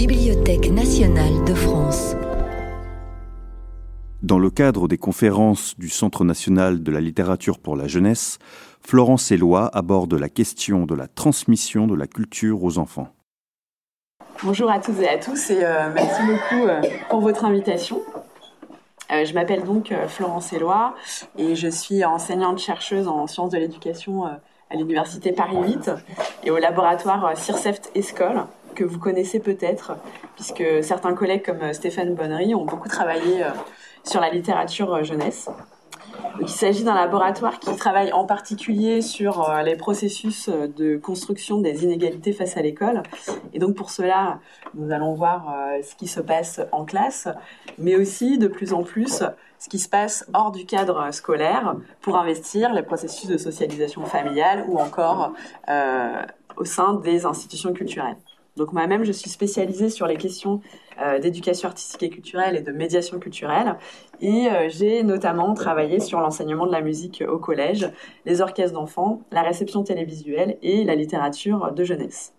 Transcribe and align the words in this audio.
Bibliothèque 0.00 0.70
nationale 0.70 1.44
de 1.44 1.52
France. 1.52 2.16
Dans 4.22 4.38
le 4.38 4.48
cadre 4.48 4.88
des 4.88 4.96
conférences 4.96 5.76
du 5.76 5.90
Centre 5.90 6.24
national 6.24 6.82
de 6.82 6.90
la 6.90 7.02
littérature 7.02 7.58
pour 7.58 7.76
la 7.76 7.86
jeunesse, 7.86 8.38
Florence 8.80 9.30
Éloi 9.30 9.68
aborde 9.74 10.14
la 10.14 10.30
question 10.30 10.86
de 10.86 10.94
la 10.94 11.06
transmission 11.06 11.86
de 11.86 11.94
la 11.94 12.06
culture 12.06 12.64
aux 12.64 12.78
enfants. 12.78 13.08
Bonjour 14.42 14.70
à 14.70 14.78
toutes 14.78 15.00
et 15.00 15.08
à 15.10 15.18
tous 15.18 15.50
et 15.50 15.62
euh, 15.62 15.90
merci 15.94 16.22
beaucoup 16.22 16.66
euh, 16.66 16.80
pour 17.10 17.20
votre 17.20 17.44
invitation. 17.44 18.00
Euh, 19.12 19.26
je 19.26 19.34
m'appelle 19.34 19.64
donc 19.64 19.92
Florence 20.08 20.50
Éloi 20.54 20.94
et 21.36 21.54
je 21.54 21.68
suis 21.68 22.06
enseignante-chercheuse 22.06 23.06
en 23.06 23.26
sciences 23.26 23.50
de 23.50 23.58
l'éducation 23.58 24.24
à 24.24 24.76
l'Université 24.76 25.32
Paris 25.32 25.58
8 25.62 25.90
et 26.44 26.50
au 26.50 26.56
laboratoire 26.56 27.36
CIRCEFT 27.36 27.90
ESCOL 27.94 28.46
que 28.80 28.84
vous 28.84 28.98
connaissez 28.98 29.40
peut-être 29.40 29.92
puisque 30.34 30.64
certains 30.82 31.14
collègues 31.14 31.44
comme 31.44 31.72
Stéphane 31.72 32.14
Bonnery 32.14 32.54
ont 32.54 32.64
beaucoup 32.64 32.88
travaillé 32.88 33.44
sur 34.04 34.20
la 34.20 34.30
littérature 34.30 35.04
jeunesse 35.04 35.48
il 36.40 36.48
s'agit 36.48 36.84
d'un 36.84 36.94
laboratoire 36.94 37.58
qui 37.58 37.74
travaille 37.76 38.12
en 38.12 38.24
particulier 38.24 39.02
sur 39.02 39.48
euh, 39.48 39.62
les 39.62 39.76
processus 39.76 40.48
euh, 40.48 40.68
de 40.68 40.96
construction 40.96 41.60
des 41.60 41.84
inégalités 41.84 42.32
face 42.32 42.56
à 42.56 42.62
l'école. 42.62 43.02
Et 43.52 43.58
donc 43.58 43.74
pour 43.76 43.90
cela, 43.90 44.40
nous 44.74 44.90
allons 44.90 45.14
voir 45.14 45.50
euh, 45.50 45.82
ce 45.82 45.94
qui 45.94 46.06
se 46.06 46.20
passe 46.20 46.60
en 46.72 46.84
classe, 46.84 47.28
mais 47.78 47.96
aussi 47.96 48.38
de 48.38 48.48
plus 48.48 48.72
en 48.72 48.82
plus 48.82 49.22
ce 49.58 49.68
qui 49.68 49.78
se 49.78 49.88
passe 49.88 50.26
hors 50.32 50.50
du 50.52 50.64
cadre 50.64 51.12
scolaire 51.12 51.76
pour 52.00 52.16
investir 52.16 52.72
les 52.72 52.82
processus 52.82 53.28
de 53.28 53.36
socialisation 53.36 54.04
familiale 54.06 54.64
ou 54.68 54.78
encore 54.78 55.34
au 56.56 56.64
sein 56.64 56.94
des 56.94 57.26
institutions 57.26 57.74
culturelles. 57.74 58.16
Donc 58.56 58.72
moi-même, 58.72 59.04
je 59.04 59.12
suis 59.12 59.30
spécialisée 59.30 59.90
sur 59.90 60.06
les 60.06 60.16
questions 60.16 60.60
euh, 61.00 61.18
d'éducation 61.18 61.68
artistique 61.68 62.02
et 62.02 62.10
culturelle 62.10 62.56
et 62.56 62.60
de 62.60 62.72
médiation 62.72 63.18
culturelle. 63.18 63.76
Et 64.20 64.48
euh, 64.48 64.68
j'ai 64.68 65.02
notamment 65.02 65.54
travaillé 65.54 66.00
sur 66.00 66.20
l'enseignement 66.20 66.66
de 66.66 66.72
la 66.72 66.82
musique 66.82 67.24
au 67.26 67.38
collège, 67.38 67.90
les 68.26 68.40
orchestres 68.40 68.74
d'enfants, 68.74 69.22
la 69.30 69.42
réception 69.42 69.82
télévisuelle 69.82 70.58
et 70.62 70.84
la 70.84 70.94
littérature 70.94 71.72
de 71.72 71.84
jeunesse. 71.84 72.34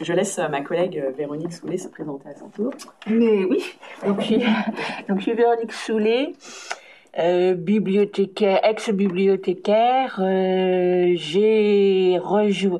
Je 0.00 0.12
laisse 0.12 0.38
ma 0.50 0.62
collègue 0.62 1.04
Véronique 1.16 1.52
Soulet 1.52 1.78
se 1.78 1.88
présenter 1.88 2.28
à 2.28 2.34
son 2.34 2.48
tour. 2.48 2.72
Mais 3.06 3.44
oui, 3.44 3.62
donc 4.06 4.20
je, 4.20 5.20
suis 5.20 5.32
Véronique 5.34 5.72
Soulet. 5.72 6.32
Euh, 7.18 7.54
bibliothécaire, 7.54 8.60
ex-bibliothécaire, 8.62 10.16
j'ai 11.16 12.18
rejoint, 12.22 12.78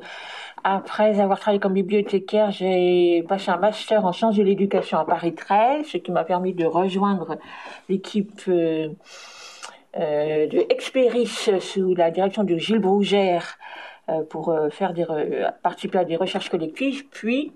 après 0.68 1.20
avoir 1.20 1.38
travaillé 1.38 1.60
comme 1.60 1.74
bibliothécaire, 1.74 2.50
j'ai 2.50 3.24
passé 3.28 3.52
un 3.52 3.56
master 3.56 4.04
en 4.04 4.12
sciences 4.12 4.34
de 4.34 4.42
l'éducation 4.42 4.98
à 4.98 5.04
Paris 5.04 5.32
13, 5.32 5.86
ce 5.86 5.96
qui 5.96 6.10
m'a 6.10 6.24
permis 6.24 6.54
de 6.54 6.64
rejoindre 6.64 7.38
l'équipe 7.88 8.42
euh, 8.48 8.88
euh, 9.96 10.48
de 10.48 10.66
Experis 10.68 11.28
sous 11.60 11.94
la 11.94 12.10
direction 12.10 12.42
de 12.42 12.56
Gilles 12.56 12.80
Brougère 12.80 13.58
euh, 14.08 14.24
pour 14.24 14.58
faire 14.72 14.92
des 14.92 15.06
participer 15.62 15.98
à 15.98 16.04
des 16.04 16.16
recherches 16.16 16.48
collectives. 16.48 17.06
Puis 17.10 17.52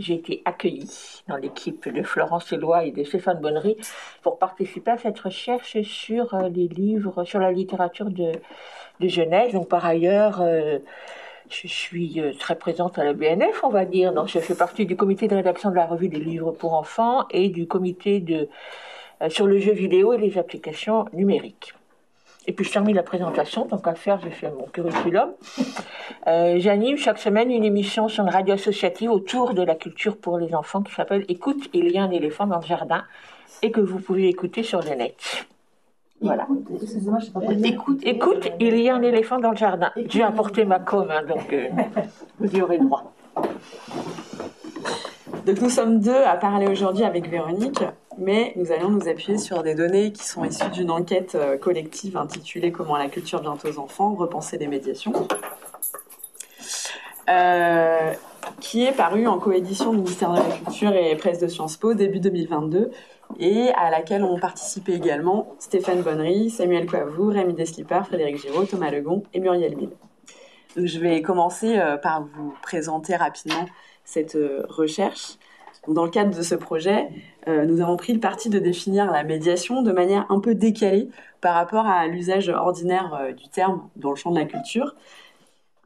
j'ai 0.00 0.14
été 0.14 0.42
accueillie 0.44 1.22
dans 1.28 1.36
l'équipe 1.36 1.88
de 1.88 2.02
Florence 2.02 2.52
Éloi 2.52 2.86
et 2.86 2.90
de 2.90 3.04
Stéphane 3.04 3.38
Bonnery 3.40 3.76
pour 4.22 4.36
participer 4.36 4.90
à 4.90 4.98
cette 4.98 5.20
recherche 5.20 5.80
sur 5.82 6.36
les 6.52 6.66
livres, 6.66 7.22
sur 7.22 7.38
la 7.38 7.52
littérature 7.52 8.10
de, 8.10 8.32
de 8.98 9.08
jeunesse. 9.08 9.52
Donc 9.52 9.68
par 9.68 9.86
ailleurs, 9.86 10.42
je 11.50 11.66
suis 11.66 12.20
euh, 12.20 12.32
très 12.38 12.56
présente 12.56 12.98
à 12.98 13.04
la 13.04 13.12
BNF, 13.12 13.62
on 13.62 13.68
va 13.68 13.84
dire. 13.84 14.12
Donc, 14.12 14.28
je 14.28 14.38
fais 14.38 14.54
partie 14.54 14.86
du 14.86 14.96
comité 14.96 15.28
de 15.28 15.34
rédaction 15.34 15.70
de 15.70 15.74
la 15.74 15.86
revue 15.86 16.08
des 16.08 16.18
livres 16.18 16.52
pour 16.52 16.74
enfants 16.74 17.26
et 17.30 17.48
du 17.48 17.66
comité 17.66 18.24
euh, 19.22 19.28
sur 19.28 19.46
le 19.46 19.58
jeu 19.58 19.72
vidéo 19.72 20.12
et 20.12 20.18
les 20.18 20.38
applications 20.38 21.06
numériques. 21.12 21.74
Et 22.48 22.52
puis 22.52 22.64
je 22.64 22.72
termine 22.72 22.96
la 22.96 23.02
présentation, 23.02 23.66
donc 23.66 23.86
à 23.86 23.94
faire, 23.94 24.18
je 24.20 24.30
fais 24.30 24.50
mon 24.50 24.66
curriculum. 24.66 25.32
Euh, 26.26 26.58
J'anime 26.58 26.96
chaque 26.96 27.18
semaine 27.18 27.50
une 27.50 27.64
émission 27.64 28.08
sur 28.08 28.24
une 28.24 28.30
radio 28.30 28.54
associative 28.54 29.10
autour 29.10 29.52
de 29.52 29.62
la 29.62 29.74
culture 29.74 30.16
pour 30.16 30.38
les 30.38 30.54
enfants 30.54 30.82
qui 30.82 30.94
s'appelle 30.94 31.26
Écoute, 31.28 31.68
il 31.74 31.90
y 31.90 31.98
a 31.98 32.02
un 32.02 32.10
éléphant 32.10 32.46
dans 32.46 32.58
le 32.58 32.66
jardin 32.66 33.04
et 33.60 33.70
que 33.70 33.80
vous 33.80 33.98
pouvez 33.98 34.28
écouter 34.28 34.62
sur 34.62 34.80
le 34.80 34.94
net. 34.94 35.46
Voilà. 36.20 36.46
Écoute, 37.64 38.00
écoute, 38.02 38.48
il 38.58 38.78
y 38.80 38.88
a 38.88 38.96
un 38.96 39.02
éléphant 39.02 39.38
dans 39.38 39.50
le 39.50 39.56
jardin. 39.56 39.90
J'ai 40.08 40.22
apporté 40.22 40.64
ma 40.64 40.80
com, 40.80 41.06
hein, 41.10 41.22
donc 41.22 41.52
euh, 41.52 41.68
vous 42.40 42.56
y 42.56 42.60
aurez 42.60 42.78
droit. 42.78 43.12
Donc 45.46 45.60
nous 45.60 45.70
sommes 45.70 46.00
deux 46.00 46.22
à 46.24 46.36
parler 46.36 46.66
aujourd'hui 46.66 47.04
avec 47.04 47.30
Véronique, 47.30 47.82
mais 48.18 48.52
nous 48.56 48.72
allons 48.72 48.90
nous 48.90 49.08
appuyer 49.08 49.38
sur 49.38 49.62
des 49.62 49.74
données 49.74 50.12
qui 50.12 50.26
sont 50.26 50.44
issues 50.44 50.70
d'une 50.70 50.90
enquête 50.90 51.36
euh, 51.36 51.56
collective 51.56 52.16
intitulée 52.16 52.72
Comment 52.72 52.96
la 52.96 53.08
culture 53.08 53.40
vient 53.40 53.56
aux 53.64 53.78
enfants, 53.78 54.14
repenser 54.14 54.58
des 54.58 54.66
médiations, 54.66 55.12
euh, 57.30 58.12
qui 58.60 58.84
est 58.84 58.92
parue 58.92 59.26
en 59.26 59.38
coédition 59.38 59.92
ministère 59.92 60.32
de 60.32 60.38
la 60.38 60.56
Culture 60.56 60.94
et 60.94 61.14
Presse 61.16 61.38
de 61.38 61.46
Sciences 61.46 61.76
Po 61.76 61.94
début 61.94 62.20
2022 62.20 62.90
et 63.38 63.70
à 63.74 63.90
laquelle 63.90 64.24
ont 64.24 64.38
participé 64.38 64.94
également 64.94 65.54
Stéphane 65.58 66.02
Bonnery, 66.02 66.50
Samuel 66.50 66.86
Coivou, 66.86 67.28
Rémi 67.28 67.54
Deslippard, 67.54 68.06
Frédéric 68.06 68.38
Giraud, 68.38 68.64
Thomas 68.64 68.90
Legon 68.90 69.22
et 69.34 69.40
Muriel 69.40 69.76
Mille. 69.76 69.90
je 70.76 70.98
vais 70.98 71.22
commencer 71.22 71.78
euh, 71.78 71.96
par 71.96 72.22
vous 72.22 72.54
présenter 72.62 73.16
rapidement 73.16 73.66
cette 74.04 74.36
euh, 74.36 74.64
recherche. 74.68 75.36
dans 75.86 76.04
le 76.04 76.10
cadre 76.10 76.36
de 76.36 76.42
ce 76.42 76.54
projet, 76.54 77.08
euh, 77.46 77.64
nous 77.64 77.80
avons 77.80 77.96
pris 77.96 78.12
le 78.12 78.20
parti 78.20 78.50
de 78.50 78.58
définir 78.58 79.10
la 79.10 79.22
médiation 79.22 79.82
de 79.82 79.92
manière 79.92 80.26
un 80.30 80.40
peu 80.40 80.54
décalée 80.54 81.08
par 81.40 81.54
rapport 81.54 81.86
à 81.86 82.06
l'usage 82.06 82.48
ordinaire 82.48 83.28
du 83.36 83.48
terme 83.48 83.88
dans 83.96 84.10
le 84.10 84.16
champ 84.16 84.30
de 84.30 84.38
la 84.38 84.44
culture. 84.44 84.94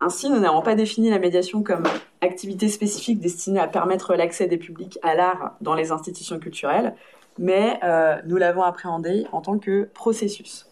Ainsi, 0.04 0.28
nous 0.30 0.40
n'avons 0.40 0.62
pas 0.62 0.74
défini 0.74 1.10
la 1.10 1.20
médiation 1.20 1.62
comme 1.62 1.84
activité 2.22 2.68
spécifique 2.68 3.20
destinée 3.20 3.60
à 3.60 3.68
permettre 3.68 4.16
l'accès 4.16 4.48
des 4.48 4.56
publics 4.56 4.98
à 5.02 5.14
l'art 5.14 5.54
dans 5.60 5.74
les 5.74 5.92
institutions 5.92 6.40
culturelles, 6.40 6.96
mais 7.38 7.78
euh, 7.82 8.16
nous 8.26 8.36
l'avons 8.36 8.62
appréhendé 8.62 9.26
en 9.32 9.40
tant 9.40 9.58
que 9.58 9.88
processus. 9.94 10.68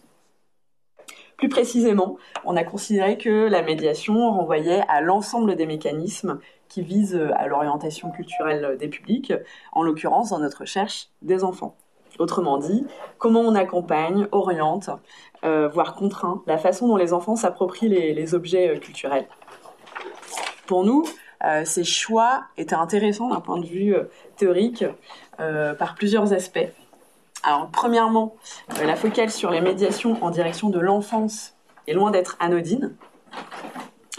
Plus 1.37 1.49
précisément, 1.49 2.17
on 2.45 2.55
a 2.55 2.63
considéré 2.63 3.17
que 3.17 3.47
la 3.47 3.63
médiation 3.63 4.31
renvoyait 4.31 4.83
à 4.87 5.01
l'ensemble 5.01 5.55
des 5.55 5.65
mécanismes 5.65 6.39
qui 6.67 6.83
visent 6.83 7.19
à 7.35 7.47
l'orientation 7.47 8.11
culturelle 8.11 8.77
des 8.79 8.87
publics, 8.87 9.33
en 9.73 9.81
l'occurrence 9.81 10.29
dans 10.29 10.39
notre 10.39 10.61
recherche 10.61 11.09
des 11.23 11.43
enfants. 11.43 11.75
Autrement 12.19 12.59
dit, 12.59 12.85
comment 13.17 13.41
on 13.41 13.55
accompagne, 13.55 14.27
oriente, 14.31 14.91
euh, 15.43 15.67
voire 15.67 15.95
contraint 15.95 16.43
la 16.45 16.59
façon 16.59 16.87
dont 16.87 16.97
les 16.97 17.13
enfants 17.13 17.35
s'approprient 17.35 17.89
les, 17.89 18.35
objets 18.35 18.75
euh, 18.75 18.79
culturels. 18.79 19.27
Pour 20.67 20.83
nous, 20.83 21.03
ces 21.63 21.83
choix 21.83 22.43
étaient 22.55 22.75
intéressants 22.75 23.29
d'un 23.29 23.41
point 23.41 23.59
de 23.59 23.65
vue 23.65 23.95
théorique 24.37 24.83
euh, 24.83 24.93
par 25.77 25.95
plusieurs 25.95 26.33
aspects. 26.33 26.69
Alors, 27.43 27.69
premièrement, 27.71 28.35
euh, 28.79 28.85
la 28.85 28.95
focale 28.95 29.31
sur 29.31 29.49
les 29.49 29.61
médiations 29.61 30.23
en 30.23 30.29
direction 30.29 30.69
de 30.69 30.79
l'enfance 30.79 31.55
est 31.87 31.93
loin 31.93 32.11
d'être 32.11 32.37
anodine 32.39 32.93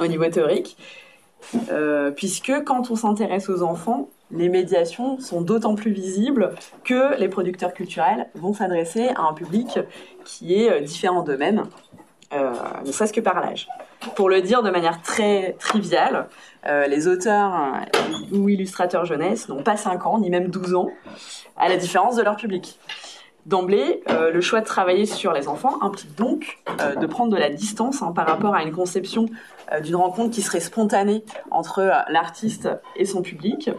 au 0.00 0.06
niveau 0.08 0.26
théorique, 0.26 0.76
euh, 1.70 2.10
puisque 2.10 2.52
quand 2.64 2.90
on 2.90 2.96
s'intéresse 2.96 3.48
aux 3.48 3.62
enfants, 3.62 4.08
les 4.32 4.48
médiations 4.48 5.20
sont 5.20 5.40
d'autant 5.40 5.76
plus 5.76 5.92
visibles 5.92 6.54
que 6.82 7.16
les 7.18 7.28
producteurs 7.28 7.74
culturels 7.74 8.28
vont 8.34 8.54
s'adresser 8.54 9.08
à 9.14 9.22
un 9.22 9.34
public 9.34 9.78
qui 10.24 10.54
est 10.54 10.80
différent 10.80 11.22
d'eux-mêmes, 11.22 11.64
ne 12.32 12.92
serait-ce 12.92 13.12
que 13.12 13.20
par 13.20 13.40
l'âge. 13.40 13.68
Pour 14.16 14.28
le 14.28 14.42
dire 14.42 14.62
de 14.62 14.70
manière 14.70 15.00
très 15.02 15.54
triviale, 15.58 16.28
euh, 16.66 16.86
les 16.86 17.08
auteurs 17.08 17.54
euh, 17.54 18.36
ou 18.36 18.48
illustrateurs 18.48 19.04
jeunesse 19.04 19.48
n'ont 19.48 19.62
pas 19.62 19.76
5 19.76 20.06
ans, 20.06 20.18
ni 20.18 20.30
même 20.30 20.48
12 20.48 20.74
ans, 20.74 20.90
à 21.56 21.68
la 21.68 21.76
différence 21.76 22.16
de 22.16 22.22
leur 22.22 22.36
public. 22.36 22.78
D'emblée, 23.46 24.02
euh, 24.10 24.30
le 24.30 24.40
choix 24.40 24.60
de 24.60 24.66
travailler 24.66 25.06
sur 25.06 25.32
les 25.32 25.48
enfants 25.48 25.82
implique 25.82 26.14
donc 26.16 26.58
de 27.00 27.06
prendre 27.06 27.32
de 27.32 27.36
la 27.36 27.50
distance 27.50 28.02
hein, 28.02 28.12
par 28.12 28.26
rapport 28.26 28.54
à 28.54 28.62
une 28.62 28.72
conception 28.72 29.26
d'une 29.82 29.96
rencontre 29.96 30.30
qui 30.30 30.42
serait 30.42 30.60
spontanée 30.60 31.24
entre 31.50 32.04
l'artiste 32.08 32.68
et 32.96 33.04
son 33.04 33.22
public. 33.22 33.70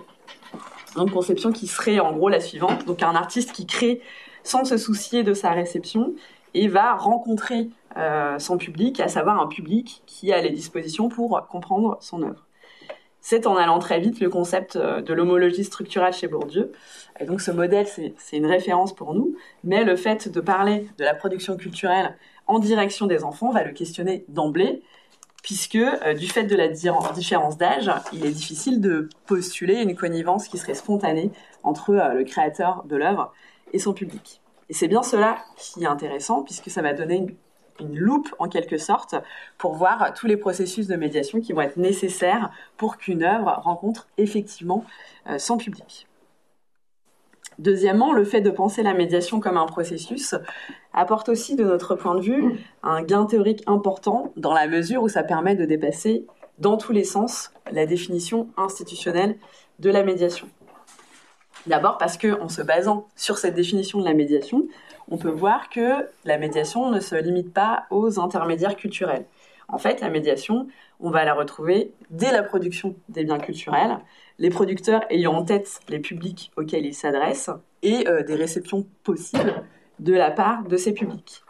Une 0.97 1.09
conception 1.09 1.51
qui 1.51 1.67
serait 1.67 1.99
en 1.99 2.11
gros 2.11 2.29
la 2.29 2.41
suivante. 2.41 2.85
Donc 2.85 3.03
un 3.03 3.15
artiste 3.15 3.51
qui 3.53 3.65
crée 3.65 4.01
sans 4.43 4.65
se 4.65 4.75
soucier 4.77 5.23
de 5.23 5.33
sa 5.33 5.51
réception 5.51 6.13
et 6.53 6.67
va 6.67 6.95
rencontrer 6.95 7.69
euh, 7.97 8.39
son 8.39 8.57
public, 8.57 8.99
à 8.99 9.07
savoir 9.07 9.39
un 9.39 9.47
public 9.47 10.01
qui 10.05 10.31
a 10.31 10.41
les 10.41 10.49
dispositions 10.49 11.09
pour 11.09 11.47
comprendre 11.47 11.97
son 12.01 12.23
œuvre. 12.23 12.45
C'est 13.21 13.47
en 13.47 13.55
allant 13.55 13.79
très 13.79 13.99
vite 13.99 14.19
le 14.19 14.29
concept 14.29 14.75
euh, 14.75 15.01
de 15.01 15.13
l'homologie 15.13 15.63
structurelle 15.63 16.13
chez 16.13 16.27
Bourdieu. 16.27 16.71
Et 17.19 17.25
donc 17.25 17.39
ce 17.41 17.51
modèle, 17.51 17.87
c'est 17.87 18.37
une 18.37 18.45
référence 18.45 18.93
pour 18.93 19.13
nous, 19.13 19.35
mais 19.63 19.83
le 19.83 19.95
fait 19.95 20.27
de 20.27 20.41
parler 20.41 20.87
de 20.97 21.03
la 21.03 21.13
production 21.13 21.55
culturelle 21.55 22.17
en 22.47 22.59
direction 22.59 23.05
des 23.05 23.23
enfants 23.23 23.51
va 23.51 23.63
le 23.63 23.71
questionner 23.71 24.25
d'emblée, 24.27 24.81
puisque 25.41 25.77
du 26.17 26.27
fait 26.27 26.43
de 26.43 26.55
la 26.55 26.67
différence 26.67 27.57
d'âge, 27.57 27.91
il 28.11 28.25
est 28.25 28.31
difficile 28.31 28.81
de 28.81 29.07
postuler 29.27 29.81
une 29.81 29.95
connivence 29.95 30.47
qui 30.47 30.57
serait 30.57 30.73
spontanée 30.73 31.31
entre 31.63 31.93
le 31.93 32.23
créateur 32.23 32.83
de 32.85 32.95
l'œuvre 32.95 33.33
et 33.71 33.79
son 33.79 33.93
public. 33.93 34.41
Et 34.69 34.73
c'est 34.73 34.87
bien 34.87 35.03
cela 35.03 35.37
qui 35.57 35.83
est 35.83 35.87
intéressant, 35.87 36.43
puisque 36.43 36.69
ça 36.69 36.81
va 36.81 36.93
donner 36.93 37.17
une, 37.17 37.35
loupe, 37.79 38.33
en 38.39 38.47
quelque 38.47 38.77
sorte, 38.77 39.15
pour 39.57 39.73
voir 39.73 40.13
tous 40.13 40.27
les 40.27 40.37
processus 40.37 40.87
de 40.87 40.95
médiation 40.95 41.39
qui 41.41 41.53
vont 41.53 41.61
être 41.61 41.77
nécessaires 41.77 42.51
pour 42.77 42.97
qu'une 42.97 43.23
œuvre 43.23 43.59
rencontre 43.63 44.07
effectivement 44.17 44.85
son 45.37 45.57
public. 45.57 46.07
Deuxièmement, 47.59 48.13
le 48.13 48.23
fait 48.23 48.41
de 48.41 48.49
penser 48.49 48.81
la 48.81 48.93
médiation 48.93 49.39
comme 49.39 49.57
un 49.57 49.67
processus 49.67 50.33
apporte 50.91 51.29
aussi, 51.29 51.55
de 51.55 51.63
notre 51.63 51.95
point 51.95 52.15
de 52.15 52.21
vue, 52.21 52.59
un 52.81 53.03
gain 53.03 53.25
théorique 53.25 53.63
important 53.67 54.33
dans 54.37 54.53
la 54.53 54.67
mesure 54.67 55.03
où 55.03 55.09
ça 55.09 55.23
permet 55.23 55.55
de 55.55 55.65
dépasser 55.65 56.25
dans 56.59 56.77
tous 56.77 56.93
les 56.93 57.03
sens 57.03 57.51
la 57.71 57.85
définition 57.85 58.49
institutionnelle 58.57 59.37
de 59.79 59.89
la 59.89 60.03
médiation. 60.03 60.47
D'abord 61.65 61.97
parce 61.97 62.17
qu'en 62.17 62.49
se 62.49 62.61
basant 62.61 63.07
sur 63.15 63.37
cette 63.37 63.55
définition 63.55 63.99
de 63.99 64.05
la 64.05 64.13
médiation, 64.13 64.67
on 65.09 65.17
peut 65.17 65.29
voir 65.29 65.69
que 65.69 66.07
la 66.25 66.37
médiation 66.37 66.89
ne 66.89 66.99
se 66.99 67.15
limite 67.15 67.53
pas 67.53 67.85
aux 67.89 68.19
intermédiaires 68.19 68.75
culturels. 68.75 69.25
En 69.67 69.77
fait, 69.77 70.01
la 70.01 70.09
médiation, 70.09 70.67
on 70.99 71.09
va 71.09 71.25
la 71.25 71.33
retrouver 71.33 71.91
dès 72.09 72.31
la 72.31 72.43
production 72.43 72.95
des 73.09 73.23
biens 73.23 73.39
culturels, 73.39 73.97
les 74.39 74.49
producteurs 74.49 75.03
ayant 75.09 75.33
en 75.33 75.43
tête 75.43 75.79
les 75.89 75.99
publics 75.99 76.51
auxquels 76.57 76.85
ils 76.85 76.93
s'adressent 76.93 77.51
et 77.81 78.07
euh, 78.07 78.23
des 78.23 78.35
réceptions 78.35 78.85
possibles 79.03 79.63
de 79.99 80.13
la 80.13 80.31
part 80.31 80.63
de 80.63 80.77
ces 80.77 80.93
publics. 80.93 81.43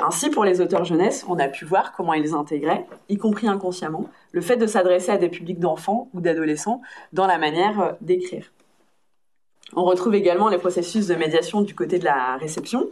Ainsi, 0.00 0.30
pour 0.30 0.44
les 0.44 0.60
auteurs 0.60 0.84
jeunesse, 0.84 1.24
on 1.28 1.38
a 1.38 1.48
pu 1.48 1.64
voir 1.64 1.92
comment 1.92 2.14
ils 2.14 2.34
intégraient, 2.34 2.86
y 3.08 3.16
compris 3.16 3.48
inconsciemment, 3.48 4.08
le 4.32 4.40
fait 4.40 4.56
de 4.56 4.66
s'adresser 4.66 5.10
à 5.10 5.18
des 5.18 5.28
publics 5.28 5.58
d'enfants 5.58 6.08
ou 6.14 6.20
d'adolescents 6.20 6.80
dans 7.12 7.26
la 7.26 7.38
manière 7.38 7.80
euh, 7.80 7.92
d'écrire. 8.00 8.52
On 9.74 9.84
retrouve 9.84 10.14
également 10.14 10.48
les 10.48 10.58
processus 10.58 11.06
de 11.06 11.14
médiation 11.14 11.60
du 11.60 11.74
côté 11.74 11.98
de 11.98 12.04
la 12.04 12.36
réception, 12.36 12.88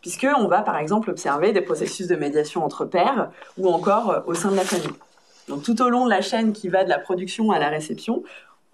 puisqu'on 0.00 0.46
va 0.46 0.62
par 0.62 0.76
exemple 0.78 1.10
observer 1.10 1.52
des 1.52 1.60
processus 1.60 2.06
de 2.06 2.16
médiation 2.16 2.64
entre 2.64 2.84
pairs 2.84 3.30
ou 3.56 3.68
encore 3.68 4.10
euh, 4.10 4.20
au 4.26 4.34
sein 4.34 4.50
de 4.50 4.56
la 4.56 4.64
famille. 4.64 4.96
Donc 5.48 5.62
tout 5.62 5.80
au 5.80 5.88
long 5.88 6.04
de 6.04 6.10
la 6.10 6.20
chaîne 6.20 6.52
qui 6.52 6.68
va 6.68 6.84
de 6.84 6.88
la 6.88 6.98
production 6.98 7.50
à 7.50 7.58
la 7.58 7.68
réception, 7.68 8.22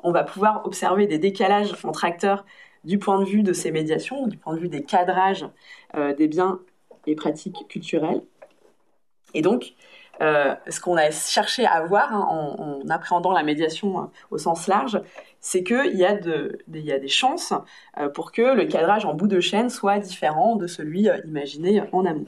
on 0.03 0.11
va 0.11 0.25
pouvoir 0.25 0.67
observer 0.67 1.07
des 1.07 1.19
décalages 1.19 1.75
entre 1.85 2.05
acteurs 2.05 2.45
du 2.85 2.99
point 2.99 3.19
de 3.19 3.25
vue 3.25 3.43
de 3.43 3.53
ces 3.53 3.71
médiations, 3.71 4.27
du 4.27 4.37
point 4.37 4.55
de 4.55 4.59
vue 4.59 4.69
des 4.69 4.83
cadrages 4.83 5.47
euh, 5.97 6.15
des 6.15 6.29
biens 6.29 6.61
et 7.07 7.15
pratiques 7.15 7.67
culturelles. 7.69 8.23
Et 9.33 9.43
donc, 9.43 9.75
euh, 10.21 10.55
ce 10.69 10.81
qu'on 10.81 10.97
a 10.97 11.11
cherché 11.11 11.67
à 11.67 11.83
voir 11.83 12.13
hein, 12.13 12.57
en, 12.59 12.89
appréhendant 12.89 13.33
la 13.33 13.43
médiation 13.43 13.99
euh, 13.99 14.03
au 14.31 14.39
sens 14.39 14.67
large, 14.67 15.01
c'est 15.41 15.63
qu'il 15.63 15.95
y, 15.95 16.05
a 16.05 16.15
des 16.15 17.09
chances 17.09 17.53
pour 18.15 18.33
que 18.33 18.55
le 18.55 18.65
cadrage 18.65 19.05
en 19.05 19.13
bout 19.13 19.27
de 19.27 19.41
chaîne 19.41 19.69
soit 19.69 19.99
différent 19.99 20.57
de 20.57 20.67
celui 20.67 21.09
imaginé 21.27 21.83
en 21.93 22.07
amont. 22.07 22.25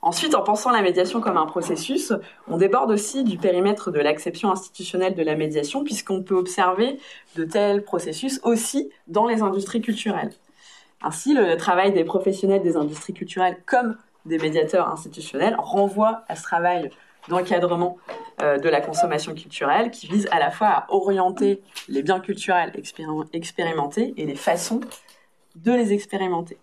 Ensuite, 0.00 0.34
en 0.34 0.42
pensant 0.42 0.70
la 0.70 0.82
médiation 0.82 1.20
comme 1.20 1.36
un 1.36 1.46
processus, 1.46 2.12
on 2.46 2.56
déborde 2.56 2.90
aussi 2.90 3.24
du 3.24 3.36
périmètre 3.36 3.90
de 3.90 3.98
l'acception 3.98 4.50
institutionnelle 4.50 5.14
de 5.14 5.22
la 5.22 5.34
médiation, 5.34 5.82
puisqu'on 5.82 6.22
peut 6.22 6.36
observer 6.36 7.00
de 7.34 7.44
tels 7.44 7.82
processus 7.82 8.40
aussi 8.44 8.90
dans 9.08 9.26
les 9.26 9.42
industries 9.42 9.80
culturelles. 9.80 10.32
Ainsi, 11.02 11.34
le 11.34 11.56
travail 11.56 11.92
des 11.92 12.04
professionnels 12.04 12.62
des 12.62 12.76
industries 12.76 13.12
culturelles 13.12 13.56
comme 13.66 13.96
des 14.26 14.38
médiateurs 14.38 14.88
institutionnels 14.88 15.56
renvoie 15.58 16.24
à 16.28 16.36
ce 16.36 16.42
travail 16.42 16.90
d'encadrement 17.28 17.98
euh, 18.40 18.58
de 18.58 18.68
la 18.68 18.80
consommation 18.80 19.34
culturelle 19.34 19.90
qui 19.90 20.06
vise 20.06 20.28
à 20.30 20.38
la 20.38 20.50
fois 20.50 20.68
à 20.68 20.86
orienter 20.90 21.62
les 21.88 22.02
biens 22.02 22.20
culturels 22.20 22.72
expérimentés 23.32 24.14
et 24.16 24.26
les 24.26 24.34
façons 24.34 24.80
de 25.56 25.72
les 25.72 25.92
expérimenter. 25.92 26.58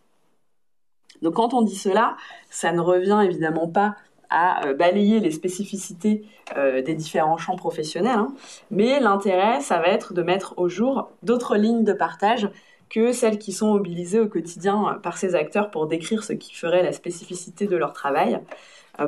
Donc 1.22 1.36
quand 1.36 1.54
on 1.54 1.62
dit 1.62 1.75
cela, 1.75 2.18
ça 2.50 2.72
ne 2.72 2.81
revient 2.81 3.22
évidemment 3.24 3.68
pas 3.68 3.96
à 4.30 4.66
euh, 4.66 4.74
balayer 4.74 5.19
les 5.19 5.31
spécificités 5.31 6.25
euh, 6.57 6.81
des 6.81 6.96
différents 6.96 7.38
champs 7.38 7.56
professionnels, 7.56 8.18
hein. 8.18 8.34
mais 8.72 9.00
l'intérêt, 9.00 9.62
ça 9.62 9.80
va 9.80 9.88
être 9.88 10.13
de 10.13 10.24
mettre 10.24 10.56
au 10.57 10.68
jour 10.68 11.10
d'autres 11.24 11.57
lignes 11.57 11.84
de 11.84 11.94
partage 11.94 12.50
que 12.95 13.12
celles 13.12 13.38
qui 13.38 13.51
sont 13.51 13.74
mobilisées 13.74 14.21
au 14.21 14.27
quotidien 14.27 14.88
euh, 14.88 15.00
par 15.00 15.18
ces 15.18 15.36
acteurs 15.36 15.69
pour 15.69 15.86
décrire 15.86 16.24
ce 16.24 16.33
qui 16.33 16.56
ferait 16.56 16.81
la 16.81 16.94
spécificité 16.94 17.68
de 17.68 17.75
leur 17.75 17.94
travail, 17.94 18.39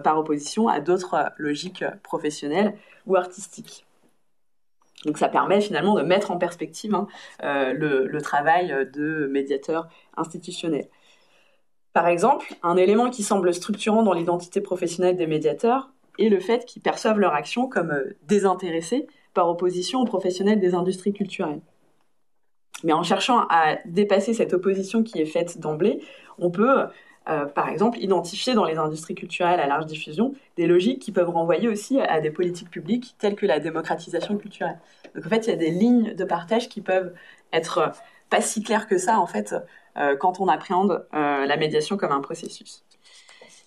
par 0.03 0.19
opposition 0.19 0.67
à 0.67 0.81
d'autres 0.81 1.31
logiques 1.37 1.85
professionnelles 2.03 2.75
ou 3.05 3.15
artistiques. 3.15 3.85
Donc 5.05 5.17
ça 5.17 5.29
permet 5.29 5.61
finalement 5.61 5.95
de 5.95 6.01
mettre 6.01 6.29
en 6.31 6.37
perspective 6.37 6.93
hein, 6.93 7.07
le, 7.39 8.19
travail 8.19 8.89
de 8.93 9.27
médiateurs 9.27 9.87
institutionnels. 10.17 10.89
Par 11.97 12.07
exemple, 12.07 12.53
un 12.61 12.77
élément 12.77 13.09
qui 13.09 13.23
semble 13.23 13.51
structurant 13.55 14.03
dans 14.03 14.13
l'identité 14.13 14.61
professionnelle 14.61 15.15
des 15.15 15.25
médiateurs 15.25 15.89
est 16.19 16.29
le 16.29 16.39
fait 16.39 16.63
qu'ils 16.63 16.83
perçoivent 16.83 17.17
leur 17.17 17.33
action 17.33 17.67
comme 17.67 17.89
euh, 17.89 18.15
désintéressée 18.27 19.07
par 19.33 19.49
opposition 19.49 20.01
aux 20.01 20.05
professionnels 20.05 20.59
des 20.59 20.75
industries 20.75 21.11
culturelles. 21.11 21.61
Mais 22.83 22.93
en 22.93 23.03
cherchant 23.03 23.45
à 23.49 23.77
dépasser 23.85 24.33
cette 24.33 24.53
opposition 24.53 25.03
qui 25.03 25.19
est 25.19 25.25
faite 25.25 25.59
d'emblée, 25.59 26.01
on 26.37 26.51
peut, 26.51 26.85
euh, 27.29 27.45
par 27.45 27.69
exemple, 27.69 27.97
identifier 27.99 28.53
dans 28.53 28.65
les 28.65 28.77
industries 28.77 29.15
culturelles 29.15 29.59
à 29.59 29.67
large 29.67 29.85
diffusion 29.85 30.33
des 30.57 30.67
logiques 30.67 31.01
qui 31.01 31.11
peuvent 31.11 31.29
renvoyer 31.29 31.67
aussi 31.67 31.99
à 31.99 32.21
des 32.21 32.29
politiques 32.29 32.69
publiques 32.69 33.15
telles 33.19 33.35
que 33.35 33.45
la 33.45 33.59
démocratisation 33.59 34.37
culturelle. 34.37 34.79
Donc 35.15 35.25
en 35.25 35.29
fait, 35.29 35.47
il 35.47 35.49
y 35.49 35.53
a 35.53 35.57
des 35.57 35.71
lignes 35.71 36.13
de 36.13 36.23
partage 36.23 36.69
qui 36.69 36.81
peuvent 36.81 37.13
être 37.51 37.91
pas 38.29 38.41
si 38.41 38.61
claires 38.61 38.87
que 38.87 38.97
ça, 38.97 39.19
en 39.19 39.27
fait, 39.27 39.55
euh, 39.97 40.15
quand 40.15 40.39
on 40.39 40.47
appréhende 40.47 41.07
euh, 41.13 41.45
la 41.45 41.57
médiation 41.57 41.97
comme 41.97 42.11
un 42.11 42.21
processus. 42.21 42.83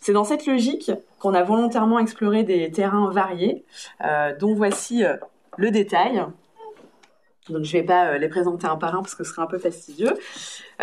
C'est 0.00 0.12
dans 0.12 0.24
cette 0.24 0.46
logique 0.46 0.92
qu'on 1.18 1.34
a 1.34 1.42
volontairement 1.42 1.98
exploré 1.98 2.42
des 2.42 2.70
terrains 2.70 3.10
variés, 3.10 3.66
dont 4.38 4.54
voici 4.54 5.02
le 5.58 5.70
détail. 5.70 6.24
Donc 7.50 7.64
je 7.64 7.76
ne 7.76 7.80
vais 7.82 7.86
pas 7.86 8.18
les 8.18 8.28
présenter 8.28 8.66
un 8.66 8.76
par 8.76 8.94
un 8.94 9.02
parce 9.02 9.14
que 9.14 9.24
ce 9.24 9.30
serait 9.30 9.42
un 9.42 9.46
peu 9.46 9.58
fastidieux. 9.58 10.14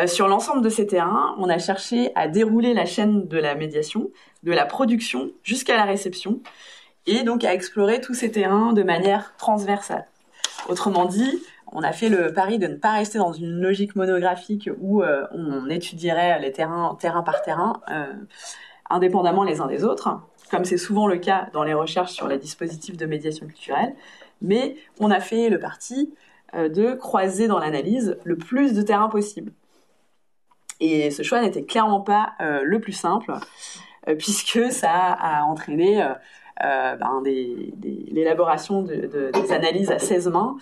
sur 0.05 0.27
l'ensemble 0.27 0.61
de 0.61 0.69
ces 0.69 0.87
terrains, 0.87 1.35
on 1.39 1.49
a 1.49 1.57
cherché 1.57 2.11
à 2.15 2.27
dérouler 2.27 2.73
la 2.73 2.85
chaîne 2.85 3.27
de 3.27 3.37
la 3.37 3.55
médiation, 3.55 4.11
de 4.43 4.51
la 4.51 4.65
production 4.65 5.31
jusqu'à 5.43 5.75
la 5.75 5.83
réception, 5.83 6.41
et 7.07 7.23
donc 7.23 7.43
à 7.43 7.53
explorer 7.53 8.01
tous 8.01 8.13
ces 8.13 8.31
terrains 8.31 8.73
de 8.73 8.83
manière 8.83 9.35
transversale. 9.37 10.05
Autrement 10.67 11.05
dit, 11.05 11.41
on 11.71 11.81
a 11.81 11.91
fait 11.91 12.09
le 12.09 12.33
pari 12.33 12.59
de 12.59 12.67
ne 12.67 12.75
pas 12.75 12.91
rester 12.93 13.17
dans 13.17 13.33
une 13.33 13.59
logique 13.61 13.95
monographique 13.95 14.69
où 14.79 15.01
euh, 15.01 15.25
on 15.31 15.69
étudierait 15.69 16.39
les 16.39 16.51
terrains 16.51 16.95
terrain 16.99 17.23
par 17.23 17.41
terrain, 17.41 17.81
euh, 17.89 18.05
indépendamment 18.89 19.43
les 19.43 19.61
uns 19.61 19.67
des 19.67 19.83
autres, 19.83 20.19
comme 20.51 20.65
c'est 20.65 20.77
souvent 20.77 21.07
le 21.07 21.17
cas 21.17 21.49
dans 21.53 21.63
les 21.63 21.73
recherches 21.73 22.11
sur 22.11 22.27
les 22.27 22.37
dispositifs 22.37 22.97
de 22.97 23.05
médiation 23.05 23.47
culturelle, 23.47 23.95
mais 24.41 24.75
on 24.99 25.11
a 25.11 25.19
fait 25.19 25.49
le 25.49 25.59
parti 25.59 26.13
euh, 26.13 26.36
de 26.53 26.93
croiser 26.93 27.47
dans 27.47 27.59
l'analyse 27.59 28.17
le 28.23 28.37
plus 28.37 28.73
de 28.73 28.81
terrains 28.81 29.09
possible. 29.09 29.51
Et 30.79 31.11
ce 31.11 31.23
choix 31.23 31.41
n'était 31.41 31.63
clairement 31.63 32.01
pas 32.01 32.33
le 32.39 32.79
plus 32.79 32.93
simple, 32.93 33.33
puisque 34.17 34.71
ça 34.71 34.91
a 34.91 35.43
entraîné 35.43 36.05
ben, 36.61 37.23
l'élaboration 37.23 38.83
de, 38.83 39.31
des 39.33 39.51
analyses 39.51 39.91
à 39.91 39.99
16 39.99 40.29
mains 40.29 40.57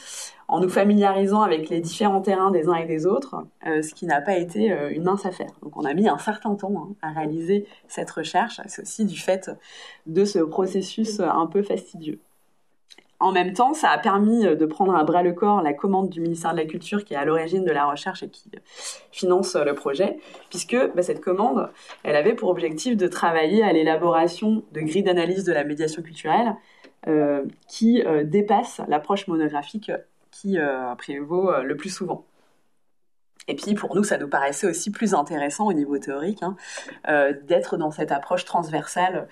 en 0.47 0.59
nous 0.59 0.69
familiarisant 0.69 1.41
avec 1.41 1.69
les 1.69 1.81
différents 1.81 2.21
terrains 2.21 2.51
des 2.51 2.67
uns 2.67 2.75
et 2.75 2.85
des 2.85 3.05
autres, 3.05 3.35
euh, 3.65 3.81
ce 3.81 3.93
qui 3.93 4.05
n'a 4.05 4.21
pas 4.21 4.37
été 4.37 4.71
euh, 4.71 4.91
une 4.91 5.03
mince 5.03 5.25
affaire. 5.25 5.49
Donc 5.63 5.75
on 5.75 5.85
a 5.85 5.93
mis 5.93 6.07
un 6.07 6.17
certain 6.17 6.55
temps 6.55 6.73
hein, 6.77 6.95
à 7.01 7.11
réaliser 7.11 7.65
cette 7.87 8.11
recherche, 8.11 8.61
c'est 8.67 8.83
aussi 8.83 9.05
du 9.05 9.17
fait 9.17 9.51
de 10.05 10.25
ce 10.25 10.39
processus 10.39 11.19
euh, 11.19 11.27
un 11.27 11.47
peu 11.47 11.63
fastidieux. 11.63 12.19
En 13.25 13.31
même 13.31 13.53
temps, 13.53 13.73
ça 13.73 13.89
a 13.89 13.97
permis 13.97 14.43
de 14.43 14.65
prendre 14.65 14.95
à 14.95 15.03
bras 15.03 15.23
le 15.23 15.33
corps 15.33 15.61
la 15.63 15.73
commande 15.73 16.09
du 16.09 16.21
ministère 16.21 16.51
de 16.51 16.57
la 16.57 16.65
Culture 16.65 17.03
qui 17.03 17.15
est 17.15 17.17
à 17.17 17.25
l'origine 17.25 17.65
de 17.65 17.71
la 17.71 17.85
recherche 17.85 18.21
et 18.21 18.29
qui 18.29 18.51
finance 19.11 19.55
le 19.55 19.73
projet, 19.73 20.19
puisque 20.49 20.77
bah, 20.95 21.01
cette 21.01 21.21
commande, 21.21 21.69
elle 22.03 22.15
avait 22.15 22.35
pour 22.35 22.49
objectif 22.49 22.95
de 22.95 23.07
travailler 23.07 23.63
à 23.63 23.73
l'élaboration 23.73 24.63
de 24.73 24.81
grilles 24.81 25.03
d'analyse 25.03 25.43
de 25.43 25.53
la 25.53 25.63
médiation 25.63 26.03
culturelle 26.03 26.55
qui 27.67 28.03
dépassent 28.25 28.81
l'approche 28.87 29.27
monographique 29.27 29.91
qui 30.35 30.59
euh, 30.59 30.93
prévaut 30.95 31.49
euh, 31.49 31.63
le 31.63 31.77
plus 31.77 31.89
souvent. 31.89 32.25
Et 33.47 33.55
puis 33.55 33.75
pour 33.75 33.95
nous, 33.95 34.03
ça 34.03 34.17
nous 34.17 34.27
paraissait 34.27 34.67
aussi 34.67 34.91
plus 34.91 35.13
intéressant 35.13 35.67
au 35.67 35.73
niveau 35.73 35.97
théorique 35.99 36.41
hein, 36.41 36.55
euh, 37.07 37.33
d'être 37.43 37.77
dans 37.77 37.91
cette 37.91 38.11
approche 38.11 38.45
transversale 38.45 39.27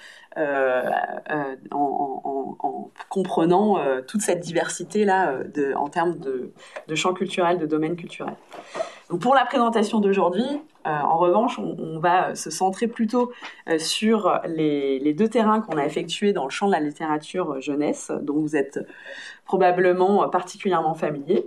en, 1.72 2.89
comprenant 3.10 3.77
toute 4.08 4.22
cette 4.22 4.39
diversité 4.39 5.05
là 5.05 5.36
en 5.75 5.89
termes 5.89 6.17
de, 6.17 6.51
de 6.88 6.96
champs 6.96 7.13
culturels, 7.13 7.60
de 7.60 7.67
domaines 7.67 7.96
culturels. 7.96 8.36
Donc 9.12 9.22
pour 9.22 9.36
la 9.36 9.46
présentation 9.46 10.00
d'aujourd'hui, 10.00 10.43
en 10.86 11.17
revanche, 11.17 11.60
on, 11.60 12.00
va 12.00 12.34
se 12.34 12.50
centrer 12.50 12.88
plutôt 12.88 13.32
sur 13.77 14.41
les, 14.48 14.98
les, 14.98 15.13
deux 15.13 15.27
terrains 15.27 15.62
qu'on 15.62 15.77
a 15.77 15.86
effectués 15.86 16.34
dans 16.34 16.46
le 16.46 16.50
champ 16.50 16.65
de 16.65 16.72
la 16.72 16.79
littérature 16.79 17.62
jeunesse, 17.62 18.12
dont 18.22 18.39
vous 18.39 18.55
êtes 18.55 18.79
probablement 19.46 20.27
particulièrement 20.29 20.96
familier. 20.96 21.46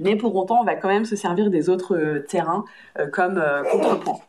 Mais 0.00 0.16
pour 0.16 0.34
autant, 0.36 0.60
on 0.60 0.64
va 0.64 0.74
quand 0.74 0.88
même 0.88 1.04
se 1.04 1.16
servir 1.16 1.50
des 1.50 1.68
autres 1.68 2.24
terrains 2.28 2.64
comme 3.12 3.42
contrepoint. 3.70 4.20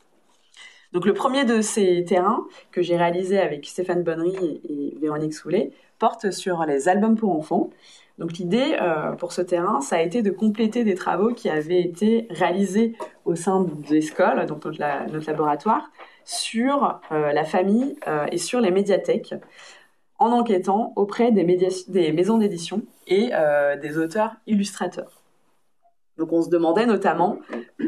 Donc 0.94 1.08
le 1.08 1.14
premier 1.16 1.44
de 1.44 1.62
ces 1.62 2.06
terrains 2.06 2.46
que 2.72 2.84
j'ai 2.84 2.96
réalisé 2.96 3.40
avec 3.40 3.66
Stéphane 3.66 4.04
Bonnery 4.04 4.62
et, 4.70 4.96
Véronique 5.02 5.34
Soulet 5.34 5.72
porte 5.98 6.30
sur 6.30 6.64
les 6.66 6.88
albums 6.88 7.16
pour 7.16 7.36
enfants. 7.36 7.72
Donc 8.20 8.34
l'idée 8.34 8.78
euh, 8.80 9.14
pour 9.14 9.34
ce 9.34 9.42
terrain, 9.42 9.82
ça 9.82 9.96
a 9.96 10.02
été 10.02 10.22
de 10.22 10.30
compléter 10.30 10.84
des 10.84 10.94
travaux 10.94 11.34
qui 11.34 11.50
avaient 11.50 11.82
été 11.82 12.28
réalisés 12.30 12.96
au 13.26 13.36
sein 13.36 13.62
des 13.90 14.02
l'école, 14.02 14.46
donc 14.46 14.66
notre, 14.66 15.28
laboratoire, 15.28 15.90
sur 16.26 17.00
euh, 17.12 17.34
la 17.34 17.44
famille 17.44 17.96
euh, 18.08 18.28
et 18.32 18.38
sur 18.38 18.62
les 18.62 18.70
médiathèques, 18.70 19.34
en 20.20 20.32
enquêtant 20.32 20.94
auprès 20.96 21.32
des, 21.32 21.44
des 21.88 22.12
maisons 22.12 22.38
d'édition 22.38 22.84
et 23.08 23.32
des 23.82 23.98
auteurs 23.98 24.36
illustrateurs. 24.46 25.23
Donc 26.18 26.32
on 26.32 26.42
se 26.42 26.50
demandait 26.50 26.86
notamment 26.86 27.40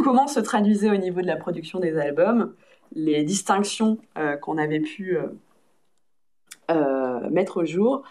comment 0.04 0.28
se 0.28 0.40
traduisait 0.40 0.90
au 0.90 0.98
niveau 0.98 1.22
de 1.22 1.28
la 1.28 1.36
production 1.36 1.80
des 1.80 1.98
albums 1.98 2.54
les 2.94 3.24
distinctions 3.24 3.98
euh, 4.18 4.38
qu'on 4.38 4.58
avait 4.58 4.80
pu 4.80 5.18
euh, 5.18 5.28
euh, 6.72 7.30
mettre 7.30 7.62
au 7.62 7.66
jour 7.66 8.04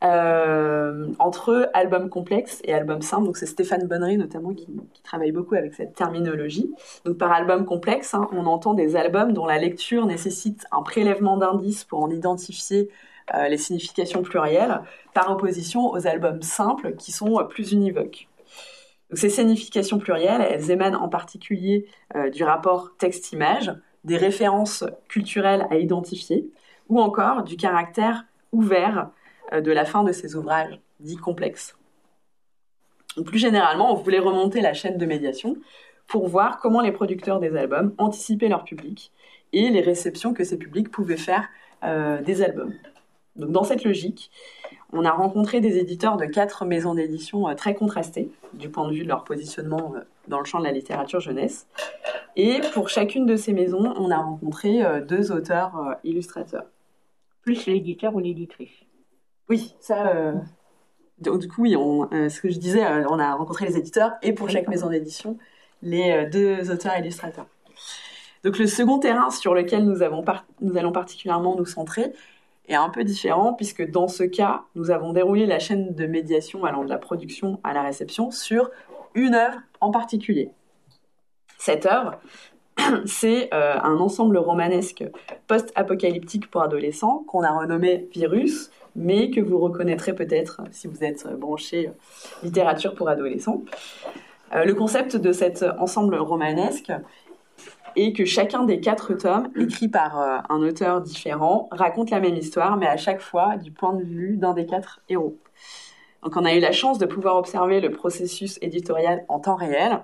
entre 0.00 1.68
album 1.74 2.08
complexe 2.08 2.60
et 2.62 2.72
album 2.72 3.02
simple. 3.02 3.24
Donc 3.24 3.36
c'est 3.36 3.46
Stéphane 3.46 3.88
Bonnery 3.88 4.16
notamment 4.16 4.54
qui, 4.54 4.68
travaille 5.02 5.32
beaucoup 5.32 5.56
avec 5.56 5.74
cette 5.74 5.96
terminologie. 5.96 6.72
Donc 7.04 7.18
par 7.18 7.32
album 7.32 7.64
complexe, 7.64 8.14
hein, 8.14 8.28
on 8.30 8.46
entend 8.46 8.74
des 8.74 8.94
albums 8.94 9.32
dont 9.32 9.44
la 9.44 9.58
lecture 9.58 10.06
nécessite 10.06 10.66
un 10.70 10.82
prélèvement 10.82 11.36
d'indices 11.36 11.82
pour 11.82 12.00
en 12.00 12.10
identifier 12.10 12.90
les 13.50 13.58
significations 13.58 14.22
plurielles, 14.22 14.80
par 15.12 15.30
opposition 15.30 15.90
aux 15.90 16.06
albums 16.06 16.40
simples 16.40 16.94
qui 16.94 17.12
sont 17.12 17.44
plus 17.46 17.72
univoques. 17.72 18.28
Ces 19.14 19.30
significations 19.30 19.98
plurielles, 19.98 20.42
elles 20.42 20.70
émanent 20.70 21.00
en 21.00 21.08
particulier 21.08 21.86
du 22.32 22.44
rapport 22.44 22.96
texte-image, 22.98 23.72
des 24.04 24.16
références 24.16 24.84
culturelles 25.08 25.66
à 25.70 25.76
identifier, 25.76 26.50
ou 26.88 27.00
encore 27.00 27.42
du 27.42 27.56
caractère 27.56 28.24
ouvert 28.52 29.10
euh, 29.52 29.60
de 29.60 29.72
la 29.72 29.84
fin 29.84 30.04
de 30.04 30.12
ces 30.12 30.36
ouvrages 30.36 30.80
dits 31.00 31.16
complexes. 31.16 31.76
plus 33.26 33.38
généralement, 33.38 33.92
on 33.92 33.94
voulait 33.94 34.18
remonter 34.18 34.60
la 34.60 34.74
chaîne 34.74 34.98
de 34.98 35.06
médiation 35.06 35.56
pour 36.06 36.28
voir 36.28 36.58
comment 36.58 36.80
les 36.80 36.92
producteurs 36.92 37.40
des 37.40 37.54
albums 37.56 37.94
anticipaient 37.98 38.48
leur 38.48 38.64
public 38.64 39.12
et 39.52 39.68
les 39.70 39.80
réceptions 39.80 40.34
que 40.34 40.44
ces 40.44 40.58
publics 40.58 40.90
pouvaient 40.90 41.16
faire 41.16 41.48
euh, 41.84 42.22
des 42.22 42.42
albums. 42.42 42.74
Donc 43.36 43.52
dans 43.52 43.64
cette 43.64 43.84
logique, 43.84 44.30
on 44.92 45.04
a 45.04 45.10
rencontré 45.10 45.60
des 45.60 45.78
éditeurs 45.78 46.16
de 46.16 46.24
quatre 46.24 46.64
maisons 46.64 46.94
d'édition 46.94 47.48
euh, 47.48 47.54
très 47.54 47.74
contrastées 47.74 48.30
du 48.54 48.68
point 48.68 48.88
de 48.88 48.94
vue 48.94 49.02
de 49.02 49.08
leur 49.08 49.24
positionnement 49.24 49.94
dans 50.28 50.38
le 50.38 50.44
champ 50.44 50.58
de 50.58 50.64
la 50.64 50.72
littérature 50.72 51.20
jeunesse. 51.20 51.66
Et 52.36 52.60
pour 52.72 52.88
chacune 52.88 53.26
de 53.26 53.34
ces 53.34 53.52
maisons, 53.52 53.92
on 53.96 54.10
a 54.12 54.18
rencontré 54.18 54.84
euh, 54.84 55.00
deux 55.00 55.32
auteurs 55.32 55.76
euh, 55.76 55.94
illustrateurs. 56.04 56.66
Plus 57.42 57.66
l'éditeur 57.66 58.14
ou 58.14 58.20
l'éditrice? 58.20 58.70
Oui, 59.48 59.74
ça. 59.80 60.08
Euh, 60.08 60.34
du 61.18 61.48
coup, 61.48 61.62
oui, 61.62 61.72
ce 61.72 62.40
que 62.40 62.48
je 62.48 62.58
disais, 62.58 62.84
on 63.10 63.18
a 63.18 63.34
rencontré 63.34 63.66
les 63.66 63.76
éditeurs 63.76 64.12
et 64.22 64.32
pour 64.32 64.48
chaque 64.48 64.68
maison 64.68 64.88
d'édition, 64.88 65.36
les 65.82 66.26
deux 66.26 66.70
auteurs 66.70 66.96
illustrateurs. 66.96 67.46
Donc 68.44 68.56
le 68.56 68.68
second 68.68 69.00
terrain 69.00 69.30
sur 69.30 69.52
lequel 69.52 69.84
nous, 69.84 70.02
avons 70.02 70.24
nous 70.60 70.76
allons 70.76 70.92
particulièrement 70.92 71.56
nous 71.56 71.66
centrer 71.66 72.12
est 72.68 72.74
un 72.74 72.90
peu 72.90 73.04
différent 73.04 73.54
puisque 73.54 73.88
dans 73.90 74.08
ce 74.08 74.24
cas, 74.24 74.62
nous 74.74 74.90
avons 74.90 75.12
déroulé 75.12 75.46
la 75.46 75.58
chaîne 75.58 75.94
de 75.94 76.06
médiation 76.06 76.64
allant 76.64 76.84
de 76.84 76.90
la 76.90 76.98
production 76.98 77.60
à 77.64 77.72
la 77.72 77.82
réception 77.82 78.30
sur 78.30 78.70
une 79.14 79.34
œuvre 79.34 79.58
en 79.80 79.90
particulier. 79.90 80.50
Cette 81.58 81.86
œuvre, 81.86 82.18
c'est 83.04 83.52
euh, 83.52 83.78
un 83.82 83.96
ensemble 83.96 84.38
romanesque 84.38 85.04
post-apocalyptique 85.46 86.50
pour 86.50 86.62
adolescents 86.62 87.24
qu'on 87.26 87.42
a 87.42 87.50
renommé 87.50 88.08
Virus, 88.12 88.70
mais 88.94 89.30
que 89.30 89.40
vous 89.40 89.58
reconnaîtrez 89.58 90.14
peut-être 90.14 90.62
si 90.70 90.86
vous 90.86 91.04
êtes 91.04 91.26
branché 91.38 91.90
littérature 92.42 92.94
pour 92.94 93.08
adolescents. 93.08 93.62
Euh, 94.54 94.64
le 94.64 94.74
concept 94.74 95.16
de 95.16 95.32
cet 95.32 95.64
ensemble 95.78 96.16
romanesque 96.16 96.92
est 97.96 98.12
que 98.12 98.24
chacun 98.24 98.64
des 98.64 98.80
quatre 98.80 99.14
tomes, 99.14 99.48
écrits 99.56 99.88
par 99.88 100.44
un 100.48 100.62
auteur 100.62 101.00
différent, 101.00 101.68
raconte 101.70 102.10
la 102.10 102.20
même 102.20 102.36
histoire, 102.36 102.76
mais 102.76 102.86
à 102.86 102.96
chaque 102.96 103.20
fois 103.20 103.56
du 103.56 103.70
point 103.70 103.92
de 103.92 104.02
vue 104.02 104.36
d'un 104.36 104.54
des 104.54 104.66
quatre 104.66 105.00
héros. 105.08 105.36
Donc 106.22 106.36
on 106.36 106.44
a 106.44 106.54
eu 106.54 106.60
la 106.60 106.72
chance 106.72 106.98
de 106.98 107.06
pouvoir 107.06 107.36
observer 107.36 107.80
le 107.80 107.90
processus 107.90 108.58
éditorial 108.60 109.24
en 109.28 109.38
temps 109.38 109.56
réel, 109.56 110.00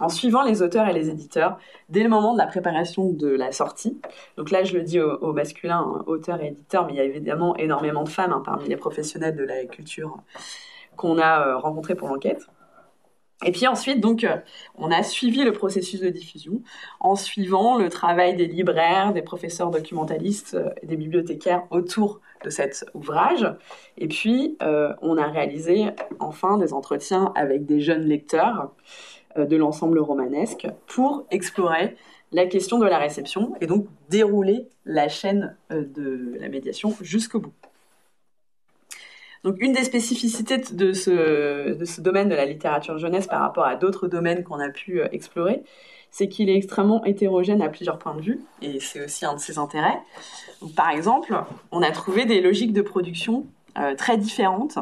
en 0.00 0.08
suivant 0.08 0.42
les 0.42 0.62
auteurs 0.62 0.88
et 0.88 0.92
les 0.92 1.10
éditeurs 1.10 1.58
dès 1.88 2.02
le 2.02 2.08
moment 2.08 2.32
de 2.32 2.38
la 2.38 2.46
préparation 2.46 3.10
de 3.10 3.28
la 3.28 3.52
sortie. 3.52 4.00
Donc 4.36 4.50
là, 4.50 4.64
je 4.64 4.74
le 4.76 4.82
dis 4.82 5.00
au, 5.00 5.32
masculin, 5.32 5.80
hein, 5.80 6.04
auteur 6.06 6.42
et 6.42 6.48
éditeur, 6.48 6.86
mais 6.86 6.94
il 6.94 6.96
y 6.96 7.00
a 7.00 7.04
évidemment 7.04 7.56
énormément 7.56 8.02
de 8.02 8.08
femmes 8.08 8.32
hein, 8.32 8.42
parmi 8.44 8.68
les 8.68 8.76
professionnels 8.76 9.36
de 9.36 9.44
la 9.44 9.64
culture 9.66 10.18
qu'on 10.96 11.18
a 11.18 11.46
euh, 11.46 11.58
rencontrés 11.58 11.94
pour 11.94 12.08
l'enquête. 12.08 12.46
Et 13.44 13.52
puis 13.52 13.66
ensuite, 13.66 14.00
donc, 14.00 14.24
euh, 14.24 14.36
on 14.76 14.90
a 14.90 15.02
suivi 15.02 15.44
le 15.44 15.52
processus 15.52 16.00
de 16.00 16.08
diffusion 16.08 16.62
en 17.00 17.14
suivant 17.14 17.78
le 17.78 17.88
travail 17.88 18.36
des 18.36 18.46
libraires, 18.46 19.12
des 19.12 19.22
professeurs 19.22 19.70
documentalistes 19.70 20.54
euh, 20.54 20.70
et 20.82 20.86
des 20.86 20.96
bibliothécaires 20.96 21.64
autour 21.70 22.20
de 22.44 22.50
cet 22.50 22.84
ouvrage. 22.94 23.46
Et 23.96 24.06
puis, 24.06 24.58
on 24.60 25.16
a 25.16 25.26
réalisé 25.28 25.86
enfin 26.20 26.58
des 26.58 26.74
entretiens 26.74 27.32
avec 27.34 27.64
des 27.64 27.80
jeunes 27.80 28.02
lecteurs 28.02 28.68
euh, 29.36 29.46
de 29.46 29.56
l'ensemble 29.56 29.98
romanesque 29.98 30.68
pour 30.86 31.26
explorer 31.32 31.96
la 32.30 32.46
question 32.46 32.78
de 32.78 32.86
la 32.86 32.98
réception 32.98 33.54
et 33.60 33.66
donc 33.66 33.86
dérouler 34.08 34.68
la 34.84 35.08
chaîne 35.08 35.56
euh, 35.72 35.84
de 35.84 36.36
la 36.38 36.48
médiation 36.48 36.94
jusqu'au 37.00 37.40
bout. 37.40 37.52
Donc 39.44 39.56
une 39.60 39.72
des 39.72 39.84
spécificités 39.84 40.58
de 40.58 40.92
ce, 40.92 42.00
domaine 42.00 42.28
de 42.28 42.34
la 42.34 42.46
littérature 42.46 42.98
jeunesse 42.98 43.26
par 43.26 43.40
rapport 43.40 43.66
à 43.66 43.76
d'autres 43.76 44.08
domaines 44.08 44.42
qu'on 44.42 44.58
a 44.58 44.70
pu 44.70 45.00
euh, 45.00 45.08
explorer, 45.12 45.62
c'est 46.10 46.28
qu'il 46.28 46.48
est 46.48 46.56
extrêmement 46.56 47.04
hétérogène 47.04 47.60
à 47.62 47.68
plusieurs 47.68 47.98
points 47.98 48.14
de 48.14 48.22
vue, 48.22 48.40
et 48.62 48.80
c'est 48.80 49.04
aussi 49.04 49.26
un 49.26 49.34
de 49.34 49.40
ses 49.40 49.58
intérêts. 49.58 50.00
par 50.76 50.90
exemple, 50.90 51.34
on 51.72 51.82
a 51.82 51.90
trouvé 51.90 52.24
des 52.24 52.40
logiques 52.40 52.72
de 52.72 52.82
production 52.82 53.46
très 53.98 54.16
différentes 54.16 54.78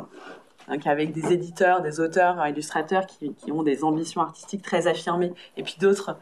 donc 0.68 0.86
avec 0.86 1.12
des 1.12 1.32
éditeurs, 1.32 1.82
des 1.82 2.00
auteurs, 2.00 2.46
illustrateurs 2.46 3.06
qui, 3.06 3.34
ont 3.50 3.62
des 3.62 3.84
ambitions 3.84 4.20
artistiques 4.20 4.62
très 4.62 4.86
affirmées, 4.86 5.32
et 5.56 5.62
puis 5.62 5.76
d'autres 5.80 6.16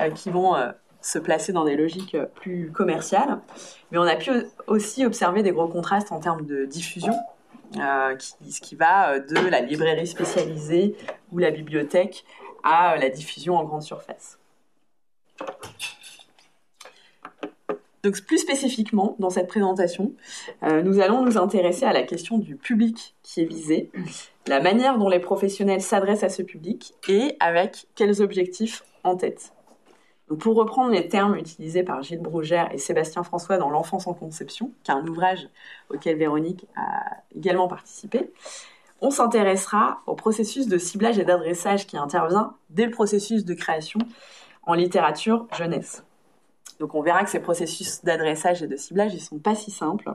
euh, 0.00 0.10
qui 0.10 0.30
vont 0.30 0.56
euh, 0.56 0.70
se 1.00 1.18
placer 1.18 1.52
dans 1.52 1.64
des 1.64 1.76
logiques 1.76 2.14
euh, 2.14 2.26
plus 2.26 2.70
commerciales. 2.70 3.38
Mais 3.90 3.98
on 3.98 4.02
a 4.02 4.16
pu 4.16 4.30
aussi 4.66 5.04
observer 5.04 5.42
des 5.42 5.52
gros 5.52 5.68
contrastes 5.68 6.12
en 6.12 6.20
termes 6.20 6.44
de 6.44 6.64
diffusion, 6.64 7.14
qui, 7.72 8.52
ce 8.52 8.60
qui 8.60 8.74
va 8.74 9.18
de 9.18 9.48
la 9.48 9.60
librairie 9.60 10.06
spécialisée 10.06 10.96
ou 11.32 11.38
la 11.38 11.50
bibliothèque 11.50 12.24
à 12.62 12.96
la 12.96 13.08
diffusion 13.08 13.56
en 13.56 13.64
grande 13.64 13.82
surface. 13.82 14.38
Donc 18.04 18.20
plus 18.22 18.38
spécifiquement, 18.38 19.16
dans 19.18 19.30
cette 19.30 19.48
présentation, 19.48 20.12
euh, 20.62 20.82
nous 20.82 21.00
allons 21.00 21.24
nous 21.24 21.36
intéresser 21.36 21.84
à 21.84 21.92
la 21.92 22.02
question 22.02 22.38
du 22.38 22.54
public 22.54 23.14
qui 23.22 23.42
est 23.42 23.44
visé, 23.44 23.90
la 24.46 24.60
manière 24.60 24.98
dont 24.98 25.08
les 25.08 25.18
professionnels 25.18 25.82
s'adressent 25.82 26.22
à 26.22 26.28
ce 26.28 26.42
public 26.42 26.94
et 27.08 27.36
avec 27.40 27.86
quels 27.96 28.22
objectifs 28.22 28.84
en 29.02 29.16
tête. 29.16 29.52
Pour 30.36 30.56
reprendre 30.56 30.92
les 30.92 31.08
termes 31.08 31.36
utilisés 31.36 31.82
par 31.82 32.02
Gilles 32.02 32.20
Brougère 32.20 32.72
et 32.72 32.78
Sébastien 32.78 33.22
François 33.22 33.56
dans 33.56 33.70
L'enfance 33.70 34.06
en 34.06 34.14
conception, 34.14 34.72
qui 34.82 34.90
est 34.90 34.94
un 34.94 35.06
ouvrage 35.06 35.48
auquel 35.90 36.16
Véronique 36.16 36.66
a 36.76 37.16
également 37.34 37.68
participé, 37.68 38.30
on 39.00 39.10
s'intéressera 39.10 40.02
au 40.06 40.14
processus 40.14 40.66
de 40.66 40.76
ciblage 40.76 41.18
et 41.18 41.24
d'adressage 41.24 41.86
qui 41.86 41.96
intervient 41.96 42.54
dès 42.70 42.84
le 42.84 42.90
processus 42.90 43.44
de 43.44 43.54
création 43.54 44.00
en 44.64 44.74
littérature 44.74 45.46
jeunesse. 45.56 46.04
Donc 46.80 46.94
on 46.94 47.02
verra 47.02 47.24
que 47.24 47.30
ces 47.30 47.40
processus 47.40 48.04
d'adressage 48.04 48.62
et 48.62 48.66
de 48.66 48.76
ciblage, 48.76 49.14
ils 49.14 49.20
sont 49.20 49.38
pas 49.38 49.54
si 49.54 49.70
simples. 49.70 50.12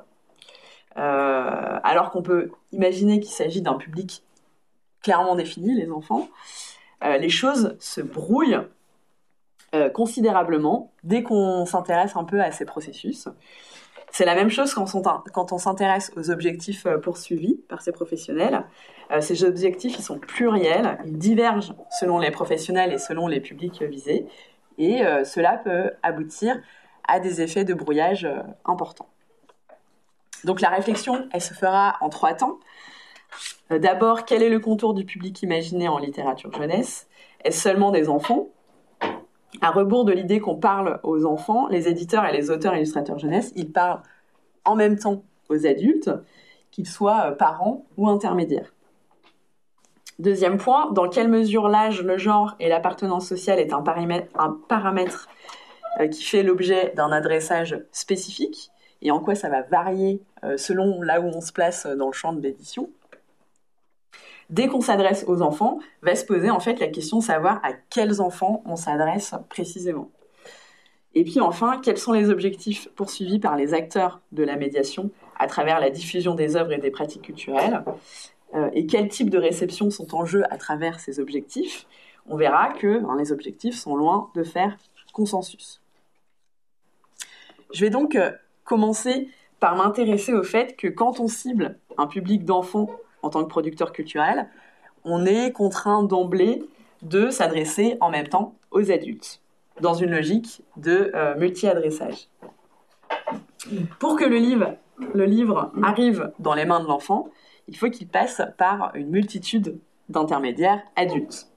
Euh, 0.97 1.79
alors 1.83 2.11
qu'on 2.11 2.21
peut 2.21 2.51
imaginer 2.71 3.19
qu'il 3.19 3.31
s'agit 3.31 3.61
d'un 3.61 3.73
public 3.73 4.23
clairement 5.01 5.35
défini, 5.35 5.73
les 5.73 5.89
enfants, 5.91 6.29
euh, 7.03 7.17
les 7.17 7.29
choses 7.29 7.75
se 7.79 7.99
brouillent 7.99 8.61
euh, 9.73 9.89
considérablement 9.89 10.91
dès 11.03 11.23
qu'on 11.23 11.65
s'intéresse 11.65 12.15
un 12.15 12.23
peu 12.23 12.41
à 12.41 12.51
ces 12.51 12.65
processus. 12.65 13.27
C'est 14.11 14.25
la 14.25 14.35
même 14.35 14.49
chose 14.49 14.75
quand 14.75 15.53
on, 15.53 15.57
s'intéresse 15.57 16.11
aux 16.15 16.29
objectifs 16.29 16.85
poursuivis 17.01 17.55
par 17.67 17.81
ces 17.81 17.91
professionnels. 17.91 18.63
ces 19.21 19.43
objectifs, 19.43 19.97
ils 19.97 20.03
sont 20.03 20.19
pluriels, 20.19 20.99
ils 21.05 21.17
divergent 21.17 21.73
selon 21.99 22.19
les 22.19 22.29
professionnels 22.29 22.93
et 22.93 22.99
selon 22.99 23.25
les 23.27 23.41
publics 23.41 23.81
visés 23.81 24.27
Et 24.77 25.01
cela 25.25 25.57
peut 25.57 25.89
aboutir 26.03 26.61
à 27.07 27.19
des 27.19 27.41
effets 27.41 27.63
de 27.63 27.73
brouillage 27.73 28.27
importants. 28.65 29.09
Donc 30.43 30.61
la 30.61 30.69
réflexion, 30.69 31.27
elle 31.33 31.41
se 31.41 31.55
fera 31.55 31.95
en 31.99 32.09
trois 32.09 32.35
temps. 32.35 32.59
D'abord, 33.71 34.25
quel 34.25 34.43
est 34.43 34.49
le 34.49 34.59
contour 34.59 34.93
du 34.93 35.05
public 35.05 35.41
imaginé 35.41 35.87
en 35.87 35.97
littérature 35.97 36.53
jeunesse? 36.53 37.07
Est-ce 37.43 37.59
seulement 37.59 37.91
des 37.91 38.09
enfants? 38.09 38.49
À 39.61 39.71
rebours 39.71 40.05
de 40.05 40.11
l'idée 40.11 40.39
qu'on 40.39 40.55
parle 40.55 40.99
aux 41.03 41.25
enfants, 41.25 41.67
les 41.67 41.87
éditeurs 41.87 42.25
et 42.25 42.33
les 42.33 42.49
auteurs 42.49 42.75
illustrateurs 42.75 43.19
jeunesse, 43.19 43.51
ils 43.55 43.71
parlent 43.71 44.01
en 44.65 44.75
même 44.75 44.97
temps 44.97 45.23
aux 45.49 45.65
adultes, 45.65 46.09
qu'ils 46.71 46.87
soient 46.87 47.31
parents 47.37 47.85
ou 47.97 48.09
intermédiaires. 48.09 48.73
Deuxième 50.19 50.57
point, 50.57 50.91
dans 50.91 51.09
quelle 51.09 51.27
mesure 51.27 51.69
l'âge, 51.69 52.01
le 52.01 52.17
genre 52.17 52.55
et 52.59 52.69
l'appartenance 52.69 53.27
sociale 53.27 53.59
est 53.59 53.73
un 53.73 53.81
paramètre, 53.81 55.27
euh, 55.99 56.07
qui 56.07 56.23
fait 56.23 56.43
l'objet 56.43 56.93
d'un 56.95 57.11
adressage 57.11 57.79
spécifique 57.91 58.71
et 59.01 59.11
en 59.11 59.19
quoi 59.19 59.35
ça 59.35 59.49
va 59.49 59.61
varier 59.61 60.21
euh, 60.43 60.57
selon 60.57 61.01
là 61.01 61.19
où 61.19 61.25
on 61.25 61.41
se 61.41 61.51
place 61.51 61.85
dans 61.85 62.07
le 62.07 62.13
champ 62.13 62.33
de 62.33 62.41
l'édition. 62.41 62.89
Dès 64.49 64.67
qu'on 64.67 64.81
s'adresse 64.81 65.25
aux 65.27 65.41
enfants, 65.41 65.79
va 66.01 66.15
se 66.15 66.25
poser 66.25 66.49
en 66.49 66.59
fait 66.59 66.79
la 66.79 66.87
question 66.87 67.19
de 67.19 67.23
savoir 67.23 67.59
à 67.63 67.73
quels 67.73 68.21
enfants 68.21 68.61
on 68.65 68.75
s'adresse 68.75 69.35
précisément. 69.49 70.09
Et 71.15 71.23
puis 71.23 71.39
enfin, 71.39 71.79
quels 71.83 71.97
sont 71.97 72.11
les 72.11 72.29
objectifs 72.29 72.89
poursuivis 72.95 73.39
par 73.39 73.55
les 73.55 73.73
acteurs 73.73 74.21
de 74.31 74.43
la 74.43 74.55
médiation 74.55 75.11
à 75.37 75.47
travers 75.47 75.79
la 75.79 75.89
diffusion 75.89 76.35
des 76.35 76.55
œuvres 76.55 76.73
et 76.73 76.77
des 76.77 76.91
pratiques 76.91 77.23
culturelles 77.23 77.83
euh, 78.55 78.69
et 78.73 78.85
quels 78.85 79.07
types 79.07 79.29
de 79.29 79.37
réceptions 79.37 79.89
sont 79.89 80.15
en 80.15 80.25
jeu 80.25 80.43
à 80.51 80.57
travers 80.57 80.99
ces 80.99 81.19
objectifs, 81.19 81.87
on 82.27 82.37
verra 82.37 82.71
que 82.73 82.99
ben, 82.99 83.15
les 83.15 83.31
objectifs 83.31 83.75
sont 83.75 83.95
loin 83.95 84.29
de 84.35 84.43
faire 84.43 84.77
consensus. 85.11 85.81
Je 87.73 87.81
vais 87.81 87.89
donc 87.89 88.15
euh, 88.15 88.31
commencer 88.63 89.29
par 89.59 89.75
m'intéresser 89.75 90.33
au 90.33 90.43
fait 90.43 90.75
que 90.75 90.87
quand 90.87 91.19
on 91.19 91.27
cible 91.27 91.79
un 91.97 92.07
public 92.07 92.45
d'enfants 92.45 92.89
en 93.23 93.29
tant 93.29 93.43
que 93.43 93.49
producteur 93.49 93.91
culturel, 93.91 94.47
on 95.03 95.25
est 95.25 95.51
contraint 95.51 96.03
d'emblée 96.03 96.63
de 97.01 97.29
s'adresser 97.29 97.97
en 97.99 98.09
même 98.09 98.27
temps 98.27 98.55
aux 98.71 98.91
adultes, 98.91 99.41
dans 99.81 99.93
une 99.93 100.11
logique 100.11 100.61
de 100.77 101.11
euh, 101.15 101.35
multi-adressage. 101.37 102.29
Pour 103.99 104.17
que 104.17 104.25
le 104.25 104.37
livre, 105.25 105.71
arrive 105.81 106.31
dans 106.39 106.53
les 106.53 106.65
mains 106.65 106.79
de 106.79 106.87
l'enfant, 106.87 107.29
il 107.67 107.77
faut 107.77 107.89
qu'il 107.89 108.07
passe 108.07 108.41
par 108.57 108.91
une 108.95 109.09
multitude 109.09 109.79
d'intermédiaires 110.09 110.81
adultes. 110.95 111.47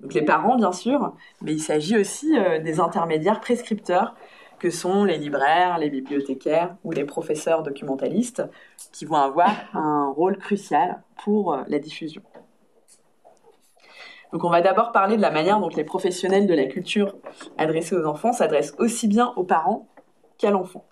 Donc 0.00 0.14
les 0.14 0.22
parents, 0.22 0.56
bien 0.56 0.72
sûr, 0.72 1.12
mais 1.42 1.52
il 1.52 1.60
s'agit 1.60 1.96
aussi 1.96 2.36
euh, 2.36 2.58
des 2.58 2.80
intermédiaires 2.80 3.40
prescripteurs 3.40 4.14
que 4.58 4.70
sont 4.70 5.04
les 5.04 5.18
libraires, 5.18 5.78
les 5.78 5.90
bibliothécaires 5.90 6.76
ou 6.84 6.92
les 6.92 7.04
professeurs 7.04 7.62
documentalistes 7.62 8.42
qui 8.92 9.04
vont 9.04 9.16
avoir 9.16 9.50
un 9.74 10.10
rôle 10.10 10.36
crucial 10.38 11.02
pour 11.22 11.54
euh, 11.54 11.62
la 11.68 11.78
diffusion. 11.78 12.22
Donc 14.32 14.44
on 14.44 14.50
va 14.50 14.60
d'abord 14.60 14.92
parler 14.92 15.16
de 15.16 15.22
la 15.22 15.30
manière 15.30 15.58
dont 15.60 15.68
les 15.68 15.84
professionnels 15.84 16.46
de 16.46 16.54
la 16.54 16.66
culture 16.66 17.16
adressés 17.56 17.96
aux 17.96 18.04
enfants 18.04 18.32
s'adressent 18.32 18.74
aussi 18.78 19.08
bien 19.08 19.32
aux 19.36 19.44
parents 19.44 19.88
qu'à 20.36 20.50
l'enfant. 20.50 20.84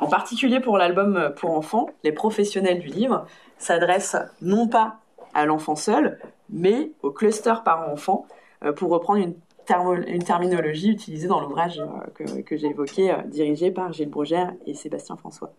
En 0.00 0.08
particulier 0.08 0.60
pour 0.60 0.76
l'album 0.76 1.32
pour 1.36 1.52
enfants, 1.52 1.88
les 2.02 2.12
professionnels 2.12 2.80
du 2.80 2.88
livre 2.88 3.26
s'adresse 3.58 4.16
non 4.42 4.68
pas 4.68 4.98
à 5.34 5.46
l'enfant 5.46 5.76
seul, 5.76 6.18
mais 6.48 6.92
au 7.02 7.10
cluster 7.10 7.54
parent-enfant, 7.64 8.26
euh, 8.64 8.72
pour 8.72 8.90
reprendre 8.90 9.20
une, 9.20 9.34
une, 9.70 10.22
terminologie 10.22 10.90
utilisée 10.90 11.28
dans 11.28 11.40
l'ouvrage 11.40 11.80
euh, 11.80 12.42
que, 12.42 12.56
j'ai 12.56 12.68
évoqué, 12.68 13.10
euh, 13.10 13.22
dirigé 13.26 13.70
par 13.70 13.92
Gilles 13.92 14.10
Brogère 14.10 14.52
et 14.66 14.74
Sébastien 14.74 15.16
François. 15.16 15.52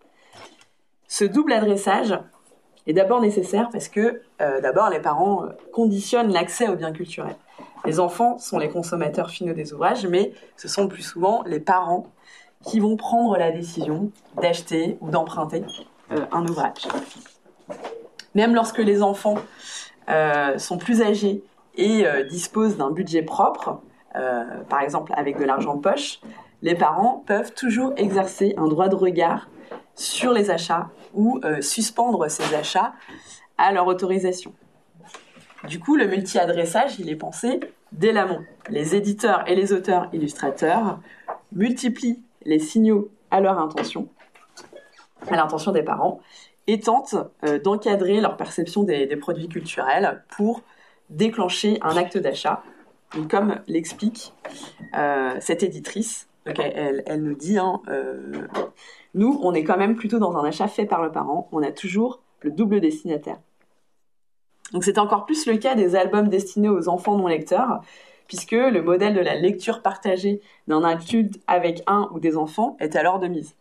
Ce 1.07 1.25
double 1.25 1.53
adressage 1.53 2.17
est 2.85 2.93
d'abord 2.93 3.21
nécessaire 3.21 3.69
parce 3.71 3.89
que, 3.89 4.21
d'abord, 4.39 4.89
les 4.89 4.99
parents 4.99 5.43
conditionnent 5.73 6.31
l'accès 6.31 6.69
aux 6.69 6.75
biens 6.75 6.93
culturels. 6.93 7.35
Les 7.85 7.99
enfants 7.99 8.37
sont 8.37 8.57
les 8.59 8.69
consommateurs 8.69 9.29
finaux 9.29 9.53
des 9.53 9.73
ouvrages, 9.73 10.05
mais 10.05 10.31
ce 10.55 10.69
sont 10.69 10.83
le 10.83 10.87
plus 10.87 11.01
souvent 11.01 11.43
les 11.45 11.59
parents 11.59 12.07
qui 12.65 12.79
vont 12.79 12.95
prendre 12.95 13.37
la 13.37 13.51
décision 13.51 14.11
d'acheter 14.41 14.97
ou 15.01 15.09
d'emprunter 15.09 15.63
un 16.09 16.45
ouvrage. 16.47 16.87
Même 18.35 18.53
lorsque 18.53 18.77
les 18.77 19.01
enfants 19.01 19.37
euh, 20.09 20.57
sont 20.57 20.77
plus 20.77 21.01
âgés 21.01 21.43
et 21.75 22.05
euh, 22.05 22.23
disposent 22.23 22.77
d'un 22.77 22.91
budget 22.91 23.23
propre, 23.23 23.69
euh, 23.69 23.73
par 24.69 24.81
exemple 24.81 25.13
avec 25.15 25.37
de 25.37 25.43
l'argent 25.43 25.75
de 25.75 25.81
poche, 25.81 26.19
les 26.61 26.75
parents 26.75 27.23
peuvent 27.25 27.53
toujours 27.53 27.93
exercer 27.97 28.53
un 28.57 28.67
droit 28.67 28.89
de 28.89 28.95
regard 28.95 29.49
sur 29.95 30.31
les 30.31 30.49
achats 30.49 30.89
ou 31.13 31.39
suspendre 31.61 32.29
ces 32.29 32.55
achats 32.55 32.93
à 33.57 33.71
leur 33.71 33.87
autorisation. 33.87 34.53
Du 35.67 35.79
coup, 35.79 35.95
le 35.95 36.07
multi-adressage, 36.07 36.99
il 36.99 37.09
est 37.09 37.15
pensé 37.15 37.59
dès 37.91 38.11
l'amont. 38.11 38.43
Les 38.69 38.95
éditeurs 38.95 39.43
et 39.47 39.55
les 39.55 39.73
auteurs 39.73 40.09
illustrateurs 40.13 40.99
multiplient 41.51 42.21
les 42.45 42.59
signaux 42.59 43.09
à 43.31 43.41
leur 43.41 43.59
intention, 43.59 44.07
à 45.29 45.35
l'intention 45.35 45.71
des 45.71 45.83
parents, 45.83 46.21
et 46.67 46.79
tentent 46.79 47.15
euh, 47.45 47.59
d'encadrer 47.59 48.21
leur 48.21 48.37
perception 48.37 48.83
des, 48.83 49.07
produits 49.15 49.47
culturels 49.47 50.23
pour 50.29 50.61
déclencher 51.09 51.79
un 51.81 51.95
acte 51.97 52.17
d'achat. 52.17 52.61
Comme 53.29 53.59
l'explique 53.67 54.33
euh, 54.97 55.35
cette 55.39 55.63
éditrice, 55.63 56.27
elle, 56.45 57.23
nous 57.23 57.35
dit, 57.35 57.57
hein, 57.57 57.81
euh, 57.87 58.47
nous, 59.13 59.39
on 59.41 59.53
est 59.53 59.63
quand 59.63 59.77
même 59.77 59.95
plutôt 59.95 60.19
dans 60.19 60.35
un 60.37 60.45
achat 60.45 60.67
fait 60.67 60.85
par 60.85 61.03
le 61.03 61.11
parent, 61.11 61.47
on 61.51 61.63
a 61.63 61.71
toujours 61.71 62.21
le 62.41 62.51
double 62.51 62.79
destinataire. 62.81 63.39
Donc 64.73 64.83
c'est 64.83 64.97
encore 64.97 65.25
plus 65.25 65.45
le 65.45 65.57
cas 65.57 65.75
des 65.75 65.95
albums 65.95 66.27
destinés 66.27 66.69
aux 66.69 66.89
enfants 66.89 67.17
non 67.17 67.27
lecteurs, 67.27 67.81
puisque 68.27 68.51
le 68.51 68.81
modèle 68.81 69.13
de 69.13 69.21
la 69.21 69.35
lecture 69.35 69.81
partagée 69.81 70.41
d'un 70.67 70.83
adulte 70.83 71.39
avec 71.47 71.83
un 71.87 72.09
ou 72.13 72.19
des 72.19 72.35
enfants 72.35 72.75
est 72.79 72.95
alors 72.95 73.19
de 73.19 73.27
mise. 73.27 73.55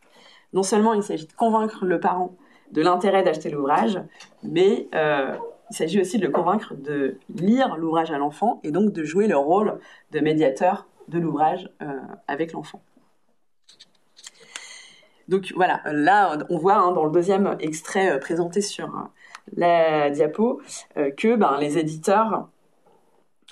Non 0.53 0.65
seulement 0.65 0.95
il 0.95 1.03
s'agit 1.03 1.27
de 1.27 1.33
convaincre 1.33 1.85
le 1.85 2.01
parent 2.01 2.35
de 2.73 2.83
l'intérêt 2.83 3.23
d'acheter 3.23 3.49
l'ouvrage, 3.49 4.01
mais 4.43 4.89
euh, 4.95 5.37
il 5.71 5.77
s'agit 5.77 6.01
aussi 6.01 6.19
de 6.19 6.27
le 6.27 6.33
convaincre 6.33 6.75
de 6.75 7.19
lire 7.29 7.77
l'ouvrage 7.77 8.11
à 8.11 8.19
l'enfant 8.19 8.61
et 8.63 8.71
donc 8.71 8.93
de 8.93 9.05
jouer 9.05 9.27
le 9.27 9.37
rôle 9.37 9.79
de 10.13 10.21
médiateur 10.21 10.87
de 11.09 11.19
l'ouvrage 11.19 11.71
euh, 11.83 11.87
avec 12.29 12.53
l'enfant. 12.53 12.83
Donc 15.29 15.53
voilà, 15.57 15.81
là 15.87 16.39
on 16.51 16.59
voit 16.59 16.77
hein, 16.77 16.93
dans 16.93 17.05
le 17.05 17.11
deuxième 17.11 17.57
extrait 17.59 18.13
euh, 18.13 18.19
présenté 18.19 18.61
sur 18.61 19.09
la 19.57 20.11
diapo 20.11 20.61
que 21.17 21.37
ben, 21.37 21.57
les 21.61 21.79
éditeurs 21.79 22.49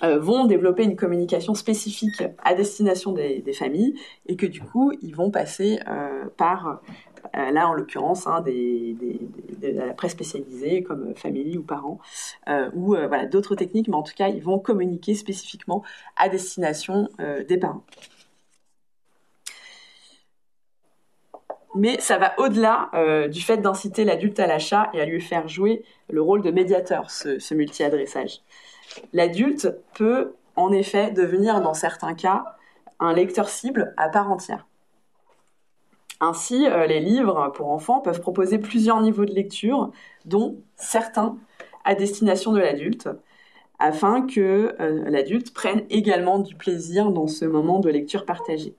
vont 0.02 0.44
développer 0.46 0.82
une 0.82 0.96
communication 0.96 1.54
spécifique 1.54 2.24
à 2.42 2.54
destination 2.54 3.12
des, 3.12 3.44
familles 3.56 3.94
et 4.26 4.34
que 4.34 4.46
du 4.46 4.60
coup 4.60 4.92
ils 5.02 5.14
vont 5.14 5.30
passer 5.30 5.78
par 6.36 6.66
euh, 6.66 6.74
là 7.32 7.68
en 7.68 7.74
l'occurrence 7.74 8.26
hein, 8.26 8.40
de 8.42 9.68
la 9.68 9.94
presse 9.94 10.12
spécialisée 10.12 10.82
comme 10.82 11.14
famille 11.14 11.56
ou 11.58 11.62
parents, 11.62 11.98
euh, 12.48 12.70
ou 12.74 12.94
euh, 12.94 13.26
d'autres 13.26 13.54
techniques, 13.54 13.88
mais 13.88 13.96
en 13.96 14.02
tout 14.02 14.14
cas 14.14 14.28
ils 14.28 14.42
vont 14.42 14.58
communiquer 14.58 15.14
spécifiquement 15.14 15.82
à 16.16 16.28
destination 16.28 17.08
des 17.48 17.58
parents. 17.58 17.84
Mais 21.76 21.98
ça 21.98 22.18
va 22.18 22.38
au-delà 22.38 22.90
du 23.28 23.40
fait 23.40 23.56
d'inciter 23.56 24.04
l'adulte 24.04 24.38
à 24.38 24.46
l'achat 24.46 24.90
et 24.92 25.00
à 25.00 25.04
lui 25.04 25.20
faire 25.20 25.48
jouer 25.48 25.84
le 26.08 26.22
rôle 26.22 26.42
de 26.42 26.52
médiateur, 26.52 27.10
ce, 27.10 27.40
ce 27.40 27.54
multi-adressage. 27.54 28.42
L'adulte 29.12 29.74
peut 29.94 30.34
en 30.56 30.72
effet 30.72 31.10
devenir 31.10 31.60
dans 31.60 31.74
certains 31.74 32.14
cas 32.14 32.44
un 33.00 33.12
lecteur 33.12 33.48
cible 33.48 33.92
à 33.96 34.08
part 34.08 34.30
entière. 34.30 34.66
Ainsi, 36.24 36.66
euh, 36.66 36.86
les 36.86 37.00
livres 37.00 37.52
pour 37.54 37.68
enfants 37.70 38.00
peuvent 38.00 38.20
proposer 38.20 38.58
plusieurs 38.58 38.98
niveaux 39.02 39.26
de 39.26 39.34
lecture, 39.34 39.90
dont 40.24 40.56
certains 40.76 41.36
à 41.84 41.94
destination 41.94 42.52
de 42.52 42.60
l'adulte, 42.60 43.10
afin 43.78 44.26
que 44.26 44.74
euh, 44.80 45.04
l'adulte 45.10 45.52
prenne 45.52 45.82
également 45.90 46.38
du 46.38 46.54
plaisir 46.54 47.10
dans 47.10 47.26
ce 47.26 47.44
moment 47.44 47.78
de 47.78 47.90
lecture 47.90 48.24
partagée. 48.24 48.74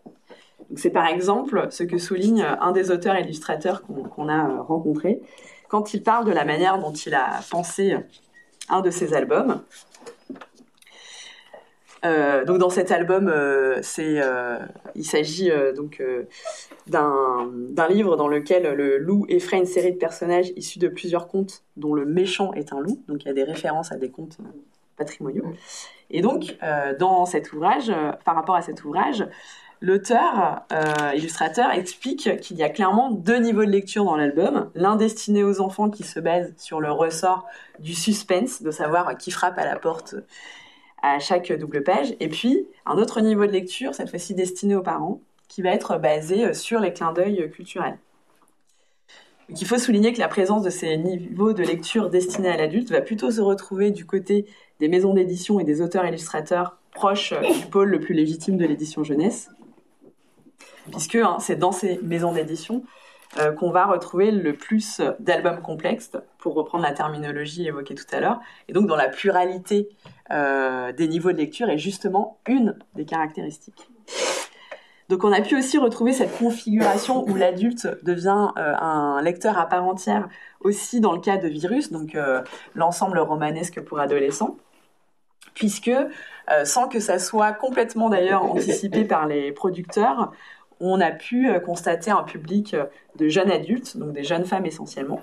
C'est 0.76 0.90
par 0.90 1.06
exemple 1.06 1.68
ce 1.70 1.84
que 1.84 2.00
souligne 2.00 2.42
un 2.42 2.72
des 2.72 2.90
auteurs 2.90 3.16
illustrateurs 3.20 3.84
qu'on 3.84 4.28
a 4.28 4.50
euh, 4.50 4.62
rencontré 4.64 5.22
quand 5.70 5.94
il 5.94 6.02
parle 6.02 6.26
de 6.26 6.32
la 6.32 6.46
manière 6.46 6.80
dont 6.80 6.94
il 6.94 7.14
a 7.14 7.42
pensé 7.52 7.96
un 8.70 8.82
de 8.82 8.90
ses 8.90 9.14
albums. 9.14 9.62
Euh, 12.06 12.46
donc 12.46 12.60
dans 12.60 12.70
cet 12.70 12.91
album, 12.91 13.28
euh, 13.28 13.82
euh, 14.00 14.60
il 14.96 15.06
s'agit 15.06 15.52
donc 15.76 16.02
d'un 16.88 17.88
livre 17.89 18.15
dans 18.15 18.28
lequel 18.28 18.74
le 18.74 18.98
loup 18.98 19.26
effraie 19.28 19.58
une 19.58 19.65
série 19.65 19.91
de 19.91 19.98
personnages 19.98 20.52
issus 20.56 20.80
de 20.80 20.88
plusieurs 20.88 21.28
contes 21.28 21.63
dont 21.78 21.94
le 21.94 22.06
méchant 22.06 22.54
est 22.54 22.74
un 22.74 22.80
loup. 22.80 23.02
Donc 23.08 23.24
il 23.24 23.28
y 23.28 23.32
a 23.32 23.34
des 23.34 23.44
références 23.44 23.91
à 23.91 23.98
des 23.98 24.10
contes 24.10 24.38
patrimoniaux. 24.98 25.46
Et 26.12 26.22
donc, 26.22 26.58
dans 27.00 27.26
cet 27.26 27.52
ouvrage, 27.54 27.91
par 28.24 28.36
rapport 28.36 28.56
à 28.56 28.62
cet 28.62 28.86
ouvrage, 28.86 29.26
l'auteur, 29.82 30.63
illustrateur, 31.15 31.72
explique 31.72 32.39
qu'il 32.39 32.58
y 32.58 32.63
a 32.63 32.70
clairement 32.70 33.12
deux 33.12 33.38
niveaux 33.38 33.65
de 33.65 33.72
lecture 33.72 34.06
dans 34.06 34.15
l'album. 34.15 34.70
L'un 34.76 34.96
destiné 34.96 35.44
aux 35.44 35.60
enfants 35.60 35.89
qui 35.89 36.04
se 36.04 36.20
base 36.20 36.54
sur 36.58 36.80
le 36.80 36.91
ressort 36.91 37.46
du 37.80 37.94
suspense, 37.94 38.62
de 38.62 38.72
savoir 38.72 39.18
qui 39.18 39.32
frappe 39.32 39.58
à 39.58 39.65
la 39.65 39.76
porte 39.76 40.15
à 41.06 41.20
chaque 41.20 41.52
double 41.52 41.84
page. 41.84 42.15
Et 42.20 42.28
puis, 42.28 42.68
un 42.86 42.98
autre 42.98 43.22
niveau 43.22 43.46
de 43.46 43.52
lecture, 43.52 43.94
cette 43.94 44.10
fois-ci 44.10 44.34
destiné 44.34 44.76
aux 44.76 44.82
parents, 44.82 45.22
qui 45.48 45.62
va 45.62 45.70
être 45.70 46.00
basé 46.00 46.54
sur 46.54 46.80
les 46.80 46.94
clins 46.94 47.13
d'œil 47.13 47.50
culturels. 47.52 48.00
il 49.50 49.68
faut 49.68 49.78
souligner 49.78 50.12
que 50.13 50.20
la 50.20 50.28
présence 50.28 50.63
de 50.63 50.72
ces 50.72 50.98
niveaux 50.98 51.54
de 51.54 51.63
lecture 51.63 52.10
destinés 52.10 52.50
à 52.50 52.58
l'adulte 52.58 52.89
va 52.89 53.02
plutôt 53.02 53.30
se 53.30 53.41
retrouver 53.41 53.91
du 53.91 54.06
côté 54.06 54.48
des 54.80 54.88
maisons 54.88 55.13
d'édition 55.13 55.60
et 55.60 55.63
des 55.63 55.82
auteurs-illustrateurs 55.82 56.78
proches 56.91 57.34
du 57.34 57.68
pôle 57.68 57.89
le 57.89 58.00
plus 58.00 58.15
légitime 58.15 58.58
de 58.58 58.65
l'édition 58.65 59.04
jeunesse, 59.04 59.52
puisque 60.91 61.15
hein, 61.15 61.38
c'est 61.39 61.56
dans 61.56 61.72
ces 61.72 62.00
maisons 62.02 62.34
d'édition 62.34 62.84
euh, 63.38 63.52
qu'on 63.52 63.70
va 63.70 63.86
retrouver 63.86 64.32
le 64.32 64.54
plus 64.54 65.02
d'albums 65.20 65.62
complexes, 65.62 66.12
pour 66.38 66.54
reprendre 66.54 66.84
la 66.84 66.94
terminologie 66.94 67.68
évoquée 67.68 67.96
tout 67.96 68.06
à 68.14 68.20
l'heure. 68.20 68.40
Et 68.70 68.74
donc, 68.74 68.88
dans 68.88 68.96
la 68.96 69.10
pluralité 69.10 69.90
euh, 70.32 70.94
des 70.94 71.08
niveaux 71.08 71.32
de 71.32 71.38
lecture 71.38 71.70
est 71.70 71.78
justement 71.78 72.38
une 72.48 72.78
des 72.94 73.06
caractéristiques. 73.06 73.90
Donc, 75.10 75.24
on 75.24 75.32
a 75.32 75.42
pu 75.42 75.58
aussi 75.58 75.78
retrouver 75.78 76.14
cette 76.14 76.38
configuration 76.38 77.28
où 77.28 77.36
l'adulte 77.36 77.88
devient 78.04 78.48
euh, 78.58 78.74
un 78.78 79.22
lecteur 79.22 79.58
à 79.58 79.68
part 79.68 79.84
entière, 79.84 80.30
aussi 80.62 81.02
dans 81.02 81.12
le 81.12 81.20
cas 81.20 81.38
de 81.38 81.48
Virus, 81.48 81.92
donc 81.92 82.18
l'ensemble 82.74 83.20
romanesque 83.20 83.82
pour 83.82 84.00
adolescents 84.00 84.58
puisque 85.54 85.92
sans 86.66 86.90
que 86.90 87.00
ça 87.00 87.18
soit 87.18 87.54
complètement 87.54 88.10
d'ailleurs 88.10 88.44
anticipé 88.44 89.06
par 89.06 89.26
les 89.26 89.52
producteurs, 89.52 90.34
on 90.80 91.00
a 91.02 91.12
pu 91.12 91.50
euh, 91.50 91.60
constater 91.60 92.12
un 92.12 92.24
public 92.24 92.74
euh, 92.74 92.86
de 93.18 93.28
jeunes 93.28 93.52
adultes, 93.52 93.98
donc 93.98 94.14
des 94.14 94.24
jeunes 94.24 94.46
femmes 94.46 94.66
essentiellement. 94.66 95.22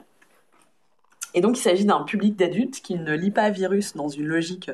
Et 1.34 1.40
donc 1.40 1.58
il 1.58 1.62
s'agit 1.62 1.84
d'un 1.84 2.02
public 2.02 2.36
d'adultes 2.36 2.80
qui 2.82 2.94
ne 2.94 3.14
lit 3.14 3.30
pas 3.30 3.50
virus 3.50 3.96
dans 3.96 4.08
une 4.08 4.26
logique 4.26 4.70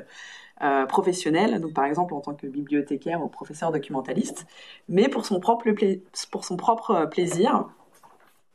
euh, 0.63 0.87
professionnelle, 0.87 1.61
donc 1.61 1.73
par 1.73 1.85
exemple 1.85 2.15
en 2.15 2.21
tant 2.21 2.35
que 2.35 2.47
bibliothécaire 2.49 3.23
ou 3.23 3.29
professeur 3.29 3.71
documentaliste, 3.71 4.47
mais 4.89 5.09
pour 5.09 5.25
son 5.25 5.39
propre, 5.39 7.07
plaisir. 7.07 7.69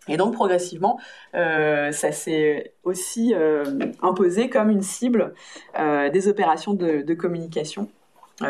Et 0.10 0.18
donc 0.18 0.34
progressivement, 0.34 1.00
ça 1.32 2.12
s'est 2.12 2.74
aussi 2.84 3.34
imposé 4.02 4.50
comme 4.50 4.70
une 4.70 4.82
cible 4.82 5.34
des 5.78 6.28
opérations 6.28 6.74
de, 6.74 7.14
communication 7.14 7.88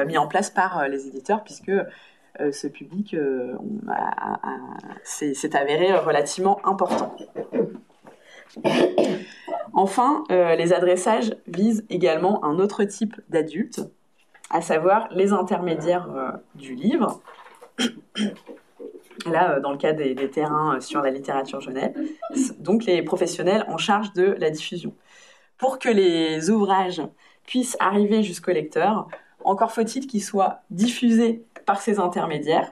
mises 0.08 0.18
en 0.18 0.28
place 0.28 0.50
par 0.50 0.88
les 0.88 1.06
éditeurs, 1.06 1.44
puisque 1.44 1.72
ce 2.40 2.68
public 2.68 3.14
euh, 3.14 3.54
s'est 5.04 5.56
avéré 5.56 5.94
relativement 5.98 6.66
important. 6.66 7.16
Enfin, 9.74 10.24
euh, 10.30 10.56
les 10.56 10.74
adressages 10.74 11.36
visent 11.48 11.86
également 11.90 12.44
un 12.46 12.60
autre 12.60 12.84
type 12.84 13.20
d'adultes, 13.30 13.82
à 14.50 14.62
savoir 14.62 15.08
les 15.12 15.34
intermédiaires 15.34 16.40
du 16.54 16.76
livre. 16.76 17.22
Là, 19.26 19.60
dans 19.60 19.72
le 19.72 19.78
cas 19.78 19.94
des, 19.94 20.14
des, 20.14 20.30
terrains 20.30 20.80
sur 20.80 21.02
la 21.02 21.10
littérature 21.10 21.62
jeunesse, 21.62 21.94
donc 22.60 22.86
les 22.86 23.02
professionnels 23.02 23.66
en 23.68 23.78
charge 23.78 24.14
de 24.14 24.36
la 24.40 24.50
diffusion. 24.50 24.94
Pour 25.58 25.80
que 25.80 25.90
les 25.90 26.50
ouvrages 26.50 27.02
puissent 27.46 27.78
arriver 27.80 28.22
jusqu'au 28.22 28.52
lecteur, 28.52 29.08
encore 29.44 29.72
faut-il 29.72 30.08
qu'ils 30.08 30.24
soient 30.24 30.60
diffusés 30.70 31.44
par 31.66 31.82
ces 31.82 32.00
intermédiaires 32.00 32.72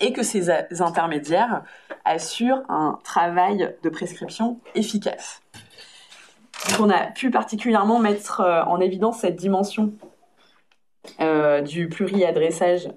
et 0.00 0.12
que 0.12 0.22
ces 0.22 0.50
intermédiaires 0.80 1.62
assurent 2.04 2.62
un 2.68 2.98
travail 3.02 3.74
de 3.82 3.88
prescription 3.88 4.60
efficace. 4.74 5.40
on 6.80 6.90
a 6.90 7.06
pu 7.06 7.30
particulièrement 7.30 7.98
mettre 7.98 8.40
euh, 8.40 8.62
en 8.64 8.80
évidence 8.80 9.20
cette 9.20 9.36
dimension 9.36 9.92
euh, 11.20 11.60
du 11.60 11.88
pluriadressage 11.88 12.88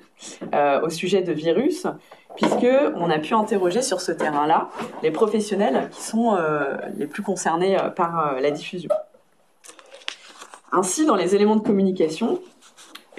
euh, 0.54 0.82
au 0.82 0.90
sujet 0.90 1.22
de 1.22 1.32
virus, 1.32 1.88
puisque 2.36 2.68
on 2.96 3.10
a 3.10 3.20
pu 3.20 3.34
interroger 3.34 3.82
sur 3.82 4.02
ce 4.02 4.12
terrain-là 4.12 4.70
les 5.04 5.12
professionnels 5.12 5.90
qui 5.92 6.02
sont 6.02 6.38
les 6.96 7.06
plus 7.06 7.22
concernés 7.22 7.78
par 7.96 8.40
la 8.40 8.52
diffusion. 8.52 8.90
Ainsi, 10.72 11.06
dans 11.06 11.16
les 11.16 11.36
éléments 11.36 11.56
de 11.56 11.64
communication, 11.64 12.40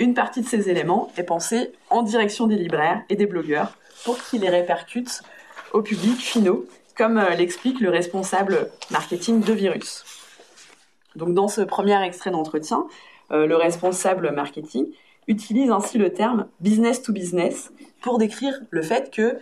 une 0.01 0.15
partie 0.15 0.41
de 0.41 0.47
ces 0.47 0.71
éléments 0.71 1.13
est 1.19 1.25
pensée 1.25 1.73
en 1.91 2.03
direction 2.03 2.47
des 2.47 2.57
libraires 2.57 3.03
et 3.11 3.17
des 3.17 3.27
blogueurs 3.27 3.77
pour 4.05 4.19
qu'ils 4.19 4.41
les 4.41 4.49
répercutent 4.49 5.23
au 5.75 5.83
public 5.83 6.17
finaux, 6.17 6.67
comme 6.97 7.19
euh, 7.19 7.35
l'explique 7.35 7.81
le 7.81 7.91
responsable 7.91 8.71
marketing 8.91 9.43
de 9.43 9.53
Virus. 9.53 10.05
Donc 11.17 11.35
dans 11.35 11.49
ce 11.49 11.61
premier 11.61 12.03
extrait 12.03 12.31
d'entretien, 12.31 12.87
euh, 13.31 13.47
le 13.47 13.57
responsable 13.57 14.33
marketing 14.33 14.87
utilise 15.29 15.71
ainsi 15.71 15.99
le 15.99 16.15
terme 16.15 16.49
business 16.61 17.03
to 17.03 17.13
business 17.13 17.71
pour 18.01 18.17
décrire 18.17 18.59
le 18.71 18.81
fait 18.81 19.11
que 19.15 19.39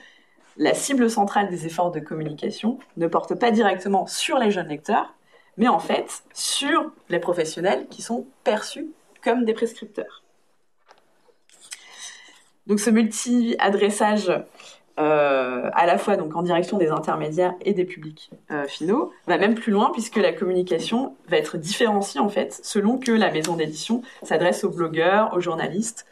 la 0.56 0.74
cible 0.74 1.08
centrale 1.08 1.48
des 1.50 1.66
efforts 1.66 1.92
de 1.92 2.00
communication 2.00 2.80
ne 2.96 3.06
porte 3.06 3.36
pas 3.36 3.52
directement 3.52 4.08
sur 4.08 4.38
les 4.38 4.50
jeunes 4.50 4.66
lecteurs, 4.66 5.14
mais 5.56 5.68
en 5.68 5.78
fait 5.78 6.24
sur 6.34 6.90
les 7.10 7.20
professionnels 7.20 7.86
qui 7.88 8.02
sont 8.02 8.26
perçus 8.42 8.88
comme 9.22 9.44
des 9.44 9.54
prescripteurs. 9.54 10.24
Donc 12.68 12.80
ce 12.80 12.90
multi-adressage 12.90 14.30
euh, 14.98 15.70
à 15.72 15.86
la 15.86 15.96
fois 15.96 16.16
donc 16.16 16.36
en 16.36 16.42
direction 16.42 16.76
des 16.76 16.88
intermédiaires 16.88 17.54
et 17.64 17.72
des 17.72 17.84
publics 17.84 18.30
euh, 18.50 18.66
finaux 18.66 19.12
va 19.26 19.38
même 19.38 19.54
plus 19.54 19.72
loin 19.72 19.90
puisque 19.92 20.16
la 20.16 20.32
communication 20.32 21.14
va 21.28 21.38
être 21.38 21.56
différenciée 21.56 22.20
en 22.20 22.28
fait 22.28 22.60
selon 22.62 22.98
que 22.98 23.12
la 23.12 23.30
maison 23.30 23.56
d'édition 23.56 24.02
s'adresse 24.22 24.64
aux 24.64 24.70
blogueurs, 24.70 25.32
aux 25.34 25.40
journalistes, 25.40 26.04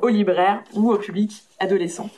aux 0.00 0.08
libraires 0.08 0.62
ou 0.74 0.92
au 0.92 0.98
public 0.98 1.42
adolescent. 1.58 2.08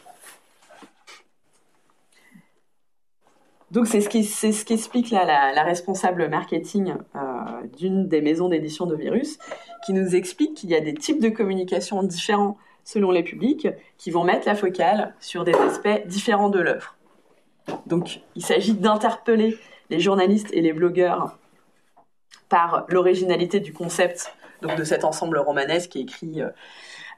Donc 3.71 3.87
c'est 3.87 4.03
ce 4.03 4.09
qui 4.11 5.15
là 5.15 5.53
la, 5.55 5.63
responsable 5.63 6.29
marketing 6.29 6.95
euh, 7.17 7.21
d'une 7.79 8.07
des 8.07 8.21
maisons 8.21 8.51
d'édition 8.51 8.85
de 8.85 8.95
Virus, 8.95 9.39
qui 9.87 9.95
nous 9.95 10.15
explique 10.15 10.55
qu'il 10.55 10.69
y 10.69 10.75
a 10.75 10.81
des 10.81 10.93
types 10.93 11.23
de 11.23 11.31
communication 11.31 12.03
différents 12.03 12.59
selon 12.85 13.11
les 13.11 13.23
publics, 13.23 13.69
qui 13.99 14.11
vont 14.11 14.25
mettre 14.25 14.47
la 14.47 14.55
focale 14.55 15.15
sur 15.21 15.45
des 15.45 15.55
aspects 15.55 16.07
différents 16.07 16.49
de 16.49 16.61
l'œuvre. 16.61 16.97
Donc, 17.87 18.21
il 18.35 18.45
s'agit 18.45 18.75
d'interpeller 18.75 19.57
les 19.91 20.01
journalistes 20.01 20.49
et 20.53 20.61
les 20.61 20.73
blogueurs 20.73 21.39
par 22.49 22.85
l'originalité 22.89 23.61
du 23.61 23.73
concept 23.73 24.35
donc 24.63 24.77
de 24.77 24.85
cet 24.85 25.05
ensemble 25.05 25.39
romanesque 25.39 25.91
qui 25.91 25.99
est 25.99 26.03
écrit 26.03 26.41
euh, 26.41 26.49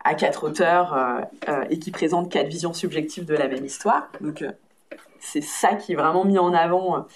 à 0.02 0.14
quatre 0.14 0.44
auteurs 0.44 0.94
euh, 0.94 1.20
euh, 1.48 1.64
et 1.70 1.78
qui 1.78 1.90
présente 1.90 2.30
quatre 2.30 2.48
visions 2.48 2.72
subjectives 2.72 3.24
de 3.24 3.34
la 3.34 3.46
même 3.46 3.64
histoire. 3.64 4.08
Donc, 4.20 4.44
c'est 5.20 5.42
ça 5.42 5.74
qui 5.74 5.92
est 5.92 5.96
vraiment 5.96 6.24
mis 6.24 6.38
en 6.38 6.52
avant 6.52 7.06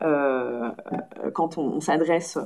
quand 0.00 1.58
on 1.58 1.80
s'adresse 1.80 2.38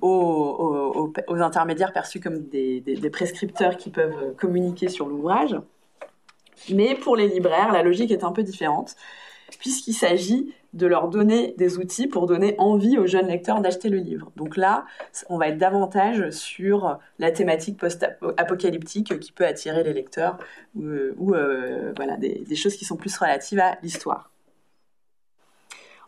aux, 0.00 1.12
intermédiaires 1.28 1.92
perçus 1.92 2.20
comme 2.20 2.48
des, 2.48 3.10
prescripteurs 3.12 3.76
qui 3.76 3.90
peuvent 3.90 4.34
communiquer 4.36 4.88
sur 4.88 5.08
l'ouvrage. 5.08 5.56
Mais 6.70 6.94
pour 6.94 7.16
les 7.16 7.28
libraires, 7.28 7.72
la 7.72 7.82
logique 7.82 8.10
est 8.10 8.24
un 8.24 8.32
peu 8.32 8.42
différente, 8.42 8.96
puisqu'il 9.58 9.94
s'agit 9.94 10.52
de 10.74 10.86
leur 10.86 11.08
donner 11.08 11.54
des 11.56 11.78
outils 11.78 12.08
pour 12.08 12.26
donner 12.26 12.54
envie 12.58 12.98
aux 12.98 13.06
jeunes 13.06 13.28
lecteurs 13.28 13.60
d'acheter 13.60 13.88
le 13.88 13.98
livre. 13.98 14.30
Donc 14.36 14.56
là, 14.56 14.84
on 15.30 15.38
va 15.38 15.48
être 15.48 15.58
davantage 15.58 16.30
sur 16.30 16.98
la 17.18 17.30
thématique 17.30 17.78
post-apocalyptique 17.78 19.18
qui 19.18 19.32
peut 19.32 19.46
attirer 19.46 19.82
les 19.82 19.94
lecteurs, 19.94 20.36
ou, 20.76 21.34
euh, 21.34 21.92
voilà, 21.96 22.16
des 22.16 22.56
choses 22.56 22.76
qui 22.76 22.84
sont 22.84 22.96
plus 22.96 23.16
relatives 23.16 23.60
à 23.60 23.78
l'histoire. 23.82 24.30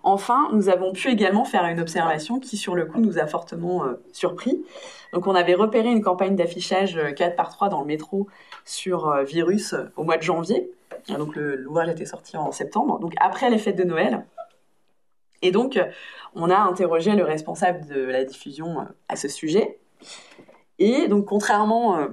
Enfin, 0.02 0.48
nous 0.52 0.68
avons 0.70 0.92
pu 0.92 1.08
également 1.08 1.44
faire 1.44 1.64
une 1.66 1.78
observation 1.78 2.40
qui, 2.40 2.56
sur 2.56 2.74
le 2.74 2.86
coup, 2.86 3.00
nous 3.00 3.18
a 3.18 3.26
fortement 3.26 3.84
euh, 3.84 4.02
surpris. 4.12 4.64
Donc, 5.12 5.26
on 5.26 5.34
avait 5.34 5.54
repéré 5.54 5.90
une 5.90 6.02
campagne 6.02 6.36
d'affichage 6.36 6.98
4 7.16 7.32
euh, 7.32 7.36
par 7.36 7.50
3 7.50 7.68
dans 7.68 7.80
le 7.80 7.86
métro 7.86 8.26
sur 8.64 9.08
euh, 9.08 9.24
virus 9.24 9.74
au 9.96 10.04
mois 10.04 10.16
de 10.16 10.22
janvier. 10.22 10.70
Donc, 11.08 11.36
l'ouvrage 11.36 11.88
était 11.88 12.06
sorti 12.06 12.36
en 12.36 12.52
septembre, 12.52 12.98
donc 12.98 13.14
après 13.20 13.48
les 13.48 13.58
fêtes 13.58 13.76
de 13.76 13.84
Noël. 13.84 14.26
Et 15.40 15.50
donc, 15.50 15.80
on 16.34 16.50
a 16.50 16.58
interrogé 16.58 17.12
le 17.12 17.24
responsable 17.24 17.86
de 17.86 18.02
la 18.02 18.24
diffusion 18.24 18.86
à 19.08 19.16
ce 19.16 19.26
sujet. 19.26 19.78
Et 20.78 21.08
donc, 21.08 21.24
contrairement 21.24 22.06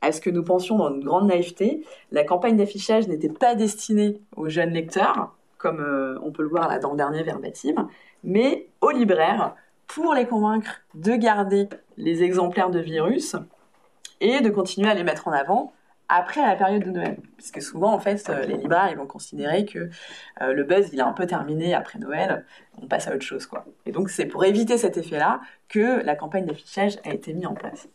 à 0.00 0.12
ce 0.12 0.20
que 0.20 0.30
nous 0.30 0.42
pensions 0.42 0.76
dans 0.76 0.92
une 0.92 1.04
grande 1.04 1.28
naïveté, 1.28 1.84
la 2.10 2.24
campagne 2.24 2.56
d'affichage 2.56 3.06
n'était 3.06 3.28
pas 3.28 3.54
destinée 3.54 4.20
aux 4.36 4.48
jeunes 4.48 4.72
lecteurs, 4.72 5.36
comme 5.58 5.80
euh, 5.80 6.18
on 6.22 6.32
peut 6.32 6.42
le 6.42 6.48
voir 6.48 6.68
là 6.68 6.78
dans 6.78 6.90
le 6.90 6.96
dernier 6.96 7.22
verbatim, 7.22 7.88
mais 8.24 8.68
aux 8.80 8.90
libraires 8.90 9.54
pour 9.86 10.14
les 10.14 10.26
convaincre 10.26 10.80
de 10.94 11.12
garder 11.12 11.68
les 11.96 12.22
exemplaires 12.22 12.70
de 12.70 12.80
virus 12.80 13.36
et 14.20 14.40
de 14.40 14.50
continuer 14.50 14.90
à 14.90 14.94
les 14.94 15.04
mettre 15.04 15.28
en 15.28 15.32
avant 15.32 15.72
après 16.08 16.40
la 16.42 16.54
période 16.54 16.84
de 16.84 16.90
Noël. 16.90 17.18
Puisque 17.36 17.60
souvent, 17.60 17.92
en 17.92 17.98
fait, 17.98 18.28
euh, 18.28 18.44
les 18.44 18.56
libraires, 18.56 18.88
ils 18.90 18.96
vont 18.96 19.06
considérer 19.06 19.64
que 19.64 19.90
euh, 20.40 20.52
le 20.52 20.64
buzz, 20.64 20.90
il 20.92 20.98
est 20.98 21.02
un 21.02 21.12
peu 21.12 21.26
terminé 21.26 21.74
après 21.74 21.98
Noël, 21.98 22.44
on 22.80 22.86
passe 22.86 23.08
à 23.08 23.14
autre 23.14 23.24
chose, 23.24 23.46
quoi. 23.46 23.64
Et 23.86 23.92
donc, 23.92 24.10
c'est 24.10 24.26
pour 24.26 24.44
éviter 24.44 24.78
cet 24.78 24.96
effet-là 24.96 25.40
que 25.68 26.04
la 26.04 26.14
campagne 26.14 26.46
d'affichage 26.46 26.98
a 27.04 27.12
été 27.12 27.32
mise 27.34 27.46
en 27.46 27.54
place. 27.54 27.88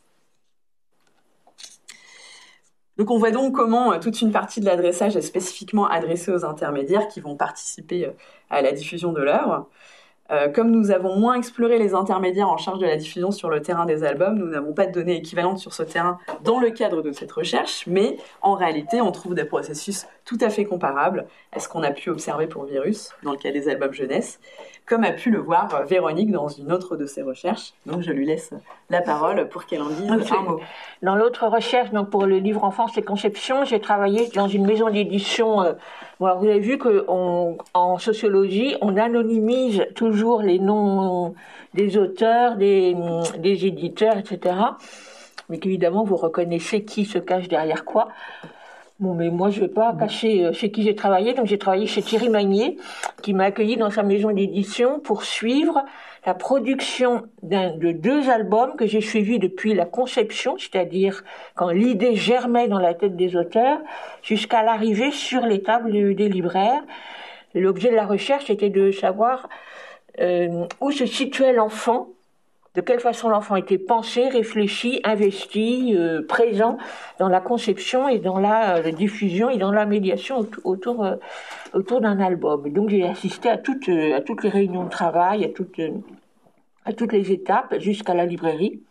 Donc 3.01 3.09
on 3.09 3.17
voit 3.17 3.31
donc 3.31 3.55
comment 3.55 3.93
euh, 3.93 3.97
toute 3.97 4.21
une 4.21 4.31
partie 4.31 4.59
de 4.59 4.65
l'adressage 4.67 5.17
est 5.17 5.23
spécifiquement 5.23 5.87
adressée 5.87 6.31
aux 6.31 6.45
intermédiaires 6.45 7.07
qui 7.07 7.19
vont 7.19 7.35
participer 7.35 8.11
à 8.51 8.61
la 8.61 8.73
diffusion 8.73 9.11
de 9.11 9.23
l'œuvre. 9.23 9.67
Euh, 10.31 10.47
comme 10.47 10.71
nous 10.71 10.91
avons 10.91 11.17
moins 11.17 11.35
exploré 11.35 11.77
les 11.77 11.93
intermédiaires 11.93 12.49
en 12.49 12.57
charge 12.57 12.79
de 12.79 12.85
la 12.85 12.95
diffusion 12.95 13.31
sur 13.31 13.49
le 13.49 13.61
terrain 13.61 13.85
des 13.85 14.03
albums, 14.03 14.37
nous 14.37 14.47
n'avons 14.47 14.73
pas 14.73 14.85
de 14.85 14.93
données 14.93 15.17
équivalentes 15.17 15.59
sur 15.59 15.73
ce 15.73 15.83
terrain 15.83 16.19
dans 16.43 16.59
le 16.59 16.69
cadre 16.69 17.01
de 17.01 17.11
cette 17.11 17.31
recherche, 17.31 17.85
mais 17.85 18.17
en 18.41 18.53
réalité, 18.53 19.01
on 19.01 19.11
trouve 19.11 19.35
des 19.35 19.43
processus 19.43 20.07
tout 20.23 20.37
à 20.39 20.49
fait 20.49 20.63
comparables 20.63 21.25
à 21.51 21.59
ce 21.59 21.67
qu'on 21.67 21.83
a 21.83 21.91
pu 21.91 22.09
observer 22.09 22.47
pour 22.47 22.63
Virus 22.63 23.11
dans 23.23 23.31
le 23.31 23.37
cas 23.37 23.51
des 23.51 23.67
albums 23.67 23.91
jeunesse, 23.91 24.39
comme 24.85 25.03
a 25.03 25.11
pu 25.11 25.31
le 25.31 25.39
voir 25.39 25.73
euh, 25.75 25.83
Véronique 25.83 26.31
dans 26.31 26.47
une 26.47 26.71
autre 26.71 26.95
de 26.95 27.05
ses 27.05 27.21
recherches. 27.21 27.73
Donc 27.85 28.01
je 28.01 28.11
lui 28.11 28.25
laisse 28.25 28.53
la 28.89 29.01
parole 29.01 29.49
pour 29.49 29.65
qu'elle 29.65 29.81
en 29.81 29.89
dise 29.89 30.31
un 30.31 30.41
mot. 30.41 30.61
Dans 31.01 31.15
l'autre 31.15 31.47
recherche, 31.47 31.91
donc 31.91 32.09
pour 32.09 32.25
le 32.25 32.37
livre 32.37 32.63
Enfance 32.63 32.97
et 32.97 33.01
Conception, 33.01 33.65
j'ai 33.65 33.81
travaillé 33.81 34.29
dans 34.29 34.47
une 34.47 34.65
maison 34.65 34.89
d'édition. 34.89 35.61
Euh, 35.61 35.73
vous 36.21 36.47
avez 36.47 36.59
vu 36.59 36.77
qu'en 36.77 37.97
sociologie, 37.97 38.75
on 38.81 38.95
anonymise 38.95 39.87
toujours 39.95 40.43
les 40.43 40.59
noms 40.59 41.33
des 41.73 41.97
auteurs, 41.97 42.57
des, 42.57 42.95
des 43.39 43.65
éditeurs, 43.65 44.17
etc. 44.17 44.55
Mais 45.49 45.57
qu'évidemment, 45.57 46.03
vous 46.03 46.17
reconnaissez 46.17 46.83
qui 46.83 47.05
se 47.05 47.17
cache 47.17 47.47
derrière 47.47 47.85
quoi. 47.85 48.09
Bon, 49.01 49.15
mais 49.15 49.31
moi, 49.31 49.49
je 49.49 49.61
vais 49.61 49.67
pas 49.67 49.95
cacher 49.99 50.45
euh, 50.45 50.53
chez 50.53 50.69
qui 50.69 50.83
j'ai 50.83 50.93
travaillé. 50.93 51.33
Donc, 51.33 51.47
j'ai 51.47 51.57
travaillé 51.57 51.87
chez 51.87 52.03
Thierry 52.03 52.29
Magnier, 52.29 52.77
qui 53.23 53.33
m'a 53.33 53.45
accueilli 53.45 53.75
dans 53.75 53.89
sa 53.89 54.03
maison 54.03 54.31
d'édition 54.31 54.99
pour 54.99 55.23
suivre 55.23 55.83
la 56.23 56.35
production 56.35 57.23
de 57.41 57.93
deux 57.93 58.29
albums 58.29 58.75
que 58.75 58.85
j'ai 58.85 59.01
suivis 59.01 59.39
depuis 59.39 59.73
la 59.73 59.85
conception, 59.85 60.55
c'est-à-dire 60.59 61.23
quand 61.55 61.71
l'idée 61.71 62.15
germait 62.15 62.67
dans 62.67 62.77
la 62.77 62.93
tête 62.93 63.15
des 63.15 63.35
auteurs, 63.35 63.79
jusqu'à 64.21 64.61
l'arrivée 64.61 65.09
sur 65.09 65.47
les 65.47 65.63
tables 65.63 66.13
des 66.13 66.29
libraires. 66.29 66.83
L'objet 67.55 67.89
de 67.89 67.95
la 67.95 68.05
recherche 68.05 68.51
était 68.51 68.69
de 68.69 68.91
savoir 68.91 69.49
euh, 70.19 70.67
où 70.79 70.91
se 70.91 71.07
situait 71.07 71.53
l'enfant 71.53 72.09
de 72.73 72.81
quelle 72.81 73.01
façon 73.01 73.29
l'enfant 73.29 73.57
était 73.57 73.77
pensé, 73.77 74.29
réfléchi, 74.29 75.01
investi, 75.03 75.93
euh, 75.95 76.25
présent 76.25 76.77
dans 77.19 77.27
la 77.27 77.41
conception 77.41 78.07
et 78.07 78.19
dans 78.19 78.39
la, 78.39 78.77
euh, 78.77 78.91
diffusion 78.91 79.49
et 79.49 79.57
dans 79.57 79.71
la 79.71 79.85
médiation 79.85 80.47
autour, 80.63 81.03
euh, 81.03 81.15
autour 81.73 81.99
d'un 81.99 82.19
album. 82.21 82.71
Donc 82.71 82.89
j'ai 82.89 83.03
assisté 83.03 83.49
à 83.49 83.57
toutes, 83.57 83.89
à 83.89 84.21
toutes 84.21 84.43
les 84.43 84.49
réunions 84.49 84.85
de 84.85 84.89
travail, 84.89 85.43
à 85.43 85.49
toutes, 85.49 85.81
à 86.85 86.93
toutes 86.93 87.11
les 87.11 87.31
étapes 87.31 87.77
jusqu'à 87.79 88.13
la 88.13 88.25
librairie. 88.25 88.81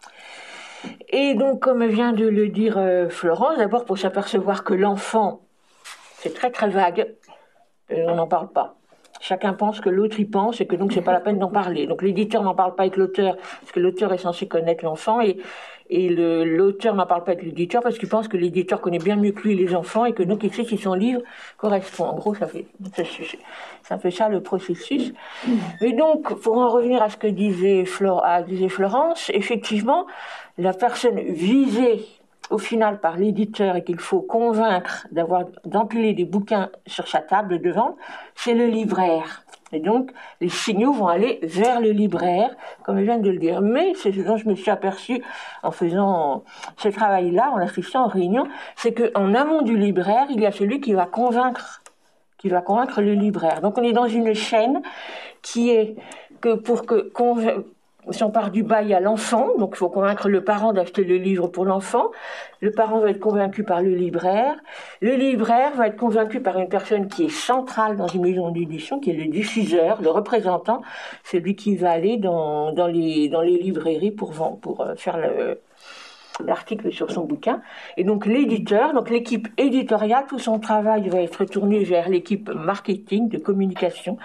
Et 1.09 1.35
donc, 1.35 1.61
comme 1.61 1.87
vient 1.87 2.13
de 2.13 2.27
le 2.27 2.49
dire 2.49 2.81
Florence, 3.11 3.59
d'abord 3.59 3.85
pour 3.85 3.99
s'apercevoir 3.99 4.65
que 4.65 4.73
l'enfant, 4.73 5.43
c'est 6.19 6.33
très 6.33 6.51
très 6.51 6.71
vague, 6.71 7.15
on 7.91 8.15
n'en 8.15 8.27
parle 8.27 8.49
pas. 8.49 8.80
Chacun 9.21 9.53
pense 9.53 9.81
que 9.81 9.91
l'autre 9.91 10.19
y 10.19 10.25
pense 10.25 10.61
et 10.61 10.67
que 10.67 10.77
donc 10.77 10.93
c'est 10.93 11.03
pas 11.03 11.13
la 11.13 11.21
peine 11.21 11.39
d'en 11.39 11.51
parler. 11.51 11.87
Donc 11.87 12.03
l'éditeur 12.03 12.43
n'en 12.43 12.55
parle 12.55 12.75
pas 12.75 12.85
avec 12.85 12.97
l'auteur 12.97 13.37
parce 13.37 13.73
que 13.73 13.81
l'auteur 13.81 14.13
est 14.13 14.19
censé 14.19 14.49
connaître 14.49 14.85
l'enfant 14.85 15.21
et 15.21 15.39
et 15.93 16.09
l'auteur 16.09 16.95
n'en 16.95 17.05
parle 17.05 17.25
pas 17.25 17.33
avec 17.33 17.43
l'éditeur 17.43 17.83
parce 17.83 17.99
qu'il 17.99 18.09
pense 18.09 18.29
que 18.29 18.37
l'éditeur 18.37 18.81
connaît 18.81 19.01
bien 19.01 19.17
mieux 19.17 19.33
que 19.33 19.43
lui 19.43 19.57
les 19.57 19.75
enfants 19.75 20.05
et 20.05 20.13
que 20.13 20.23
donc 20.23 20.45
il 20.45 20.55
sait 20.55 20.65
si 20.65 20.79
son 20.79 20.95
livre 20.95 21.21
correspond. 21.57 22.05
En 22.05 22.15
gros, 22.15 22.33
ça 22.33 22.47
fait 22.47 22.67
c'est 22.95 23.95
un 23.95 23.99
peu 23.99 24.11
ça 24.13 24.29
le 24.29 24.41
processus. 24.41 25.13
Et 25.81 25.93
donc, 25.93 26.33
pour 26.43 26.59
en 26.59 26.69
revenir 26.69 27.03
à 27.03 27.11
ce 27.11 27.17
que 27.17 27.27
disait, 27.27 27.85
Flor, 27.85 28.25
disait 28.47 28.69
Florence, 28.69 29.33
effectivement, 29.35 30.07
la 30.59 30.73
personne 30.73 31.19
visée 31.19 32.07
au 32.51 32.59
final 32.59 33.01
par 33.01 33.17
l'éditeur 33.17 33.77
et 33.77 33.85
qu'il 33.85 33.99
faut 33.99 34.21
convaincre 34.21 35.07
d'avoir 35.13 35.45
d'empiler 35.65 36.13
des 36.13 36.25
bouquins 36.25 36.71
sur 36.87 37.09
sa 37.09 37.21
table 37.21 37.61
de 37.61 37.71
vente, 37.71 37.97
c'est 38.35 38.55
le 38.55 38.67
libraire. 38.67 39.45
Et 39.73 39.79
donc, 39.79 40.11
les 40.41 40.49
signaux 40.49 40.93
vont 40.93 41.07
aller 41.07 41.39
vers 41.43 41.81
le 41.81 41.91
libraire, 41.91 42.51
comme 42.83 42.99
je 42.99 43.05
viens 43.05 43.19
de 43.19 43.31
le 43.31 43.39
dire. 43.39 43.61
Mais 43.61 43.93
c'est 43.95 44.13
ce 44.13 44.21
dont 44.21 44.37
je 44.37 44.49
me 44.49 44.57
suis 44.57 44.71
aperçu 44.71 45.23
en 45.63 45.71
faisant 45.71 46.43
ce 46.77 46.89
travail-là, 46.89 47.53
en 47.53 47.59
assistant 47.59 48.07
aux 48.07 48.09
réunions, 48.09 48.49
c'est 48.75 48.93
qu'en 48.93 49.33
amont 49.35 49.63
du 49.63 49.77
libraire, 49.77 50.27
il 50.31 50.41
y 50.41 50.47
a 50.47 50.53
celui 50.53 50.81
qui 50.81 50.93
va 50.93 51.07
convaincre, 51.07 51.83
qui 52.39 52.49
va 52.49 52.63
convaincre 52.63 53.01
le 53.01 53.15
libraire. 53.15 53.61
Donc, 53.61 53.79
on 53.79 53.83
est 53.83 53.93
dans 53.93 54.09
une 54.09 54.35
chaîne 54.35 54.83
qui 55.43 55.71
est 55.71 55.95
que 56.41 56.55
pour 56.55 56.85
que 56.85 57.11
si 58.11 58.23
on 58.25 58.31
part 58.31 58.51
du 58.51 58.63
bas, 58.63 58.83
il 58.83 58.89
y 58.89 58.95
a 58.95 59.01
l'enfant, 59.01 59.49
donc 59.59 59.71
il 59.75 59.77
faut 59.77 59.89
convaincre 59.89 60.29
le 60.29 60.43
parent 60.43 60.73
d'acheter 60.73 61.05
le 61.05 61.17
livre 61.17 61.49
pour 61.49 61.65
l'enfant. 61.65 62.11
Le 62.61 62.71
parent 62.71 63.01
va 63.01 63.11
être 63.11 63.21
convaincu 63.21 63.65
par 63.65 63.83
le 63.83 63.91
libraire. 63.91 64.57
Le 65.01 65.15
libraire 65.15 65.75
va 65.77 65.89
être 65.89 65.97
convaincu 65.97 66.41
par 66.41 66.59
une 66.59 66.69
personne 66.69 67.09
qui 67.09 67.25
est 67.25 67.31
centrale 67.31 67.97
dans 67.97 68.09
une 68.09 68.23
maison 68.23 68.51
d'édition, 68.51 69.01
qui 69.01 69.11
est 69.11 69.15
le 69.15 69.27
diffuseur, 69.27 70.03
le 70.03 70.11
représentant, 70.11 70.83
celui 71.25 71.57
qui 71.57 71.77
va 71.77 71.91
aller 71.91 72.17
dans, 72.17 72.73
dans, 72.73 72.87
les, 72.87 73.29
dans 73.29 73.43
les 73.43 73.59
librairies 73.59 74.11
pour, 74.11 74.33
pour 74.61 74.81
euh, 74.83 74.95
faire 74.97 75.17
le, 75.17 75.61
l'article 76.47 76.93
sur 76.93 77.11
son 77.11 77.25
bouquin. 77.25 77.63
Et 77.97 78.05
donc 78.05 78.27
l'éditeur, 78.27 78.93
donc 78.93 79.11
l'équipe 79.11 79.49
éditoriale, 79.59 80.25
tout 80.29 80.39
son 80.39 80.59
travail 80.59 81.09
va 81.09 81.21
être 81.21 81.45
tourné 81.45 81.85
vers 81.85 82.09
l'équipe 82.09 82.51
marketing, 82.51 83.29
de 83.29 83.39
communication. 83.39 84.17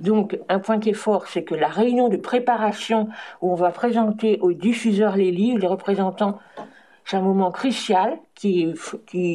Donc 0.00 0.38
un 0.48 0.58
point 0.58 0.78
qui 0.78 0.90
est 0.90 0.94
fort, 0.94 1.26
c'est 1.26 1.42
que 1.42 1.54
la 1.54 1.68
réunion 1.68 2.08
de 2.08 2.16
préparation 2.16 3.08
où 3.40 3.52
on 3.52 3.54
va 3.54 3.70
présenter 3.70 4.38
aux 4.40 4.52
diffuseurs 4.52 5.16
les 5.16 5.30
livres, 5.30 5.58
les 5.58 5.66
représentants 5.66 6.38
c'est 7.04 7.16
un 7.16 7.20
moment 7.20 7.50
crucial 7.50 8.18
qui, 8.34 8.74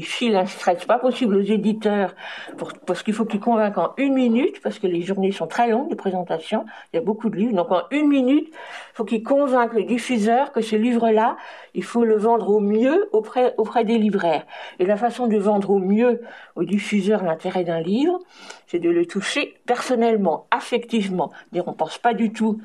file 0.02 0.36
un 0.36 0.46
stress 0.46 0.86
pas 0.86 0.98
possible 0.98 1.36
aux 1.36 1.42
éditeurs 1.42 2.16
parce 2.86 3.04
qu'il 3.04 3.14
faut 3.14 3.26
qu'ils 3.26 3.40
convainquent 3.40 3.78
en 3.78 3.94
une 3.98 4.14
minute, 4.14 4.62
parce 4.62 4.80
que 4.80 4.88
les 4.88 5.02
journées 5.02 5.32
sont 5.32 5.48
très 5.48 5.70
longues 5.70 5.90
de 5.90 5.96
présentation, 5.96 6.66
il 6.92 6.98
y 6.98 7.00
a 7.00 7.02
beaucoup 7.02 7.30
de 7.30 7.36
livres, 7.38 7.56
donc 7.56 7.72
en 7.72 7.84
une 7.92 8.08
minute, 8.08 8.48
il 8.50 8.96
faut 8.96 9.06
qu'ils 9.06 9.24
convainquent 9.24 9.74
les 9.74 9.84
diffuseurs 9.84 10.52
que 10.52 10.62
ce 10.62 10.76
livre-là, 10.76 11.38
il 11.76 11.84
faut 11.84 12.04
le 12.04 12.18
vendre 12.18 12.50
au 12.50 12.60
mieux 12.60 13.10
auprès, 13.14 13.54
des 13.84 13.98
libraires. 13.98 14.46
Et 14.80 14.86
la 14.86 14.98
façon 14.98 15.28
de 15.28 15.38
vendre 15.38 15.70
au 15.70 15.80
mieux 15.80 16.22
aux 16.56 16.64
diffuseurs 16.64 17.24
l'intérêt 17.24 17.64
d'un 17.64 17.80
livre, 17.80 18.20
c'est 18.68 18.80
de 18.80 18.90
le 18.90 19.06
toucher 19.06 19.56
personnellement, 19.66 20.48
affectivement. 20.52 21.32
-dire 21.54 21.64
on 21.68 21.74
pense 21.74 21.98
pas 21.98 22.14
du 22.14 22.32
tout 22.32 22.60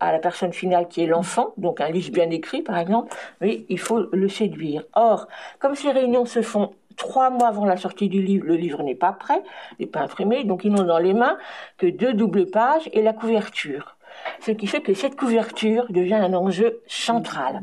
à 0.00 0.12
la 0.12 0.18
personne 0.18 0.52
finale 0.52 0.88
qui 0.88 1.02
est 1.02 1.06
l'enfant, 1.06 1.52
donc 1.56 1.80
un 1.80 1.88
livre 1.88 2.10
bien 2.12 2.30
écrit 2.30 2.62
par 2.62 2.78
exemple, 2.78 3.14
mais 3.40 3.64
il 3.68 3.78
faut 3.78 4.06
le 4.12 4.28
séduire. 4.28 4.84
Or, 4.94 5.28
comme 5.58 5.74
ces 5.74 5.90
réunions 5.90 6.26
se 6.26 6.42
font 6.42 6.74
trois 6.96 7.30
mois 7.30 7.48
avant 7.48 7.64
la 7.64 7.76
sortie 7.76 8.08
du 8.08 8.22
livre, 8.22 8.46
le 8.46 8.56
livre 8.56 8.82
n'est 8.82 8.94
pas 8.94 9.12
prêt, 9.12 9.42
n'est 9.78 9.86
pas 9.86 10.00
imprimé, 10.00 10.44
donc 10.44 10.64
ils 10.64 10.72
n'ont 10.72 10.84
dans 10.84 10.98
les 10.98 11.14
mains 11.14 11.38
que 11.78 11.86
deux 11.86 12.14
doubles 12.14 12.46
pages 12.46 12.88
et 12.92 13.02
la 13.02 13.12
couverture. 13.12 13.96
Ce 14.40 14.50
qui 14.50 14.66
fait 14.66 14.80
que 14.80 14.94
cette 14.94 15.16
couverture 15.16 15.86
devient 15.90 16.14
un 16.14 16.34
enjeu 16.34 16.80
central. 16.86 17.60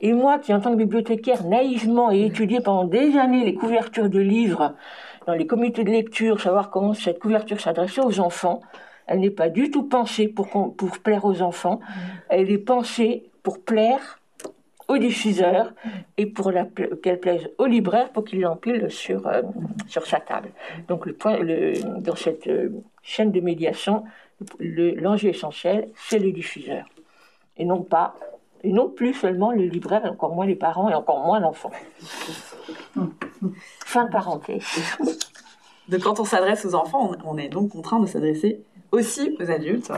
Et 0.00 0.12
moi, 0.12 0.38
qui 0.38 0.52
en 0.52 0.60
tant 0.60 0.70
que 0.70 0.76
bibliothécaire, 0.76 1.44
naïvement 1.44 2.10
ai 2.10 2.26
étudié 2.26 2.60
pendant 2.60 2.84
des 2.84 3.16
années 3.16 3.44
les 3.44 3.54
couvertures 3.54 4.10
de 4.10 4.20
livres 4.20 4.74
dans 5.26 5.34
les 5.34 5.46
comités 5.46 5.84
de 5.84 5.90
lecture, 5.90 6.40
savoir 6.40 6.70
comment 6.70 6.94
cette 6.94 7.18
couverture 7.18 7.60
s'adressait 7.60 8.02
aux 8.02 8.20
enfants, 8.20 8.60
elle 9.06 9.20
n'est 9.20 9.30
pas 9.30 9.48
du 9.48 9.70
tout 9.70 9.84
pensée 9.84 10.28
pour, 10.28 10.74
pour 10.74 10.98
plaire 10.98 11.24
aux 11.24 11.42
enfants. 11.42 11.80
Elle 12.28 12.50
est 12.50 12.58
pensée 12.58 13.30
pour 13.42 13.60
plaire 13.60 14.20
aux 14.88 14.98
diffuseurs 14.98 15.72
et 16.16 16.26
pour 16.26 16.52
qu'elle 17.02 17.20
plaise 17.20 17.48
au 17.58 17.66
libraire 17.66 18.10
pour 18.10 18.24
qu'il 18.24 18.40
l'empile 18.40 18.90
sur, 18.90 19.26
euh, 19.26 19.42
sur 19.86 20.06
sa 20.06 20.20
table. 20.20 20.50
Donc, 20.88 21.06
le 21.06 21.14
point, 21.14 21.38
le, 21.38 21.72
dans 22.00 22.16
cette 22.16 22.46
euh, 22.46 22.70
chaîne 23.02 23.32
de 23.32 23.40
médiation, 23.40 24.04
l'enjeu 24.60 25.28
essentiel, 25.30 25.88
c'est 25.94 26.18
le 26.18 26.32
diffuseur. 26.32 26.84
Et 27.56 27.64
non 27.64 27.82
pas, 27.82 28.14
et 28.62 28.72
non 28.72 28.88
plus 28.88 29.14
seulement 29.14 29.52
le 29.52 29.64
libraire, 29.64 30.04
et 30.04 30.08
encore 30.08 30.34
moins 30.34 30.46
les 30.46 30.54
parents, 30.54 30.88
et 30.88 30.94
encore 30.94 31.24
moins 31.24 31.40
l'enfant. 31.40 31.70
fin 33.84 34.04
de 34.04 34.10
parenthèse. 34.10 34.66
De 35.88 35.98
quand 35.98 36.18
on 36.18 36.24
s'adresse 36.24 36.64
aux 36.64 36.74
enfants, 36.74 37.12
on 37.24 37.36
est 37.36 37.48
donc 37.48 37.70
contraint 37.70 38.00
de 38.00 38.06
s'adresser 38.06 38.62
aussi 38.94 39.36
aux 39.40 39.50
adultes, 39.50 39.92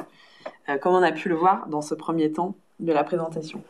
euh, 0.69 0.79
comme 0.79 0.95
on 0.95 1.03
a 1.03 1.13
pu 1.13 1.29
le 1.29 1.35
voir 1.35 1.67
dans 1.69 1.83
ce 1.83 1.95
premier 1.95 2.33
temps 2.33 2.55
de 2.81 2.93
la 2.93 3.05
présentation. 3.05 3.63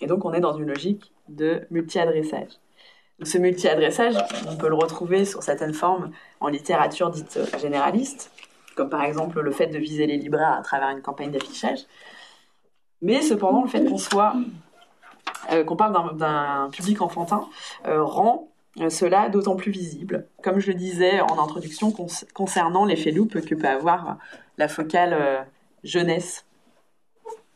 Et 0.00 0.06
donc 0.06 0.24
on 0.24 0.32
est 0.32 0.40
dans 0.40 0.56
une 0.56 0.66
logique 0.66 1.12
de 1.28 1.66
multi-adressage. 1.70 2.50
ce 3.22 3.38
multi-adressage, 3.38 4.16
on 4.48 4.56
peut 4.56 4.68
le 4.68 4.74
retrouver 4.74 5.24
sur 5.24 5.42
certaines 5.42 5.72
formes 5.72 6.10
en 6.40 6.48
littérature 6.48 7.10
dite 7.10 7.38
généraliste, 7.60 8.30
comme 8.76 8.90
par 8.90 9.02
exemple 9.04 9.40
le 9.40 9.52
fait 9.52 9.68
de 9.68 9.78
viser 9.78 10.06
les 10.06 10.16
libraires 10.16 10.52
à 10.52 10.62
travers 10.62 10.90
une 10.90 11.00
campagne 11.00 11.30
d'affichage. 11.30 11.80
Mais 13.00 13.22
cependant, 13.22 13.62
le 13.62 13.68
fait 13.68 13.84
qu'on 13.84 13.98
soit, 13.98 14.34
qu'on 15.66 15.76
parle 15.76 16.16
d'un 16.16 16.70
public 16.72 17.00
enfantin, 17.02 17.48
rend 17.84 18.53
cela 18.88 19.28
d'autant 19.28 19.56
plus 19.56 19.70
visible. 19.70 20.26
Comme 20.42 20.58
je 20.58 20.68
le 20.68 20.74
disais 20.74 21.20
en 21.20 21.38
introduction 21.42 21.94
concernant 22.34 22.84
l'effet 22.84 23.12
loupe 23.12 23.40
que 23.40 23.54
peut 23.54 23.68
avoir 23.68 24.18
la 24.58 24.68
focale 24.68 25.46
jeunesse 25.84 26.44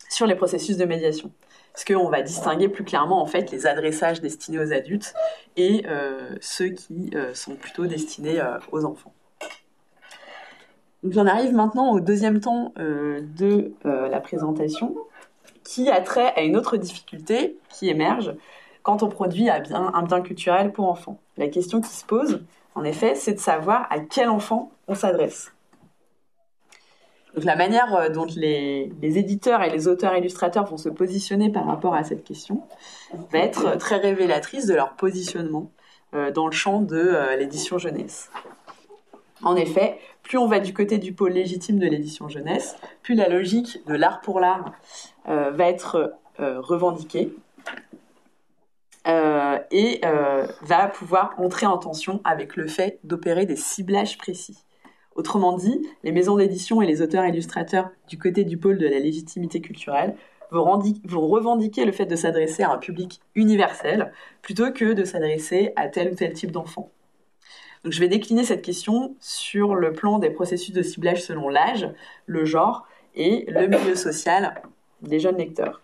sur 0.09 0.27
les 0.27 0.35
processus 0.35 0.77
de 0.77 0.85
médiation. 0.85 1.31
Parce 1.73 1.85
qu'on 1.85 2.09
va 2.09 2.23
distinguer 2.23 2.69
plus 2.69 2.85
clairement 2.85 3.23
en 3.23 3.27
fait 3.27 3.51
les 3.53 3.67
adressages 3.67 4.21
destinés 4.21 4.59
aux 4.59 4.73
adultes 4.73 5.15
et 5.57 5.85
euh, 5.87 6.35
ceux 6.41 6.71
qui 6.71 7.11
euh, 7.15 7.35
sont 7.35 7.55
plutôt 7.55 7.87
destinés 7.87 8.41
euh, 8.41 8.59
aux 8.73 8.85
enfants. 8.85 9.13
J'en 11.09 11.27
arrive 11.27 11.55
maintenant 11.55 11.93
au 11.93 12.01
deuxième 12.01 12.41
temps 12.41 12.73
de 12.77 13.73
la 13.85 14.19
présentation 14.19 14.97
qui 15.63 15.89
a 15.89 16.01
trait 16.01 16.33
à 16.35 16.43
une 16.43 16.57
autre 16.57 16.77
difficulté 16.77 17.57
qui 17.69 17.89
émerge 17.89 18.35
quand 18.88 19.03
on 19.03 19.11
produit 19.11 19.51
un 19.51 19.61
bien, 19.61 19.90
un 19.92 20.03
bien 20.03 20.22
culturel 20.22 20.72
pour 20.72 20.88
enfants. 20.88 21.18
La 21.37 21.48
question 21.48 21.83
qui 21.83 21.90
se 21.90 22.07
pose, 22.07 22.40
en 22.74 22.85
effet, 22.85 23.14
c'est 23.14 23.35
de 23.35 23.38
savoir 23.38 23.87
à 23.90 23.98
quel 24.01 24.31
enfant 24.31 24.72
on 24.87 24.94
s'adresse. 24.94 25.53
Donc 27.35 27.44
la 27.44 27.55
manière 27.55 27.94
euh, 27.94 28.09
dont 28.09 28.24
les, 28.35 28.90
éditeurs 29.03 29.62
et 29.62 29.68
les 29.68 29.88
auteurs 29.88 30.16
illustrateurs 30.16 30.64
vont 30.64 30.79
se 30.79 30.88
positionner 30.88 31.53
par 31.53 31.66
rapport 31.66 31.94
à 31.94 32.03
cette 32.03 32.24
question 32.24 32.62
va 33.31 33.40
être 33.40 33.77
très 33.77 33.98
révélatrice 33.98 34.64
de 34.64 34.74
leur 34.74 34.94
positionnement 34.94 35.70
euh, 36.14 36.31
dans 36.31 36.46
le 36.46 36.53
champ 36.53 36.81
de 36.81 36.96
euh, 36.96 37.37
l'édition 37.37 37.77
jeunesse. 37.77 38.31
En 39.42 39.55
effet, 39.55 39.98
plus 40.22 40.38
on 40.38 40.46
va 40.46 40.61
du 40.61 40.72
côté 40.72 40.96
du 40.96 41.12
pôle 41.12 41.33
légitime 41.33 41.79
de 41.79 41.87
l'édition 41.87 42.31
jeunesse, 42.31 42.74
plus 43.03 43.16
la 43.16 43.29
logique 43.29 43.87
de 43.87 43.92
l'art 43.92 44.22
pour 44.22 44.40
l'art 44.40 44.72
va 45.27 45.68
être 45.68 46.14
revendiquée 46.38 47.35
et 49.09 50.01
va 50.62 50.88
pouvoir 50.88 51.35
entrer 51.38 51.66
en 51.66 51.79
tension 51.79 52.21
avec 52.25 52.57
le 52.57 52.66
fait 52.66 53.01
d'opérer 53.05 53.47
des 53.47 53.57
ciblages 53.57 54.18
précis. 54.18 54.64
Autrement 55.18 55.57
dit, 55.57 55.85
les 56.05 56.12
maisons 56.12 56.37
d'édition 56.37 56.81
et 56.81 56.87
les 56.87 57.03
auteurs 57.03 57.25
illustrateurs 57.25 57.90
du 58.07 58.18
côté 58.18 58.44
du 58.44 58.57
pôle 58.57 58.79
de 58.79 58.87
la 58.87 59.01
légitimité 59.01 59.61
culturelle 59.61 60.14
vont, 60.53 60.64
revendiquer 60.64 61.85
le 61.85 61.90
fait 61.90 62.07
de 62.07 62.14
s'adresser 62.14 62.62
à 62.62 62.71
un 62.71 62.79
public 62.79 63.21
universel 63.35 64.12
plutôt 64.42 64.71
que 64.73 64.92
de 64.92 65.05
s'adresser 65.05 65.73
à 65.75 65.88
tel 65.88 66.12
ou 66.12 66.14
tel 66.14 66.33
type 66.35 66.53
d'enfant. 66.53 66.92
Donc 67.83 67.92
je 67.92 67.99
vais 67.99 68.09
décliner 68.09 68.44
cette 68.44 68.62
question 68.62 69.16
sur 69.21 69.75
le 69.75 69.92
plan 69.92 70.21
des 70.21 70.31
processus 70.31 70.73
de 70.73 70.83
ciblage 70.83 71.23
selon 71.23 71.49
l'âge, 71.49 71.90
le 72.27 72.44
genre 72.44 72.87
et 73.16 73.44
le 73.49 73.66
milieu 73.66 73.97
social 73.97 74.62
des 75.03 75.18
jeunes 75.18 75.37
lecteurs. 75.37 75.83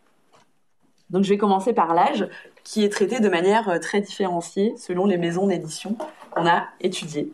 Donc 1.10 1.24
je 1.24 1.28
vais 1.28 1.38
commencer 1.38 1.72
par 1.72 1.92
l'âge 1.92 2.28
qui 2.64 2.82
est 2.82 2.88
traité 2.88 3.20
de 3.20 3.28
manière 3.28 3.78
très 3.80 4.00
différenciée 4.00 4.74
selon 4.76 5.06
les 5.06 5.18
maisons 5.18 5.46
d'édition 5.46 5.96
qu'on 6.30 6.46
a 6.46 6.64
étudiées. 6.80 7.30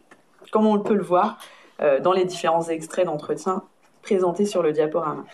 Comme 0.51 0.67
on 0.67 0.79
peut 0.81 0.95
le 0.95 1.03
voir, 1.03 1.39
euh, 1.81 1.99
dans 2.01 2.13
les 2.13 2.25
différents 2.25 2.69
extraits 2.69 3.07
d'entretien 3.07 3.63
présentés 4.03 4.45
sur 4.45 4.63
le 4.63 4.73
diaporama. 4.73 5.25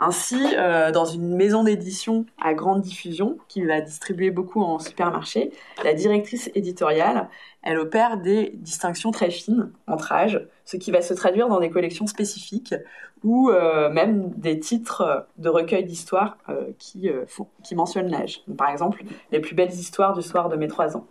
Ainsi, 0.00 0.40
euh, 0.56 0.92
dans 0.92 1.04
une 1.04 1.34
maison 1.34 1.64
d'édition 1.64 2.24
à 2.40 2.54
grande 2.54 2.82
diffusion 2.82 3.36
qui 3.48 3.64
va 3.64 3.80
distribuer 3.80 4.30
beaucoup 4.30 4.62
en 4.62 4.78
supermarché, 4.78 5.50
la 5.82 5.92
directrice 5.92 6.50
éditoriale, 6.54 7.28
elle 7.62 7.78
opère 7.78 8.16
des 8.16 8.52
distinctions 8.54 9.10
très 9.10 9.30
fines 9.30 9.72
entre 9.88 10.12
âges, 10.12 10.46
ce 10.64 10.76
qui 10.76 10.92
va 10.92 11.02
se 11.02 11.14
traduire 11.14 11.48
dans 11.48 11.58
des 11.58 11.70
collections 11.70 12.06
spécifiques 12.06 12.74
ou 13.24 13.50
euh, 13.50 13.90
même 13.90 14.30
des 14.36 14.60
titres 14.60 15.26
de 15.38 15.48
recueils 15.48 15.84
d'histoires 15.84 16.38
qui, 16.78 17.10
qui 17.64 17.74
mentionnent 17.74 18.10
l'âge. 18.10 18.42
Par 18.56 18.70
exemple, 18.70 19.02
les 19.32 19.40
plus 19.40 19.56
belles 19.56 19.72
histoires 19.72 20.14
du 20.14 20.22
soir 20.22 20.48
de 20.48 20.56
mes 20.56 20.68
trois 20.68 20.96
ans. 20.96 21.06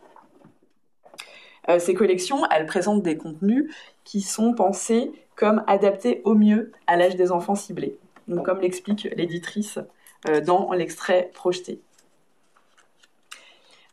Euh, 1.69 1.80
ces 1.80 1.93
collections, 1.93 2.45
elles 2.50 2.65
présentent 2.65 3.04
des 3.04 3.17
contenus 3.17 3.73
qui 4.04 4.21
sont 4.21 4.54
pensés 4.54 5.12
comme 5.36 5.63
adaptés 5.67 6.21
au 6.23 6.34
mieux 6.34 6.71
à 6.88 6.95
l'âge 6.95 7.15
des 7.15 7.32
enfants 7.32 7.56
ciblés. 7.56 7.97
Donc, 8.28 8.46
comme 8.46 8.62
l'explique 8.62 9.08
l'éditrice 9.16 9.80
euh, 10.28 10.42
dans 10.42 10.72
l'extrait 10.74 11.32
projeté. 11.34 11.82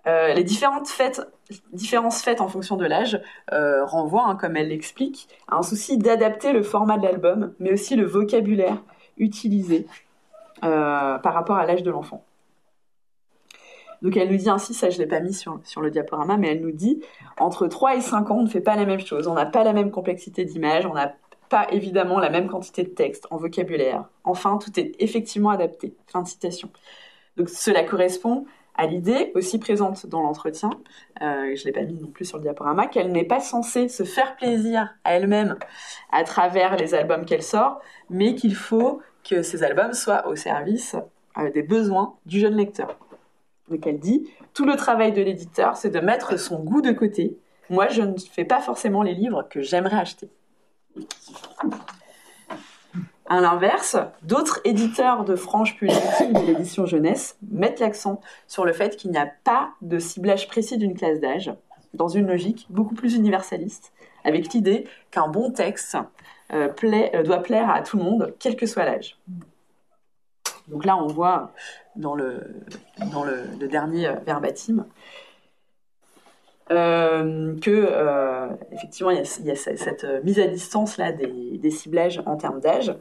Euh, 0.07 0.35
les 0.35 0.44
différentes 0.44 0.88
fêtes, 0.88 1.23
différences 1.73 2.23
faites 2.23 2.40
en 2.40 2.49
fonction 2.49 2.77
de 2.77 2.85
l'âge 2.85 3.20
renvoient, 3.51 4.27
hein, 4.27 4.37
comme 4.37 4.57
elle 4.57 4.68
l'explique, 4.68 5.29
à 5.49 5.57
un 5.57 5.62
souci 5.62 5.97
d'adapter 5.97 6.53
le 6.53 6.62
format 6.62 6.99
de 6.99 7.05
l'album, 7.05 7.55
mais 7.59 7.73
aussi 7.73 7.97
le 7.97 8.05
vocabulaire 8.05 8.83
utilisé 9.16 9.87
par 10.61 11.35
rapport 11.35 11.57
à 11.57 11.66
l'âge 11.66 11.83
de 11.83 11.90
l'enfant. 11.90 12.25
Donc 14.05 14.18
elle 14.18 14.31
nous 14.31 14.37
dit 14.37 14.51
ainsi, 14.51 14.75
ça 14.75 14.90
je 14.90 14.99
ne 14.99 15.03
l'ai 15.03 15.09
pas 15.09 15.20
mis 15.20 15.33
sur, 15.33 15.59
sur 15.64 15.81
le 15.81 15.90
diaporama, 15.90 16.37
mais 16.37 16.49
elle 16.49 16.61
nous 16.61 16.73
dit, 16.73 17.01
entre 17.38 17.66
3 17.66 17.97
et 17.97 18.01
5 18.03 18.31
ans, 18.31 18.37
on 18.37 18.42
ne 18.42 18.49
fait 18.49 18.61
pas 18.61 18.77
la 18.77 18.85
même 18.85 19.01
chose, 19.01 19.27
on 19.27 19.35
n'a 19.35 19.47
pas 19.47 19.64
la 19.64 19.73
même 19.73 19.90
complexité 19.90 20.44
d'image, 20.44 20.85
on 20.85 20.92
n'a 20.92 21.14
pas 21.55 21.69
évidemment 21.71 22.19
la 22.19 22.31
même 22.31 22.49
quantité 22.49 22.83
de 22.83 22.88
texte 22.88 23.29
en 23.31 23.37
vocabulaire. 23.37 24.09
Enfin, 24.25 24.59
tout 24.59 24.77
est 24.81 24.97
effectivement 24.99 25.51
adapté. 25.51 25.95
Fin 26.09 26.23
de 26.23 26.27
citation. 26.27 26.69
Donc 27.37 27.49
cela 27.49 27.85
correspond 27.85 28.45
à 28.75 28.87
l'idée 28.87 29.31
aussi 29.37 29.61
présente 29.61 30.05
dans 30.07 30.21
l'entretien, 30.21 30.71
euh, 31.23 31.55
je 31.55 31.64
l'ai 31.64 31.71
pas 31.71 31.83
mis 31.83 31.95
non 31.95 32.09
plus 32.09 32.25
sur 32.25 32.38
le 32.38 32.43
diaporama, 32.43 32.88
qu'elle 32.88 33.12
n'est 33.12 33.23
pas 33.23 33.38
censée 33.38 33.88
se 33.88 34.03
faire 34.03 34.35
plaisir 34.35 34.97
à 35.05 35.14
elle-même 35.14 35.55
à 36.11 36.25
travers 36.25 36.75
les 36.75 36.93
albums 36.93 37.25
qu'elle 37.25 37.45
sort, 37.45 37.81
mais 38.11 38.35
qu'il 38.35 38.57
faut 38.57 39.01
que 39.23 39.43
ces 39.43 39.62
albums 39.62 39.93
soient 39.93 40.27
au 40.27 40.35
service 40.35 40.97
euh, 41.38 41.53
des 41.53 41.62
besoins 41.62 42.17
du 42.27 42.40
jeune 42.40 42.57
lecteur. 42.57 42.99
Donc 43.71 43.87
elle 43.87 44.01
dit, 44.01 44.29
tout 44.55 44.64
le 44.64 44.75
travail 44.75 45.12
de 45.12 45.23
l'éditeur, 45.23 45.77
c'est 45.77 45.90
de 45.90 46.01
mettre 46.01 46.37
son 46.37 46.59
goût 46.59 46.83
de 46.83 46.90
côté. 46.90 47.38
Moi, 47.71 47.87
je 47.90 48.03
ne 48.03 48.19
fais 48.19 48.45
pas 48.45 48.61
forcément 48.61 49.05
les 49.05 49.14
livres 49.14 49.47
que 49.49 49.61
j'aimerais 49.61 49.99
acheter. 49.99 50.29
À 53.26 53.40
l'inverse, 53.40 53.96
d'autres 54.22 54.61
éditeurs 54.64 55.24
de 55.24 55.35
franges 55.35 55.76
plus 55.76 55.88
de 55.88 56.46
l'édition 56.46 56.85
jeunesse 56.85 57.38
mettent 57.50 57.80
l'accent 57.80 58.20
sur 58.46 58.66
le 58.66 58.72
fait 58.72 58.96
qu'il 58.96 59.11
n'y 59.11 59.18
a 59.18 59.30
pas 59.44 59.70
de 59.80 59.98
ciblage 59.98 60.46
précis 60.46 60.76
d'une 60.76 60.94
classe 60.94 61.20
d'âge, 61.20 61.50
dans 61.94 62.09
une 62.09 62.26
logique 62.26 62.66
beaucoup 62.68 62.94
plus 62.94 63.14
universaliste, 63.14 63.92
avec 64.24 64.52
l'idée 64.52 64.87
qu'un 65.11 65.28
bon 65.28 65.50
texte 65.50 65.96
euh, 66.52 66.68
euh, 66.85 67.22
doit 67.22 67.42
plaire 67.42 67.70
à 67.70 67.80
tout 67.80 67.96
le 67.96 68.02
monde, 68.02 68.35
quel 68.38 68.57
que 68.57 68.66
soit 68.66 68.85
l'âge. 68.85 69.18
Donc 70.68 70.85
là, 70.85 70.96
on 70.96 71.07
voit 71.07 71.52
dans 71.96 72.14
le, 72.14 72.42
dans 73.12 73.24
le, 73.24 73.46
dernier 73.68 74.11
verbatim 74.26 74.87
euh, 76.70 77.55
que 77.61 77.70
euh, 77.70 78.48
effectivement 78.72 79.11
il 79.11 79.18
y, 79.18 79.50
a, 79.50 79.57
cette 79.57 80.07
mise 80.24 80.38
à 80.38 80.46
distance 80.46 80.96
là 80.96 81.12
des, 81.12 81.70
ciblages 81.70 82.22
en 82.27 82.37
termes 82.37 82.61
d'âge. 82.61 82.94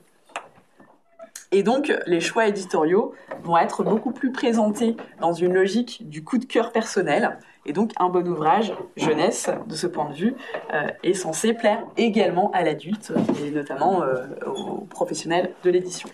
Et 1.52 1.62
donc, 1.62 1.94
les 2.08 2.20
choix 2.20 2.48
éditoriaux 2.48 3.14
vont 3.44 3.58
être 3.58 3.84
beaucoup 3.84 4.12
plus 4.12 4.32
présentés 4.32 4.98
dans 5.22 5.34
une 5.34 5.54
logique 5.54 6.10
du 6.10 6.24
coup 6.24 6.40
de 6.40 6.46
cœur 6.46 6.72
personnel. 6.72 7.38
Et 7.68 7.74
donc, 7.74 7.92
un 7.98 8.10
bon 8.10 8.28
ouvrage 8.28 8.74
jeunesse, 8.98 9.52
de 9.68 9.76
ce 9.76 9.86
point 9.86 10.10
de 10.10 10.16
vue, 10.16 10.36
euh, 10.74 10.88
est 11.04 11.14
censé 11.14 11.54
plaire 11.54 11.86
également 11.96 12.50
à 12.54 12.64
l'adulte, 12.64 13.14
et 13.46 13.52
notamment 13.52 14.04
aux 14.48 14.86
professionnels 14.86 15.52
de 15.64 15.70
l'édition. 15.70 16.10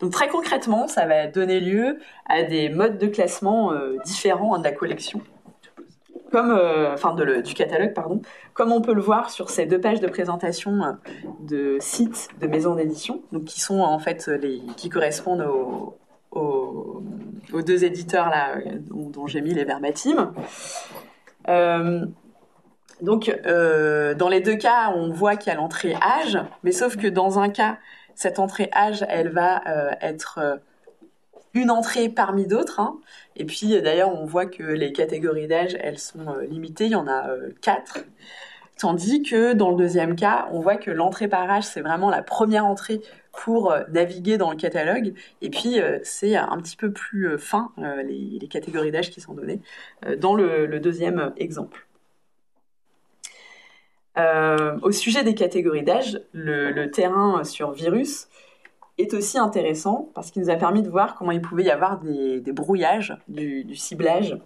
Donc 0.00 0.12
très 0.12 0.28
concrètement, 0.28 0.88
ça 0.88 1.06
va 1.06 1.26
donner 1.26 1.60
lieu 1.60 1.98
à 2.26 2.42
des 2.42 2.68
modes 2.68 2.98
de 2.98 3.06
classement 3.06 3.72
euh, 3.72 3.96
différents 4.04 4.58
de 4.58 4.64
la 4.64 4.72
collection, 4.72 5.20
comme 6.30 6.50
euh, 6.50 6.92
enfin 6.92 7.14
du 7.14 7.54
catalogue 7.54 7.94
pardon, 7.94 8.20
comme 8.54 8.72
on 8.72 8.80
peut 8.80 8.94
le 8.94 9.00
voir 9.00 9.30
sur 9.30 9.50
ces 9.50 9.66
deux 9.66 9.80
pages 9.80 10.00
de 10.00 10.08
présentation 10.08 10.82
euh, 10.82 10.92
de 11.40 11.76
sites 11.80 12.28
de 12.40 12.46
maisons 12.46 12.74
d'édition, 12.74 13.22
donc 13.32 13.44
qui 13.44 13.60
sont 13.60 13.80
en 13.80 13.98
fait 13.98 14.26
les 14.28 14.60
qui 14.76 14.88
correspondent 14.88 15.46
aux, 16.32 17.02
deux 17.62 17.84
éditeurs 17.84 18.28
là 18.28 18.56
dont, 18.90 19.26
j'ai 19.26 19.40
mis 19.40 19.54
les 19.54 19.64
verbatims. 19.64 20.32
donc, 23.00 23.40
dans 23.44 24.28
les 24.28 24.40
deux 24.40 24.56
cas, 24.56 24.92
on 24.94 25.10
voit 25.10 25.36
qu'il 25.36 25.52
y 25.52 25.56
a 25.56 25.58
l'entrée 25.58 25.94
âge, 25.94 26.38
mais 26.62 26.72
sauf 26.72 26.96
que 26.96 27.06
dans 27.06 27.38
un 27.38 27.48
cas, 27.48 27.78
cette 28.16 28.38
entrée 28.38 28.70
âge, 28.74 29.04
elle 29.08 29.28
va 29.28 29.62
euh, 29.68 29.90
être 30.00 30.38
euh, 30.42 30.56
une 31.56 31.70
entrée 31.70 32.08
parmi 32.08 32.46
d'autres. 32.46 32.80
Hein. 32.80 32.98
Et 33.36 33.44
puis 33.44 33.80
d'ailleurs, 33.82 34.10
on 34.10 34.24
voit 34.26 34.46
que 34.46 34.62
les 34.62 34.92
catégories 34.92 35.48
d'âge, 35.48 35.76
elles 35.80 35.98
sont 35.98 36.28
euh, 36.28 36.44
limitées. 36.44 36.86
Il 36.86 36.92
y 36.92 36.96
en 36.96 37.08
a 37.08 37.28
quatre. 37.60 37.98
Tandis 38.78 39.22
que 39.22 39.54
dans 39.54 39.70
le 39.70 39.76
deuxième 39.76 40.16
cas, 40.16 40.48
on 40.52 40.60
voit 40.60 40.76
que 40.76 40.90
l'entrée 40.90 41.28
par 41.28 41.50
âge, 41.50 41.64
c'est 41.64 41.80
vraiment 41.80 42.10
la 42.10 42.22
première 42.22 42.66
entrée 42.66 43.00
pour 43.32 43.74
naviguer 43.90 44.36
dans 44.36 44.50
le 44.50 44.56
catalogue. 44.56 45.14
Et 45.40 45.48
puis, 45.48 45.78
c'est 46.02 46.36
un 46.36 46.58
petit 46.58 46.76
peu 46.76 46.92
plus 46.92 47.38
fin, 47.38 47.72
les, 47.78 48.46
catégories 48.48 48.90
d'âge 48.90 49.10
qui 49.10 49.22
sont 49.22 49.32
données, 49.32 49.62
dans 50.18 50.34
le 50.34 50.78
deuxième 50.78 51.32
exemple. 51.38 51.86
Euh, 54.18 54.78
au 54.82 54.92
sujet 54.92 55.24
des 55.24 55.34
catégories 55.34 55.82
d'âge, 55.82 56.20
le, 56.32 56.86
terrain 56.86 57.44
sur 57.44 57.72
virus 57.72 58.28
est 58.98 59.14
aussi 59.14 59.38
intéressant 59.38 60.10
parce 60.14 60.30
qu'il 60.30 60.42
nous 60.42 60.50
a 60.50 60.56
permis 60.56 60.82
de 60.82 60.88
voir 60.88 61.14
comment 61.14 61.32
il 61.32 61.42
pouvait 61.42 61.64
y 61.64 61.70
avoir 61.70 61.98
des, 62.00 62.40
brouillages 62.52 63.16
du, 63.28 63.74
ciblage 63.74 64.38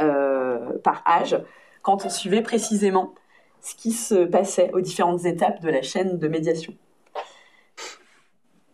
euh, 0.00 0.78
par 0.82 1.02
âge 1.06 1.38
quand 1.82 2.06
on 2.06 2.08
suivait 2.08 2.42
précisément 2.42 3.14
ce 3.60 3.74
qui 3.74 3.92
se 3.92 4.24
passait 4.24 4.70
aux 4.72 4.80
différentes 4.80 5.24
étapes 5.24 5.60
de 5.62 5.70
la 5.70 5.82
chaîne 5.82 6.18
de 6.18 6.28
médiation. 6.28 6.74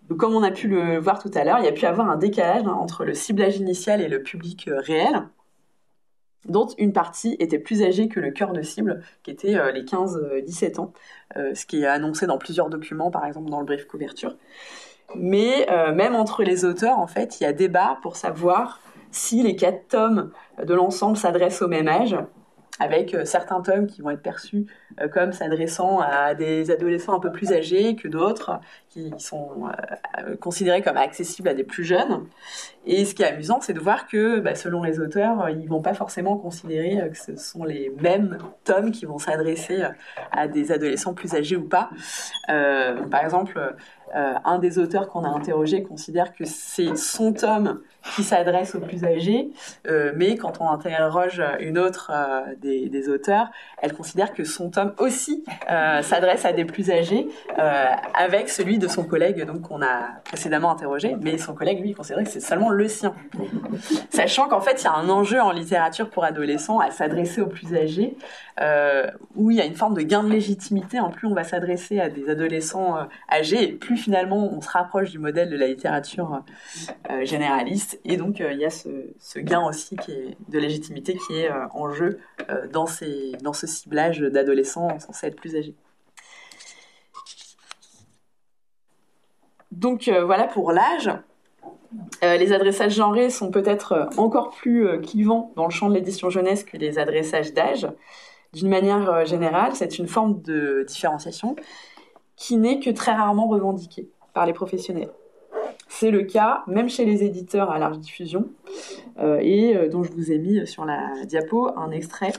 Donc, 0.08 0.18
comme 0.18 0.34
on 0.34 0.42
a 0.42 0.50
pu 0.50 0.66
le 0.66 0.98
voir 0.98 1.22
tout 1.22 1.30
à 1.34 1.44
l'heure, 1.44 1.58
il 1.60 1.64
y 1.64 1.68
a 1.68 1.72
pu 1.72 1.86
avoir 1.86 2.10
un 2.10 2.16
décalage 2.16 2.66
entre 2.66 3.04
le 3.04 3.14
ciblage 3.14 3.56
initial 3.58 4.00
et 4.00 4.08
le 4.08 4.22
public 4.22 4.66
euh, 4.66 4.80
réel, 4.80 5.28
dont 6.47 6.68
une 6.78 6.93
partie 6.93 7.36
était 7.38 7.59
plus 7.59 7.82
âgée 7.82 8.09
que 8.09 8.20
le 8.20 8.30
cœur 8.30 8.53
de 8.53 8.62
cible, 8.62 9.03
qui 9.22 9.30
était 9.30 9.57
euh, 9.57 9.72
les 9.72 9.84
15-17 9.84 10.80
ans, 10.80 10.93
euh, 11.36 11.55
ce 11.55 11.66
qui 11.66 11.82
est 11.82 11.86
annoncé 11.86 12.26
dans 12.26 12.38
plusieurs 12.38 12.70
documents, 12.70 13.11
par 13.11 13.26
exemple 13.26 13.51
dans 13.51 13.61
le 13.61 13.66
brief 13.66 13.86
couverture. 13.86 14.36
Mais 15.16 15.66
même 15.93 16.14
entre 16.14 16.45
les 16.45 16.64
auteurs, 16.64 17.01
en 17.01 17.09
fait, 17.09 17.41
il 17.41 17.43
y 17.43 17.47
a 17.47 17.53
débat 17.53 17.99
pour 18.01 18.14
savoir 18.14 18.80
si 19.11 19.43
les 19.43 19.57
quatre 19.57 19.88
tomes 19.88 20.30
de 20.64 20.72
l'ensemble 20.72 21.16
s'adressent 21.16 21.62
au 21.62 21.66
même 21.66 21.88
âge 21.88 22.16
avec 22.80 23.14
euh, 23.14 23.24
certains 23.24 23.60
tomes 23.60 23.86
qui 23.86 24.00
vont 24.00 24.10
être 24.10 24.22
perçus 24.22 24.66
euh, 25.00 25.06
comme 25.06 25.32
s'adressant 25.32 26.00
à 26.00 26.34
des 26.34 26.70
adolescents 26.70 27.14
un 27.14 27.20
peu 27.20 27.30
plus 27.30 27.52
âgés 27.52 27.94
que 27.94 28.08
d'autres, 28.08 28.58
qui 28.88 29.12
sont 29.18 29.68
euh, 30.18 30.34
considérés 30.36 30.82
comme 30.82 30.96
accessibles 30.96 31.48
à 31.48 31.54
des 31.54 31.62
plus 31.62 31.84
jeunes. 31.84 32.26
Et 32.86 33.04
ce 33.04 33.14
qui 33.14 33.22
est 33.22 33.26
amusant, 33.26 33.60
c'est 33.60 33.74
de 33.74 33.80
voir 33.80 34.08
que, 34.08 34.40
bah, 34.40 34.54
selon 34.54 34.82
les 34.82 34.98
auteurs, 34.98 35.50
ils 35.50 35.68
vont 35.68 35.82
pas 35.82 35.92
forcément 35.92 36.38
considérer 36.38 37.10
que 37.10 37.18
ce 37.18 37.36
sont 37.36 37.64
les 37.64 37.92
mêmes 38.00 38.38
tomes 38.64 38.90
qui 38.90 39.04
vont 39.04 39.18
s'adresser 39.18 39.82
à 40.32 40.48
des 40.48 40.72
adolescents 40.72 41.12
plus 41.12 41.34
âgés 41.34 41.56
ou 41.56 41.68
pas. 41.68 41.90
par 42.48 43.22
exemple, 43.22 43.74
euh, 44.14 44.34
un 44.44 44.58
des 44.58 44.78
auteurs 44.78 45.08
qu'on 45.08 45.24
a 45.24 45.28
interrogé 45.28 45.82
considère 45.82 46.34
que 46.34 46.44
c'est 46.44 46.96
son 46.96 47.32
tome 47.32 47.80
qui 48.14 48.22
s'adresse 48.22 48.74
aux 48.74 48.80
plus 48.80 49.04
âgés, 49.04 49.50
euh, 49.86 50.12
mais 50.16 50.36
quand 50.36 50.61
on 50.61 50.68
interroge 50.68 51.42
une 51.61 51.78
autre 51.78 52.11
euh, 52.12 52.54
des, 52.61 53.08
auteurs, 53.08 53.50
elle 53.82 53.92
considère 53.92 54.32
que 54.32 54.42
son 54.42 54.70
tome 54.70 54.94
aussi 54.98 55.44
s'adresse 56.02 56.44
à 56.44 56.52
des 56.52 56.64
plus 56.64 56.90
âgés, 56.90 57.28
avec 58.14 58.48
celui 58.48 58.78
de 58.78 58.88
son 58.88 59.04
collègue 59.04 59.44
donc 59.44 59.62
qu'on 59.62 59.82
a 59.82 60.20
précédemment 60.24 60.70
interrogé, 60.70 61.16
mais 61.20 61.38
son 61.38 61.54
collègue 61.54 61.80
lui 61.80 61.94
considère 61.94 62.24
que 62.24 62.30
c'est 62.30 62.40
seulement 62.40 62.70
le 62.70 62.88
sien, 62.88 63.14
sachant 64.11 64.48
qu'en 64.48 64.61
fait 64.61 64.82
il 64.82 64.84
y 64.84 64.88
a 64.88 64.94
un 64.94 65.08
enjeu 65.08 65.40
en 65.40 65.50
littérature 65.50 66.11
pour 66.11 66.24
adolescents 66.24 66.78
à 66.78 66.90
s'adresser 66.90 67.40
aux 67.40 67.46
plus 67.46 67.74
âgés, 67.74 68.16
où 69.36 69.50
il 69.50 69.56
y 69.56 69.61
a 69.61 69.64
une 69.64 69.74
forme 69.74 69.94
de 69.94 70.02
gain 70.02 70.22
de 70.22 70.30
légitimité. 70.30 71.00
En 71.00 71.11
plus 71.11 71.26
on 71.26 71.34
va 71.34 71.44
s'adresser 71.44 72.00
à 72.00 72.08
des 72.11 72.28
adolescents 72.28 73.08
âgés, 73.30 73.62
et 73.62 73.72
plus 73.72 73.96
finalement 73.96 74.52
on 74.52 74.61
se 74.61 74.68
rapproche 74.68 75.11
du 75.11 75.18
modèle 75.18 75.50
de 75.50 75.56
la 75.56 75.66
littérature 75.66 76.42
euh, 77.11 77.24
généraliste 77.24 78.00
et 78.04 78.16
donc 78.16 78.40
euh, 78.40 78.52
il 78.52 78.58
y 78.58 78.64
a 78.64 78.70
ce, 78.70 79.38
gain 79.38 79.66
aussi 79.66 79.96
qui 79.96 80.12
est, 80.12 80.36
de 80.48 80.58
légitimité 80.58 81.16
qui 81.26 81.38
est 81.38 81.50
euh, 81.50 81.66
en 81.72 81.90
jeu 81.90 82.20
dans 82.72 82.86
ce 82.86 83.66
ciblage 83.66 84.20
d'adolescents 84.20 84.98
censés 84.98 85.26
être 85.28 85.36
plus 85.36 85.56
âgés. 85.56 85.74
Donc 89.72 90.08
voilà 90.08 90.46
pour 90.46 90.72
l'âge. 90.72 91.11
les 92.22 92.52
adressages 92.52 92.94
genrés 92.94 93.30
sont 93.30 93.50
peut-être 93.50 94.08
encore 94.16 94.50
plus 94.50 95.00
clivants 95.00 95.52
dans 95.56 95.64
le 95.64 95.70
champ 95.70 95.88
de 95.88 95.94
l'édition 95.94 96.28
jeunesse 96.28 96.64
que 96.64 96.76
les 96.76 96.98
adressages 96.98 97.52
d'âge. 97.54 97.86
D'une 98.53 98.68
manière 98.68 99.24
générale, 99.26 99.72
c'est 99.74 99.98
une 99.98 100.09
forme 100.09 100.42
de 100.42 100.84
différenciation 100.86 101.57
qui 102.36 102.57
n'est 102.57 102.80
que 102.80 102.90
très 102.90 103.12
rarement 103.12 103.46
revendiqué 103.48 104.09
par 104.32 104.46
les 104.46 104.53
professionnels. 104.53 105.11
C'est 105.88 106.11
le 106.11 106.22
cas 106.22 106.62
même 106.66 106.88
chez 106.88 107.05
les 107.05 107.24
éditeurs 107.24 107.70
à 107.70 107.78
large 107.78 107.98
diffusion, 107.98 108.48
euh, 109.18 109.38
et 109.42 109.76
euh, 109.76 109.88
dont 109.88 110.03
je 110.03 110.12
vous 110.12 110.32
ai 110.32 110.38
mis 110.38 110.66
sur 110.66 110.84
la 110.84 111.11
diapo 111.26 111.76
un 111.76 111.90
extrait 111.90 112.32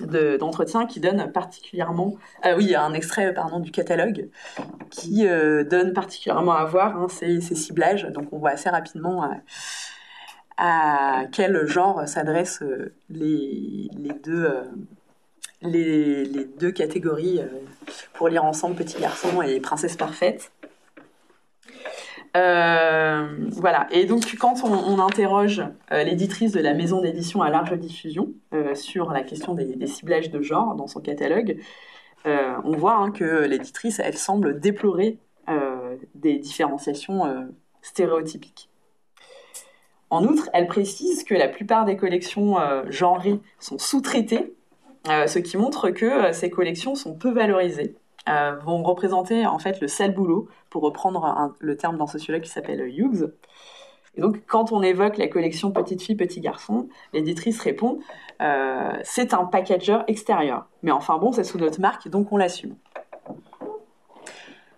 d'entretien 0.00 0.86
qui 0.86 0.98
donne 0.98 1.30
particulièrement, 1.30 2.16
euh, 2.46 2.56
oui, 2.56 2.74
un 2.74 2.94
extrait 2.94 3.34
pardon 3.34 3.60
du 3.60 3.70
catalogue 3.70 4.30
qui 4.90 5.24
donne 5.24 5.92
particulièrement 5.92 6.52
à 6.52 6.64
voir 6.64 6.96
hein, 6.96 7.06
ces, 7.08 7.40
ciblages. 7.40 8.04
Donc 8.04 8.32
on 8.32 8.38
voit 8.38 8.50
assez 8.50 8.70
rapidement 8.70 9.30
à 10.60 11.24
quel 11.32 11.66
genre 11.66 12.06
s'adressent 12.06 12.62
les, 13.08 13.88
les, 13.96 14.12
deux 14.22 14.46
les, 15.62 16.44
deux 16.58 16.70
catégories 16.70 17.40
euh, 17.40 17.46
pour 18.14 18.28
lire 18.28 18.44
ensemble 18.44 18.76
Petit 18.76 19.00
garçon 19.00 19.42
et 19.42 19.60
Princesse 19.60 19.96
parfaite. 19.96 20.52
Euh, 22.36 23.26
voilà. 23.50 23.88
Et 23.90 24.04
donc, 24.04 24.36
quand 24.38 24.62
on, 24.64 25.00
interroge 25.00 25.62
euh, 25.90 26.04
l'éditrice 26.04 26.52
de 26.52 26.60
la 26.60 26.74
maison 26.74 27.00
d'édition 27.00 27.42
à 27.42 27.50
large 27.50 27.72
diffusion 27.72 28.32
sur 28.74 29.10
la 29.10 29.22
question 29.22 29.54
des, 29.54 29.86
ciblages 29.86 30.30
de 30.30 30.40
genre 30.40 30.74
dans 30.76 30.86
son 30.86 31.00
catalogue, 31.00 31.58
on 32.24 32.72
voit 32.76 32.96
hein, 32.96 33.10
que 33.10 33.44
l'éditrice, 33.46 33.98
elle 33.98 34.16
semble 34.16 34.60
déplorer 34.60 35.18
des 36.14 36.38
différenciations 36.38 37.48
stéréotypiques. 37.82 38.69
En 40.10 40.24
outre, 40.24 40.50
elle 40.52 40.66
précise 40.66 41.24
que 41.24 41.34
la 41.34 41.48
plupart 41.48 41.84
des 41.84 41.96
collections 41.96 42.56
genrées 42.90 43.38
sont 43.60 43.78
sous-traitées 43.78 44.54
euh, 45.08 45.26
ce 45.26 45.38
qui 45.38 45.56
montre 45.56 45.90
que 45.90 46.04
euh, 46.04 46.32
ces 46.32 46.50
collections 46.50 46.94
sont 46.94 47.14
peu 47.14 47.30
valorisées, 47.30 47.96
euh, 48.28 48.56
vont 48.62 48.82
représenter 48.82 49.46
en 49.46 49.58
fait 49.58 49.80
le 49.80 49.88
sale 49.88 50.12
boulot, 50.12 50.48
pour 50.68 50.82
reprendre 50.82 51.54
le 51.58 51.76
terme 51.76 51.96
d'un 51.96 52.06
sociologue 52.06 52.42
qui 52.42 52.50
s'appelle 52.50 52.80
Hughes. 52.80 53.32
Et 54.14 54.20
donc, 54.20 54.42
quand 54.46 54.72
on 54.72 54.82
évoque 54.82 55.16
la 55.16 55.28
collection 55.28 55.72
Petite 55.72 56.02
fille, 56.02 56.16
petit 56.16 56.40
garçon, 56.40 56.88
l'éditrice 57.12 57.60
répond 57.60 58.00
c'est 59.02 59.34
un 59.34 59.44
packager 59.44 59.98
extérieur. 60.06 60.66
Mais 60.82 60.90
enfin 60.90 61.18
bon, 61.18 61.30
c'est 61.30 61.44
sous 61.44 61.58
notre 61.58 61.78
marque, 61.78 62.08
donc 62.08 62.32
on 62.32 62.38
l'assume. 62.38 62.74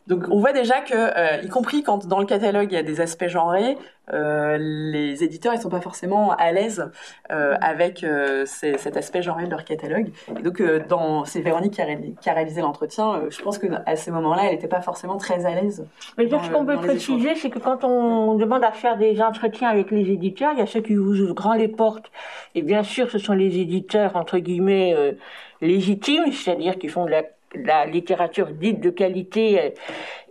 Donc 0.08 0.24
on 0.30 0.40
voit 0.40 0.52
déjà 0.52 0.80
que, 0.80 0.94
euh, 0.94 1.42
y 1.42 1.48
compris 1.48 1.82
quand 1.82 2.06
dans 2.06 2.18
le 2.18 2.26
catalogue 2.26 2.72
il 2.72 2.74
y 2.74 2.78
a 2.78 2.82
des 2.82 3.00
aspects 3.00 3.28
genrés, 3.28 3.78
euh, 4.12 4.58
les 4.58 5.22
éditeurs 5.22 5.54
ils 5.54 5.60
sont 5.60 5.68
pas 5.68 5.80
forcément 5.80 6.32
à 6.32 6.50
l'aise 6.50 6.90
euh, 7.30 7.56
avec 7.60 8.04
cet 8.44 8.96
aspect 8.96 9.22
genré 9.22 9.44
de 9.44 9.50
leur 9.50 9.64
catalogue. 9.64 10.10
Et 10.38 10.42
donc 10.42 10.60
dans 10.88 11.24
c'est 11.24 11.40
Véronique 11.40 11.74
qui 11.74 12.30
a, 12.30 12.32
réalisé 12.32 12.60
l'entretien. 12.62 13.22
je 13.30 13.42
pense 13.42 13.58
que 13.58 13.66
à 13.86 13.96
ce 13.96 14.10
moment-là, 14.10 14.42
elle 14.46 14.52
n'était 14.52 14.68
pas 14.68 14.80
forcément 14.80 15.18
très 15.18 15.46
à 15.46 15.54
l'aise. 15.54 15.86
Mais 16.18 16.28
ce 16.28 16.50
qu'on 16.50 16.66
peut 16.66 16.76
préciser, 16.76 17.36
c'est 17.36 17.50
que 17.50 17.58
quand 17.58 17.84
on 17.84 18.34
demande 18.34 18.64
à 18.64 18.72
faire 18.72 18.96
des 18.96 19.20
entretiens 19.22 19.68
avec 19.68 19.90
les 19.90 20.10
éditeurs, 20.10 20.52
il 20.52 20.58
y 20.58 20.62
a 20.62 20.66
ceux 20.66 20.80
qui 20.80 20.94
vous 20.94 21.20
ouvrent 21.20 21.34
grand 21.34 21.54
les 21.54 21.68
portes. 21.68 22.10
Et 22.54 22.62
bien 22.62 22.82
sûr, 22.82 23.10
ce 23.10 23.18
sont 23.18 23.34
les 23.34 23.58
éditeurs 23.58 24.16
entre 24.16 24.38
guillemets 24.38 25.16
légitimes, 25.60 26.32
c'est-à-dire 26.32 26.78
qui 26.78 26.88
font 26.88 27.04
de 27.04 27.10
la 27.10 27.22
la 27.54 27.86
littérature 27.86 28.48
dite 28.48 28.80
de 28.80 28.90
qualité 28.90 29.60
euh, 29.60 29.70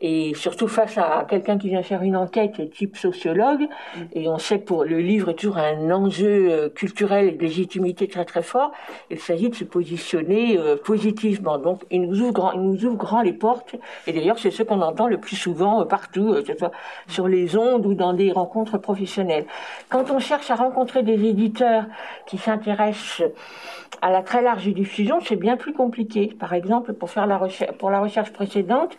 et 0.01 0.33
surtout 0.33 0.67
face 0.67 0.97
à 0.97 1.25
quelqu'un 1.29 1.57
qui 1.57 1.69
vient 1.69 1.83
faire 1.83 2.01
une 2.01 2.15
enquête 2.15 2.71
type 2.71 2.97
sociologue 2.97 3.61
mm. 3.61 3.99
et 4.13 4.27
on 4.27 4.37
sait 4.37 4.59
que 4.59 4.65
pour 4.65 4.83
le 4.83 4.99
livre 4.99 5.29
est 5.29 5.35
toujours 5.35 5.57
un 5.57 5.91
enjeu 5.91 6.51
euh, 6.51 6.69
culturel 6.69 7.27
et 7.27 7.31
de 7.31 7.41
légitimité 7.41 8.07
très 8.07 8.25
très 8.25 8.41
fort 8.41 8.71
il 9.09 9.19
s'agit 9.19 9.49
de 9.49 9.55
se 9.55 9.63
positionner 9.63 10.57
euh, 10.57 10.75
positivement 10.75 11.57
donc 11.57 11.83
il 11.91 12.01
nous 12.01 12.21
ouvre 12.21 12.33
grand, 12.33 12.51
il 12.53 12.61
nous 12.61 12.85
ouvre 12.85 12.97
grand 12.97 13.21
les 13.21 13.33
portes 13.33 13.75
et 14.07 14.13
d'ailleurs 14.13 14.39
c'est 14.39 14.51
ce 14.51 14.63
qu'on 14.63 14.81
entend 14.81 15.07
le 15.07 15.19
plus 15.19 15.35
souvent 15.35 15.85
partout 15.85 16.33
que 16.33 16.45
ce 16.45 16.57
soit 16.57 16.71
sur 17.07 17.27
les 17.27 17.55
ondes 17.55 17.85
ou 17.85 17.93
dans 17.93 18.13
des 18.13 18.31
rencontres 18.31 18.77
professionnelles 18.77 19.45
quand 19.89 20.09
on 20.11 20.19
cherche 20.19 20.49
à 20.49 20.55
rencontrer 20.55 21.03
des 21.03 21.25
éditeurs 21.25 21.85
qui 22.25 22.37
s'intéressent 22.37 23.23
à 24.01 24.09
la 24.09 24.23
très 24.23 24.41
large 24.41 24.67
diffusion, 24.67 25.19
c'est 25.23 25.35
bien 25.35 25.57
plus 25.57 25.73
compliqué. 25.73 26.33
Par 26.39 26.53
exemple, 26.53 26.93
pour 26.93 27.09
faire 27.09 27.27
la 27.27 27.37
recherche, 27.37 27.71
pour 27.73 27.91
la 27.91 27.99
recherche 27.99 28.31
précédente, 28.31 28.97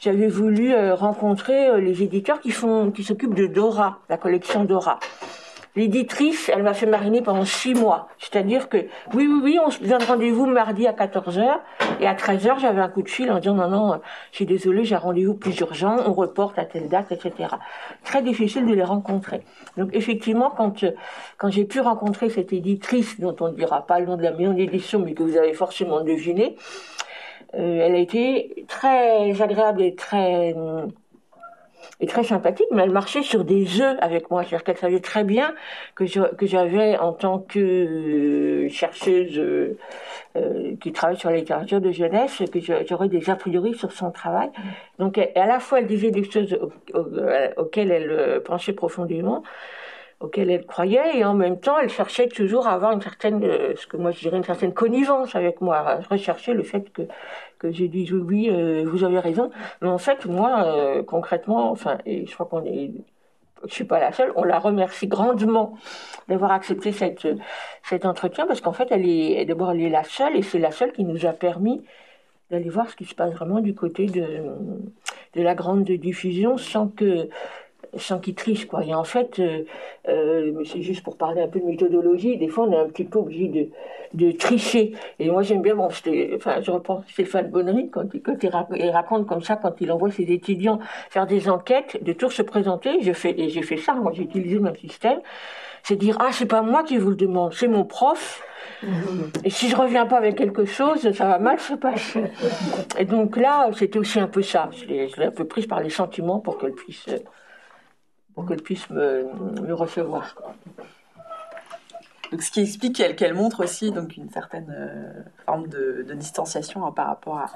j'avais 0.00 0.26
voulu 0.32 0.74
euh, 0.74 0.94
rencontrer 0.94 1.68
euh, 1.68 1.80
les 1.80 2.02
éditeurs 2.02 2.40
qui 2.40 2.50
font, 2.50 2.90
qui 2.90 3.04
s'occupent 3.04 3.34
de 3.34 3.46
Dora, 3.46 3.98
la 4.08 4.16
collection 4.16 4.64
Dora. 4.64 4.98
L'éditrice, 5.74 6.50
elle 6.54 6.62
m'a 6.62 6.74
fait 6.74 6.84
mariner 6.84 7.22
pendant 7.22 7.46
six 7.46 7.72
mois. 7.72 8.08
C'est-à-dire 8.18 8.68
que, 8.68 8.76
oui, 9.14 9.26
oui, 9.26 9.40
oui, 9.42 9.58
on 9.64 9.70
se 9.70 9.82
donne 9.82 10.02
rendez-vous 10.02 10.44
mardi 10.44 10.86
à 10.86 10.92
14h, 10.92 11.60
et 11.98 12.06
à 12.06 12.14
13h, 12.14 12.58
j'avais 12.60 12.82
un 12.82 12.90
coup 12.90 13.00
de 13.00 13.08
fil 13.08 13.30
en 13.30 13.38
disant, 13.38 13.54
non, 13.54 13.68
non, 13.68 14.00
je 14.32 14.36
suis 14.36 14.44
désolée, 14.44 14.84
j'ai 14.84 14.96
un 14.96 14.98
rendez-vous 14.98 15.32
plus 15.32 15.58
urgent, 15.60 15.96
on 16.06 16.12
reporte 16.12 16.58
à 16.58 16.66
telle 16.66 16.90
date, 16.90 17.10
etc. 17.12 17.54
Très 18.04 18.22
difficile 18.22 18.66
de 18.66 18.74
les 18.74 18.82
rencontrer. 18.82 19.40
Donc, 19.78 19.88
effectivement, 19.94 20.52
quand, 20.54 20.84
quand 21.38 21.50
j'ai 21.50 21.64
pu 21.64 21.80
rencontrer 21.80 22.28
cette 22.28 22.52
éditrice, 22.52 23.18
dont 23.18 23.34
on 23.40 23.48
ne 23.48 23.54
dira 23.54 23.86
pas 23.86 23.98
le 23.98 24.04
nom 24.04 24.18
de 24.18 24.22
la 24.22 24.32
maison 24.32 24.52
d'édition, 24.52 24.98
mais 24.98 25.14
que 25.14 25.22
vous 25.22 25.38
avez 25.38 25.54
forcément 25.54 26.02
deviné, 26.02 26.56
euh, 26.56 27.01
elle 27.52 27.94
a 27.94 27.98
été 27.98 28.64
très 28.68 29.40
agréable 29.42 29.82
et 29.82 29.94
très 29.94 30.54
et 32.00 32.06
très 32.06 32.24
sympathique, 32.24 32.66
mais 32.72 32.82
elle 32.82 32.90
marchait 32.90 33.22
sur 33.22 33.44
des 33.44 33.64
jeux 33.64 33.96
avec 34.00 34.30
moi. 34.30 34.42
C'est-à-dire 34.42 34.64
qu'elle 34.64 34.76
savait 34.76 35.00
très 35.00 35.22
bien 35.22 35.54
que 35.94 36.04
j'avais 36.42 36.98
en 36.98 37.12
tant 37.12 37.38
que 37.38 38.66
chercheuse 38.70 39.38
euh, 39.38 40.76
qui 40.80 40.92
travaille 40.92 41.16
sur 41.16 41.30
la 41.30 41.36
littérature 41.36 41.80
de 41.80 41.92
jeunesse, 41.92 42.42
que 42.52 42.58
j'aurais 42.88 43.08
des 43.08 43.30
a 43.30 43.36
priori 43.36 43.74
sur 43.74 43.92
son 43.92 44.10
travail. 44.10 44.50
Donc, 44.98 45.18
à 45.18 45.46
la 45.46 45.60
fois, 45.60 45.78
elle 45.78 45.86
disait 45.86 46.10
des 46.10 46.28
choses 46.28 46.58
auxquelles 47.56 47.92
elle 47.92 48.42
penchait 48.42 48.72
profondément, 48.72 49.44
auquel 50.22 50.50
elle 50.50 50.66
croyait 50.66 51.18
et 51.18 51.24
en 51.24 51.34
même 51.34 51.58
temps 51.58 51.78
elle 51.78 51.90
cherchait 51.90 52.28
toujours 52.28 52.66
à 52.66 52.72
avoir 52.72 52.92
une 52.92 53.00
certaine 53.00 53.42
euh, 53.44 53.74
ce 53.76 53.86
que 53.86 53.96
moi 53.96 54.12
je 54.12 54.20
dirais 54.20 54.36
une 54.36 54.44
certaine 54.44 54.72
connivence 54.72 55.34
avec 55.34 55.60
moi 55.60 55.78
à 55.78 56.00
rechercher 56.00 56.54
le 56.54 56.62
fait 56.62 56.92
que 56.92 57.02
que 57.58 57.70
j'ai 57.72 57.88
dit 57.88 58.10
oui 58.12 58.48
euh, 58.50 58.84
vous 58.86 59.04
avez 59.04 59.18
raison. 59.18 59.50
Mais 59.80 59.88
en 59.88 59.98
fait 59.98 60.26
moi 60.26 60.64
euh, 60.64 61.02
concrètement 61.02 61.70
enfin 61.70 61.98
et 62.06 62.26
je 62.26 62.34
crois 62.34 62.46
qu'on 62.46 62.64
est 62.64 62.92
je 63.64 63.74
suis 63.74 63.84
pas 63.84 64.00
la 64.00 64.12
seule 64.12 64.32
on 64.36 64.44
la 64.44 64.58
remercie 64.58 65.08
grandement 65.08 65.74
d'avoir 66.28 66.52
accepté 66.52 66.92
cette 66.92 67.26
cet 67.82 68.06
entretien 68.06 68.46
parce 68.46 68.60
qu'en 68.60 68.72
fait 68.72 68.88
elle 68.90 69.08
est 69.08 69.44
d'abord 69.44 69.72
elle 69.72 69.82
est 69.82 69.90
la 69.90 70.04
seule 70.04 70.36
et 70.36 70.42
c'est 70.42 70.58
la 70.58 70.70
seule 70.70 70.92
qui 70.92 71.04
nous 71.04 71.26
a 71.26 71.32
permis 71.32 71.82
d'aller 72.50 72.68
voir 72.68 72.88
ce 72.90 72.96
qui 72.96 73.06
se 73.06 73.14
passe 73.14 73.32
vraiment 73.32 73.60
du 73.60 73.74
côté 73.74 74.06
de 74.06 74.26
de 75.34 75.42
la 75.42 75.54
grande 75.54 75.84
diffusion 75.84 76.58
sans 76.58 76.88
que 76.88 77.28
sans 77.96 78.18
qu'il 78.18 78.34
triche, 78.34 78.66
quoi. 78.66 78.84
Et 78.84 78.94
en 78.94 79.04
fait, 79.04 79.38
euh, 79.38 79.64
euh, 80.08 80.64
c'est 80.64 80.82
juste 80.82 81.02
pour 81.02 81.16
parler 81.16 81.42
un 81.42 81.48
peu 81.48 81.60
de 81.60 81.64
méthodologie, 81.64 82.36
des 82.38 82.48
fois 82.48 82.64
on 82.64 82.72
est 82.72 82.76
un 82.76 82.88
petit 82.88 83.04
peu 83.04 83.18
obligé 83.18 83.48
de, 83.48 83.68
de 84.14 84.32
tricher. 84.32 84.92
Et 85.18 85.30
moi 85.30 85.42
j'aime 85.42 85.62
bien, 85.62 85.74
bon, 85.74 85.88
enfin, 86.34 86.60
je 86.62 86.70
reprends 86.70 87.04
Stéphane 87.08 87.50
Bonnery, 87.50 87.90
quand, 87.90 88.04
il, 88.14 88.22
quand 88.22 88.42
il, 88.42 88.90
raconte 88.90 89.26
comme 89.26 89.42
ça, 89.42 89.56
quand 89.56 89.80
il 89.80 89.92
envoie 89.92 90.10
ses 90.10 90.24
étudiants 90.24 90.78
faire 91.10 91.26
des 91.26 91.48
enquêtes, 91.48 92.02
de 92.02 92.12
toujours 92.12 92.32
se 92.32 92.42
présenter, 92.42 93.00
je 93.02 93.12
fais, 93.12 93.38
et 93.38 93.48
j'ai 93.48 93.62
fait 93.62 93.76
ça, 93.76 93.94
moi 93.94 94.12
j'ai 94.14 94.22
utilisé 94.22 94.54
le 94.56 94.62
même 94.62 94.76
système, 94.76 95.20
c'est 95.82 95.96
dire, 95.96 96.16
ah, 96.20 96.28
c'est 96.32 96.46
pas 96.46 96.62
moi 96.62 96.84
qui 96.84 96.96
vous 96.96 97.10
le 97.10 97.16
demande, 97.16 97.52
c'est 97.52 97.68
mon 97.68 97.84
prof, 97.84 98.42
et 99.44 99.50
si 99.50 99.68
je 99.68 99.76
reviens 99.76 100.06
pas 100.06 100.16
avec 100.16 100.36
quelque 100.36 100.64
chose, 100.64 101.12
ça 101.12 101.26
va 101.26 101.38
mal 101.38 101.60
se 101.60 101.74
passer. 101.74 102.24
Et 102.98 103.04
donc 103.04 103.36
là, 103.36 103.70
c'était 103.76 103.98
aussi 103.98 104.18
un 104.18 104.26
peu 104.26 104.42
ça. 104.42 104.70
Je 104.72 104.86
l'ai 104.86 105.26
un 105.26 105.30
peu 105.30 105.44
prise 105.44 105.66
par 105.66 105.80
les 105.80 105.90
sentiments 105.90 106.40
pour 106.40 106.58
qu'elle 106.58 106.72
puisse 106.72 107.06
pour 108.34 108.46
qu'elle 108.46 108.62
puisse 108.62 108.88
me, 108.90 109.26
recevoir. 109.72 110.34
Donc, 112.30 112.42
ce 112.42 112.50
qui 112.50 112.60
explique 112.60 113.16
qu'elle 113.16 113.34
montre 113.34 113.62
aussi 113.62 113.90
donc 113.90 114.16
une 114.16 114.30
certaine 114.30 114.72
euh, 114.74 115.22
forme 115.44 115.68
de, 115.68 116.06
distanciation 116.14 116.86
hein, 116.86 116.92
par 116.92 117.08
rapport 117.08 117.36
à 117.36 117.50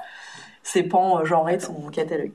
ces 0.61 0.83
pans 0.83 1.19
euh, 1.19 1.25
genrés 1.25 1.57
de 1.57 1.63
son 1.63 1.73
catalogue. 1.89 2.31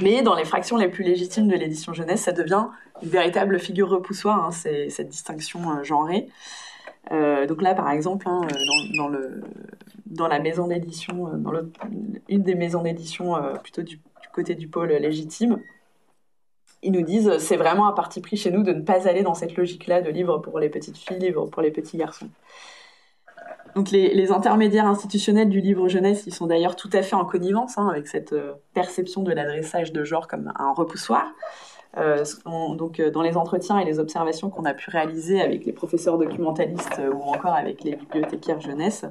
Mais 0.00 0.22
dans 0.22 0.36
les 0.36 0.44
fractions 0.44 0.76
les 0.76 0.88
plus 0.88 1.02
légitimes 1.02 1.48
de 1.48 1.56
l'édition 1.56 1.92
jeunesse, 1.92 2.22
ça 2.22 2.32
devient 2.32 2.66
une 3.02 3.08
véritable 3.08 3.58
figure 3.58 3.88
repoussoire, 3.88 4.44
hein, 4.44 4.52
cette 4.52 5.08
distinction 5.08 5.78
euh, 5.78 5.82
genrée. 5.82 6.28
donc 7.10 7.60
là, 7.60 7.74
par 7.74 7.90
exemple, 7.90 8.28
hein, 8.28 8.42
dans 10.06 10.28
la 10.28 10.38
maison 10.38 10.68
d'édition, 10.68 11.28
dans 11.38 11.52
une 12.28 12.42
des 12.42 12.54
maisons 12.54 12.82
d'édition 12.82 13.34
plutôt 13.64 13.82
du, 13.82 13.98
côté 14.32 14.54
du 14.54 14.68
pôle 14.68 14.90
légitime, 14.90 15.58
ils 16.82 16.92
nous 16.92 17.02
disent 17.02 17.38
c'est 17.38 17.56
vraiment 17.56 17.86
un 17.86 17.92
parti 17.92 18.20
pris 18.20 18.36
chez 18.36 18.50
nous 18.50 18.62
de 18.62 18.72
ne 18.72 18.82
pas 18.82 19.08
aller 19.08 19.22
dans 19.22 19.34
cette 19.34 19.56
logique-là 19.56 20.00
de 20.02 20.10
livres 20.10 20.38
pour 20.38 20.58
les 20.58 20.68
petites 20.68 20.96
filles, 20.96 21.18
livres 21.18 21.46
pour 21.46 21.62
les 21.62 21.70
petits 21.70 21.96
garçons. 21.96 22.28
Donc 23.76 23.90
les, 23.90 24.32
intermédiaires 24.32 24.86
institutionnels 24.86 25.48
du 25.48 25.60
livre 25.60 25.88
jeunesse, 25.88 26.24
ils 26.26 26.34
sont 26.34 26.46
d'ailleurs 26.46 26.74
tout 26.74 26.90
à 26.92 27.02
fait 27.02 27.14
en 27.14 27.24
connivence 27.24 27.78
hein, 27.78 27.88
avec 27.88 28.08
cette 28.08 28.32
euh, 28.32 28.54
perception 28.74 29.22
de 29.22 29.32
l'adressage 29.32 29.92
de 29.92 30.02
genre 30.02 30.26
comme 30.26 30.52
un 30.56 30.72
repoussoir. 30.72 31.26
Euh, 31.96 32.24
donc 32.76 33.00
euh, 33.00 33.10
dans 33.10 33.22
les 33.22 33.36
entretiens 33.36 33.78
et 33.78 33.84
les 33.84 33.98
observations 33.98 34.50
qu'on 34.50 34.64
a 34.64 34.74
pu 34.74 34.90
réaliser 34.90 35.40
avec 35.40 35.64
les 35.64 35.72
professeurs 35.72 36.18
documentalistes 36.18 37.00
ou 37.12 37.22
encore 37.22 37.54
avec 37.54 37.84
les 37.84 37.96
bibliothécaires 37.96 38.60
jeunesse, 38.60 39.04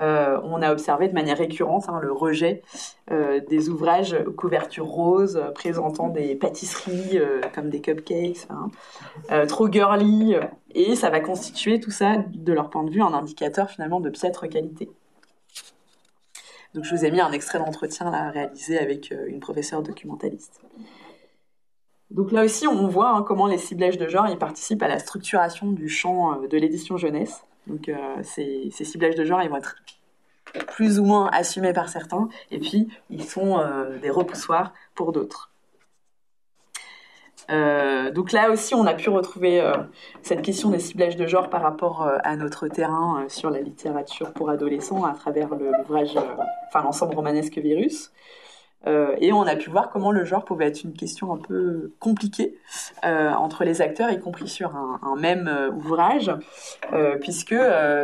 euh, 0.00 0.38
on 0.42 0.62
a 0.62 0.72
observé 0.72 1.08
de 1.08 1.14
manière 1.14 1.38
récurrente 1.38 1.88
hein, 1.88 2.00
le 2.02 2.12
rejet 2.12 2.62
euh, 3.10 3.40
des 3.40 3.68
ouvrages 3.68 4.16
aux 4.26 4.32
couvertures 4.32 4.86
roses 4.86 5.40
présentant 5.54 6.08
des 6.08 6.34
pâtisseries 6.34 7.18
euh, 7.18 7.40
comme 7.54 7.70
des 7.70 7.80
cupcakes, 7.80 8.46
hein, 8.50 9.46
trop 9.46 9.70
girly, 9.70 10.36
et 10.74 10.96
ça 10.96 11.10
va 11.10 11.20
constituer 11.20 11.80
tout 11.80 11.90
ça, 11.90 12.16
de 12.16 12.52
leur 12.52 12.70
point 12.70 12.84
de 12.84 12.90
vue, 12.90 13.02
un 13.02 13.14
indicateur 13.14 13.70
finalement 13.70 14.00
de 14.00 14.10
piètre 14.10 14.48
qualité. 14.48 14.90
Donc 16.74 16.84
je 16.84 16.94
vous 16.94 17.04
ai 17.04 17.10
mis 17.10 17.20
un 17.20 17.32
extrait 17.32 17.58
d'entretien 17.58 18.10
là 18.10 18.30
réalisé 18.30 18.78
avec 18.78 19.14
une 19.26 19.40
professeure 19.40 19.82
documentaliste. 19.82 20.60
Donc 22.10 22.32
là 22.32 22.44
aussi, 22.44 22.66
on 22.66 22.86
voit 22.86 23.10
hein, 23.10 23.22
comment 23.22 23.46
les 23.46 23.58
ciblages 23.58 23.98
de 23.98 24.08
genre 24.08 24.28
y 24.28 24.36
participent 24.36 24.82
à 24.82 24.88
la 24.88 24.98
structuration 24.98 25.72
du 25.72 25.88
champ 25.88 26.40
de 26.42 26.56
l'édition 26.58 26.96
jeunesse. 26.98 27.42
Donc 27.66 27.88
euh, 27.88 27.94
ces, 28.22 28.70
ciblages 28.70 29.14
de 29.14 29.24
genre, 29.24 29.42
ils 29.42 29.50
vont 29.50 29.56
être 29.56 29.76
plus 30.68 31.00
ou 31.00 31.04
moins 31.04 31.28
assumés 31.32 31.72
par 31.72 31.88
certains, 31.88 32.28
et 32.50 32.58
puis 32.58 32.88
ils 33.10 33.24
sont 33.24 33.58
euh, 33.58 33.98
des 33.98 34.10
repoussoirs 34.10 34.72
pour 34.94 35.12
d'autres. 35.12 35.50
Euh, 37.50 38.10
donc 38.10 38.32
là 38.32 38.50
aussi, 38.50 38.74
on 38.74 38.86
a 38.86 38.94
pu 38.94 39.08
retrouver 39.08 39.62
cette 40.22 40.42
question 40.42 40.70
des 40.70 40.78
ciblages 40.78 41.16
de 41.16 41.26
genre 41.26 41.48
par 41.50 41.62
rapport 41.62 42.08
à 42.24 42.36
notre 42.36 42.68
terrain 42.68 43.26
sur 43.28 43.50
la 43.50 43.60
littérature 43.60 44.32
pour 44.32 44.50
adolescents 44.50 45.04
à 45.04 45.12
travers 45.14 45.48
l'ouvrage, 45.54 46.16
enfin 46.68 46.82
l'ensemble 46.82 47.14
romanesque 47.14 47.58
Virus. 47.58 48.12
Euh, 48.86 49.16
et 49.20 49.32
on 49.32 49.42
a 49.42 49.56
pu 49.56 49.70
voir 49.70 49.90
comment 49.90 50.12
le 50.12 50.24
genre 50.24 50.44
pouvait 50.44 50.66
être 50.66 50.84
une 50.84 50.92
question 50.92 51.32
un 51.32 51.38
peu 51.38 51.92
compliquée 51.98 52.56
euh, 53.04 53.32
entre 53.32 53.64
les 53.64 53.82
acteurs, 53.82 54.10
y 54.10 54.20
compris 54.20 54.48
sur 54.48 54.76
un, 54.76 55.16
même 55.16 55.48
euh, 55.48 55.70
ouvrage, 55.70 56.30
puisque 57.20 57.54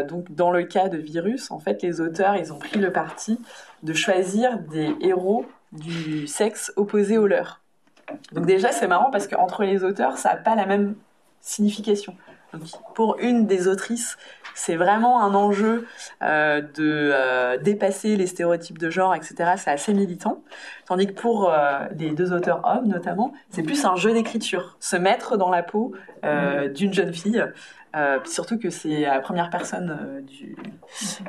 donc 0.09 0.33
dans 0.33 0.51
le 0.51 0.65
cas 0.65 0.89
de 0.89 0.99
Virus, 0.99 1.51
en 1.51 1.59
fait, 1.59 1.83
les 1.83 2.01
auteurs 2.01 2.37
ils 2.37 2.53
ont 2.53 2.59
pris 2.59 2.79
le 2.79 2.93
parti 2.93 3.39
de 3.83 3.93
choisir 3.93 4.59
des 4.59 4.95
héros 5.01 5.47
du 5.73 6.27
sexe 6.27 6.73
opposé 6.77 7.19
au 7.19 7.27
leur. 7.27 7.61
Donc 8.33 8.47
déjà 8.47 8.73
c'est 8.73 8.89
marrant 8.89 9.11
parce 9.11 9.29
qu'entre 9.29 9.65
les 9.65 9.85
auteurs 9.85 10.19
ça 10.19 10.31
n'a 10.31 10.37
pas 10.37 10.55
la 10.55 10.67
même 10.67 10.95
signification. 11.41 12.15
Donc, 12.53 12.95
pour 12.95 13.17
une 13.19 13.47
des 13.47 13.69
autrices, 13.69 14.19
c'est 14.55 14.77
vraiment 14.77 15.23
un 15.23 15.35
enjeu 15.35 15.87
euh, 16.23 16.61
de 16.61 17.11
euh, 17.13 17.57
dépasser 17.59 18.17
les 18.17 18.27
stéréotypes 18.27 18.79
de 18.79 18.91
genre, 18.91 19.15
etc. 19.15 19.53
C'est 19.57 19.71
assez 19.71 19.95
militant. 19.95 20.43
Tandis 20.87 21.07
que 21.07 21.13
pour 21.13 21.51
euh, 21.51 21.87
les 21.97 22.11
deux 22.11 22.33
auteurs 22.33 22.61
hommes, 22.65 22.89
notamment, 22.89 23.33
c'est 23.51 23.63
plus 23.63 23.85
un 23.85 23.97
jeu 23.97 24.13
d'écriture. 24.13 24.77
Se 24.81 24.97
mettre 24.97 25.37
dans 25.37 25.51
la 25.51 25.63
peau 25.63 25.95
d'une 26.75 26.93
jeune 26.93 27.13
fille 27.13 27.45
euh, 27.95 28.19
surtout 28.25 28.59
que 28.59 28.71
c'est 28.71 29.01
la 29.01 29.21
première 29.21 29.51
personne 29.51 29.99
euh, 30.01 30.21
du, 30.23 30.57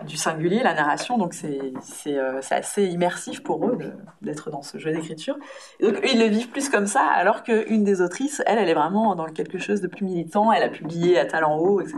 du, 0.05 0.15
singulier, 0.15 0.63
la 0.63 0.73
narration, 0.73 1.17
donc 1.17 1.33
c'est 1.33 1.59
euh, 2.07 2.41
assez 2.51 2.85
immersif 2.85 3.43
pour 3.43 3.67
eux 3.67 3.77
d'être 4.21 4.49
dans 4.49 4.61
ce 4.61 4.77
jeu 4.77 4.91
d'écriture. 4.91 5.35
Donc 5.81 5.99
ils 6.03 6.19
le 6.19 6.27
vivent 6.27 6.49
plus 6.49 6.69
comme 6.69 6.87
ça, 6.87 7.01
alors 7.01 7.43
qu'une 7.43 7.83
des 7.83 8.01
autrices, 8.01 8.41
elle, 8.45 8.59
elle 8.59 8.69
est 8.69 8.73
vraiment 8.73 9.13
dans 9.15 9.25
quelque 9.25 9.57
chose 9.57 9.81
de 9.81 9.87
plus 9.87 10.05
militant, 10.05 10.53
elle 10.53 10.63
a 10.63 10.69
publié 10.69 11.19
à 11.19 11.25
Talent 11.25 11.57
Haut, 11.57 11.81
etc. 11.81 11.97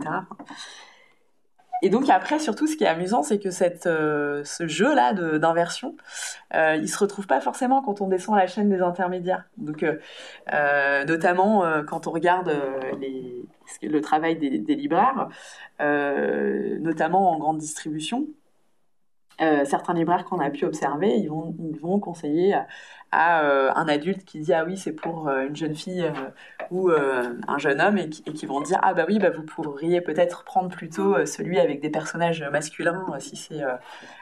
Et 1.82 1.90
donc 1.90 2.10
après, 2.10 2.40
surtout, 2.40 2.68
ce 2.68 2.76
qui 2.76 2.84
est 2.84 2.88
amusant, 2.88 3.24
c'est 3.24 3.40
que 3.40 3.50
euh, 3.88 4.44
ce 4.44 4.68
jeu-là 4.68 5.14
d'inversion, 5.14 5.96
euh, 6.54 6.76
il 6.76 6.90
se 6.90 6.98
retrouve 6.98 7.28
pas 7.28 7.42
forcément 7.42 7.82
quand 7.82 8.02
on 8.02 8.08
descend 8.08 8.36
la 8.36 8.48
chaîne 8.48 8.70
des 8.70 8.82
intermédiaires. 8.82 9.46
Donc, 9.58 9.84
euh, 9.84 9.98
euh 10.54 11.06
notamment 11.06 11.64
quand 11.88 12.08
on 12.08 12.12
regarde 12.12 12.52
le 13.84 14.00
travail 14.02 14.38
des, 14.38 14.76
libraires, 14.76 15.28
notamment 15.80 17.32
en 17.32 17.38
grande 17.38 17.58
distribution, 17.58 18.28
certains 19.40 19.94
libraires 19.94 20.26
qu'on 20.26 20.40
a 20.40 20.50
pu 20.50 20.66
observer, 20.66 21.16
ils 21.18 21.30
vont, 21.30 21.56
vont 21.82 22.00
conseiller 22.00 22.56
euh, 23.18 23.72
un 23.76 23.88
adulte 23.88 24.26
qui 24.26 24.40
dit 24.40 24.54
ah 24.54 24.66
oui 24.66 24.78
c'est 24.78 24.92
pour 24.92 25.28
euh, 25.28 25.48
une 25.48 25.56
jeune 25.56 25.76
fille 25.76 26.04
euh, 26.04 26.12
ou 26.72 26.90
un 26.90 27.58
jeune 27.58 27.80
homme 27.80 27.98
et 27.98 28.10
qui, 28.10 28.46
vont 28.46 28.60
dire 28.60 28.80
ah 28.82 28.94
bah 28.94 29.06
oui 29.08 29.20
bah 29.20 29.30
vous 29.30 29.44
pourriez 29.44 30.02
peut-être 30.02 30.44
prendre 30.44 30.70
plutôt 30.70 31.26
celui 31.26 31.60
avec 31.60 31.80
des 31.82 31.90
personnages 31.90 32.44
masculins 32.52 33.06
si 33.20 33.36
c'est 33.36 33.62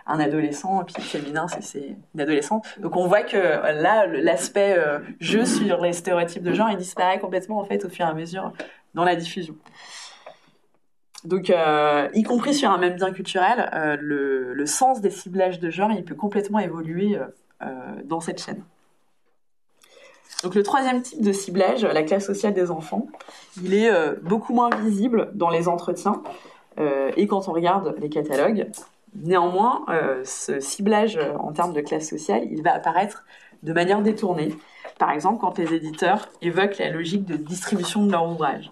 un 0.06 0.20
adolescent 0.20 0.82
et 0.82 0.86
puis 0.86 1.02
féminin 1.02 1.48
si 1.48 1.62
c'est 1.62 1.96
une 2.14 2.22
adolescente 2.22 2.66
donc 2.80 2.98
on 2.98 3.08
voit 3.08 3.24
que 3.24 3.38
là 3.38 4.06
l'aspect 4.08 4.78
jeu 5.20 5.46
sur 5.46 5.82
les 5.82 5.94
stéréotypes 5.94 6.44
de 6.44 6.54
genre 6.54 6.70
il 6.70 6.78
disparaît 6.78 7.20
complètement 7.20 7.60
en 7.60 7.64
fait 7.64 7.86
au 7.86 7.90
fur 7.90 8.06
et 8.06 8.10
à 8.10 8.14
mesure 8.14 8.52
dans 8.94 9.06
la 9.06 9.16
diffusion 9.16 9.56
donc, 11.24 11.50
y 11.50 12.24
compris 12.24 12.54
sur 12.54 12.70
un 12.70 12.78
même 12.78 12.96
bien 12.96 13.14
culturel, 13.14 13.70
le, 14.02 14.66
sens 14.66 15.00
des 15.00 15.10
ciblages 15.10 15.60
de 15.60 15.70
genre, 15.70 15.92
il 15.92 16.04
peut 16.04 16.16
complètement 16.16 16.60
évoluer 16.60 17.18
dans 18.04 18.20
cette 18.20 18.44
chaîne. 18.44 18.62
Donc 20.44 20.56
le 20.56 20.64
troisième 20.64 21.02
type 21.02 21.22
de 21.22 21.32
ciblage, 21.32 21.84
la 21.84 22.04
classe 22.04 22.26
sociale 22.26 22.54
des 22.54 22.70
enfants, 22.70 23.08
il 23.64 23.74
est 23.74 23.90
euh, 23.90 24.16
beaucoup 24.22 24.54
moins 24.54 24.70
visible 24.70 25.32
dans 25.34 25.50
les 25.50 25.68
entretiens 25.68 26.22
euh, 26.80 27.12
et 27.16 27.28
quand 27.28 27.48
on 27.48 27.54
regarde 27.54 27.96
les 28.00 28.10
catalogues. 28.10 28.70
Néanmoins, 29.16 29.86
euh, 29.90 30.22
ce 30.26 30.60
ciblage 30.60 31.20
en 31.40 31.54
termes 31.54 31.72
de 31.72 31.82
classe 31.82 32.10
sociale, 32.10 32.44
il 32.52 32.64
va 32.64 32.74
apparaître 32.74 33.24
de 33.62 33.72
manière 33.72 34.02
détournée 34.02 34.54
par 35.00 35.12
exemple 35.12 35.40
quand 35.40 35.58
les 35.58 35.74
éditeurs 35.74 36.30
évoquent 36.42 36.78
la 36.78 36.90
logique 36.90 37.26
de 37.26 37.36
distribution 37.36 38.06
de 38.06 38.12
leur 38.12 38.30
ouvrage. 38.30 38.72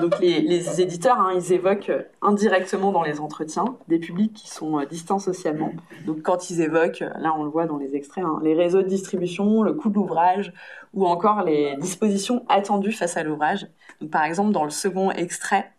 Donc 0.00 0.18
les, 0.20 0.80
éditeurs, 0.80 1.18
hein, 1.18 1.32
ils 1.34 1.52
évoquent 1.52 1.92
indirectement 2.22 2.92
dans 2.92 3.02
les 3.02 3.20
entretiens 3.20 3.76
des 3.88 3.98
publics 3.98 4.32
qui 4.32 4.48
sont 4.48 4.78
euh, 4.78 4.86
distants 4.86 5.18
socialement. 5.18 5.72
Donc 6.06 6.22
quand 6.22 6.50
ils 6.50 6.60
évoquent, 6.60 7.04
là 7.18 7.34
on 7.36 7.44
le 7.44 7.50
voit 7.50 7.66
dans 7.66 7.76
les 7.76 7.94
extraits, 7.94 8.24
hein, 8.24 8.40
les 8.42 8.54
réseaux 8.54 8.82
de 8.82 8.88
distribution, 8.88 9.62
le 9.62 9.74
coût 9.74 9.90
de 9.90 9.94
l'ouvrage 9.94 10.52
ou 10.94 11.06
encore 11.06 11.42
les 11.44 11.76
dispositions 11.76 12.44
attendues 12.48 12.92
face 12.92 13.16
à 13.16 13.22
l'ouvrage. 13.22 13.66
Par 14.10 14.24
exemple 14.24 14.52
dans 14.52 14.64
le 14.64 14.70
second 14.70 15.10
extrait, 15.10 15.70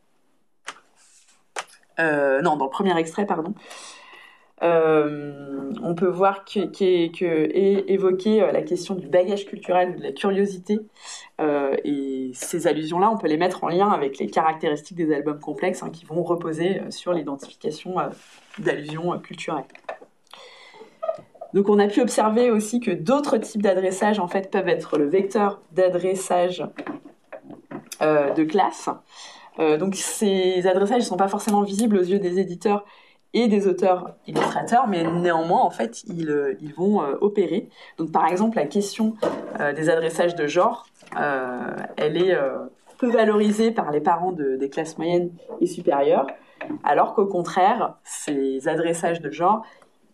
euh, 1.99 2.41
non 2.41 2.57
dans 2.57 2.65
le 2.65 2.71
premier 2.71 2.97
extrait 2.97 3.25
pardon, 3.25 3.53
euh, 4.63 5.71
on 5.81 5.95
peut 5.95 6.07
voir 6.07 6.45
que, 6.45 7.89
évoquer 7.91 8.43
euh, 8.43 8.51
la 8.51 8.61
question 8.61 8.93
du 8.93 9.07
bagage 9.07 9.45
culturel, 9.45 9.95
de 9.95 10.03
la 10.03 10.11
curiosité, 10.11 10.79
euh, 11.39 11.75
et 11.83 12.31
ces 12.33 12.67
allusions-là, 12.67 13.09
on 13.11 13.17
peut 13.17 13.27
les 13.27 13.37
mettre 13.37 13.63
en 13.63 13.69
lien 13.69 13.89
avec 13.89 14.19
les 14.19 14.27
caractéristiques 14.27 14.97
des 14.97 15.13
albums 15.13 15.39
complexes 15.39 15.81
hein, 15.81 15.89
qui 15.89 16.05
vont 16.05 16.21
reposer 16.21 16.81
sur 16.89 17.13
l'identification 17.13 17.95
d'allusions 18.59 19.17
culturelles. 19.19 19.65
Donc 21.53 21.67
on 21.67 21.79
a 21.79 21.87
pu 21.87 21.99
observer 21.99 22.49
aussi 22.51 22.79
que 22.79 22.91
d'autres 22.91 23.37
types 23.37 23.61
d'adressage 23.63 24.19
en 24.19 24.27
fait 24.27 24.51
peuvent 24.51 24.69
être 24.69 24.97
le 24.97 25.09
vecteur 25.09 25.59
d'adressage 25.73 26.63
de 27.99 28.43
classe. 28.43 28.89
donc 29.57 29.95
ces 29.95 30.65
adressages 30.65 30.99
ne 30.99 31.07
sont 31.07 31.17
pas 31.17 31.27
forcément 31.27 31.61
visibles 31.61 31.97
aux 31.97 32.03
yeux 32.03 32.19
des 32.19 32.39
éditeurs 32.39 32.85
et 33.33 33.47
des 33.47 33.67
auteurs 33.67 34.15
illustrateurs, 34.27 34.87
mais 34.87 35.03
néanmoins, 35.03 35.61
en 35.61 35.69
fait, 35.69 36.03
ils, 36.03 36.29
euh, 36.29 36.57
vont 36.75 37.01
euh, 37.01 37.15
opérer. 37.21 37.69
Donc, 37.97 38.11
par 38.11 38.27
exemple, 38.27 38.57
la 38.57 38.65
question 38.65 39.15
euh, 39.59 39.73
des 39.73 39.89
adressages 39.89 40.35
de 40.35 40.47
genre, 40.47 40.85
elle 41.97 42.17
est 42.17 42.37
peu 42.97 43.11
valorisée 43.11 43.71
par 43.71 43.91
les 43.91 43.99
parents 43.99 44.31
de, 44.31 44.55
des 44.55 44.69
classes 44.69 44.97
moyennes 44.97 45.31
et 45.59 45.65
supérieures, 45.65 46.27
alors 46.85 47.15
qu'au 47.15 47.25
contraire, 47.25 47.95
ces 48.05 48.69
adressages 48.69 49.19
de 49.19 49.29
genre, 49.29 49.65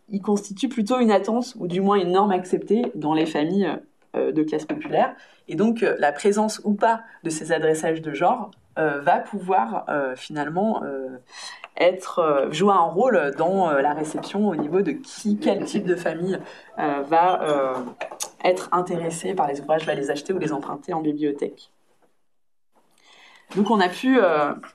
ils 0.09 0.21
constituent 0.21 0.69
plutôt 0.69 0.99
une 0.99 1.11
attente, 1.11 1.53
ou 1.59 1.67
du 1.67 1.81
moins 1.81 1.97
une 1.97 2.13
norme 2.13 2.31
acceptée 2.31 2.91
dans 2.95 3.13
les 3.13 3.27
familles 3.27 3.69
de 4.15 4.41
classe 4.41 4.65
populaire. 4.65 5.13
Et 5.47 5.55
donc, 5.55 5.81
la 5.81 6.11
présence 6.11 6.61
ou 6.63 6.73
pas 6.73 7.01
de 7.23 7.29
ces 7.29 7.51
adressages 7.51 8.01
de 8.01 8.13
genre 8.13 8.49
va 8.75 9.19
pouvoir 9.19 9.85
finalement 10.15 10.81
être 11.77 12.19
euh, 12.19 12.51
jouer 12.51 12.73
un 12.73 12.81
rôle 12.81 13.33
dans 13.37 13.69
euh, 13.69 13.81
la 13.81 13.93
réception 13.93 14.47
au 14.47 14.55
niveau 14.55 14.81
de 14.81 14.91
qui, 14.91 15.37
quel 15.37 15.63
type 15.63 15.85
de 15.85 15.95
famille 15.95 16.39
euh, 16.79 17.01
va 17.07 17.75
être 18.43 18.69
intéressé 18.71 19.33
par 19.33 19.47
les 19.47 19.61
ouvrages, 19.61 19.85
va 19.85 19.93
les 19.93 20.09
acheter 20.09 20.33
ou 20.33 20.37
les 20.37 20.53
emprunter 20.53 20.93
en 20.93 21.01
bibliothèque. 21.01 21.71
Donc 23.55 23.71
on 23.71 23.79
a 23.79 23.87
pu 23.87 24.19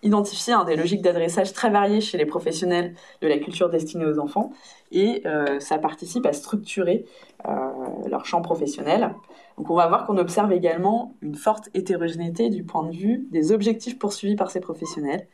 identifier 0.02 0.54
des 0.66 0.76
logiques 0.76 1.02
d'adressage 1.02 1.52
très 1.52 1.68
variées 1.68 2.00
chez 2.00 2.16
les 2.16 2.24
professionnels 2.24 2.94
de 3.20 3.28
la 3.28 3.38
culture 3.38 3.68
destinée 3.68 4.06
aux 4.06 4.18
enfants 4.18 4.50
et 4.90 5.22
ça 5.58 5.78
participe 5.78 6.24
à 6.24 6.32
structurer 6.32 7.04
leur 7.44 8.24
champ 8.24 8.40
professionnel. 8.40 9.14
Donc 9.58 9.70
on 9.70 9.74
va 9.74 9.86
voir 9.88 10.06
qu'on 10.06 10.16
observe 10.16 10.52
également 10.52 11.14
une 11.20 11.34
forte 11.34 11.68
hétérogénéité 11.74 12.48
du 12.48 12.64
point 12.64 12.84
de 12.84 12.96
vue 12.96 13.26
des 13.30 13.52
objectifs 13.52 13.98
poursuivis 13.98 14.36
par 14.36 14.50
ces 14.50 14.60
professionnels. 14.60 15.28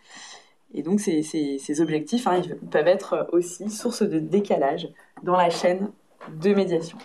Et 0.75 0.83
donc 0.83 1.01
ces, 1.01 1.81
objectifs 1.81 2.27
hein, 2.27 2.43
peuvent 2.71 2.89
être 2.89 3.29
aussi 3.33 3.71
source 3.71 4.03
de 4.03 4.19
décalage 4.19 4.89
dans 5.23 5.37
la 5.37 5.51
chaîne 5.51 5.91
de 6.43 6.53
médiation. 6.55 6.99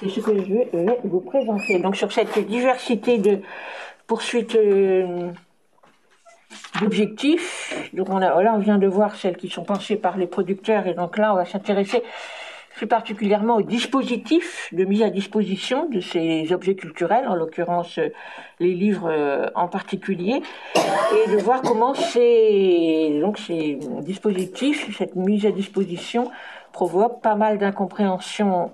C'est 0.00 0.08
ce 0.08 0.20
que 0.20 0.36
je 0.36 0.52
vais 0.52 0.98
vous 1.04 1.20
présenter. 1.20 1.78
Donc 1.78 1.96
sur 1.96 2.10
cette 2.10 2.38
diversité 2.46 3.18
de 3.18 3.40
poursuites 4.06 4.56
euh, 4.56 5.30
d'objectifs, 6.80 7.74
on 7.96 8.22
on 8.22 8.58
vient 8.58 8.78
de 8.78 8.86
voir 8.86 9.14
celles 9.14 9.36
qui 9.36 9.48
sont 9.48 9.64
pensées 9.64 9.96
par 9.96 10.16
les 10.16 10.26
producteurs 10.26 10.86
et 10.86 10.94
donc 10.94 11.18
là 11.18 11.32
on 11.32 11.36
va 11.36 11.44
s'intéresser 11.44 12.02
plus 12.74 12.86
particulièrement 12.86 13.56
au 13.56 13.62
dispositif 13.62 14.68
de 14.72 14.84
mise 14.84 15.02
à 15.02 15.10
disposition 15.10 15.88
de 15.88 16.00
ces 16.00 16.52
objets 16.52 16.74
culturels, 16.74 17.26
en 17.28 17.34
l'occurrence 17.34 17.98
euh, 17.98 18.08
les 18.60 18.74
livres 18.74 19.08
euh, 19.10 19.46
en 19.54 19.68
particulier, 19.68 20.42
et 20.76 21.30
de 21.30 21.36
voir 21.36 21.62
comment 21.62 21.94
ces, 21.94 23.18
donc 23.20 23.38
ces 23.38 23.78
dispositifs, 24.00 24.96
cette 24.96 25.16
mise 25.16 25.46
à 25.46 25.50
disposition 25.50 26.30
provoque 26.72 27.20
pas 27.20 27.34
mal 27.34 27.58
d'incompréhension, 27.58 28.72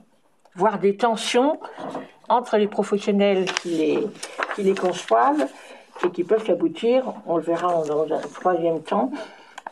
voire 0.54 0.78
des 0.78 0.96
tensions 0.96 1.58
entre 2.28 2.56
les 2.56 2.68
professionnels 2.68 3.46
qui 3.46 3.70
les, 3.70 3.98
qui 4.54 4.62
les 4.62 4.74
conçoivent 4.74 5.48
et 6.04 6.10
qui 6.10 6.22
peuvent 6.22 6.48
aboutir, 6.48 7.12
on 7.26 7.36
le 7.36 7.42
verra 7.42 7.82
dans 7.84 8.04
un 8.04 8.20
troisième 8.34 8.82
temps, 8.82 9.10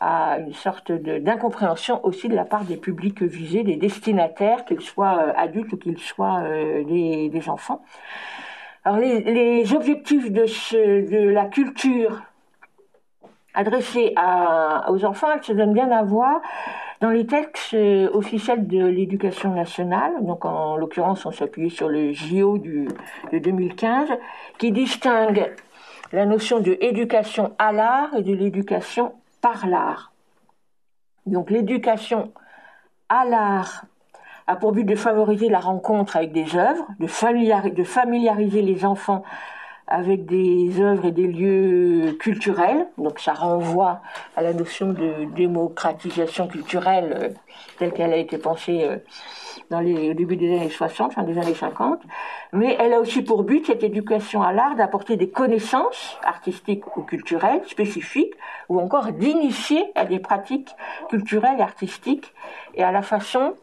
à 0.00 0.38
une 0.38 0.52
sorte 0.52 0.92
d'incompréhension 0.92 2.04
aussi 2.04 2.28
de 2.28 2.34
la 2.34 2.44
part 2.44 2.64
des 2.64 2.76
publics 2.76 3.22
visés, 3.22 3.62
des 3.62 3.76
destinataires, 3.76 4.64
qu'ils 4.64 4.80
soient 4.80 5.18
euh, 5.18 5.32
adultes 5.36 5.72
ou 5.72 5.76
qu'ils 5.76 5.98
soient 5.98 6.40
euh, 6.42 6.84
des, 6.84 7.48
enfants. 7.48 7.82
Alors 8.84 8.98
les, 8.98 9.74
objectifs 9.74 10.30
de, 10.30 11.28
la 11.30 11.46
culture 11.46 12.22
adressée 13.54 14.14
aux 14.88 15.04
enfants, 15.04 15.28
elles 15.34 15.42
se 15.42 15.52
donnent 15.52 15.72
bien 15.72 15.90
à 15.90 16.02
voir 16.02 16.40
dans 17.00 17.10
les 17.10 17.26
textes 17.26 17.74
euh, 17.74 18.08
officiels 18.12 18.66
de 18.66 18.86
l'éducation 18.86 19.52
nationale, 19.54 20.12
donc 20.22 20.44
en 20.44 20.76
l'occurrence 20.76 21.26
on 21.26 21.30
s'appuie 21.30 21.70
sur 21.70 21.88
le 21.88 22.12
JO 22.12 22.58
de 22.58 22.88
2015, 23.32 24.08
qui 24.58 24.72
distingue 24.72 25.52
la 26.12 26.24
notion 26.24 26.60
de 26.60 26.76
éducation 26.80 27.52
à 27.58 27.72
l'art 27.72 28.14
et 28.16 28.22
de 28.22 28.32
l'éducation 28.32 29.12
par 29.46 29.68
l'art. 29.68 30.12
Donc 31.24 31.50
l'éducation 31.50 32.32
à 33.08 33.24
l'art 33.24 33.84
a 34.48 34.56
pour 34.56 34.72
but 34.72 34.82
de 34.82 34.96
favoriser 34.96 35.48
la 35.48 35.60
rencontre 35.60 36.16
avec 36.16 36.32
des 36.32 36.56
œuvres, 36.56 36.84
de 36.98 37.06
familiariser, 37.84 38.62
les 38.62 38.84
enfants 38.84 39.22
avec 39.86 40.26
des 40.26 40.80
œuvres 40.80 41.04
et 41.04 41.12
des 41.12 41.28
lieux 41.28 42.16
culturels. 42.18 42.88
Donc 42.98 43.20
ça 43.20 43.34
renvoie 43.34 44.02
à 44.34 44.42
la 44.42 44.52
notion 44.52 44.92
de 44.92 45.26
démocratisation 45.36 46.48
culturelle 46.48 47.16
euh, 47.16 47.28
telle 47.78 47.92
qu'elle 47.92 48.12
a 48.12 48.16
été 48.16 48.38
pensée 48.38 48.82
euh, 48.82 48.96
au 49.70 50.14
début 50.14 50.36
des 50.36 50.54
années 50.54 50.70
60, 50.70 51.14
fin 51.14 51.22
des 51.22 51.38
années 51.38 51.54
50. 51.54 52.00
Mais 52.52 52.76
elle 52.78 52.92
a 52.92 53.00
aussi 53.00 53.22
pour 53.22 53.42
but, 53.42 53.66
cette 53.66 53.82
éducation 53.82 54.42
à 54.42 54.52
l'art, 54.52 54.76
d'apporter 54.76 55.16
des 55.16 55.28
connaissances 55.28 56.18
artistiques 56.24 56.96
ou 56.96 57.02
culturelles 57.02 57.62
spécifiques, 57.66 58.34
ou 58.68 58.80
encore 58.80 59.12
d'initier 59.12 59.84
à 59.94 60.04
des 60.04 60.18
pratiques 60.18 60.70
culturelles 61.08 61.58
et 61.58 61.62
artistiques 61.62 62.32
et 62.74 62.82
à 62.82 62.92
la 62.92 63.02
façon 63.02 63.54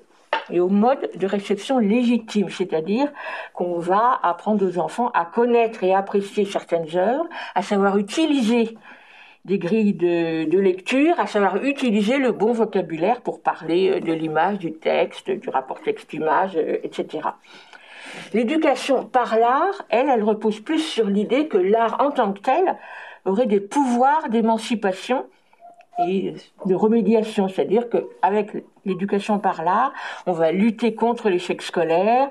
et 0.49 0.59
au 0.59 0.67
mode 0.67 1.11
de 1.15 1.27
réception 1.27 1.79
légitime, 1.79 2.49
c'est-à-dire 2.49 3.11
qu'on 3.53 3.79
va 3.79 4.19
apprendre 4.23 4.65
aux 4.65 4.77
enfants 4.77 5.09
à 5.13 5.25
connaître 5.25 5.83
et 5.83 5.93
apprécier 5.93 6.45
certaines 6.45 6.95
œuvres, 6.95 7.27
à 7.55 7.61
savoir 7.61 7.97
utiliser 7.97 8.77
des 9.45 9.59
grilles 9.59 9.93
de, 9.93 10.57
lecture, 10.57 11.19
à 11.19 11.27
savoir 11.27 11.63
utiliser 11.63 12.17
le 12.17 12.31
bon 12.31 12.53
vocabulaire 12.53 13.21
pour 13.21 13.41
parler 13.41 13.91
euh, 13.91 13.99
de 13.99 14.13
l'image, 14.13 14.59
du 14.59 14.73
texte, 14.73 15.29
du 15.29 15.49
rapport 15.49 15.81
texte-image, 15.81 16.55
euh, 16.55 16.77
etc. 16.83 17.27
L'éducation 18.33 19.05
par 19.05 19.37
l'art, 19.37 19.85
elle, 19.89 20.07
elle 20.07 20.23
repose 20.23 20.61
plus 20.61 20.79
sur 20.79 21.07
l'idée 21.07 21.47
que 21.47 21.57
l'art 21.57 21.97
en 21.99 22.11
tant 22.11 22.31
que 22.31 22.39
tel 22.39 22.77
aurait 23.25 23.47
des 23.47 23.59
pouvoirs 23.59 24.29
d'émancipation 24.29 25.25
et 25.99 26.33
de 26.65 26.75
remédiation, 26.75 27.47
c'est-à-dire 27.47 27.87
qu'avec 27.89 28.63
l'éducation 28.85 29.39
par 29.39 29.63
l'art, 29.63 29.93
on 30.25 30.31
va 30.31 30.51
lutter 30.51 30.95
contre 30.95 31.29
l'échec 31.29 31.61
scolaire, 31.61 32.29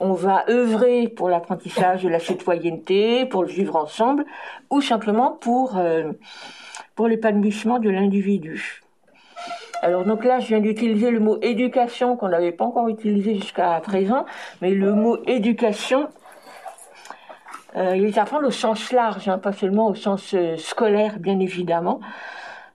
on 0.00 0.12
va 0.12 0.44
œuvrer 0.48 1.08
pour 1.08 1.28
l'apprentissage 1.28 2.02
de 2.02 2.08
la 2.08 2.18
citoyenneté, 2.18 3.26
pour 3.26 3.42
le 3.44 3.48
vivre 3.48 3.76
ensemble, 3.76 4.24
ou 4.70 4.80
simplement 4.80 5.30
pour, 5.30 5.78
euh, 5.78 6.12
pour 6.96 7.06
l'épanouissement 7.06 7.78
de 7.78 7.88
l'individu. 7.88 8.82
Alors 9.82 10.04
donc 10.04 10.24
là, 10.24 10.40
je 10.40 10.48
viens 10.48 10.60
d'utiliser 10.60 11.10
le 11.10 11.20
mot 11.20 11.38
éducation 11.42 12.16
qu'on 12.16 12.28
n'avait 12.28 12.52
pas 12.52 12.64
encore 12.64 12.88
utilisé 12.88 13.34
jusqu'à 13.34 13.78
présent, 13.80 14.24
mais 14.60 14.70
le 14.70 14.94
mot 14.94 15.18
éducation, 15.26 16.08
euh, 17.76 17.96
il 17.96 18.06
est 18.06 18.18
à 18.18 18.24
prendre 18.24 18.46
au 18.46 18.50
sens 18.50 18.92
large, 18.92 19.28
hein, 19.28 19.38
pas 19.38 19.52
seulement 19.52 19.88
au 19.88 19.94
sens 19.94 20.34
euh, 20.34 20.56
scolaire, 20.56 21.18
bien 21.18 21.38
évidemment. 21.38 22.00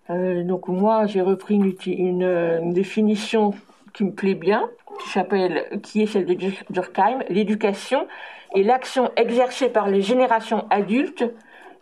Euh, 0.09 0.43
donc 0.43 0.67
moi, 0.67 1.05
j'ai 1.05 1.21
repris 1.21 1.55
une, 1.55 2.73
définition 2.73 3.53
qui 3.93 4.05
me 4.05 4.11
plaît 4.11 4.35
bien, 4.35 4.69
qui 5.01 5.09
s'appelle, 5.09 5.79
qui 5.83 6.01
est 6.01 6.07
celle 6.07 6.25
de 6.25 6.35
Durkheim, 6.69 7.19
l'éducation 7.29 8.07
est 8.55 8.63
l'action 8.63 9.11
exercée 9.15 9.69
par 9.69 9.87
les 9.87 10.01
générations 10.01 10.65
adultes 10.69 11.25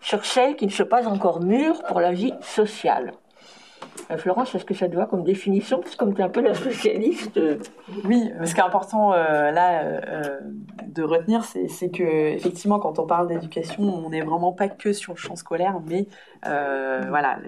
sur 0.02 0.26
celles 0.26 0.56
qui 0.56 0.66
ne 0.66 0.72
sont 0.72 0.86
pas 0.86 1.08
encore 1.08 1.42
mûres 1.42 1.82
pour 1.88 2.00
la 2.00 2.12
vie 2.12 2.34
sociale. 2.42 3.14
Euh, 4.10 4.18
Florence, 4.18 4.56
est-ce 4.56 4.66
que 4.66 4.74
ça 4.74 4.88
te 4.88 4.96
va 4.96 5.06
comme 5.06 5.24
définition? 5.24 5.80
Parce 5.80 5.96
que 5.96 5.98
comme 5.98 6.14
tu 6.14 6.22
es 6.22 6.24
un 6.24 6.30
peu 6.30 6.42
la 6.42 6.54
spécialiste. 6.54 7.38
euh, 7.38 7.58
Oui, 8.06 8.32
ce 8.46 8.54
qui 8.54 8.60
est 8.60 8.64
important 8.64 9.14
euh, 9.14 9.52
là 9.52 9.84
de 10.88 11.04
retenir, 11.04 11.44
c'est 11.44 11.90
que 11.90 12.04
effectivement, 12.04 12.80
quand 12.80 13.00
on 13.00 13.06
parle 13.06 13.28
d'éducation, 13.28 13.84
on 13.84 14.10
n'est 14.10 14.22
vraiment 14.22 14.54
pas 14.54 14.68
que 14.68 14.94
sur 14.94 15.14
le 15.14 15.18
champ 15.18 15.36
scolaire, 15.36 15.80
mais 15.86 16.08
voilà, 16.44 17.40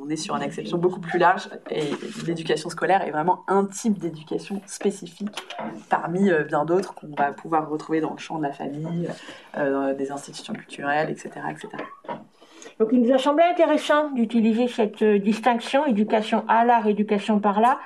on, 0.00 0.08
est 0.08 0.16
sur 0.16 0.34
une 0.34 0.42
exception 0.42 0.78
beaucoup 0.78 1.00
plus 1.00 1.18
large. 1.18 1.48
Et 1.70 1.84
l'éducation 2.26 2.70
scolaire 2.70 3.06
est 3.06 3.10
vraiment 3.10 3.44
un 3.46 3.66
type 3.66 3.98
d'éducation 3.98 4.60
spécifique 4.66 5.46
parmi 5.88 6.30
bien 6.48 6.64
d'autres 6.64 6.94
qu'on 6.94 7.14
va 7.16 7.32
pouvoir 7.32 7.68
retrouver 7.68 8.00
dans 8.00 8.12
le 8.12 8.18
champ 8.18 8.38
de 8.38 8.42
la 8.42 8.52
famille, 8.52 9.08
euh, 9.56 9.94
des 9.94 10.12
institutions 10.12 10.54
culturelles, 10.54 11.10
etc., 11.10 11.30
etc. 11.50 11.68
Donc 12.80 12.88
il 12.92 13.02
nous 13.02 13.12
a 13.12 13.18
semblé 13.18 13.44
intéressant 13.44 14.08
d'utiliser 14.12 14.66
cette 14.66 15.02
euh, 15.02 15.18
distinction, 15.18 15.84
éducation 15.84 16.44
à 16.48 16.64
l'art, 16.64 16.86
éducation 16.86 17.38
par 17.38 17.60
là, 17.60 17.78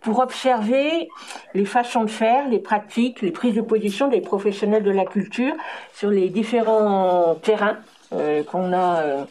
pour 0.00 0.20
observer 0.20 1.10
les 1.52 1.66
façons 1.66 2.04
de 2.04 2.10
faire, 2.10 2.48
les 2.48 2.58
pratiques, 2.58 3.20
les 3.20 3.30
prises 3.30 3.54
de 3.54 3.60
position 3.60 4.08
des 4.08 4.22
professionnels 4.22 4.84
de 4.84 4.90
la 4.90 5.04
culture 5.04 5.52
sur 5.92 6.08
les 6.08 6.30
différents 6.30 7.34
terrains 7.42 7.76
euh, 8.14 8.42
qu'on 8.42 8.72
a, 8.72 9.02
euh, 9.02 9.24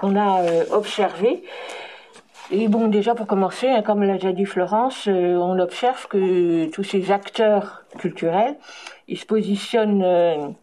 qu'on 0.00 0.16
a 0.16 0.42
observés. 0.72 1.44
Et 2.50 2.66
bon, 2.66 2.88
déjà 2.88 3.14
pour 3.14 3.28
commencer, 3.28 3.68
hein, 3.68 3.82
comme 3.82 4.02
l'a 4.02 4.14
déjà 4.14 4.32
dit 4.32 4.46
Florence, 4.46 5.06
on 5.06 5.60
observe 5.60 6.08
que 6.08 6.68
tous 6.70 6.82
ces 6.82 7.12
acteurs 7.12 7.84
culturels, 8.00 8.56
ils 9.06 9.16
se 9.16 9.26
positionnent 9.26 10.56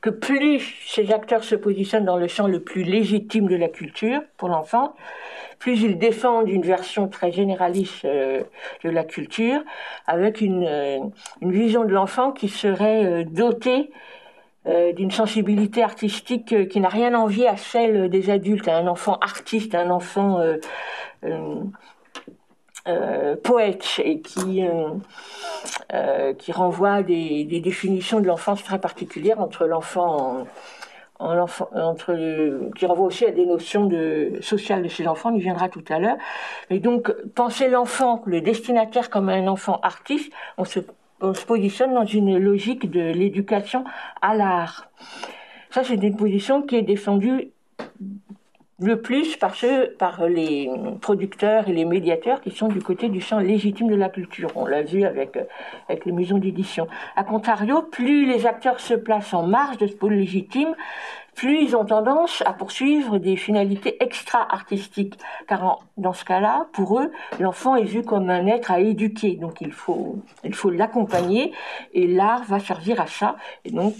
que 0.00 0.10
plus 0.10 0.60
ces 0.86 1.12
acteurs 1.12 1.44
se 1.44 1.54
positionnent 1.54 2.04
dans 2.04 2.16
le 2.16 2.28
champ 2.28 2.46
le 2.46 2.60
plus 2.60 2.82
légitime 2.82 3.48
de 3.48 3.56
la 3.56 3.68
culture 3.68 4.20
pour 4.36 4.48
l'enfant, 4.48 4.94
plus 5.58 5.82
ils 5.82 5.98
défendent 5.98 6.48
une 6.48 6.62
version 6.62 7.08
très 7.08 7.32
généraliste 7.32 8.04
euh, 8.04 8.42
de 8.82 8.90
la 8.90 9.04
culture, 9.04 9.62
avec 10.06 10.40
une, 10.40 10.66
euh, 10.66 10.98
une 11.40 11.52
vision 11.52 11.84
de 11.84 11.92
l'enfant 11.92 12.32
qui 12.32 12.48
serait 12.48 13.04
euh, 13.04 13.24
dotée 13.24 13.90
d'une 14.96 15.10
sensibilité 15.10 15.82
artistique 15.82 16.68
qui 16.70 16.80
n'a 16.80 16.88
rien 16.88 17.12
à 17.12 17.18
envier 17.18 17.46
à 17.46 17.58
celle 17.58 18.08
des 18.08 18.30
adultes, 18.30 18.66
à 18.66 18.78
un 18.78 18.86
enfant 18.86 19.18
artiste, 19.20 19.74
un 19.74 19.90
enfant 19.90 20.40
euh, 22.86 23.36
poète 23.36 24.00
et 24.04 24.20
qui 24.20 24.66
euh, 24.66 24.88
euh, 25.92 26.34
qui 26.34 26.52
renvoie 26.52 27.02
des, 27.02 27.44
des 27.44 27.60
définitions 27.60 28.20
de 28.20 28.26
l'enfance 28.26 28.62
très 28.62 28.78
particulières 28.78 29.40
entre 29.40 29.66
l'enfant 29.66 30.44
en, 31.20 31.26
en 31.26 31.34
l'enfant 31.34 31.68
entre 31.74 32.12
le- 32.12 32.70
qui 32.76 32.86
renvoie 32.86 33.06
aussi 33.06 33.24
à 33.24 33.30
des 33.30 33.46
notions 33.46 33.86
de 33.86 34.38
sociales 34.40 34.82
de 34.82 34.88
ces 34.88 35.06
enfants, 35.08 35.30
on 35.32 35.36
y 35.36 35.40
viendra 35.40 35.68
tout 35.68 35.84
à 35.88 35.98
l'heure. 35.98 36.18
Et 36.70 36.80
donc 36.80 37.12
penser 37.34 37.68
l'enfant, 37.68 38.22
le 38.26 38.40
destinataire 38.40 39.08
comme 39.10 39.28
un 39.28 39.46
enfant 39.48 39.80
artiste, 39.82 40.32
on 40.58 40.64
se 40.64 40.80
on 41.20 41.32
se 41.32 41.46
positionne 41.46 41.94
dans 41.94 42.04
une 42.04 42.36
logique 42.38 42.90
de 42.90 43.00
l'éducation 43.00 43.84
à 44.20 44.34
l'art. 44.34 44.90
Ça, 45.70 45.82
c'est 45.84 45.94
une 45.94 46.16
position 46.16 46.60
qui 46.60 46.76
est 46.76 46.82
défendue 46.82 47.50
le 48.80 49.00
plus 49.00 49.36
par 49.36 49.54
ceux, 49.54 49.94
par 49.98 50.26
les 50.26 50.68
producteurs 51.00 51.68
et 51.68 51.72
les 51.72 51.84
médiateurs 51.84 52.40
qui 52.40 52.50
sont 52.50 52.68
du 52.68 52.82
côté 52.82 53.08
du 53.08 53.20
champ 53.20 53.38
légitime 53.38 53.88
de 53.88 53.94
la 53.94 54.08
culture. 54.08 54.50
On 54.56 54.66
l'a 54.66 54.82
vu 54.82 55.04
avec, 55.04 55.38
avec 55.88 56.04
les 56.04 56.12
maisons 56.12 56.38
d'édition. 56.38 56.88
A 57.14 57.22
contrario, 57.24 57.82
plus 57.82 58.26
les 58.26 58.46
acteurs 58.46 58.80
se 58.80 58.94
placent 58.94 59.32
en 59.34 59.46
marge 59.46 59.78
de 59.78 59.86
ce 59.86 59.94
pôle 59.94 60.14
légitime, 60.14 60.74
plus 61.36 61.62
ils 61.64 61.76
ont 61.76 61.84
tendance 61.84 62.42
à 62.46 62.52
poursuivre 62.52 63.18
des 63.18 63.36
finalités 63.36 63.96
extra-artistiques. 64.02 65.18
Car 65.48 65.64
en- 65.64 65.78
dans 65.96 66.12
ce 66.12 66.24
cas-là, 66.24 66.66
pour 66.72 67.00
eux, 67.00 67.10
l'enfant 67.40 67.74
est 67.76 67.84
vu 67.84 68.02
comme 68.02 68.30
un 68.30 68.46
être 68.46 68.70
à 68.70 68.80
éduquer. 68.80 69.34
Donc 69.36 69.60
il 69.60 69.72
faut, 69.72 70.16
il 70.44 70.54
faut 70.54 70.70
l'accompagner 70.70 71.52
et 71.92 72.06
l'art 72.06 72.44
va 72.44 72.60
servir 72.60 73.00
à 73.00 73.06
ça. 73.06 73.36
Et 73.64 73.70
donc, 73.70 73.94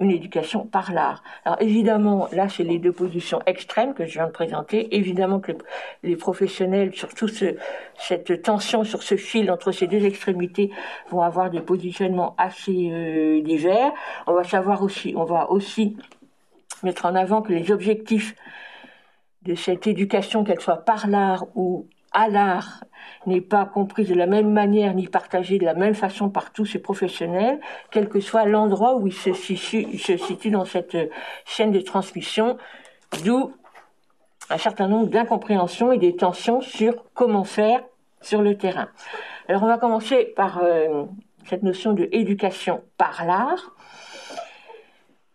une 0.00 0.10
éducation 0.10 0.66
par 0.66 0.92
l'art. 0.92 1.22
Alors 1.44 1.60
évidemment, 1.60 2.28
là, 2.32 2.48
c'est 2.48 2.64
les 2.64 2.78
deux 2.78 2.92
positions 2.92 3.40
extrêmes 3.46 3.94
que 3.94 4.06
je 4.06 4.14
viens 4.14 4.26
de 4.26 4.32
présenter. 4.32 4.96
Évidemment 4.96 5.40
que 5.40 5.52
les, 6.02 6.16
professionnels, 6.16 6.94
surtout 6.94 7.28
ce, 7.28 7.56
cette 7.96 8.42
tension 8.42 8.84
sur 8.84 9.02
ce 9.02 9.16
fil 9.16 9.50
entre 9.50 9.72
ces 9.72 9.86
deux 9.86 10.04
extrémités, 10.04 10.70
vont 11.10 11.22
avoir 11.22 11.50
des 11.50 11.60
positionnements 11.60 12.34
assez 12.38 12.90
euh, 12.92 13.42
divers. 13.42 13.92
On 14.26 14.34
va 14.34 14.44
savoir 14.44 14.82
aussi, 14.82 15.14
on 15.16 15.24
va 15.24 15.50
aussi 15.50 15.96
mettre 16.82 17.06
en 17.06 17.14
avant 17.14 17.42
que 17.42 17.52
les 17.52 17.70
objectifs 17.70 18.34
de 19.42 19.54
cette 19.54 19.86
éducation, 19.86 20.44
qu'elle 20.44 20.60
soit 20.60 20.84
par 20.84 21.06
l'art 21.08 21.46
ou 21.54 21.86
à 22.12 22.28
l'art, 22.28 22.84
n'est 23.26 23.40
pas 23.40 23.64
comprise 23.64 24.08
de 24.08 24.14
la 24.14 24.26
même 24.26 24.50
manière 24.50 24.94
ni 24.94 25.06
partagée 25.06 25.58
de 25.58 25.64
la 25.64 25.74
même 25.74 25.94
façon 25.94 26.30
par 26.30 26.52
tous 26.52 26.64
ces 26.64 26.78
professionnels, 26.78 27.60
quel 27.90 28.08
que 28.08 28.20
soit 28.20 28.44
l'endroit 28.44 28.96
où 28.96 29.06
ils 29.06 29.12
se 29.12 29.32
situent, 29.32 30.50
dans 30.50 30.64
cette 30.64 30.96
chaîne 31.44 31.72
de 31.72 31.80
transmission, 31.80 32.56
d'où 33.24 33.52
un 34.50 34.58
certain 34.58 34.88
nombre 34.88 35.08
d'incompréhensions 35.08 35.92
et 35.92 35.98
des 35.98 36.16
tensions 36.16 36.60
sur 36.60 37.04
comment 37.14 37.44
faire 37.44 37.82
sur 38.20 38.42
le 38.42 38.56
terrain. 38.56 38.88
Alors 39.48 39.62
on 39.62 39.66
va 39.66 39.78
commencer 39.78 40.32
par 40.36 40.58
euh, 40.62 41.04
cette 41.48 41.62
notion 41.62 41.92
de 41.92 42.08
éducation 42.12 42.82
par 42.96 43.24
l'art. 43.24 43.74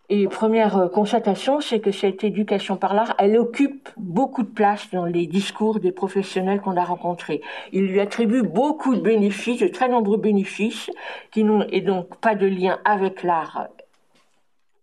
Et 0.10 0.28
première 0.28 0.78
euh, 0.78 0.88
constatation, 0.90 1.62
c'est 1.62 1.80
que 1.80 1.92
cette 1.92 2.24
éducation 2.26 2.76
par 2.76 2.94
l'art, 2.94 3.16
elle 3.20 3.38
occupe 3.38 3.90
beaucoup 3.96 4.44
de 4.44 4.50
place 4.50 4.90
dans 4.92 5.06
les 5.06 5.28
discours 5.28 5.80
des 5.80 5.94
professionnels 5.94 6.60
qu'on 6.60 6.76
a 6.76 6.84
rencontrés. 6.84 7.42
Ils 7.72 7.88
lui 7.88 8.02
attribuent 8.02 8.44
beaucoup 8.44 8.96
de 8.96 9.02
bénéfices, 9.02 9.62
de 9.62 9.68
très 9.68 9.88
nombreux 9.88 10.18
bénéfices, 10.18 10.92
qui 11.32 11.46
n'ont 11.46 11.66
et 11.70 11.82
donc 11.82 12.18
pas 12.20 12.36
de 12.36 12.46
lien 12.46 12.80
avec 12.84 13.24
l'art 13.24 13.70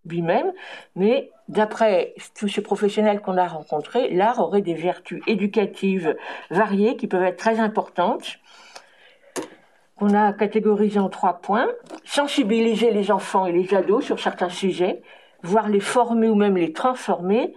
lui-même, 0.06 0.52
mais 0.96 1.30
d'après 1.48 2.14
tous 2.38 2.48
ces 2.48 2.62
professionnels 2.62 3.20
qu'on 3.20 3.36
a 3.36 3.46
rencontrés, 3.46 4.08
l'art 4.08 4.40
aurait 4.40 4.62
des 4.62 4.74
vertus 4.74 5.22
éducatives 5.26 6.16
variées 6.50 6.96
qui 6.96 7.06
peuvent 7.06 7.22
être 7.22 7.36
très 7.36 7.60
importantes 7.60 8.39
qu'on 10.00 10.14
a 10.14 10.32
catégorisé 10.32 10.98
en 10.98 11.10
trois 11.10 11.34
points. 11.34 11.68
Sensibiliser 12.04 12.90
les 12.90 13.10
enfants 13.10 13.44
et 13.44 13.52
les 13.52 13.74
ados 13.74 14.04
sur 14.04 14.18
certains 14.18 14.48
sujets, 14.48 15.02
voire 15.42 15.68
les 15.68 15.80
former 15.80 16.28
ou 16.28 16.34
même 16.34 16.56
les 16.56 16.72
transformer, 16.72 17.54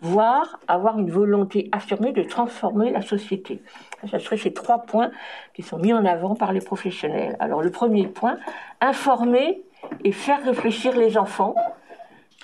voire 0.00 0.58
avoir 0.68 0.98
une 0.98 1.10
volonté 1.10 1.68
affirmée 1.72 2.12
de 2.12 2.22
transformer 2.22 2.90
la 2.90 3.02
société. 3.02 3.62
Ce 4.10 4.18
serait 4.18 4.38
ces 4.38 4.54
trois 4.54 4.82
points 4.82 5.10
qui 5.54 5.62
sont 5.62 5.78
mis 5.78 5.92
en 5.92 6.04
avant 6.06 6.34
par 6.34 6.52
les 6.52 6.60
professionnels. 6.60 7.36
Alors 7.40 7.62
le 7.62 7.70
premier 7.70 8.06
point, 8.06 8.38
informer 8.80 9.60
et 10.02 10.12
faire 10.12 10.42
réfléchir 10.44 10.96
les 10.96 11.18
enfants, 11.18 11.54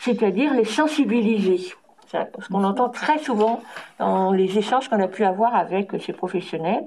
c'est-à-dire 0.00 0.52
les 0.52 0.64
sensibiliser. 0.66 1.74
C'est 2.08 2.30
ce 2.38 2.48
qu'on 2.48 2.64
entend 2.64 2.90
très 2.90 3.18
souvent 3.18 3.62
dans 3.98 4.32
les 4.32 4.58
échanges 4.58 4.90
qu'on 4.90 5.00
a 5.00 5.08
pu 5.08 5.24
avoir 5.24 5.54
avec 5.54 5.92
ces 6.04 6.12
professionnels. 6.12 6.84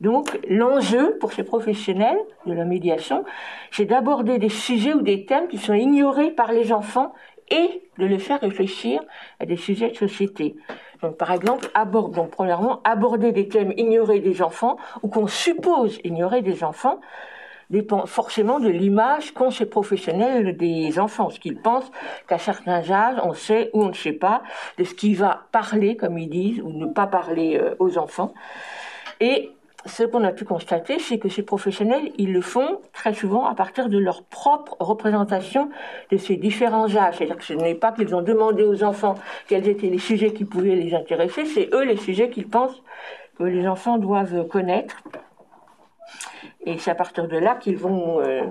Donc, 0.00 0.38
l'enjeu 0.48 1.16
pour 1.18 1.32
ces 1.32 1.44
professionnels 1.44 2.18
de 2.46 2.52
la 2.52 2.64
médiation, 2.64 3.24
c'est 3.70 3.84
d'aborder 3.84 4.38
des 4.38 4.48
sujets 4.48 4.94
ou 4.94 5.02
des 5.02 5.24
thèmes 5.24 5.48
qui 5.48 5.58
sont 5.58 5.74
ignorés 5.74 6.30
par 6.30 6.52
les 6.52 6.72
enfants 6.72 7.12
et 7.50 7.82
de 7.98 8.06
les 8.06 8.18
faire 8.18 8.40
réfléchir 8.40 9.00
à 9.40 9.46
des 9.46 9.56
sujets 9.56 9.90
de 9.90 9.96
société. 9.96 10.56
Donc, 11.02 11.16
par 11.16 11.32
exemple, 11.32 11.68
premièrement, 12.30 12.80
aborder 12.84 13.32
des 13.32 13.48
thèmes 13.48 13.72
ignorés 13.76 14.20
des 14.20 14.42
enfants 14.42 14.76
ou 15.02 15.08
qu'on 15.08 15.26
suppose 15.26 15.98
ignorer 16.04 16.42
des 16.42 16.64
enfants 16.64 17.00
dépend 17.70 18.06
forcément 18.06 18.60
de 18.60 18.68
l'image 18.68 19.32
qu'ont 19.32 19.50
ces 19.50 19.66
professionnels 19.66 20.56
des 20.56 20.98
enfants, 20.98 21.30
ce 21.30 21.40
qu'ils 21.40 21.60
pensent 21.60 21.90
qu'à 22.28 22.38
certains 22.38 22.90
âges, 22.90 23.18
on 23.22 23.32
sait 23.32 23.70
ou 23.72 23.82
on 23.84 23.88
ne 23.88 23.94
sait 23.94 24.12
pas 24.12 24.42
de 24.78 24.84
ce 24.84 24.94
qui 24.94 25.14
va 25.14 25.46
parler, 25.52 25.96
comme 25.96 26.18
ils 26.18 26.28
disent, 26.28 26.60
ou 26.60 26.70
ne 26.70 26.86
pas 26.86 27.06
parler 27.06 27.58
euh, 27.60 27.74
aux 27.78 27.98
enfants. 27.98 28.34
Et 29.20 29.50
ce 29.86 30.02
qu'on 30.02 30.24
a 30.24 30.32
pu 30.32 30.44
constater, 30.44 30.98
c'est 30.98 31.18
que 31.18 31.28
ces 31.28 31.42
professionnels, 31.42 32.10
ils 32.16 32.32
le 32.32 32.40
font 32.40 32.80
très 32.92 33.12
souvent 33.12 33.46
à 33.46 33.54
partir 33.54 33.88
de 33.88 33.98
leur 33.98 34.22
propre 34.22 34.76
représentation 34.80 35.68
de 36.10 36.16
ces 36.16 36.36
différents 36.36 36.94
âges. 36.96 37.16
C'est-à-dire 37.18 37.36
que 37.36 37.44
ce 37.44 37.52
n'est 37.52 37.74
pas 37.74 37.92
qu'ils 37.92 38.14
ont 38.14 38.22
demandé 38.22 38.62
aux 38.62 38.82
enfants 38.82 39.14
quels 39.46 39.68
étaient 39.68 39.88
les 39.88 39.98
sujets 39.98 40.32
qui 40.32 40.44
pouvaient 40.44 40.76
les 40.76 40.94
intéresser, 40.94 41.44
c'est 41.44 41.68
eux 41.74 41.84
les 41.84 41.96
sujets 41.96 42.30
qu'ils 42.30 42.48
pensent 42.48 42.82
que 43.38 43.44
les 43.44 43.66
enfants 43.66 43.98
doivent 43.98 44.46
connaître. 44.48 45.02
Et 46.66 46.78
c'est 46.78 46.90
à 46.90 46.94
partir 46.94 47.28
de 47.28 47.36
là 47.36 47.56
qu'ils 47.56 47.76
vont, 47.76 48.20
euh, 48.20 48.42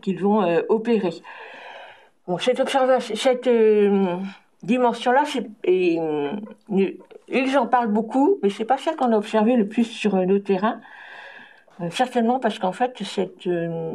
qu'ils 0.00 0.20
vont 0.20 0.42
euh, 0.42 0.62
opérer. 0.68 1.10
Bon, 2.28 2.38
cette 2.38 2.60
observation, 2.60 3.16
cette 3.16 3.48
euh, 3.48 4.16
dimension-là, 4.62 5.24
c'est, 5.26 5.50
et, 7.32 7.40
euh, 7.40 7.44
ils 7.46 7.58
en 7.58 7.66
parlent 7.66 7.92
beaucoup, 7.92 8.38
mais 8.42 8.50
c'est 8.50 8.64
pas 8.64 8.78
celle 8.78 8.96
qu'on 8.96 9.12
a 9.12 9.16
observée 9.16 9.56
le 9.56 9.66
plus 9.66 9.84
sur 9.84 10.14
nos 10.16 10.38
terrains. 10.38 10.80
Euh, 11.80 11.90
certainement 11.90 12.38
parce 12.38 12.58
qu'en 12.58 12.72
fait, 12.72 13.02
euh, 13.46 13.92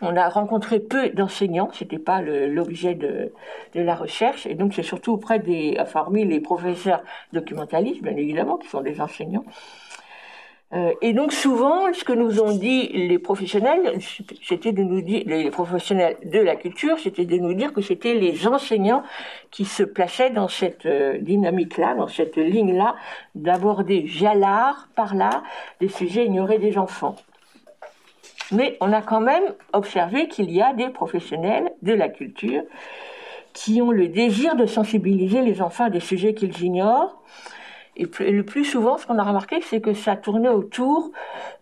On 0.00 0.16
a 0.16 0.28
rencontré 0.28 0.80
peu 0.80 1.10
d'enseignants, 1.10 1.70
c'était 1.72 1.98
pas 1.98 2.20
l'objet 2.20 2.94
de, 2.94 3.32
la 3.74 3.94
recherche, 3.94 4.44
et 4.46 4.54
donc 4.54 4.74
c'est 4.74 4.82
surtout 4.82 5.12
auprès 5.12 5.38
des, 5.38 5.76
enfin, 5.78 6.06
les 6.12 6.40
professeurs 6.40 7.02
documentalistes, 7.32 8.02
bien 8.02 8.16
évidemment, 8.16 8.56
qui 8.58 8.68
sont 8.68 8.80
des 8.82 9.00
enseignants, 9.00 9.44
et 11.00 11.12
donc 11.12 11.32
souvent, 11.32 11.92
ce 11.92 12.02
que 12.02 12.12
nous 12.12 12.40
ont 12.40 12.56
dit 12.56 12.88
les 12.88 13.18
professionnels, 13.18 13.98
c'était 14.42 14.72
de 14.72 14.82
nous 14.82 15.02
dire, 15.02 15.22
les 15.26 15.50
professionnels 15.50 16.16
de 16.24 16.40
la 16.40 16.56
culture, 16.56 16.98
c'était 16.98 17.24
de 17.24 17.36
nous 17.36 17.54
dire 17.54 17.72
que 17.72 17.80
c'était 17.80 18.14
les 18.14 18.46
enseignants 18.48 19.04
qui 19.52 19.64
se 19.64 19.84
plaçaient 19.84 20.30
dans 20.30 20.48
cette 20.48 20.86
euh, 20.86 21.18
dynamique-là, 21.18 21.94
dans 21.94 22.08
cette 22.08 22.36
ligne-là, 22.36 22.96
d'aborder 23.36 24.00
via 24.00 24.34
l'art, 24.34 24.88
par 24.96 25.14
là, 25.14 25.44
des 25.80 25.88
sujets 25.88 26.26
ignorés 26.26 26.58
des 26.58 26.76
enfants. 26.76 27.14
Mais 28.50 28.76
on 28.80 28.92
a 28.92 29.00
quand 29.00 29.20
même 29.20 29.54
observé 29.72 30.28
qu'il 30.28 30.50
y 30.50 30.60
a 30.60 30.72
des 30.72 30.88
professionnels 30.88 31.70
de 31.82 31.92
la 31.92 32.08
culture 32.08 32.62
qui 33.52 33.80
ont 33.80 33.92
le 33.92 34.08
désir 34.08 34.56
de 34.56 34.66
sensibiliser 34.66 35.40
les 35.40 35.62
enfants 35.62 35.84
à 35.84 35.90
des 35.90 36.00
sujets 36.00 36.34
qu'ils 36.34 36.60
ignorent, 36.62 37.22
et 37.96 38.32
le 38.32 38.42
plus 38.42 38.64
souvent, 38.64 38.98
ce 38.98 39.06
qu'on 39.06 39.18
a 39.18 39.22
remarqué, 39.22 39.60
c'est 39.60 39.80
que 39.80 39.94
ça 39.94 40.16
tournait 40.16 40.48
autour 40.48 41.12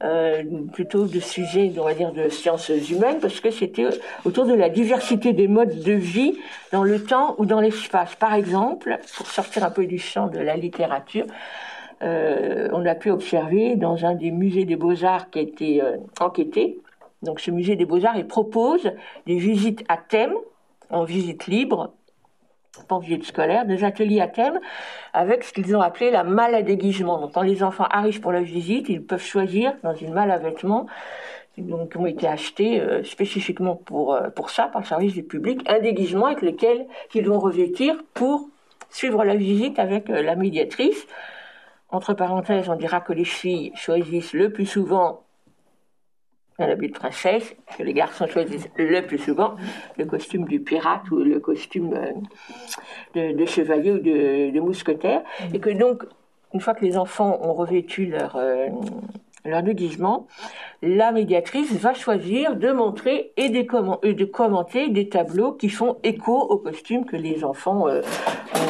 euh, 0.02 0.42
plutôt 0.72 1.04
de 1.04 1.20
sujets, 1.20 1.70
on 1.78 1.84
va 1.84 1.94
dire, 1.94 2.12
de 2.12 2.28
sciences 2.30 2.70
humaines, 2.90 3.18
parce 3.20 3.40
que 3.40 3.50
c'était 3.50 3.86
autour 4.24 4.46
de 4.46 4.54
la 4.54 4.70
diversité 4.70 5.34
des 5.34 5.46
modes 5.46 5.80
de 5.80 5.92
vie 5.92 6.38
dans 6.72 6.84
le 6.84 7.02
temps 7.04 7.34
ou 7.38 7.44
dans 7.44 7.60
l'espace. 7.60 8.14
Par 8.14 8.32
exemple, 8.34 8.98
pour 9.16 9.26
sortir 9.26 9.64
un 9.64 9.70
peu 9.70 9.84
du 9.86 9.98
champ 9.98 10.28
de 10.28 10.38
la 10.38 10.56
littérature, 10.56 11.26
euh, 12.02 12.68
on 12.72 12.84
a 12.86 12.94
pu 12.94 13.10
observer 13.10 13.76
dans 13.76 14.04
un 14.06 14.14
des 14.14 14.30
musées 14.30 14.64
des 14.64 14.76
beaux-arts 14.76 15.30
qui 15.30 15.38
a 15.38 15.42
été 15.42 15.82
euh, 15.82 15.98
enquêté, 16.18 16.80
donc 17.22 17.40
ce 17.40 17.50
musée 17.50 17.76
des 17.76 17.84
beaux-arts, 17.84 18.16
il 18.16 18.26
propose 18.26 18.90
des 19.26 19.36
visites 19.36 19.84
à 19.88 19.96
thème, 19.96 20.34
en 20.90 21.04
visite 21.04 21.46
libre, 21.46 21.92
des 23.66 23.84
ateliers 23.84 24.20
à 24.20 24.28
thème 24.28 24.60
avec 25.12 25.44
ce 25.44 25.52
qu'ils 25.52 25.76
ont 25.76 25.80
appelé 25.80 26.10
la 26.10 26.24
malle 26.24 26.54
à 26.54 26.62
déguisement. 26.62 27.18
Donc 27.20 27.32
quand 27.34 27.42
les 27.42 27.62
enfants 27.62 27.86
arrivent 27.90 28.20
pour 28.20 28.32
la 28.32 28.42
visite, 28.42 28.88
ils 28.88 29.02
peuvent 29.02 29.22
choisir 29.22 29.74
dans 29.82 29.94
une 29.94 30.12
malle 30.12 30.30
à 30.30 30.38
vêtements 30.38 30.86
donc, 31.58 31.92
qui 31.92 31.96
ont 31.98 32.06
été 32.06 32.26
achetés 32.26 32.80
euh, 32.80 33.04
spécifiquement 33.04 33.76
pour, 33.76 34.14
euh, 34.14 34.30
pour 34.30 34.50
ça 34.50 34.68
par 34.68 34.80
le 34.82 34.86
service 34.86 35.12
du 35.12 35.22
public, 35.22 35.60
un 35.68 35.80
déguisement 35.80 36.26
avec 36.26 36.42
lequel 36.42 36.86
ils 37.14 37.26
vont 37.26 37.38
revêtir 37.38 37.94
pour 38.14 38.48
suivre 38.90 39.24
la 39.24 39.34
visite 39.34 39.78
avec 39.78 40.08
euh, 40.08 40.22
la 40.22 40.34
médiatrice. 40.34 41.06
Entre 41.90 42.14
parenthèses, 42.14 42.70
on 42.70 42.76
dira 42.76 43.00
que 43.00 43.12
les 43.12 43.26
filles 43.26 43.72
choisissent 43.74 44.32
le 44.32 44.50
plus 44.50 44.64
souvent 44.64 45.24
un 46.58 46.68
habit 46.68 46.88
de 46.88 46.92
princesse, 46.92 47.54
que 47.76 47.82
les 47.82 47.92
garçons 47.92 48.26
choisissent 48.26 48.68
le 48.76 49.00
plus 49.02 49.18
souvent 49.18 49.54
le 49.96 50.04
costume 50.04 50.46
du 50.46 50.60
pirate 50.60 51.10
ou 51.10 51.16
le 51.16 51.40
costume 51.40 51.94
euh, 53.16 53.32
de, 53.32 53.46
chevalier 53.46 53.92
ou 53.92 53.98
de, 53.98 54.60
mousquetaire, 54.60 55.22
et 55.52 55.58
que 55.58 55.70
donc, 55.70 56.04
une 56.54 56.60
fois 56.60 56.74
que 56.74 56.84
les 56.84 56.96
enfants 56.96 57.38
ont 57.42 57.54
revêtu 57.54 58.06
leur, 58.06 58.36
euh, 58.36 58.68
leur 59.44 59.62
déguisement, 59.62 60.26
la 60.82 61.10
médiatrice 61.12 61.72
va 61.72 61.94
choisir 61.94 62.56
de 62.56 62.70
montrer 62.72 63.32
et 63.36 63.48
de, 63.48 64.24
commenter 64.24 64.88
des 64.88 65.08
tableaux 65.08 65.52
qui 65.52 65.70
font 65.70 65.96
écho 66.02 66.38
au 66.38 66.58
costume 66.58 67.06
que 67.06 67.16
les 67.16 67.44
enfants 67.44 67.88
euh, 67.88 68.02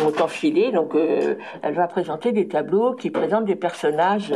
ont 0.07 0.23
enfilé. 0.23 0.71
Donc, 0.71 0.95
elle 0.95 1.75
va 1.75 1.89
présenter 1.89 2.33
des 2.33 2.47
tableaux 2.47 2.95
qui 2.95 3.11
présentent 3.11 3.47
des 3.47 3.57
personnages 3.57 4.33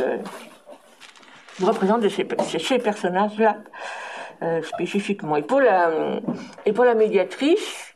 représente 1.65 2.01
de 2.01 2.09
ces, 2.09 2.23
personnages-là 2.23 3.57
euh, 4.41 4.61
spécifiquement. 4.61 5.35
Et 5.35 5.41
pour 5.41 5.59
la 5.59 6.19
et 6.65 6.73
pour 6.73 6.85
la 6.85 6.95
médiatrice, 6.95 7.87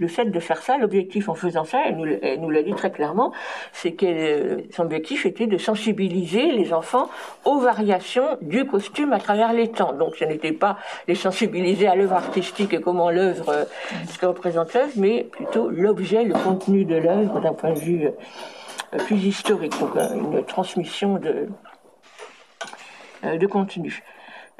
le 0.00 0.08
fait 0.08 0.24
de 0.24 0.40
faire 0.40 0.62
ça, 0.62 0.78
l'objectif 0.78 1.28
en 1.28 1.34
faisant 1.34 1.64
ça, 1.64 1.82
elle 1.86 1.96
nous, 1.96 2.06
elle 2.22 2.40
nous 2.40 2.50
l'a 2.50 2.62
dit 2.62 2.72
très 2.72 2.90
clairement, 2.90 3.32
c'est 3.72 3.92
que 3.92 4.64
son 4.72 4.84
objectif 4.84 5.26
était 5.26 5.46
de 5.46 5.58
sensibiliser 5.58 6.50
les 6.52 6.72
enfants 6.72 7.10
aux 7.44 7.60
variations 7.60 8.38
du 8.40 8.64
costume 8.66 9.12
à 9.12 9.18
travers 9.20 9.52
les 9.52 9.68
temps. 9.68 9.92
Donc 9.92 10.16
ce 10.16 10.24
n'était 10.24 10.52
pas 10.52 10.78
les 11.06 11.14
sensibiliser 11.14 11.86
à 11.86 11.94
l'œuvre 11.94 12.14
artistique 12.14 12.72
et 12.72 12.80
comment 12.80 13.10
l'œuvre, 13.10 13.50
euh, 13.50 13.64
ce 14.08 14.18
que 14.18 14.26
représente 14.26 14.72
l'œuvre, 14.72 14.92
mais 14.96 15.24
plutôt 15.24 15.68
l'objet, 15.68 16.24
le 16.24 16.34
contenu 16.34 16.86
de 16.86 16.96
l'œuvre 16.96 17.40
d'un 17.40 17.52
point 17.52 17.74
de 17.74 17.78
vue 17.78 18.06
euh, 18.06 18.98
plus 19.04 19.16
historique. 19.16 19.78
Donc 19.78 19.94
une 20.14 20.44
transmission 20.44 21.18
de, 21.18 21.28
euh, 21.28 21.46
de 23.22 23.46
contenu. 23.46 24.02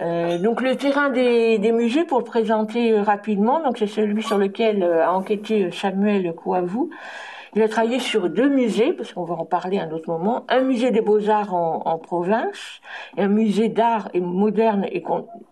Euh, 0.01 0.39
donc 0.39 0.63
le 0.63 0.77
terrain 0.77 1.11
des, 1.11 1.73
musées, 1.73 2.05
pour 2.05 2.19
le 2.19 2.25
présenter 2.25 2.93
euh, 2.93 3.03
rapidement, 3.03 3.63
donc 3.63 3.77
c'est 3.77 3.87
celui 3.87 4.23
sur 4.23 4.39
lequel 4.39 4.83
a 4.83 5.13
enquêté 5.13 5.71
Samuel 5.73 6.33
Kouavou. 6.35 6.91
Il 7.55 7.63
a 7.63 7.69
travaillé 7.69 7.99
sur 7.99 8.31
deux 8.31 8.49
musées, 8.49 8.93
parce 8.93 9.13
qu'on 9.13 9.25
va 9.25 9.35
en 9.35 9.45
parler 9.45 9.79
à 9.79 9.83
un 9.83 9.91
autre 9.91 10.09
moment. 10.09 10.45
Un 10.49 10.61
musée 10.61 10.93
des 10.93 11.01
beaux-arts 11.01 11.53
en, 11.53 11.99
province, 11.99 12.81
et 13.19 13.23
un 13.23 13.29
musée 13.29 13.69
d'art 13.69 14.09
et 14.15 14.21
moderne 14.21 14.87
et 14.91 15.03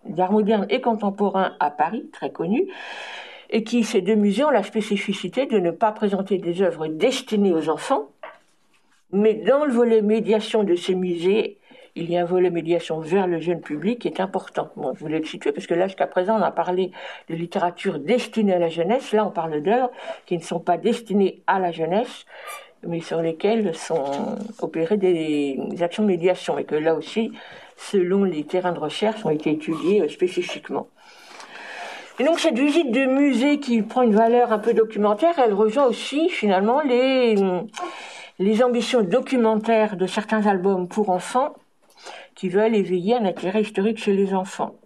d'art 0.04 0.30
moderne 0.30 0.66
et 0.70 0.80
contemporain 0.80 1.54
à 1.59 1.70
Paris, 1.70 2.09
très 2.12 2.30
connu. 2.30 2.68
Et 3.50 3.64
qui, 3.64 3.82
ces 3.82 4.00
deux 4.00 4.14
musées 4.14 4.44
ont 4.44 4.50
la 4.50 4.62
spécificité 4.62 5.46
de 5.46 5.59
ne 5.59 5.72
pas 5.72 5.90
présenter 5.90 6.38
des 6.38 6.62
œuvres 6.62 6.86
destinées 6.86 7.52
aux 7.52 7.68
enfants, 7.68 8.06
mais 9.11 9.34
dans 9.34 9.64
le 9.64 9.72
volet 9.72 10.00
médiation 10.00 10.62
de 10.62 10.76
ces 10.76 10.94
musées, 10.94 11.57
il 11.99 12.11
y 12.11 12.16
a 12.16 12.22
un 12.22 12.24
volet 12.24 12.51
médiation 12.51 13.01
vers 13.01 13.26
le 13.26 13.40
jeune 13.40 13.61
public 13.61 13.99
qui 13.99 14.09
est 14.09 14.20
important. 14.20 14.70
Je 14.76 15.01
voulais 15.01 15.18
le 15.18 15.24
situer 15.24 15.51
parce 15.51 15.66
que 15.66 15.74
là, 15.74 15.88
jusqu'à 15.88 16.07
présent, 16.07 16.38
on 16.38 16.42
a 16.42 16.53
parlé 16.53 16.92
de 17.28 17.34
littérature 17.34 17.99
destinée 17.99 18.55
à 18.55 18.59
la 18.59 18.68
jeunesse. 18.68 19.12
Là, 19.12 19.26
on 19.26 19.30
parle 19.30 19.61
d'œuvres 19.62 19.90
qui 20.24 20.36
ne 20.36 20.42
sont 20.42 20.61
pas 20.61 20.76
destinées 20.76 21.42
à 21.49 21.59
la 21.59 21.72
jeunesse, 21.72 22.24
mais 22.86 23.01
sur 23.01 23.20
lesquelles 23.20 23.74
sont 23.74 24.05
opérées 24.61 24.96
des 24.96 25.59
actions 25.80 26.05
de 26.05 26.09
médiation. 26.09 26.57
Et 26.59 26.64
que 26.64 26.76
là 26.76 26.94
aussi, 26.94 27.32
selon 27.76 28.22
les 28.22 28.44
terrains 28.44 28.72
de 28.72 28.78
recherche, 28.78 29.24
ont 29.26 29.30
été 29.30 29.51
étudiés 29.51 30.03
euh, 30.03 30.09
spécifiquement. 30.09 30.86
Et 32.20 32.24
donc 32.24 32.38
cette 32.38 32.59
visite 32.59 32.90
de 32.92 33.07
musée 33.07 33.59
qui 33.59 33.82
prend 33.82 34.03
une 34.03 34.14
valeur 34.14 34.53
un 34.53 34.59
peu 34.59 34.74
documentaire, 34.74 35.38
elle 35.38 35.55
rejoint 35.55 35.86
aussi 35.86 36.28
finalement 36.28 36.80
les, 36.80 37.36
les 38.40 38.62
ambitions 38.64 39.03
documentaires 39.03 39.96
de 39.96 40.07
certains 40.07 40.44
albums 40.46 40.88
pour 40.88 41.11
enfants 41.11 41.55
qui 42.39 42.49
veulent 42.49 42.76
éveiller 42.76 43.16
un 43.16 43.24
intérêt 43.24 43.62
historique 43.62 43.99
chez 43.99 44.12
les 44.12 44.32
enfants. 44.32 44.76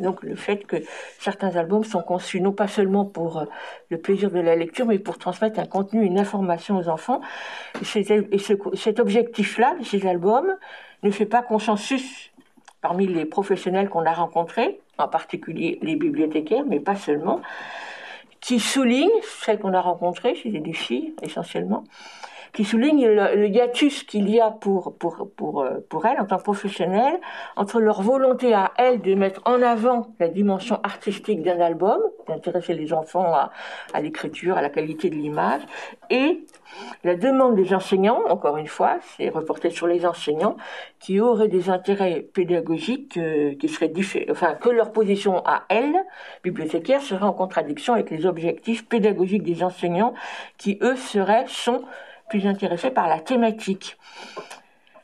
Donc 0.00 0.22
le 0.22 0.34
fait 0.34 0.66
que 0.66 0.76
certains 1.18 1.56
albums 1.56 1.82
sont 1.82 2.02
conçus 2.02 2.42
non 2.42 2.52
pas 2.52 2.68
seulement 2.68 3.06
pour 3.06 3.38
euh, 3.38 3.44
le 3.88 3.96
plaisir 3.96 4.30
de 4.30 4.38
la 4.38 4.54
lecture, 4.54 4.84
mais 4.84 4.98
pour 4.98 5.16
transmettre 5.16 5.58
un 5.58 5.64
contenu, 5.64 6.04
une 6.04 6.18
information 6.18 6.76
aux 6.76 6.88
enfants. 6.88 7.22
Et, 7.80 8.36
cet 8.76 9.00
objectif-là 9.00 9.76
de 9.80 9.84
ces 9.84 10.06
albums 10.06 10.54
ne 11.02 11.10
fait 11.10 11.24
pas 11.24 11.40
consensus 11.40 12.32
parmi 12.82 13.06
les 13.06 13.24
professionnels 13.24 13.88
qu'on 13.88 14.04
a 14.04 14.12
rencontrés, 14.12 14.78
en 14.98 15.08
particulier 15.08 15.78
les 15.80 15.96
bibliothécaires, 15.96 16.64
mais 16.68 16.80
pas 16.80 16.96
seulement, 16.96 17.40
qui 18.42 18.60
soulignent, 18.60 19.22
celles 19.42 19.58
qu'on 19.58 19.72
a 19.72 19.80
rencontrées, 19.80 20.36
c'est 20.42 20.50
des 20.50 20.74
filles 20.74 21.14
essentiellement, 21.22 21.84
qui 22.54 22.64
souligne 22.64 23.06
le, 23.08 23.48
hiatus 23.48 24.04
qu'il 24.04 24.30
y 24.30 24.40
a 24.40 24.50
pour, 24.50 24.96
pour, 24.96 25.28
pour, 25.36 25.62
euh, 25.62 25.84
pour 25.88 26.06
elles 26.06 26.20
en 26.20 26.24
tant 26.24 26.38
que 26.38 26.44
professionnelles 26.44 27.20
entre 27.56 27.80
leur 27.80 28.00
volonté 28.00 28.54
à 28.54 28.72
elles 28.78 29.02
de 29.02 29.14
mettre 29.14 29.42
en 29.44 29.60
avant 29.60 30.06
la 30.20 30.28
dimension 30.28 30.78
artistique 30.84 31.42
d'un 31.42 31.60
album, 31.60 32.00
d'intéresser 32.28 32.74
les 32.74 32.92
enfants 32.92 33.34
à, 33.34 33.50
à 33.92 34.00
l'écriture, 34.00 34.56
à 34.56 34.62
la 34.62 34.70
qualité 34.70 35.10
de 35.10 35.16
l'image, 35.16 35.62
et 36.10 36.44
la 37.02 37.16
demande 37.16 37.56
des 37.56 37.74
enseignants, 37.74 38.22
encore 38.28 38.56
une 38.56 38.66
fois, 38.68 38.98
c'est 39.16 39.28
reporté 39.28 39.70
sur 39.70 39.86
les 39.86 40.06
enseignants, 40.06 40.56
qui 41.00 41.20
auraient 41.20 41.48
des 41.48 41.70
intérêts 41.70 42.20
pédagogiques 42.20 43.16
euh, 43.16 43.54
qui 43.56 43.68
seraient 43.68 43.88
différents, 43.88 44.30
enfin, 44.30 44.54
que 44.54 44.70
leur 44.70 44.92
position 44.92 45.42
à 45.44 45.64
elles, 45.68 45.96
bibliothécaires, 46.42 47.02
serait 47.02 47.24
en 47.24 47.32
contradiction 47.32 47.94
avec 47.94 48.10
les 48.10 48.26
objectifs 48.26 48.88
pédagogiques 48.88 49.42
des 49.42 49.62
enseignants, 49.62 50.14
qui 50.56 50.78
eux 50.82 50.96
seraient, 50.96 51.46
sont 51.48 51.82
plus 52.28 52.46
intéressés 52.46 52.90
par 52.90 53.08
la 53.08 53.20
thématique. 53.20 53.96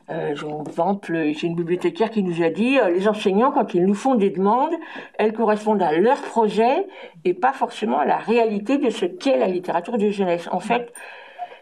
Euh, 0.09 0.31
exemple, 0.31 1.13
j'ai 1.33 1.47
une 1.47 1.55
bibliothécaire 1.55 2.09
qui 2.09 2.21
nous 2.23 2.43
a 2.43 2.49
dit 2.49 2.77
euh, 2.79 2.89
les 2.89 3.07
enseignants, 3.07 3.51
quand 3.51 3.73
ils 3.73 3.85
nous 3.85 3.93
font 3.93 4.15
des 4.15 4.29
demandes, 4.29 4.73
elles 5.17 5.31
correspondent 5.31 5.81
à 5.81 5.93
leur 5.93 6.21
projet 6.21 6.85
et 7.23 7.33
pas 7.33 7.53
forcément 7.53 7.99
à 7.99 8.05
la 8.05 8.17
réalité 8.17 8.77
de 8.77 8.89
ce 8.89 9.05
qu'est 9.05 9.37
la 9.37 9.47
littérature 9.47 9.97
de 9.97 10.09
jeunesse. 10.09 10.49
En 10.51 10.59
fait, 10.59 10.91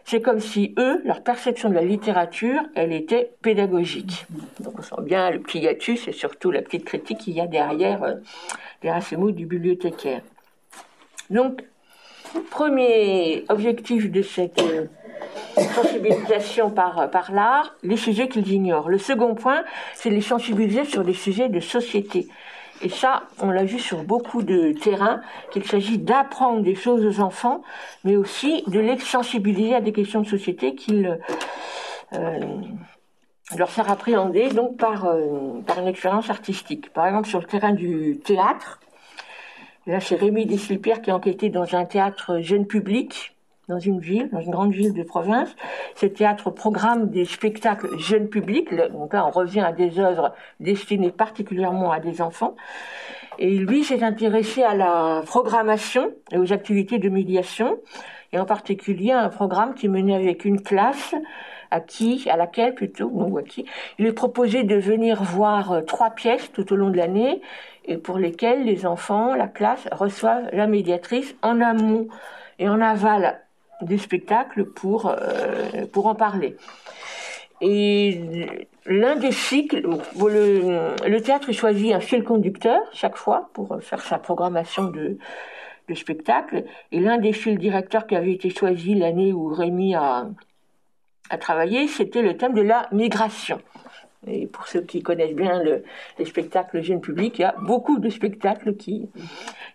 c'est 0.04 0.22
comme 0.22 0.40
si 0.40 0.74
eux, 0.80 1.02
leur 1.06 1.22
perception 1.22 1.70
de 1.70 1.76
la 1.76 1.84
littérature, 1.84 2.62
elle 2.74 2.92
était 2.92 3.32
pédagogique. 3.44 4.26
Donc 4.60 4.80
on 4.80 4.82
sent 4.82 5.02
bien 5.04 5.30
le 5.30 5.40
petit 5.40 5.60
hiatus 5.60 6.08
et 6.08 6.12
surtout 6.12 6.50
la 6.50 6.64
petite 6.64 6.86
critique 6.86 7.20
qu'il 7.20 7.36
y 7.36 7.42
a 7.42 7.46
derrière, 7.46 8.02
euh, 8.04 8.16
derrière 8.82 9.04
ces 9.04 9.18
mots 9.18 9.30
du 9.30 9.46
bibliothécaire. 9.46 10.22
Donc, 11.30 11.64
premier 12.50 13.46
objectif 13.50 14.10
de 14.10 14.24
cette 14.24 14.60
euh, 14.60 14.86
sensibilisation 15.58 16.70
par, 16.70 17.32
l'art, 17.32 17.76
les 17.84 17.98
sujets 17.98 18.28
qu'ils 18.28 18.52
ignorent. 18.52 18.90
Le 18.90 18.98
second 18.98 19.36
point, 19.36 19.64
c'est 19.94 20.10
les 20.10 20.22
sensibiliser 20.22 20.86
sur 20.86 21.04
les 21.04 21.14
sujets 21.14 21.50
de 21.50 21.60
société. 21.60 22.28
Et 22.82 22.90
ça, 22.90 23.24
on 23.42 23.52
l'a 23.52 23.66
vu 23.66 23.78
sur 23.78 24.04
beaucoup 24.04 24.42
de 24.42 24.72
terrains, 24.72 25.22
qu'il 25.52 25.66
s'agit 25.66 25.98
d'apprendre 25.98 26.62
des 26.62 26.76
choses 26.76 27.06
aux 27.06 27.22
enfants, 27.22 27.62
mais 28.06 28.16
aussi 28.16 28.64
de 28.68 28.80
les 28.80 28.98
sensibiliser 28.98 29.76
à 29.76 29.82
des 29.82 29.92
questions 29.92 30.22
de 30.22 30.28
société 30.28 30.76
qu'ils 30.76 31.20
euh, 32.14 32.40
leur 33.58 33.70
faire 33.70 33.92
appréhender 33.92 34.50
donc 34.50 34.78
par, 34.78 35.06
euh, 35.06 35.62
par 35.66 35.80
une 35.80 35.88
expérience 35.88 36.30
artistique. 36.30 36.94
Par 36.94 37.06
exemple, 37.08 37.28
sur 37.28 37.40
le 37.40 37.46
terrain 37.46 37.74
du 37.74 38.20
théâtre, 38.24 38.80
là 39.86 40.00
c'est 40.00 40.16
Rémi 40.16 40.46
Deslipierre 40.46 41.02
qui 41.02 41.12
a 41.12 41.16
enquêté 41.16 41.50
dans 41.50 41.76
un 41.76 41.86
théâtre 41.86 42.40
jeune 42.40 42.66
public 42.66 43.36
dans 43.70 43.80
une 43.80 44.00
ville, 44.00 44.30
dans 44.32 44.42
une 44.42 44.52
grande 44.52 44.74
ville 44.74 44.94
de 44.94 45.04
province. 45.04 45.56
Ce 45.96 46.08
théâtre 46.08 46.50
programme 46.50 47.10
des 47.10 47.24
spectacles 47.24 47.98
jeunes 47.98 48.28
publics. 48.28 48.76
Donc 48.92 49.14
là, 49.14 49.26
on 49.26 49.30
revient 49.32 49.62
à 49.62 49.72
des 49.72 50.00
œuvres 50.00 50.34
destinées 50.60 51.12
particulièrement 51.12 51.92
à 51.92 52.00
des 52.00 52.22
enfants. 52.22 52.56
Et 53.38 53.58
lui 53.58 53.86
s'est 53.86 54.04
intéressé 54.04 54.64
à 54.64 54.76
la 54.76 55.22
programmation 55.26 56.12
et 56.32 56.38
aux 56.38 56.52
activités 56.52 57.00
de 57.00 57.08
médiation, 57.08 57.78
et 58.34 58.40
en 58.40 58.46
particulier 58.46 59.12
à 59.12 59.22
un 59.22 59.30
programme 59.30 59.76
qui 59.76 59.88
menait 59.88 60.16
avec 60.16 60.44
une 60.44 60.62
classe 60.62 61.16
à 61.72 61.80
qui, 61.80 62.28
à 62.30 62.36
laquelle 62.36 62.74
plutôt, 62.74 63.10
ou 63.14 63.38
à 63.38 63.44
qui, 63.44 63.66
il 64.00 64.08
est 64.08 64.14
proposé 64.14 64.64
de 64.64 64.76
venir 64.76 65.22
voir 65.22 65.72
euh, 65.72 65.82
trois 65.82 66.10
pièces 66.10 66.52
tout 66.52 66.74
au 66.74 66.76
long 66.76 66.90
de 66.90 66.98
l'année 66.98 67.42
et 67.86 67.98
pour 67.98 68.18
lesquelles 68.18 68.66
les 68.66 68.88
enfants, 68.88 69.36
la 69.36 69.48
classe, 69.48 69.88
reçoivent 69.92 70.50
la 70.52 70.66
médiatrice 70.66 71.36
en 71.44 71.62
amont 71.62 72.08
et 72.58 72.68
en 72.68 72.82
aval 72.82 73.40
du 73.82 73.98
spectacle 73.98 74.66
pour, 74.66 75.08
euh, 75.08 75.86
pour 75.92 76.08
en 76.08 76.16
parler. 76.16 76.56
Et 77.62 78.22
l'un 78.86 79.16
des 79.18 79.32
cycles, 79.32 79.82
le, 80.16 81.20
théâtre 81.20 81.52
choisit 81.52 81.94
un 81.94 82.00
fil 82.00 82.24
conducteur 82.24 82.82
chaque 82.94 83.18
fois 83.18 83.50
pour 83.54 83.78
faire 83.82 84.02
sa 84.02 84.18
programmation 84.18 84.86
de, 84.86 85.18
de 85.90 85.94
spectacle. 85.94 86.64
Et 86.92 87.00
l'un 87.00 87.18
des 87.18 87.34
fils 87.34 87.58
directeurs 87.58 88.08
qui 88.08 88.16
avait 88.16 88.34
été 88.34 88.50
choisi 88.50 88.96
l'année 88.96 89.34
où 89.34 89.48
Rémi 89.48 89.96
a 89.96 90.30
travaillé, 91.40 91.88
c'était 91.88 92.22
le 92.22 92.38
thème 92.38 92.54
de 92.54 92.62
la 92.62 92.88
migration. 92.92 93.60
Et 94.28 94.48
pour 94.48 94.68
ceux 94.68 94.82
qui 94.82 95.02
connaissent 95.02 95.36
bien 95.36 95.64
le, 95.64 95.84
les 96.18 96.26
spectacles 96.26 96.82
jeunes 96.82 97.00
publics, 97.00 97.40
il 97.40 97.44
y 97.44 97.46
a 97.46 97.56
beaucoup 97.62 98.00
de 98.00 98.10
spectacles 98.10 98.76
qui, 98.76 99.10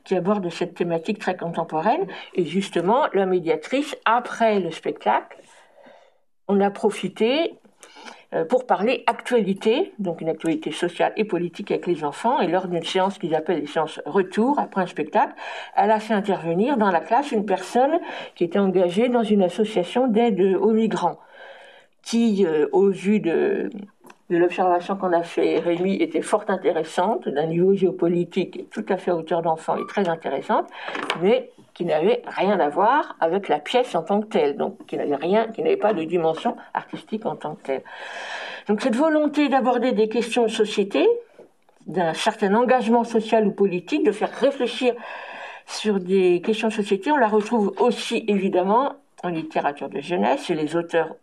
qui 0.05 0.15
abordent 0.15 0.51
cette 0.51 0.75
thématique 0.75 1.19
très 1.19 1.37
contemporaine. 1.37 2.07
Et 2.35 2.45
justement, 2.45 3.07
la 3.15 3.25
médiatrice, 3.25 3.97
après 4.05 4.61
le 4.61 4.71
spectacle, 4.71 5.39
on 6.47 6.61
a 6.61 6.71
profité 6.71 7.55
euh, 8.35 8.45
pour 8.45 8.67
parler 8.67 9.03
actualité, 9.07 9.93
donc 9.99 10.21
une 10.21 10.29
actualité 10.29 10.73
sociale 10.73 11.13
et 11.17 11.25
politique 11.25 11.71
avec 11.71 11.87
les 11.87 12.05
enfants. 12.05 12.41
Et 12.41 12.49
lors 12.49 12.69
d'une 12.69 12.83
séance 12.83 13.19
qu'ils 13.19 13.35
appellent 13.35 13.61
les 13.61 13.67
séances 13.67 14.01
retour, 14.05 14.59
après 14.59 14.83
un 14.83 14.87
spectacle, 14.87 15.33
elle 15.77 15.91
a 15.91 16.01
fait 16.01 16.15
intervenir 16.15 16.77
dans 16.77 16.91
la 16.91 17.01
classe 17.01 17.33
une 17.33 17.47
personne 17.47 17.99
qui 18.35 18.45
était 18.45 18.59
engagée 18.59 19.09
dans 19.09 19.23
une 19.23 19.43
association 19.43 20.07
d'aide 20.07 20.41
aux 20.61 20.73
migrants, 20.73 21.19
qui, 22.03 22.45
euh, 22.45 22.67
au 22.73 22.91
vu 22.91 23.21
de, 23.21 23.71
de 24.31 24.39
l'observation 24.39 24.97
qu'on 24.97 25.13
a 25.13 25.23
fait, 25.23 25.59
Rémi, 25.59 25.97
était 25.97 26.23
fort 26.23 26.45
intéressante, 26.49 27.29
d'un 27.29 27.47
niveau 27.47 27.75
géopolitique 27.75 28.71
tout 28.71 28.85
à 28.89 28.97
fait 28.97 29.11
à 29.11 29.17
hauteur 29.17 29.43
d'enfant 29.43 29.77
et 29.77 29.87
très 29.87 30.09
intéressante, 30.09 30.67
mais 31.21 31.51
qui 31.75 31.85
n'avait 31.85 32.23
rien 32.27 32.59
à 32.61 32.69
voir 32.69 33.17
avec 33.21 33.49
la 33.49 33.59
pièce 33.59 33.95
en 33.95 34.03
tant 34.03 34.21
que 34.21 34.27
telle, 34.27 34.57
donc 34.57 34.87
qui 34.87 34.97
n'avait 34.97 35.17
rien, 35.17 35.49
qui 35.49 35.63
n'avait 35.63 35.77
pas 35.77 35.93
de 35.93 36.05
dimension 36.05 36.57
artistique 36.73 37.27
en 37.27 37.37
tant 37.37 37.57
que 37.57 37.63
telle. 37.63 37.83
Donc 38.69 38.81
cette 38.81 38.97
volonté 38.97 39.49
d'aborder 39.49 39.93
des 39.93 40.09
questions 40.09 40.45
de 40.45 40.49
société, 40.49 41.07
d'un 41.87 42.15
certain 42.15 42.55
engagement 42.55 43.05
social 43.05 43.47
ou 43.47 43.53
politique, 43.53 44.07
de 44.07 44.13
faire 44.13 44.31
réfléchir 44.31 44.95
sur 45.67 46.01
des 46.01 46.41
questions 46.41 46.69
de 46.69 46.73
société, 46.73 47.11
on 47.11 47.17
la 47.17 47.29
retrouve 47.29 47.75
aussi 47.79 48.25
évidemment 48.29 48.95
en 49.23 49.29
littérature 49.29 49.89
de 49.89 50.01
jeunesse 50.01 50.49
et 50.51 50.55
les 50.55 50.77
auteurs 50.77 51.17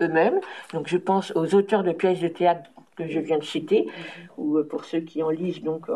eux-mêmes. 0.00 0.40
Donc 0.72 0.88
je 0.88 0.96
pense 0.96 1.32
aux 1.34 1.54
auteurs 1.54 1.82
de 1.82 1.92
pièces 1.92 2.20
de 2.20 2.28
théâtre 2.28 2.70
que 3.00 3.08
je 3.08 3.20
viens 3.20 3.38
de 3.38 3.44
citer, 3.44 3.88
ou 4.36 4.58
euh, 4.58 4.66
pour 4.66 4.84
ceux 4.84 5.00
qui 5.00 5.22
en 5.22 5.30
lisent, 5.30 5.62
donc 5.62 5.86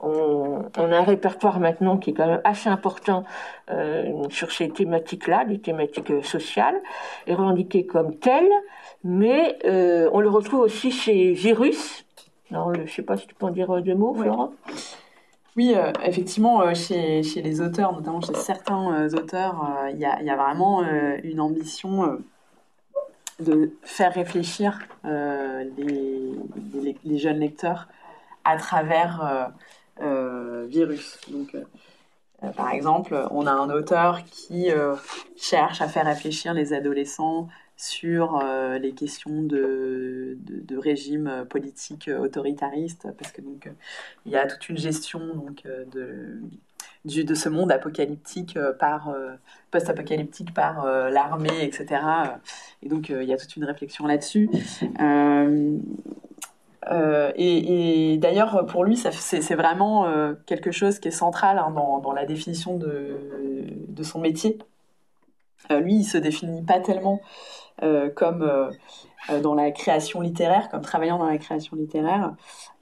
on, 0.00 0.60
a 0.74 0.96
un 0.96 1.02
répertoire 1.02 1.60
maintenant 1.60 1.96
qui 1.96 2.10
est 2.10 2.12
quand 2.12 2.26
même 2.26 2.40
assez 2.44 2.68
important 2.68 3.24
euh, 3.70 4.28
sur 4.30 4.52
ces 4.52 4.68
thématiques-là, 4.68 5.44
des 5.44 5.58
thématiques 5.58 6.10
euh, 6.10 6.22
sociales, 6.22 6.80
et 7.26 7.34
revendiquées 7.34 7.86
comme 7.86 8.16
telles, 8.16 8.50
mais 9.04 9.58
on 10.12 10.20
le 10.20 10.28
retrouve 10.28 10.60
aussi 10.60 10.90
chez 10.90 11.32
Virus. 11.32 12.04
Alors, 12.50 12.74
je 12.74 12.82
ne 12.82 12.86
sais 12.86 13.02
pas 13.02 13.16
si 13.16 13.26
tu 13.26 13.34
peux 13.34 13.46
en 13.46 13.50
dire 13.50 13.82
deux 13.82 13.94
mots, 13.94 14.14
Florent? 14.14 14.52
Oui, 15.56 15.74
effectivement, 16.04 16.74
chez, 16.74 17.22
chez, 17.22 17.40
les 17.40 17.60
auteurs, 17.60 17.92
notamment 17.92 18.20
chez 18.20 18.34
certains 18.34 19.06
auteurs, 19.14 19.66
il 19.90 19.96
y, 19.96 20.00
y, 20.00 20.30
a 20.30 20.36
vraiment 20.36 20.82
une 21.22 21.40
ambition 21.40 22.18
de 23.40 23.72
faire 23.82 24.14
réfléchir 24.14 24.78
euh, 25.04 25.64
les, 25.76 27.18
jeunes 27.18 27.40
lecteurs 27.40 27.88
à 28.44 28.56
travers 28.56 29.22
euh, 29.22 29.44
euh, 30.02 30.66
virus. 30.66 31.18
Donc, 31.28 31.56
par 32.56 32.70
exemple, 32.70 33.26
on 33.30 33.46
a 33.46 33.52
un 33.52 33.70
auteur 33.70 34.22
qui 34.24 34.68
cherche 35.36 35.80
à 35.80 35.88
faire 35.88 36.04
réfléchir 36.04 36.52
les 36.52 36.74
adolescents 36.74 37.48
sur 37.78 38.42
les 38.78 38.92
questions 38.92 39.42
de, 39.42 40.36
de, 40.40 40.60
de, 40.60 40.76
régime 40.76 41.46
politique 41.48 42.08
autoritariste, 42.08 43.08
parce 43.18 43.32
que 43.32 43.40
donc 43.40 43.70
il 44.26 44.32
y 44.32 44.36
a 44.36 44.46
toute 44.46 44.68
une 44.68 44.78
gestion 44.78 45.20
donc 45.34 45.62
de 45.64 46.40
de 47.06 47.34
ce 47.34 47.48
monde 47.48 47.72
apocalyptique 47.72 48.56
euh, 48.56 48.72
par 48.72 49.08
euh, 49.10 49.34
post-apocalyptique 49.70 50.52
par 50.52 50.84
euh, 50.84 51.08
l'armée, 51.10 51.62
etc. 51.64 52.02
Et 52.82 52.88
donc 52.88 53.08
il 53.08 53.24
y 53.24 53.32
a 53.32 53.36
toute 53.36 53.54
une 53.56 53.64
réflexion 53.64 54.06
là-dessus. 54.06 54.50
et, 57.38 58.18
d'ailleurs, 58.18 58.66
pour 58.66 58.84
lui, 58.84 58.96
c'est 58.96 59.54
vraiment 59.54 60.06
quelque 60.46 60.70
chose 60.70 60.98
qui 60.98 61.08
est 61.08 61.12
central 61.12 61.58
hein, 61.58 61.70
dans, 61.70 62.12
la 62.12 62.26
définition 62.26 62.76
de, 62.76 64.02
son 64.02 64.20
métier. 64.20 64.58
lui, 65.70 65.96
il 65.96 66.04
se 66.04 66.18
définit 66.18 66.62
pas 66.62 66.80
tellement 66.80 67.20
comme 68.14 68.70
dans 69.42 69.54
la 69.54 69.70
création 69.72 70.20
littéraire, 70.20 70.68
comme 70.70 70.82
travaillant 70.82 71.18
dans 71.18 71.28
la 71.28 71.38
création 71.38 71.76
littéraire, 71.76 72.34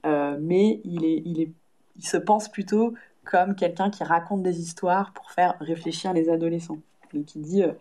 mais 0.04 0.80
il 0.84 1.52
se 2.00 2.16
pense 2.18 2.48
plutôt 2.48 2.94
comme 3.24 3.54
quelqu'un 3.54 3.90
qui 3.90 4.04
raconte 4.04 4.42
des 4.42 4.60
histoires 4.60 5.12
pour 5.12 5.30
faire 5.30 5.56
réfléchir 5.60 6.12
les 6.12 6.28
adolescents. 6.28 6.78
Donc 7.12 7.34
il 7.34 7.42
dit, 7.42 7.62
euh, 7.62 7.72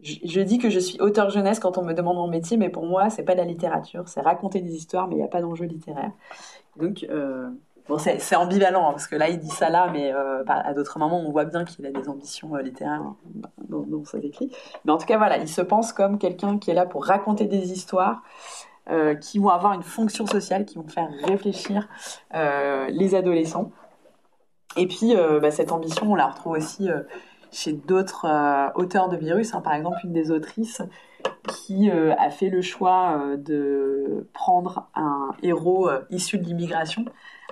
je, 0.00 0.40
dis 0.40 0.58
que 0.58 0.70
je 0.70 0.78
suis 0.78 1.00
auteur 1.00 1.30
jeunesse 1.30 1.60
quand 1.60 1.78
on 1.78 1.82
me 1.82 1.92
demande 1.92 2.16
mon 2.16 2.28
métier, 2.28 2.56
mais 2.56 2.68
pour 2.68 2.86
moi, 2.86 3.10
c'est 3.10 3.22
pas 3.22 3.32
de 3.32 3.38
la 3.38 3.44
littérature, 3.44 4.08
c'est 4.08 4.20
raconter 4.20 4.60
des 4.60 4.74
histoires, 4.74 5.08
mais 5.08 5.14
il 5.14 5.18
n'y 5.18 5.24
a 5.24 5.28
pas 5.28 5.40
d'enjeu 5.40 5.64
littéraire. 5.66 6.10
Donc 6.76 7.06
euh, 7.08 7.48
bon, 7.88 7.98
c'est 7.98 8.36
ambivalent 8.36 8.88
hein, 8.88 8.92
parce 8.92 9.06
que 9.06 9.16
là, 9.16 9.28
il 9.28 9.38
dit 9.38 9.50
ça 9.50 9.70
là, 9.70 9.88
mais 9.92 10.12
euh, 10.12 10.42
bah, 10.44 10.60
à 10.64 10.74
d'autres 10.74 10.98
moments, 10.98 11.20
on 11.20 11.30
voit 11.30 11.44
bien 11.44 11.64
qu'il 11.64 11.86
a 11.86 11.90
des 11.90 12.08
ambitions 12.08 12.54
littéraires 12.56 13.02
hein, 13.02 13.16
dans, 13.68 14.04
ses 14.04 14.18
écrits. 14.18 14.50
Mais 14.84 14.92
en 14.92 14.98
tout 14.98 15.06
cas, 15.06 15.18
voilà, 15.18 15.38
il 15.38 15.48
se 15.48 15.62
pense 15.62 15.92
comme 15.92 16.18
quelqu'un 16.18 16.58
qui 16.58 16.70
est 16.70 16.74
là 16.74 16.86
pour 16.86 17.04
raconter 17.06 17.46
des 17.46 17.72
histoires. 17.72 18.22
qui 19.22 19.38
vont 19.38 19.48
avoir 19.48 19.72
une 19.72 19.82
fonction 19.82 20.26
sociale, 20.26 20.66
qui 20.66 20.76
vont 20.76 20.88
faire 20.88 21.08
réfléchir 21.24 21.88
les 22.34 23.14
adolescents. 23.14 23.70
Et 24.76 24.86
puis, 24.86 25.16
euh, 25.16 25.40
bah, 25.40 25.50
cette 25.50 25.72
ambition, 25.72 26.12
on 26.12 26.14
la 26.14 26.26
retrouve 26.26 26.52
aussi 26.52 26.90
euh, 26.90 27.00
chez 27.52 27.72
d'autres 27.72 28.26
euh, 28.26 28.68
auteurs 28.74 29.08
de 29.08 29.16
virus. 29.16 29.54
Hein. 29.54 29.60
Par 29.60 29.74
exemple, 29.74 29.98
une 30.04 30.12
des 30.12 30.30
autrices 30.30 30.82
qui 31.48 31.90
a 31.90 32.30
fait 32.30 32.50
le 32.50 32.60
choix 32.60 33.20
de 33.38 34.26
prendre 34.32 34.88
un 34.94 35.30
héros 35.42 35.90
issu 36.10 36.38
de 36.38 36.44
l'immigration 36.44 37.04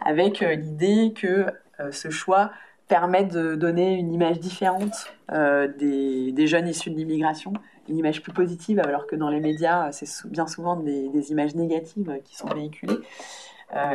avec 0.05 0.41
l'idée 0.41 1.13
que 1.15 1.47
ce 1.91 2.11
choix 2.11 2.51
permet 2.89 3.25
de 3.25 3.55
donner 3.55 3.95
une 3.95 4.13
image 4.13 4.41
différente 4.41 5.13
des, 5.31 6.47
jeunes 6.47 6.69
issus 6.69 6.91
de 6.91 6.97
l'immigration, 6.97 7.53
une 7.89 7.97
image 7.97 8.23
plus 8.23 8.33
positive, 8.33 8.79
alors 8.81 9.07
que 9.07 9.17
dans 9.17 9.31
les 9.31 9.41
médias, 9.41 9.91
c'est 9.93 10.27
bien 10.29 10.47
souvent 10.47 10.77
des, 10.77 11.31
images 11.31 11.55
négatives 11.55 12.21
qui 12.25 12.37
sont 12.37 12.49
véhiculées. 12.49 12.99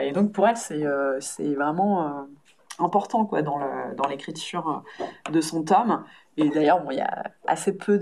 et 0.01 0.11
donc 0.11 0.31
pour 0.31 0.47
elle, 0.47 0.57
c'est 0.57 1.53
vraiment 1.53 2.27
important 2.79 3.25
quoi 3.25 3.41
dans 3.41 3.57
le, 3.57 3.95
dans 3.95 4.07
l'écriture 4.07 4.83
euh, 4.99 5.31
de 5.31 5.41
son 5.41 5.63
tome. 5.63 6.03
Et 6.37 6.49
d'ailleurs, 6.49 6.81
bon, 6.81 6.91
il 6.91 6.97
y 6.97 7.01
a 7.01 7.31
assez 7.47 7.75
peu 7.75 7.97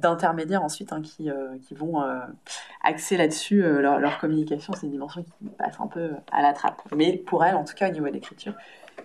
d'intermédiaires 0.00 0.62
ensuite 0.62 0.92
hein, 0.92 1.02
qui, 1.02 1.28
euh, 1.28 1.58
qui 1.66 1.74
vont 1.74 2.02
euh, 2.02 2.20
axer 2.82 3.16
là-dessus. 3.16 3.62
leur, 3.62 4.18
communication, 4.18 4.72
c'est 4.74 4.86
une 4.86 4.92
dimension 4.92 5.24
qui 5.24 5.48
passe 5.58 5.80
un 5.80 5.88
peu 5.88 6.10
à 6.30 6.42
la 6.42 6.52
trappe. 6.52 6.82
Mais 6.94 7.16
pour 7.16 7.44
elle, 7.44 7.56
en 7.56 7.64
tout 7.64 7.74
cas, 7.74 7.88
au 7.88 7.92
niveau 7.92 8.06
de 8.06 8.12
l'écriture, 8.12 8.54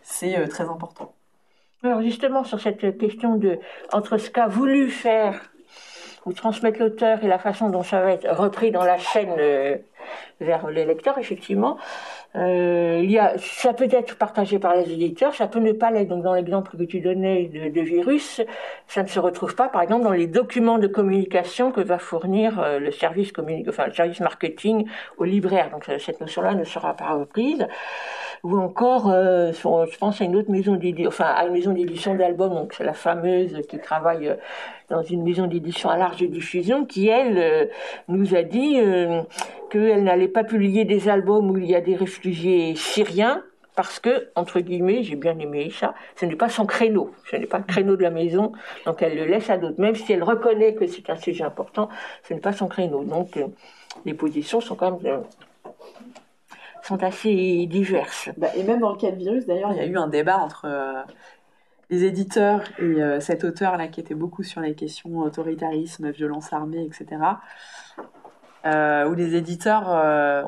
c'est 0.03 0.47
très 0.49 0.69
important. 0.69 1.13
Alors 1.81 2.01
justement, 2.01 2.43
sur 2.43 2.59
cette 2.59 2.97
question 2.97 3.35
de 3.37 3.59
entre 3.91 4.17
ce 4.17 4.29
qu'a 4.29 4.47
voulu 4.47 4.89
faire 4.89 5.51
ou 6.25 6.33
transmettre 6.33 6.79
l'auteur 6.79 7.23
et 7.23 7.27
la 7.27 7.39
façon 7.39 7.69
dont 7.69 7.83
ça 7.83 8.01
va 8.01 8.11
être 8.11 8.27
repris 8.29 8.71
dans 8.71 8.83
la 8.83 8.97
chaîne 8.97 9.35
euh, 9.37 9.77
vers 10.41 10.67
les 10.69 10.85
lecteurs, 10.85 11.17
effectivement. 11.17 11.77
Euh, 12.35 12.99
il 13.03 13.11
y 13.11 13.19
a, 13.19 13.37
ça 13.37 13.73
peut 13.73 13.87
être 13.89 14.17
partagé 14.17 14.59
par 14.59 14.75
les 14.75 14.91
éditeurs, 14.91 15.33
ça 15.33 15.47
peut 15.47 15.59
ne 15.59 15.71
pas 15.71 15.91
l'être. 15.91 16.09
Donc, 16.09 16.23
dans 16.23 16.33
l'exemple 16.33 16.75
que 16.77 16.83
tu 16.83 16.99
donnais 16.99 17.45
de, 17.45 17.81
virus, 17.81 18.41
ça 18.87 19.03
ne 19.03 19.07
se 19.07 19.19
retrouve 19.19 19.55
pas, 19.55 19.69
par 19.69 19.81
exemple, 19.81 20.03
dans 20.03 20.11
les 20.11 20.27
documents 20.27 20.79
de 20.79 20.87
communication 20.87 21.71
que 21.71 21.81
va 21.81 21.99
fournir 21.99 22.59
euh, 22.59 22.79
le 22.79 22.91
service 22.91 23.31
enfin, 23.69 23.87
le 23.87 23.93
service 23.93 24.19
marketing 24.19 24.87
au 25.17 25.23
libraire. 25.23 25.69
Donc, 25.69 25.85
cette 25.99 26.19
notion-là 26.19 26.55
ne 26.55 26.63
sera 26.63 26.95
pas 26.95 27.13
reprise 27.13 27.65
ou 28.45 28.59
encore, 28.59 29.09
euh, 29.09 29.51
je 29.53 29.97
pense 29.97 30.21
à 30.21 30.23
une 30.23 30.35
autre 30.35 30.51
maison 30.51 30.75
d'édition, 30.75 31.07
enfin 31.07 31.25
à 31.25 31.47
une 31.47 31.53
maison 31.53 31.73
d'édition 31.73 32.13
d'albums, 32.13 32.53
donc 32.53 32.73
c'est 32.73 32.83
la 32.83 32.93
fameuse 32.93 33.59
qui 33.67 33.79
travaille 33.79 34.27
euh, 34.27 34.35
dans 34.87 35.01
une 35.01 35.23
maison 35.23 35.47
d'édition 35.47 35.89
à 35.89 35.97
large 35.97 36.21
diffusion, 36.21 36.85
qui 36.85 37.07
elle 37.07 37.39
euh, 37.39 37.65
nous 38.07 38.35
a 38.35 38.43
dit 38.43 38.77
qu'elle 39.71 40.03
n'allait 40.03 40.27
pas 40.27 40.43
publier 40.43 40.85
des 40.85 41.09
albums 41.09 41.49
où 41.49 41.57
il 41.57 41.65
y 41.65 41.73
a 41.73 41.81
des 41.81 41.95
réfugiés 41.95 42.75
syriens, 42.75 43.41
parce 43.75 43.99
que, 43.99 44.29
entre 44.35 44.59
guillemets, 44.59 45.01
j'ai 45.01 45.15
bien 45.15 45.39
aimé 45.39 45.71
ça, 45.71 45.95
ce 46.15 46.27
n'est 46.27 46.35
pas 46.35 46.49
son 46.49 46.67
créneau, 46.67 47.09
ce 47.31 47.37
n'est 47.37 47.47
pas 47.47 47.57
le 47.57 47.63
créneau 47.63 47.95
de 47.95 48.03
la 48.03 48.11
maison, 48.11 48.51
donc 48.85 49.01
elle 49.01 49.15
le 49.15 49.25
laisse 49.25 49.49
à 49.49 49.57
d'autres. 49.57 49.81
Même 49.81 49.95
si 49.95 50.13
elle 50.13 50.23
reconnaît 50.23 50.75
que 50.75 50.85
c'est 50.85 51.09
un 51.09 51.17
sujet 51.17 51.43
important, 51.43 51.89
ce 52.21 52.35
n'est 52.35 52.39
pas 52.41 52.53
son 52.53 52.67
créneau. 52.67 53.03
Donc 53.03 53.39
les 54.05 54.13
positions 54.13 54.61
sont 54.61 54.75
quand 54.75 55.01
même 55.01 55.23
sont 56.85 57.03
assez 57.03 57.65
diverses. 57.65 58.29
Bah, 58.37 58.49
et 58.55 58.63
même 58.63 58.79
dans 58.79 58.91
le 58.91 58.97
cas 58.97 59.11
de 59.11 59.15
virus, 59.15 59.45
d'ailleurs, 59.45 59.71
il 59.71 59.77
y 59.77 59.81
a 59.81 59.85
eu 59.85 59.97
un 59.97 60.07
débat 60.07 60.37
entre 60.37 60.65
euh, 60.65 61.01
les 61.89 62.03
éditeurs 62.03 62.63
et 62.77 62.83
euh, 62.83 63.19
cet 63.19 63.43
auteur-là 63.43 63.87
qui 63.87 63.99
était 63.99 64.15
beaucoup 64.15 64.43
sur 64.43 64.61
les 64.61 64.75
questions 64.75 65.19
autoritarisme, 65.19 66.11
violence 66.11 66.53
armée, 66.53 66.83
etc. 66.83 67.21
Euh, 68.65 69.07
où 69.07 69.13
les 69.13 69.35
éditeurs 69.35 69.89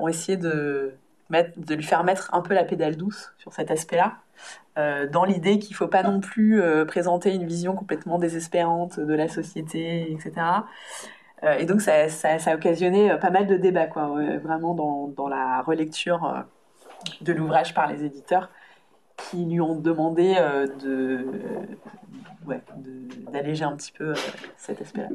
ont 0.01 0.07
essayé 0.07 0.37
de, 0.37 0.93
mettre, 1.29 1.59
de 1.59 1.75
lui 1.75 1.83
faire 1.83 2.03
mettre 2.03 2.33
un 2.33 2.41
peu 2.41 2.53
la 2.53 2.63
pédale 2.63 2.95
douce 2.95 3.33
sur 3.37 3.53
cet 3.53 3.71
aspect-là. 3.71 4.17
dans 5.11 5.23
l'idée 5.23 5.59
qu'il 5.59 5.73
ne 5.73 5.77
faut 5.77 5.87
pas 5.87 6.03
non 6.03 6.19
plus 6.19 6.61
présenter 6.87 7.33
une 7.33 7.45
vision 7.45 7.75
complètement 7.75 8.17
désespérante 8.17 8.99
de 8.99 9.13
la 9.13 9.27
société, 9.27 10.11
etc. 10.11 10.33
Euh, 11.43 11.57
et 11.57 11.65
donc 11.65 11.81
ça, 11.81 11.93
a 11.93 12.55
occasionné 12.55 13.11
euh, 13.11 13.17
pas 13.17 13.29
mal 13.29 13.47
de 13.47 13.57
débats, 13.57 13.87
quoi, 13.87 14.07
vraiment 14.41 14.73
dans, 14.73 15.27
la 15.27 15.61
relecture 15.61 16.25
euh, 16.25 16.41
de 17.21 17.33
l'ouvrage 17.33 17.73
par 17.73 17.87
les 17.87 18.03
éditeurs 18.03 18.49
qui 19.29 19.45
lui 19.45 19.61
ont 19.61 19.75
demandé 19.75 20.35
de, 20.79 21.25
d'alléger 23.31 23.65
un 23.65 23.75
petit 23.75 23.91
peu 23.91 24.13
cet 24.57 24.81
aspect-là. 24.81 25.09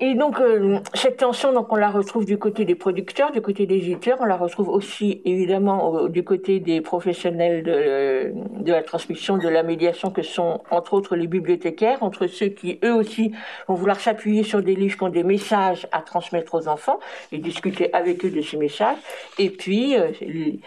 Et 0.00 0.14
donc, 0.14 0.38
euh, 0.38 0.78
cette 0.94 1.16
tension, 1.16 1.52
donc, 1.52 1.72
on 1.72 1.76
la 1.76 1.90
retrouve 1.90 2.24
du 2.24 2.38
côté 2.38 2.64
des 2.64 2.76
producteurs, 2.76 3.32
du 3.32 3.40
côté 3.40 3.66
des 3.66 3.76
éditeurs, 3.78 4.18
on 4.20 4.26
la 4.26 4.36
retrouve 4.36 4.68
aussi, 4.68 5.20
évidemment, 5.24 6.06
du 6.06 6.22
côté 6.22 6.60
des 6.60 6.80
professionnels 6.80 7.64
de, 7.64 7.72
euh, 7.74 8.30
de, 8.60 8.70
la 8.70 8.84
transmission, 8.84 9.38
de 9.38 9.48
la 9.48 9.64
médiation, 9.64 10.10
que 10.10 10.22
sont, 10.22 10.60
entre 10.70 10.94
autres, 10.94 11.16
les 11.16 11.26
bibliothécaires, 11.26 12.04
entre 12.04 12.28
ceux 12.28 12.46
qui, 12.46 12.78
eux 12.84 12.94
aussi, 12.94 13.32
vont 13.66 13.74
vouloir 13.74 13.98
s'appuyer 13.98 14.44
sur 14.44 14.62
des 14.62 14.76
livres 14.76 14.96
qui 14.96 15.02
ont 15.02 15.08
des 15.08 15.24
messages 15.24 15.88
à 15.90 16.00
transmettre 16.00 16.54
aux 16.54 16.68
enfants 16.68 17.00
et 17.32 17.38
discuter 17.38 17.92
avec 17.92 18.24
eux 18.24 18.30
de 18.30 18.40
ces 18.40 18.56
messages, 18.56 18.98
et 19.36 19.50
puis 19.50 19.96
euh, 19.96 20.12
les, 20.20 20.60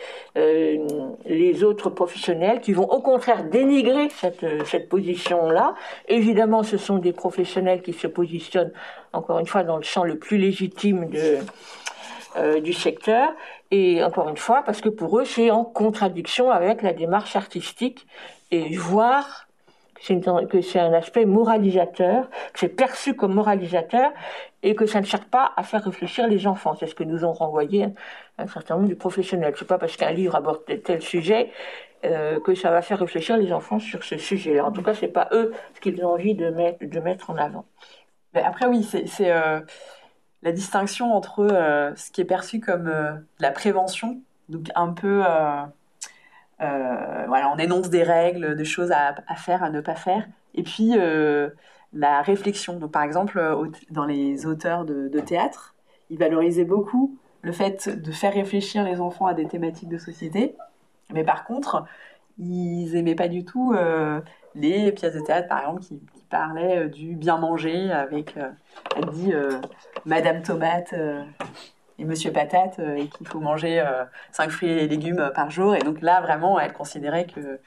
les, 1.25 1.63
autres 1.63 1.89
professionnels 1.89 2.59
qui 2.59 2.73
vont, 2.73 2.89
au 2.89 2.99
contraire, 2.99 3.45
dénigrer 3.45 4.09
cette, 4.09 4.45
cette 4.65 4.89
position-là. 4.89 5.75
Évidemment, 6.09 6.63
ce 6.63 6.75
sont 6.77 6.97
des 6.97 7.13
professionnels 7.13 7.82
qui 7.82 7.93
se 7.93 8.07
positionnent 8.07 8.73
encore 9.14 9.39
une 9.39 9.47
fois 9.47 9.64
dans 9.64 9.78
le 9.78 9.84
champ 9.84 10.03
le 10.03 10.18
plus 10.18 10.38
légitime 10.38 11.09
euh, 12.38 12.62
du 12.62 12.74
secteur. 12.74 13.30
Et 13.72 14.03
encore 14.03 14.30
une 14.30 14.38
fois, 14.38 14.64
parce 14.64 14.82
que 14.82 14.89
pour 14.89 15.20
eux, 15.20 15.26
c'est 15.26 15.51
en 15.51 15.64
contradiction 15.64 16.51
avec 16.51 16.82
la 16.82 16.93
démarche 16.93 17.36
artistique 17.36 18.05
et 18.51 18.76
voir 18.76 19.47
que 20.49 20.62
c'est 20.62 20.80
un 20.80 20.93
aspect 20.93 21.26
moralisateur, 21.26 22.30
que 22.53 22.59
c'est 22.59 22.70
perçu 22.70 23.16
comme 23.16 23.34
moralisateur 23.34 24.12
et 24.64 24.74
que 24.76 24.86
ça 24.86 24.99
ne 24.99 25.05
sert 25.05 25.26
pas 25.26 25.51
à 25.55 25.64
faire 25.64 25.84
réfléchir 25.84 26.28
les 26.28 26.47
enfants. 26.47 26.76
C'est 26.80 26.88
ce 26.88 26.95
que 26.95 27.03
nous 27.03 27.24
ont 27.24 27.34
renvoyé 27.34 27.88
un 28.38 28.47
certain 28.47 28.78
nombre 28.78 28.89
de 28.89 28.95
professionnels. 28.95 29.53
C'est 29.57 29.68
pas 29.68 29.78
parce 29.78 29.95
qu'un 29.95 30.12
livre 30.12 30.36
aborde 30.36 30.64
tel 30.84 31.01
sujet 31.01 31.51
euh, 32.03 32.39
que 32.39 32.55
ça 32.55 32.72
va 32.72 32.82
faire 32.82 32.99
réfléchir 32.99 33.38
les 33.38 33.53
enfants 33.53 33.80
sur 33.80 34.03
ce 34.03 34.18
sujet-là. 34.18 34.66
En 34.66 34.72
tout 34.72 34.82
cas, 34.82 34.95
c'est 34.95 35.07
pas 35.07 35.30
eux 35.34 35.53
ce 35.76 35.82
qu'ils 35.82 36.03
ont 36.03 36.14
envie 36.14 36.34
de 36.34 36.99
mettre 36.99 37.30
en 37.30 37.38
avant 37.38 37.66
après, 38.34 38.65
oui, 38.65 38.84
c'est 38.84 39.32
euh, 39.32 39.59
la 40.41 40.51
distinction 40.51 41.13
entre 41.13 41.41
euh, 41.41 41.93
ce 41.95 42.11
qui 42.11 42.21
est 42.21 42.25
perçu 42.25 42.59
comme 42.59 42.88
euh, 42.88 43.13
la 43.39 43.51
prévention, 43.51 44.21
donc 44.49 44.69
un 44.75 44.93
peu. 44.93 45.23
voilà, 46.59 47.51
on 47.53 47.57
énonce 47.57 47.89
des 47.89 48.03
règles, 48.03 48.55
des 48.55 48.65
choses 48.65 48.91
à, 48.91 49.15
faire, 49.36 49.63
à 49.63 49.69
ne 49.69 49.82
pas 49.82 49.95
faire, 49.95 50.27
et 50.55 50.63
puis 50.63 50.93
la 51.93 52.21
réflexion. 52.21 52.77
Donc, 52.79 52.91
par 52.91 53.03
exemple, 53.03 53.41
dans 53.89 54.05
les 54.05 54.45
auteurs 54.45 54.86
de, 54.86 55.19
théâtre, 55.19 55.75
ils 56.09 56.17
valorisaient 56.17 56.65
beaucoup 56.65 57.17
le 57.41 57.51
fait 57.51 57.89
de 57.89 58.11
faire 58.11 58.34
réfléchir 58.34 58.84
les 58.84 59.01
enfants 59.01 59.25
à 59.25 59.34
des 59.34 59.47
thématiques 59.47 59.89
de 59.89 59.97
société, 59.97 60.55
mais 61.13 61.23
par 61.23 61.43
contre, 61.45 61.86
ils 62.38 62.95
aimaient 62.95 63.15
pas 63.15 63.27
du 63.27 63.43
tout 63.45 63.73
les 64.55 64.91
pièces 64.91 65.15
de 65.15 65.21
théâtre, 65.21 65.47
par 65.47 65.59
exemple, 65.59 65.82
qui, 65.82 65.99
parlaient 66.32 66.86
euh, 66.86 66.88
du 66.88 67.15
bien 67.15 67.38
manger 67.38 67.91
avec, 67.91 68.38
euh, 68.38 68.49
elle 68.95 69.05
dit, 69.09 69.34
euh, 69.34 69.59
Madame 70.05 70.41
Tomate 70.41 70.93
et 71.99 72.05
Monsieur 72.05 72.32
Patate 72.32 72.79
et 72.79 73.07
qu'il 73.07 73.27
faut 73.27 73.39
manger 73.39 73.84
5 74.32 74.49
fruits 74.49 74.69
et 74.69 74.88
légumes 74.88 75.32
par 75.36 75.51
jour. 75.51 75.75
Et 75.75 75.79
donc 75.79 76.01
là, 76.01 76.21
vraiment, 76.21 76.59
elle 76.59 76.73
considérait 76.73 77.27
que... 77.27 77.59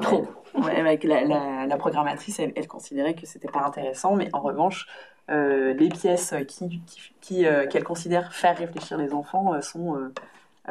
trop. 0.00 0.28
avec 0.76 1.02
la, 1.02 1.76
programmatrice, 1.76 2.38
elle, 2.38 2.68
considérait 2.68 3.14
que 3.14 3.26
c'était 3.26 3.50
pas 3.50 3.64
intéressant, 3.64 4.14
mais 4.14 4.28
en 4.32 4.40
revanche, 4.40 4.86
les 5.28 5.88
pièces 5.88 6.34
qui, 6.46 6.80
qui, 7.20 7.44
qu'elle 7.68 7.84
considère 7.84 8.32
faire 8.32 8.56
réfléchir 8.56 8.96
les 8.96 9.12
enfants 9.12 9.60
sont 9.60 9.98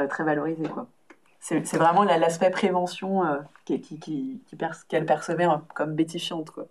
très 0.07 0.23
valorisées, 0.23 0.69
quoi 0.69 0.87
c'est 1.39 1.77
vraiment 1.77 2.03
l'aspect 2.03 2.49
prévention 2.49 3.25
euh, 3.25 3.37
qu'elle 3.65 3.81
qui, 3.81 4.41
percevait 5.05 5.47
comme 5.73 5.95
bétifiante. 5.95 6.51
Quoi. 6.51 6.67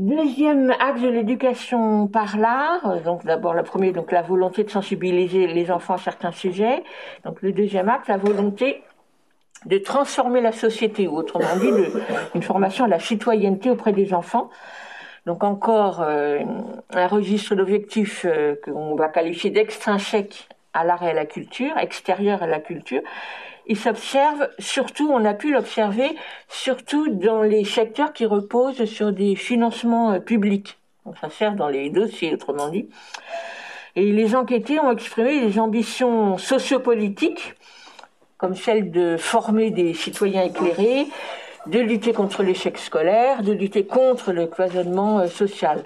Deuxième 0.00 0.74
axe 0.80 1.02
de 1.02 1.08
l'éducation 1.08 2.06
par 2.06 2.38
l'art, 2.38 3.02
donc 3.02 3.26
d'abord 3.26 3.52
le 3.52 3.62
premier, 3.62 3.92
donc 3.92 4.12
la 4.12 4.22
volonté 4.22 4.64
de 4.64 4.70
sensibiliser 4.70 5.46
les 5.46 5.70
enfants 5.70 5.92
à 5.92 5.98
certains 5.98 6.32
sujets. 6.32 6.82
Donc 7.26 7.42
le 7.42 7.52
deuxième 7.52 7.90
axe, 7.90 8.08
la 8.08 8.16
volonté 8.16 8.82
de 9.66 9.76
transformer 9.76 10.40
la 10.40 10.52
société, 10.52 11.06
ou 11.06 11.18
autrement 11.18 11.54
dit, 11.60 11.68
une 12.34 12.42
formation 12.42 12.86
à 12.86 12.88
la 12.88 12.98
citoyenneté 12.98 13.68
auprès 13.68 13.92
des 13.92 14.14
enfants. 14.14 14.48
Donc 15.26 15.44
encore 15.44 16.00
euh, 16.00 16.38
un 16.94 17.06
registre 17.06 17.54
d'objectifs 17.54 18.24
euh, 18.24 18.54
qu'on 18.64 18.94
va 18.94 19.08
qualifier 19.10 19.50
d'extrinsèque 19.50 20.48
à 20.72 20.82
l'art 20.82 21.02
et 21.02 21.10
à 21.10 21.12
la 21.12 21.26
culture, 21.26 21.76
extérieur 21.76 22.42
à 22.42 22.46
la 22.46 22.60
culture, 22.60 23.02
il 23.66 23.78
s'observe 23.78 24.48
surtout, 24.58 25.10
on 25.12 25.24
a 25.24 25.34
pu 25.34 25.52
l'observer, 25.52 26.16
surtout 26.48 27.08
dans 27.08 27.42
les 27.42 27.64
secteurs 27.64 28.12
qui 28.12 28.26
reposent 28.26 28.84
sur 28.84 29.12
des 29.12 29.36
financements 29.36 30.12
euh, 30.12 30.18
publics. 30.18 30.78
Donc 31.06 31.16
ça 31.18 31.50
dans 31.50 31.68
les 31.68 31.90
dossiers, 31.90 32.34
autrement 32.34 32.68
dit. 32.68 32.88
Et 33.96 34.12
les 34.12 34.36
enquêtés 34.36 34.78
ont 34.78 34.92
exprimé 34.92 35.40
des 35.40 35.58
ambitions 35.58 36.38
sociopolitiques, 36.38 37.54
comme 38.38 38.54
celle 38.54 38.90
de 38.90 39.16
former 39.16 39.70
des 39.70 39.94
citoyens 39.94 40.44
éclairés, 40.44 41.06
de 41.66 41.78
lutter 41.78 42.12
contre 42.12 42.42
l'échec 42.42 42.78
scolaire, 42.78 43.42
de 43.42 43.52
lutter 43.52 43.84
contre 43.84 44.32
le 44.32 44.46
cloisonnement 44.46 45.18
euh, 45.18 45.26
social. 45.26 45.84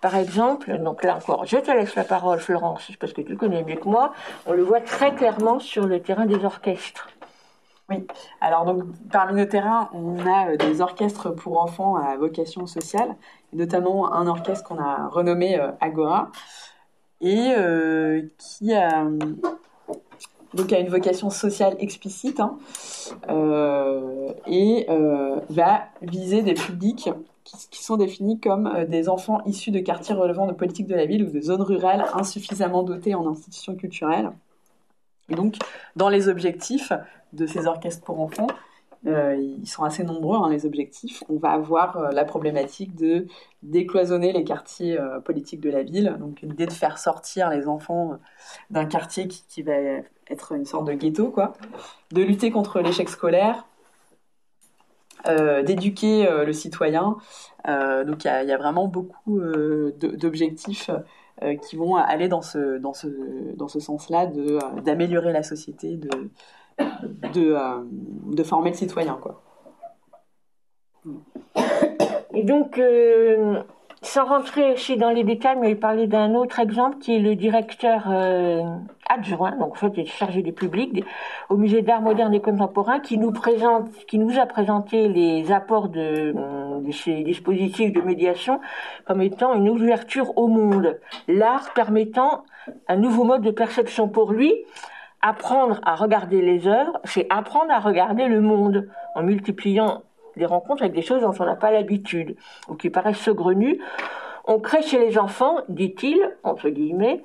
Par 0.00 0.16
exemple, 0.16 0.76
donc 0.78 1.02
là 1.02 1.16
encore, 1.16 1.46
je 1.46 1.56
te 1.56 1.70
laisse 1.70 1.94
la 1.94 2.04
parole, 2.04 2.38
Florence, 2.38 2.90
parce 3.00 3.14
que 3.14 3.22
tu 3.22 3.36
connais 3.36 3.62
mieux 3.62 3.76
que 3.76 3.88
moi, 3.88 4.12
on 4.44 4.52
le 4.52 4.62
voit 4.62 4.82
très 4.82 5.14
clairement 5.14 5.60
sur 5.60 5.86
le 5.86 5.98
terrain 6.00 6.26
des 6.26 6.44
orchestres. 6.44 7.08
Oui, 7.90 8.06
alors 8.40 8.64
donc 8.64 8.82
parmi 9.12 9.34
nos 9.38 9.44
terrains, 9.44 9.90
on 9.92 10.18
a 10.26 10.52
euh, 10.52 10.56
des 10.56 10.80
orchestres 10.80 11.34
pour 11.34 11.60
enfants 11.60 11.96
à 11.96 12.16
vocation 12.16 12.66
sociale, 12.66 13.14
notamment 13.52 14.14
un 14.14 14.26
orchestre 14.26 14.66
qu'on 14.66 14.78
a 14.78 15.08
renommé 15.08 15.60
euh, 15.60 15.70
Agora, 15.82 16.32
et 17.20 17.52
euh, 17.58 18.22
qui 18.38 18.72
a, 18.72 19.04
donc 20.54 20.72
a 20.72 20.78
une 20.78 20.88
vocation 20.88 21.28
sociale 21.28 21.76
explicite 21.78 22.40
hein, 22.40 22.56
et 24.46 24.86
va 25.50 25.84
viser 26.00 26.42
des 26.42 26.54
publics 26.54 27.10
qui, 27.44 27.84
sont 27.84 27.96
définis 27.96 28.40
comme 28.40 28.84
des 28.88 29.10
enfants 29.10 29.42
issus 29.44 29.70
de 29.70 29.80
quartiers 29.80 30.14
relevant 30.14 30.46
de 30.46 30.52
politiques 30.52 30.86
de 30.86 30.94
la 30.94 31.04
ville 31.04 31.24
ou 31.24 31.30
de 31.30 31.40
zones 31.40 31.62
rurales 31.62 32.06
insuffisamment 32.14 32.82
dotées 32.82 33.14
en 33.14 33.26
institutions 33.28 33.76
culturelles. 33.76 34.30
Et 35.30 35.34
donc, 35.34 35.56
dans 35.96 36.08
les 36.08 36.28
objectifs 36.28 36.92
de 37.34 37.46
ces 37.46 37.66
orchestres 37.66 38.04
pour 38.04 38.20
enfants, 38.20 38.46
euh, 39.06 39.36
ils 39.36 39.66
sont 39.66 39.84
assez 39.84 40.02
nombreux, 40.02 40.38
hein, 40.38 40.48
les 40.48 40.64
objectifs. 40.64 41.22
On 41.28 41.36
va 41.36 41.50
avoir 41.50 41.98
euh, 41.98 42.10
la 42.10 42.24
problématique 42.24 42.94
de 42.94 43.26
décloisonner 43.62 44.32
les 44.32 44.44
quartiers 44.44 44.98
euh, 44.98 45.20
politiques 45.20 45.60
de 45.60 45.70
la 45.70 45.82
ville. 45.82 46.16
Donc, 46.18 46.40
l'idée 46.40 46.66
de 46.66 46.72
faire 46.72 46.98
sortir 46.98 47.50
les 47.50 47.68
enfants 47.68 48.18
d'un 48.70 48.86
quartier 48.86 49.28
qui, 49.28 49.62
va 49.62 49.74
être 50.30 50.52
une 50.52 50.64
sorte 50.64 50.86
de 50.86 50.94
ghetto, 50.94 51.30
quoi. 51.30 51.52
De 52.12 52.22
lutter 52.22 52.50
contre 52.50 52.80
l'échec 52.80 53.08
scolaire, 53.08 53.66
d'éduquer 55.26 56.26
le 56.44 56.52
citoyen. 56.52 57.16
donc, 57.66 58.24
il 58.24 58.46
y, 58.46 58.52
a 58.52 58.56
vraiment 58.58 58.88
beaucoup 58.88 59.40
d'objectifs 59.96 60.90
qui 61.62 61.76
vont 61.76 61.96
aller 61.96 62.28
dans 62.28 62.42
ce, 62.42 62.78
dans 62.78 62.92
ce, 62.92 63.08
dans 63.56 63.68
ce 63.68 63.80
sens-là 63.80 64.26
d'améliorer 64.82 65.32
la 65.32 65.42
société, 65.42 65.96
de 65.96 66.10
de, 66.78 67.52
euh, 67.52 67.82
de 68.32 68.42
former 68.42 68.70
le 68.70 68.76
citoyen. 68.76 69.18
Quoi. 69.20 69.42
Et 72.34 72.42
donc, 72.42 72.78
euh, 72.78 73.62
sans 74.02 74.24
rentrer 74.24 74.72
aussi 74.72 74.96
dans 74.96 75.10
les 75.10 75.24
détails, 75.24 75.56
mais 75.60 75.74
parler 75.74 76.06
d'un 76.06 76.34
autre 76.34 76.58
exemple 76.60 76.98
qui 76.98 77.14
est 77.14 77.18
le 77.18 77.36
directeur 77.36 78.04
euh, 78.08 78.62
adjoint, 79.08 79.52
donc 79.56 79.72
en 79.72 79.74
fait, 79.74 79.98
est 79.98 80.06
chargé 80.06 80.42
du 80.42 80.52
public 80.52 81.04
au 81.48 81.56
musée 81.56 81.82
d'art 81.82 82.00
moderne 82.00 82.34
et 82.34 82.40
contemporain, 82.40 83.00
qui 83.00 83.18
nous 83.18 83.32
présente, 83.32 83.90
qui 84.06 84.18
nous 84.18 84.38
a 84.38 84.46
présenté 84.46 85.08
les 85.08 85.52
apports 85.52 85.88
de 85.88 86.34
ces 86.92 87.22
dispositifs 87.22 87.92
de 87.92 88.00
médiation 88.00 88.60
comme 89.06 89.22
étant 89.22 89.54
une 89.54 89.68
ouverture 89.68 90.36
au 90.36 90.48
monde, 90.48 90.98
l'art 91.28 91.72
permettant 91.74 92.44
un 92.88 92.96
nouveau 92.96 93.24
mode 93.24 93.42
de 93.42 93.50
perception 93.50 94.08
pour 94.08 94.32
lui 94.32 94.52
apprendre 95.24 95.80
à 95.84 95.94
regarder 95.94 96.42
les 96.42 96.68
œuvres, 96.68 97.00
c'est 97.04 97.26
apprendre 97.30 97.72
à 97.72 97.80
regarder 97.80 98.28
le 98.28 98.42
monde 98.42 98.88
en 99.14 99.22
multipliant 99.22 100.02
des 100.36 100.44
rencontres 100.44 100.82
avec 100.82 100.94
des 100.94 101.00
choses 101.00 101.22
dont 101.22 101.32
on 101.38 101.46
n'a 101.46 101.56
pas 101.56 101.70
l'habitude 101.70 102.36
ou 102.68 102.74
qui 102.74 102.90
paraissent 102.90 103.20
saugrenues. 103.20 103.80
On 104.44 104.60
crée 104.60 104.82
chez 104.82 104.98
les 104.98 105.16
enfants, 105.16 105.60
dit-il, 105.70 106.20
entre 106.42 106.68
guillemets, 106.68 107.22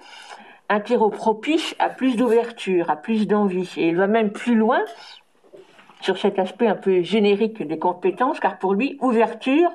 un 0.69 0.79
terreau 0.79 1.09
propice 1.09 1.75
à 1.77 1.89
plus 1.89 2.15
d'ouverture, 2.15 2.89
à 2.89 2.95
plus 2.95 3.27
d'envie. 3.27 3.69
Et 3.75 3.89
il 3.89 3.97
va 3.97 4.07
même 4.07 4.31
plus 4.31 4.55
loin 4.55 4.79
sur 5.99 6.17
cet 6.17 6.39
aspect 6.39 6.67
un 6.67 6.75
peu 6.75 7.01
générique 7.01 7.61
des 7.61 7.79
compétences, 7.79 8.39
car 8.39 8.59
pour 8.59 8.75
lui, 8.75 8.97
ouverture, 9.01 9.69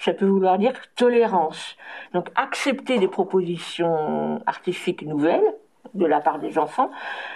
ça 0.00 0.12
peut 0.12 0.26
vouloir 0.26 0.58
dire 0.58 0.72
tolérance. 0.96 1.76
Donc 2.12 2.28
accepter 2.34 2.98
des 2.98 3.06
propositions 3.06 4.40
artistiques 4.46 5.02
nouvelles, 5.02 5.54
de 5.94 6.06
la 6.06 6.20
part 6.20 6.38
des 6.38 6.58
enfants 6.58 6.90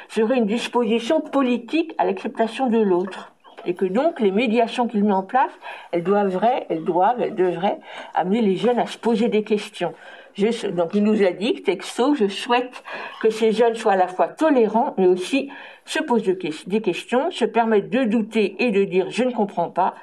serait 0.09 0.37
une 0.37 0.47
disposition 0.47 1.21
politique 1.21 1.95
à 1.99 2.05
l'acceptation 2.05 2.69
de 2.69 2.79
l'autre. 2.79 3.33
Et 3.65 3.75
que 3.75 3.85
donc 3.85 4.21
les 4.21 4.33
médiations 4.33 4.89
qu'il 4.89 5.05
met 5.05 5.13
en 5.13 5.23
place, 5.23 5.53
elles 5.93 6.03
doivent, 6.03 6.41
elles 6.69 6.85
doivent, 6.85 7.21
elles 7.21 7.35
devraient 7.35 7.79
amener 8.15 8.41
les 8.41 8.57
jeunes 8.57 8.79
à 8.79 8.87
se 8.87 8.99
poser 8.99 9.29
des 9.29 9.45
questions. 9.45 9.95
donc 10.73 10.91
il 10.95 11.05
nous 11.05 11.23
a 11.23 11.31
dit, 11.31 11.63
texto, 11.63 12.15
je 12.15 12.27
souhaite 12.27 12.83
que 13.21 13.31
ces 13.31 13.53
jeunes 13.53 13.77
soient 13.77 13.93
à 13.93 13.97
la 13.97 14.09
fois 14.09 14.29
tolérants, 14.29 14.95
mais 14.99 15.07
aussi 15.07 15.51
se 15.85 16.03
posent 16.03 16.25
des 16.25 16.81
questions, 16.81 17.31
se 17.31 17.45
permettent 17.45 17.91
de 17.91 18.05
douter 18.05 18.57
et 18.59 18.73
de 18.73 18.85
dire 18.85 19.11
je 19.11 19.23
ne 19.23 19.33
comprends 19.33 19.71
pas, 19.71 19.95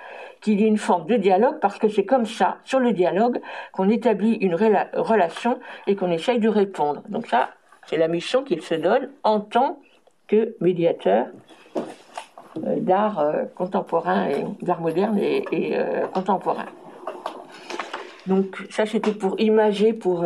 qu'il 0.41 0.61
y 0.61 0.63
ait 0.63 0.67
une 0.67 0.77
forme 0.77 1.05
de 1.05 1.15
dialogue, 1.15 1.59
parce 1.59 1.77
que 1.77 1.89
c'est 1.89 2.05
comme 2.05 2.25
ça, 2.25 2.57
sur 2.63 2.79
le 2.79 2.93
dialogue, 2.93 3.41
qu'on 3.73 3.89
établit 3.89 4.35
une 4.35 4.55
relation 4.55 5.59
et 5.87 5.95
qu'on 5.95 6.11
essaye 6.11 6.39
de 6.39 6.49
répondre. 6.49 7.03
Donc 7.09 7.27
ça, 7.27 7.49
c'est 7.89 7.97
la 7.97 8.07
mission 8.07 8.43
qu'il 8.43 8.61
se 8.61 8.75
donne 8.75 9.09
en 9.23 9.39
tant 9.39 9.79
que 10.27 10.55
médiateur 10.61 11.25
euh, 11.77 12.79
d'art 12.79 13.19
euh, 13.19 13.45
contemporain 13.55 14.27
et 14.29 14.45
d'art 14.61 14.79
moderne 14.79 15.17
et, 15.17 15.43
euh, 15.51 16.05
contemporain. 16.07 16.67
Donc 18.27 18.57
ça 18.69 18.85
c'était 18.85 19.13
pour 19.13 19.39
imager, 19.39 19.93
pour 19.93 20.23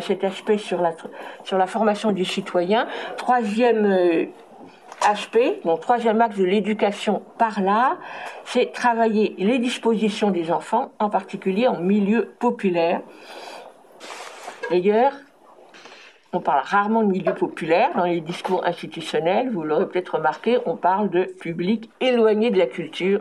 cet 0.00 0.24
aspect 0.24 0.58
sur 0.58 0.80
la, 0.82 1.66
formation 1.68 2.10
du 2.10 2.24
citoyen. 2.24 2.88
Troisième 3.16 4.26
aspect, 5.08 5.60
mon 5.64 5.76
troisième 5.76 6.20
axe 6.20 6.36
de 6.36 6.44
l'éducation 6.44 7.22
par 7.38 7.60
là, 7.60 7.96
c'est 8.44 8.72
travailler 8.72 9.36
les 9.38 9.60
dispositions 9.60 10.32
des 10.32 10.50
enfants, 10.50 10.90
en 10.98 11.10
particulier 11.10 11.68
en 11.68 11.78
milieu 11.78 12.32
populaire. 12.40 13.02
D'ailleurs, 14.70 15.12
on 16.34 16.40
parle 16.40 16.62
rarement 16.64 17.02
de 17.02 17.12
milieu 17.12 17.34
populaire 17.34 17.90
dans 17.94 18.04
les 18.04 18.22
discours 18.22 18.66
institutionnels. 18.66 19.50
Vous 19.50 19.64
l'aurez 19.64 19.86
peut-être 19.86 20.16
remarqué, 20.16 20.58
on 20.64 20.76
parle 20.76 21.10
de 21.10 21.24
public 21.24 21.90
éloigné 22.00 22.50
de 22.50 22.56
la 22.56 22.66
culture. 22.66 23.20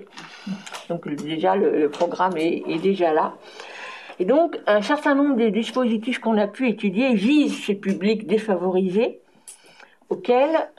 Donc 0.87 1.07
déjà, 1.09 1.57
le, 1.57 1.89
programme 1.89 2.37
est, 2.37 2.81
déjà 2.81 3.13
là. 3.13 3.33
Et 4.19 4.25
donc, 4.25 4.57
un 4.65 4.81
certain 4.81 5.13
nombre 5.13 5.35
des 5.35 5.51
dispositifs 5.51 6.19
qu'on 6.19 6.37
a 6.37 6.47
pu 6.47 6.69
étudier 6.69 7.13
visent 7.13 7.65
ces 7.65 7.75
publics 7.75 8.27
défavorisés 8.27 9.19
auxquels 10.09 10.69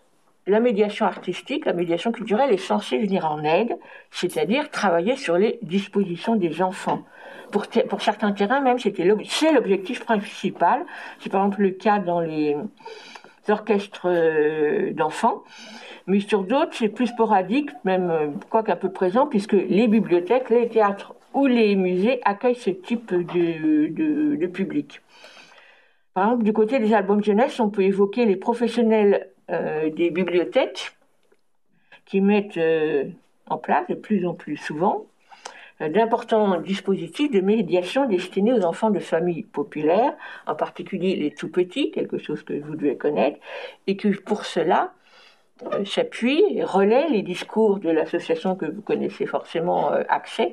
la 0.47 0.61
médiation 0.61 1.05
artistique, 1.05 1.67
la 1.67 1.75
médiation 1.75 2.13
culturelle 2.13 2.51
est 2.51 2.57
censée 2.57 2.99
venir 2.99 3.31
en 3.31 3.45
aide, 3.45 3.77
c'est-à-dire 4.11 4.71
travailler 4.71 5.17
sur 5.17 5.37
les 5.37 5.59
dispositions 5.63 6.37
des 6.37 6.63
enfants 6.63 7.05
pour, 7.53 8.03
certains 8.03 8.33
terrains 8.33 8.61
même, 8.61 8.79
c'était 8.79 9.09
c'est 9.29 9.53
l'objectif 9.53 10.05
principal. 10.05 10.85
C'est 11.21 11.31
par 11.31 11.43
exemple 11.43 11.63
le 11.63 11.71
cas 11.71 11.99
dans 11.99 12.21
les 12.21 12.57
orchestres 13.49 14.07
euh, 14.07 14.93
d'enfants. 14.93 15.45
Mais 16.07 16.21
sur 16.21 16.43
d'autres, 16.43 16.73
c'est 16.73 16.89
plus 16.89 17.07
sporadique, 17.07 17.71
même 17.85 18.11
euh, 18.11 18.29
quoi 18.51 18.63
qu'un 18.63 18.77
peu 18.77 18.91
présent, 18.91 19.27
puisque 19.27 19.53
les 19.53 19.87
bibliothèques, 19.87 20.51
les 20.51 20.69
théâtres 20.69 21.15
ou 21.35 21.47
les 21.47 21.77
musées 21.77 22.21
accueillent 22.25 22.57
ce 22.57 22.71
type 22.71 23.15
de, 23.15 24.47
public. 24.47 25.01
Par 26.15 26.25
exemple, 26.25 26.45
du 26.45 26.53
côté 26.53 26.79
des 26.79 26.93
albums 26.93 27.23
jeunesse, 27.23 27.59
on 27.61 27.71
peut 27.71 27.83
évoquer 27.83 28.27
les 28.27 28.37
professionnels 28.37 29.29
euh, 29.51 29.91
des 29.91 30.11
bibliothèques 30.11 30.93
qui 32.05 32.21
mettent 32.21 32.61
en 33.49 33.59
place 33.59 33.87
de 33.89 33.95
plus 33.95 34.27
en 34.27 34.35
plus 34.35 34.57
souvent 34.57 35.07
d'importants 35.89 36.61
dispositifs 36.61 37.31
de 37.31 37.41
médiation 37.41 38.07
destinés 38.07 38.53
aux 38.53 38.65
enfants 38.65 38.91
de 38.91 39.01
familles 39.01 39.45
populaires, 39.45 40.15
en 40.47 40.55
particulier 40.55 41.17
les 41.17 41.33
tout 41.33 41.51
petits, 41.51 41.91
quelque 41.91 42.19
chose 42.19 42.43
que 42.43 42.55
vous 42.55 42.77
devez 42.77 42.97
connaître, 42.97 43.39
et 43.87 43.97
qui 43.97 44.11
pour 44.11 44.45
cela 44.45 44.93
euh, 45.73 45.85
s'appuie 45.85 46.43
et 46.51 46.65
relaie 46.65 47.09
les 47.09 47.23
discours 47.23 47.79
de 47.79 47.91
l'association 47.91 48.57
que 48.57 48.67
vous 48.67 48.83
connaissez 48.83 49.27
forcément, 49.27 49.93
euh, 49.93 50.03
Accès. 50.09 50.53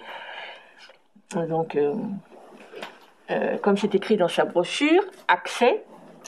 Donc, 1.35 1.75
euh, 1.75 3.57
comme 3.61 3.77
c'est 3.77 3.93
écrit 3.93 4.17
dans 4.17 4.27
sa 4.27 4.45
brochure, 4.45 5.03
Accès 5.27 5.83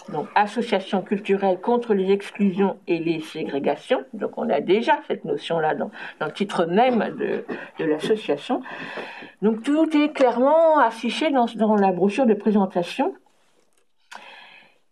donc 0.09 0.27
association 0.35 1.01
culturelle 1.01 1.59
contre 1.59 1.93
les 1.93 2.11
exclusions 2.11 2.77
et 2.87 2.99
les 2.99 3.21
ségrégations. 3.21 4.03
Donc 4.13 4.37
on 4.37 4.49
a 4.49 4.59
déjà 4.59 4.99
cette 5.07 5.25
notion-là 5.25 5.75
dans, 5.75 5.91
le 6.19 6.31
titre 6.31 6.65
même 6.65 7.15
de, 7.17 7.43
l'association. 7.83 8.61
Donc 9.41 9.63
tout 9.63 9.95
est 9.95 10.13
clairement 10.13 10.79
affiché 10.79 11.31
dans, 11.31 11.75
la 11.75 11.91
brochure 11.91 12.25
de 12.25 12.33
présentation, 12.33 13.13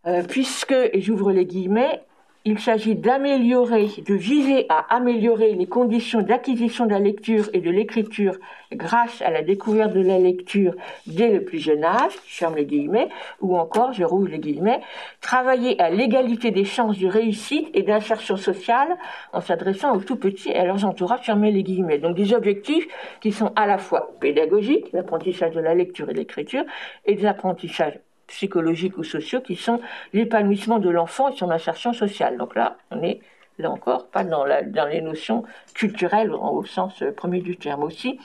euh, 0.06 0.24
puisque, 0.24 0.72
et 0.72 1.02
j'ouvre 1.02 1.32
les 1.32 1.46
guillemets, 1.46 2.04
il 2.46 2.58
s'agit 2.58 2.96
d'améliorer, 2.96 3.90
de 4.06 4.14
viser 4.14 4.66
à 4.70 4.96
améliorer 4.96 5.54
les 5.56 5.66
conditions 5.66 6.22
d'acquisition 6.22 6.86
de 6.86 6.92
la 6.92 7.00
lecture 7.00 7.50
et 7.54 7.60
de 7.60 7.70
l'écriture 7.70 8.38
grâce 8.72 9.22
à 9.22 9.30
la 9.30 9.42
découverte 9.42 9.94
de 9.94 10.00
la 10.00 10.20
lecture 10.20 10.74
dès 11.06 11.32
le 11.32 11.44
plus 11.44 11.60
jeune 11.60 11.84
âge, 11.84 12.14
je 12.28 12.38
ferme 12.38 12.56
les 12.56 12.66
guillemets, 12.66 13.10
ou 13.42 13.58
encore, 13.58 13.92
je 13.92 14.06
roule 14.06 14.30
les 14.30 14.40
guillemets, 14.40 14.80
travailler 15.20 15.80
à 15.82 15.90
l'égalité 15.90 16.52
des 16.52 16.64
chances 16.64 16.98
de 16.98 17.08
réussite 17.08 17.70
et 17.74 17.84
d'insertion 17.84 18.38
sociale 18.38 18.98
en 19.34 19.42
s'adressant 19.42 19.94
aux 19.94 20.02
tout 20.02 20.16
petits 20.16 20.50
et 20.50 20.56
à 20.56 20.66
leurs 20.66 20.86
entourages, 20.86 21.26
fermez 21.26 21.52
les 21.52 21.64
guillemets. 21.64 21.98
Donc 21.98 22.16
des 22.16 22.34
objectifs 22.34 22.88
qui 23.20 23.34
sont 23.34 23.52
à 23.58 23.68
la 23.68 23.78
fois 23.78 24.16
pédagogiques, 24.22 24.94
l'apprentissage 24.94 25.52
de 25.52 25.60
la 25.60 25.76
lecture 25.76 26.10
et 26.10 26.14
de 26.14 26.20
l'écriture, 26.20 26.64
et 27.06 27.16
des 27.16 27.26
apprentissages 27.26 28.00
psychologiques 28.30 28.98
ou 28.98 29.04
sociaux 29.04 29.42
qui 29.42 29.56
sont 29.56 29.82
l'épanouissement 30.14 30.80
de 30.80 30.90
l'enfant 30.90 31.30
et 31.30 31.36
son 31.36 31.50
insertion 31.52 31.94
sociale. 31.94 32.38
Donc 32.38 32.56
là, 32.56 32.78
on 32.92 33.04
est 33.04 33.20
là 33.58 33.70
encore 33.70 34.08
pas 34.08 34.24
dans, 34.24 34.46
les 34.46 35.02
notions 35.02 35.44
culturelles 35.74 36.32
au 36.32 36.64
sens 36.64 37.04
premier 37.16 37.42
du 37.42 37.58
terme 37.58 37.84
aussi. 37.84 38.20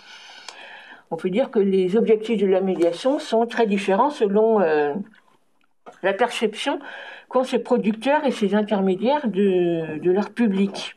On 1.11 1.17
peut 1.17 1.31
dire 1.31 1.51
que 1.51 1.59
les 1.59 1.97
objectifs 1.97 2.41
de 2.41 2.47
la 2.47 2.61
médiation 2.61 3.19
sont 3.19 3.47
très 3.47 3.67
différents 3.67 4.11
selon 4.11 4.61
euh, 4.61 4.95
la 6.03 6.13
perception 6.13 6.79
qu'ont 7.29 7.45
ces 7.45 7.59
producteurs 7.59 8.25
et 8.25 8.31
ces 8.31 8.55
intermédiaires 8.55 9.29
de, 9.29 9.99
de 9.99 10.11
leur 10.11 10.31
public. 10.31 10.97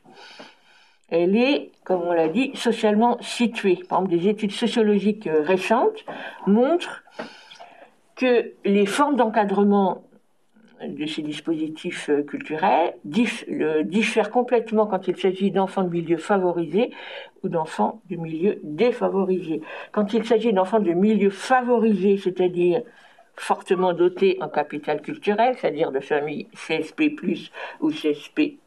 Elle 1.10 1.38
est, 1.38 1.72
comme 1.84 2.02
on 2.02 2.12
l'a 2.12 2.28
dit, 2.28 2.52
socialement 2.56 3.18
située. 3.22 3.80
Par 3.88 4.00
exemple, 4.00 4.18
des 4.18 4.28
études 4.28 4.52
sociologiques 4.52 5.30
récentes 5.32 6.04
montrent 6.46 7.04
que 8.18 8.54
les 8.66 8.86
formes 8.86 9.16
d'encadrement 9.16 10.04
de 10.86 11.06
ces 11.06 11.22
dispositifs 11.22 12.10
euh, 12.10 12.24
culturels 12.24 12.94
diffèrent 13.04 14.30
complètement 14.30 14.86
quand 14.86 15.08
il 15.08 15.18
s'agit 15.18 15.50
d'enfants 15.50 15.84
de 15.84 15.90
milieux 15.90 16.18
favorisés 16.18 16.92
ou 17.44 17.50
d'enfants 17.50 18.02
de 18.10 18.16
milieux 18.16 18.60
défavorisés. 18.64 19.62
Quand 19.92 20.14
il 20.14 20.26
s'agit 20.26 20.54
d'enfants 20.54 20.80
de 20.80 20.92
milieux 20.92 21.32
favorisés, 21.32 22.18
c'est-à-dire 22.18 22.82
fortement 23.36 23.94
dotés 23.94 24.38
en 24.42 24.50
capital 24.50 25.02
culturel, 25.02 25.56
c'est-à-dire 25.58 25.92
de 25.92 26.00
familles 26.00 26.48
CSP+, 26.54 27.16
ou 27.82 27.92
CSP++, 27.92 28.58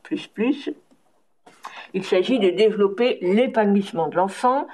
il 1.93 2.05
s'agit 2.05 2.39
de 2.39 2.51
développer 2.51 3.19
l'épanouissement 3.21 4.09
de 4.09 4.17
l'enfant, 4.17 4.67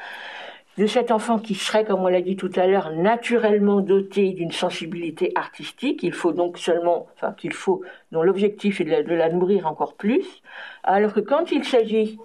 de 0.78 0.86
cet 0.86 1.10
enfant 1.10 1.38
qui 1.38 1.54
serait, 1.54 1.84
comme 1.84 2.02
on 2.02 2.08
l'a 2.08 2.20
dit 2.20 2.36
tout 2.36 2.50
à 2.54 2.66
l'heure, 2.66 2.92
naturellement 2.92 3.80
doté 3.80 4.32
d'une 4.32 4.52
sensibilité 4.52 5.32
artistique. 5.34 6.02
Il 6.02 6.12
faut 6.12 6.32
donc 6.32 6.58
seulement, 6.58 7.06
enfin 7.14 7.32
qu'il 7.32 7.54
faut, 7.54 7.82
dont 8.12 8.22
l'objectif 8.22 8.80
est 8.80 8.84
de 8.84 9.14
la, 9.14 9.30
nourrir 9.30 9.66
encore 9.66 9.94
plus. 9.94 10.42
Alors 10.84 11.14
que 11.14 11.20
quand 11.20 11.50
il 11.50 11.64
s'agit 11.64 12.18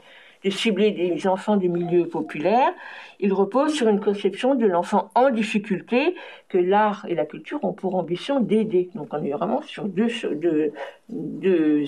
de 0.44 0.50
cibler 0.50 0.92
des 0.92 1.28
enfants 1.28 1.56
du 1.56 1.70
milieu 1.70 2.08
populaire, 2.08 2.74
il 3.20 3.32
repose 3.32 3.74
sur 3.74 3.88
une 3.88 4.02
conception 4.02 4.56
de 4.56 4.66
l'enfant 4.66 5.12
en 5.16 5.30
difficulté 5.30 6.16
que 6.50 6.58
l'art 6.58 7.06
et 7.08 7.16
la 7.16 7.26
culture 7.26 7.64
ont 7.64 7.74
pour 7.74 7.96
ambition 7.96 8.40
d'aider. 8.42 8.90
Donc 8.96 9.10
on 9.12 9.24
est 9.24 9.32
vraiment 9.32 9.62
sur 9.62 9.86
deux, 9.86 10.10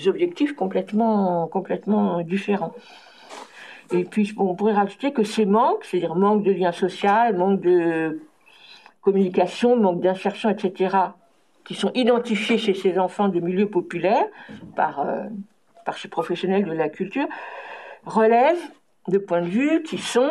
objectifs 0.06 0.54
complètement 0.54 2.22
différents. 2.22 2.72
Et 3.92 4.04
puis, 4.04 4.32
on 4.36 4.54
pourrait 4.54 4.72
rajouter 4.72 5.12
que 5.12 5.22
ces 5.22 5.44
manques, 5.46 5.84
c'est-à-dire 5.84 6.14
manque 6.14 6.42
de 6.42 6.52
lien 6.52 6.72
social, 6.72 7.36
manque 7.36 7.60
de 7.60 8.20
communication, 9.02 9.76
manque 9.76 10.00
d'insertion, 10.00 10.48
etc., 10.50 10.96
qui 11.64 11.74
sont 11.74 11.90
identifiés 11.94 12.58
chez 12.58 12.74
ces 12.74 12.98
enfants 12.98 13.28
de 13.28 13.40
milieux 13.40 13.68
populaires 13.68 14.26
par, 14.76 15.00
euh, 15.00 15.24
par 15.84 15.96
ces 15.96 16.08
professionnels 16.08 16.64
de 16.64 16.72
la 16.72 16.88
culture, 16.88 17.26
relèvent 18.04 18.70
de 19.08 19.18
points 19.18 19.42
de 19.42 19.48
vue 19.48 19.82
qui 19.82 19.98
sont 19.98 20.30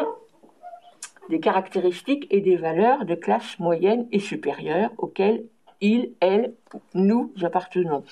des 1.30 1.40
caractéristiques 1.40 2.28
et 2.30 2.42
des 2.42 2.56
valeurs 2.56 3.06
de 3.06 3.16
classe 3.16 3.58
moyenne 3.60 4.08
et 4.12 4.20
supérieure 4.20 4.92
auxquelles 4.98 5.44
ils, 5.82 6.12
elles, 6.20 6.54
nous 6.94 7.32
appartenons. 7.42 8.04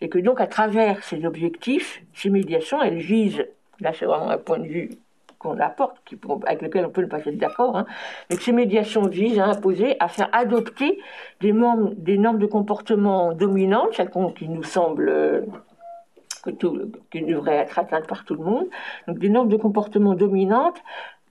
Et 0.00 0.08
que 0.08 0.18
donc, 0.18 0.40
à 0.40 0.46
travers 0.46 1.02
ces 1.04 1.24
objectifs, 1.24 2.02
ces 2.14 2.30
médiations, 2.30 2.82
elles 2.82 2.98
visent 2.98 3.46
Là, 3.80 3.92
c'est 3.92 4.06
vraiment 4.06 4.30
un 4.30 4.38
point 4.38 4.58
de 4.58 4.66
vue 4.66 4.90
qu'on 5.38 5.58
apporte, 5.60 5.96
avec 6.46 6.62
lequel 6.62 6.86
on 6.86 6.90
peut 6.90 7.02
ne 7.02 7.06
pas 7.06 7.18
être 7.18 7.36
d'accord, 7.36 7.76
hein, 7.76 7.86
mais 8.30 8.36
que 8.36 8.42
ces 8.42 8.52
médiations 8.52 9.06
visent 9.06 9.38
à 9.38 9.46
imposer, 9.46 9.96
à 10.00 10.08
faire 10.08 10.28
adopter 10.32 10.98
des, 11.40 11.52
normes, 11.52 11.94
des 11.94 12.16
normes 12.16 12.38
de 12.38 12.46
comportement 12.46 13.32
dominantes, 13.32 13.94
celles 13.94 14.10
qui 14.34 14.48
nous 14.48 14.62
semblent 14.62 15.08
euh, 15.08 15.42
que 16.42 16.50
tout, 16.50 16.92
qui 17.10 17.22
devraient 17.22 17.56
être 17.56 17.78
atteintes 17.78 18.06
par 18.06 18.24
tout 18.24 18.34
le 18.34 18.44
monde, 18.44 18.66
donc 19.06 19.18
des 19.18 19.28
normes 19.28 19.48
de 19.48 19.56
comportement 19.56 20.14
dominantes 20.14 20.80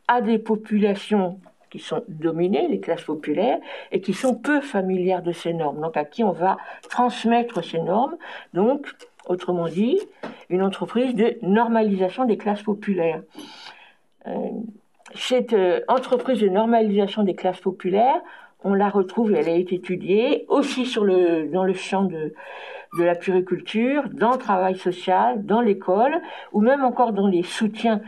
à 0.08 0.22
des 0.22 0.38
populations 0.38 1.40
qui 1.72 1.80
sont 1.80 2.04
dominées, 2.08 2.68
les 2.68 2.80
classes 2.80 3.04
populaires, 3.04 3.60
et 3.92 4.02
qui 4.02 4.14
sont 4.14 4.36
peu 4.36 4.62
familières 4.62 5.24
de 5.24 5.32
ces 5.32 5.54
normes, 5.54 5.82
donc 5.82 5.98
à 5.98 6.06
qui 6.06 6.24
on 6.24 6.32
va 6.32 6.58
transmettre 6.90 7.64
ces 7.64 7.80
normes, 7.80 8.16
donc 8.54 8.88
autrement 9.28 9.68
dit, 9.68 10.00
une 10.50 10.62
entreprise 10.62 11.16
de 11.16 11.38
normalisation 11.42 12.26
des 12.26 12.38
classes 12.38 12.64
populaires. 12.64 13.22
Euh, 14.28 14.32
cette 15.16 15.54
euh, 15.54 15.82
entreprise 15.88 16.40
de 16.40 16.50
normalisation 16.50 17.24
des 17.24 17.36
classes 17.36 17.62
populaires, 17.62 18.22
on 18.64 18.74
la 18.74 18.90
retrouve, 18.90 19.34
elle 19.34 19.48
a 19.48 19.56
été 19.56 19.76
étudiée 19.76 20.46
aussi 20.50 20.92
dans 21.52 21.64
le 21.64 21.74
champ 21.74 22.04
de, 22.04 22.34
de 22.98 23.04
la 23.04 23.16
puriculture, 23.16 24.04
dans 24.12 24.32
le 24.32 24.38
travail 24.38 24.78
social, 24.78 25.46
dans 25.46 25.62
l'école, 25.62 26.22
ou 26.54 26.62
même 26.62 26.84
encore 26.84 27.14
dans 27.14 27.28
les 27.28 27.44
soutiens, 27.44 28.02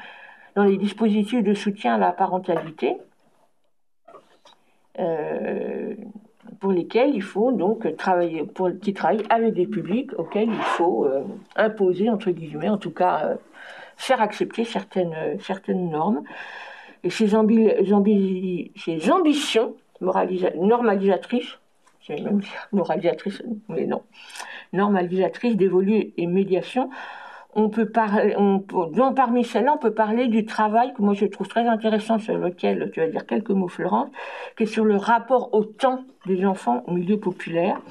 dans 0.56 0.64
les 0.64 0.77
dispositifs 0.77 1.44
de 1.44 1.53
soutien 1.53 1.95
à 1.95 1.98
la 1.98 2.11
parentalité. 2.11 2.98
Euh, 4.99 5.94
pour 6.60 6.72
lesquels 6.72 7.14
il 7.14 7.22
faut 7.22 7.52
donc 7.52 7.96
travailler, 7.98 8.44
pour, 8.44 8.70
qui 8.82 8.94
travaillent 8.94 9.26
avec 9.30 9.54
des 9.54 9.68
publics 9.68 10.12
auxquels 10.18 10.50
il 10.50 10.56
faut 10.56 11.06
euh, 11.06 11.24
imposer, 11.56 12.10
entre 12.10 12.32
guillemets, 12.32 12.70
en 12.70 12.78
tout 12.78 12.92
cas, 12.92 13.26
euh, 13.26 13.36
faire 13.96 14.22
accepter 14.22 14.64
certaines, 14.64 15.40
certaines 15.40 15.90
normes. 15.90 16.24
Et 17.04 17.10
ces, 17.10 17.28
ces 17.28 19.12
ambitions 19.12 19.76
normalisatrices, 20.02 21.58
j'allais 22.02 22.22
même 22.22 22.40
dire 22.40 22.68
moralisatrices, 22.72 23.42
mais 23.70 23.86
non, 23.86 24.04
normalisatrices 24.74 25.56
d'évoluer 25.56 26.14
et 26.18 26.28
médiation, 26.28 26.90
on 27.58 27.70
peut 27.70 27.90
parler, 27.90 28.36
parmi 29.16 29.44
celles-là, 29.44 29.74
on 29.74 29.80
peut 29.80 29.94
parler 29.94 30.28
du 30.28 30.46
travail 30.46 30.94
que 30.94 31.02
moi 31.02 31.16
je 31.16 31.26
trouve 31.26 31.48
très 31.48 31.68
intéressant, 31.68 32.20
sur 32.20 32.38
lequel 32.38 32.92
tu 32.94 33.00
vas 33.00 33.08
dire 33.08 33.26
quelques 33.26 33.50
mots, 33.50 33.68
Florence, 33.68 34.10
qui 34.56 34.64
est 34.64 34.68
sur 34.68 34.86
le 34.86 34.96
rapport 34.96 35.52
au 35.56 35.66
temps 35.66 36.04
des 36.28 36.46
enfants 36.46 36.84
au 36.86 36.92
milieu 36.92 37.20
populaire. 37.20 37.82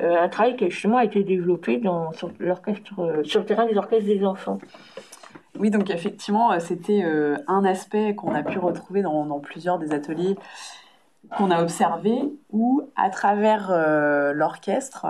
Euh, 0.00 0.22
un 0.22 0.28
travail 0.30 0.56
qui 0.56 0.70
justement 0.70 0.96
a 0.96 1.04
été 1.04 1.22
développé 1.22 1.76
dans, 1.76 2.12
sur, 2.12 2.30
l'orchestre, 2.40 2.98
euh, 2.98 3.22
sur 3.24 3.40
le 3.40 3.46
terrain 3.46 3.66
des 3.66 3.76
orchestres 3.76 4.06
des 4.06 4.24
enfants. 4.24 4.58
Oui, 5.58 5.70
donc 5.70 5.90
effectivement, 5.90 6.50
euh, 6.52 6.58
c'était 6.58 7.04
un 7.46 7.64
aspect 7.66 8.14
qu'on 8.14 8.34
a 8.34 8.42
pu 8.42 8.58
retrouver 8.58 9.02
dans, 9.02 9.26
dans 9.26 9.38
plusieurs 9.38 9.78
des 9.78 9.92
ateliers 9.92 10.36
qu'on 11.36 11.50
a 11.50 11.62
observés, 11.62 12.22
où 12.50 12.82
à 12.96 13.10
travers 13.10 13.70
l'orchestre, 14.34 15.06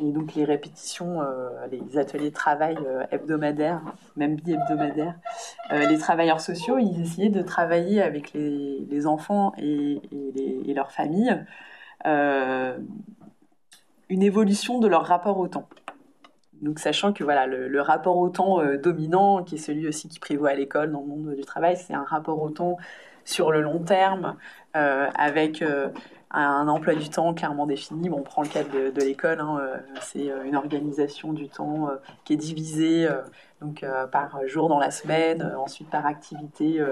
et 0.00 0.10
donc 0.10 0.34
les 0.34 0.44
répétitions, 0.44 1.22
euh, 1.22 1.50
les 1.70 1.98
ateliers 1.98 2.30
de 2.30 2.34
travail 2.34 2.76
euh, 2.84 3.04
hebdomadaires, 3.12 3.80
même 4.16 4.34
bi-hebdomadaires, 4.34 5.14
euh, 5.72 5.86
les 5.86 5.98
travailleurs 5.98 6.40
sociaux, 6.40 6.78
ils 6.78 7.00
essayaient 7.00 7.28
de 7.28 7.42
travailler 7.42 8.02
avec 8.02 8.32
les, 8.32 9.06
enfants 9.06 9.52
et, 9.58 10.00
leurs 10.74 10.90
familles 10.92 11.44
une 14.10 14.22
évolution 14.22 14.78
de 14.78 14.88
leur 14.88 15.04
rapport 15.04 15.38
au 15.38 15.48
temps. 15.48 15.68
Donc 16.60 16.78
sachant 16.78 17.12
que 17.12 17.24
voilà 17.24 17.46
le, 17.46 17.80
rapport 17.80 18.16
au 18.16 18.28
temps 18.28 18.60
dominant, 18.76 19.42
qui 19.42 19.56
est 19.56 19.58
celui 19.58 19.86
aussi 19.86 20.08
qui 20.08 20.18
prévoit 20.18 20.50
à 20.50 20.54
l'école 20.54 20.90
dans 20.92 21.00
le 21.00 21.06
monde 21.06 21.34
du 21.34 21.44
travail, 21.44 21.76
c'est 21.76 21.94
un 21.94 22.04
rapport 22.04 22.40
au 22.42 22.50
temps 22.50 22.76
sur 23.24 23.52
le 23.52 23.60
long 23.60 23.80
terme, 23.80 24.36
avec 24.72 25.62
un 26.40 26.68
emploi 26.68 26.94
du 26.94 27.08
temps 27.08 27.32
clairement 27.34 27.66
défini. 27.66 28.08
Bon, 28.08 28.18
on 28.18 28.22
prend 28.22 28.42
le 28.42 28.48
cas 28.48 28.64
de, 28.64 29.00
l'école, 29.00 29.40
hein, 29.40 29.58
euh, 29.60 29.76
c'est 30.00 30.30
euh, 30.30 30.44
une 30.44 30.56
organisation 30.56 31.32
du 31.32 31.48
temps 31.48 31.88
euh, 31.88 31.96
qui 32.24 32.32
est 32.32 32.36
divisée 32.36 33.08
donc 33.60 33.86
par 34.12 34.46
jour 34.46 34.68
dans 34.68 34.78
la 34.78 34.90
semaine, 34.90 35.54
ensuite 35.56 35.88
par 35.88 36.04
activité 36.04 36.84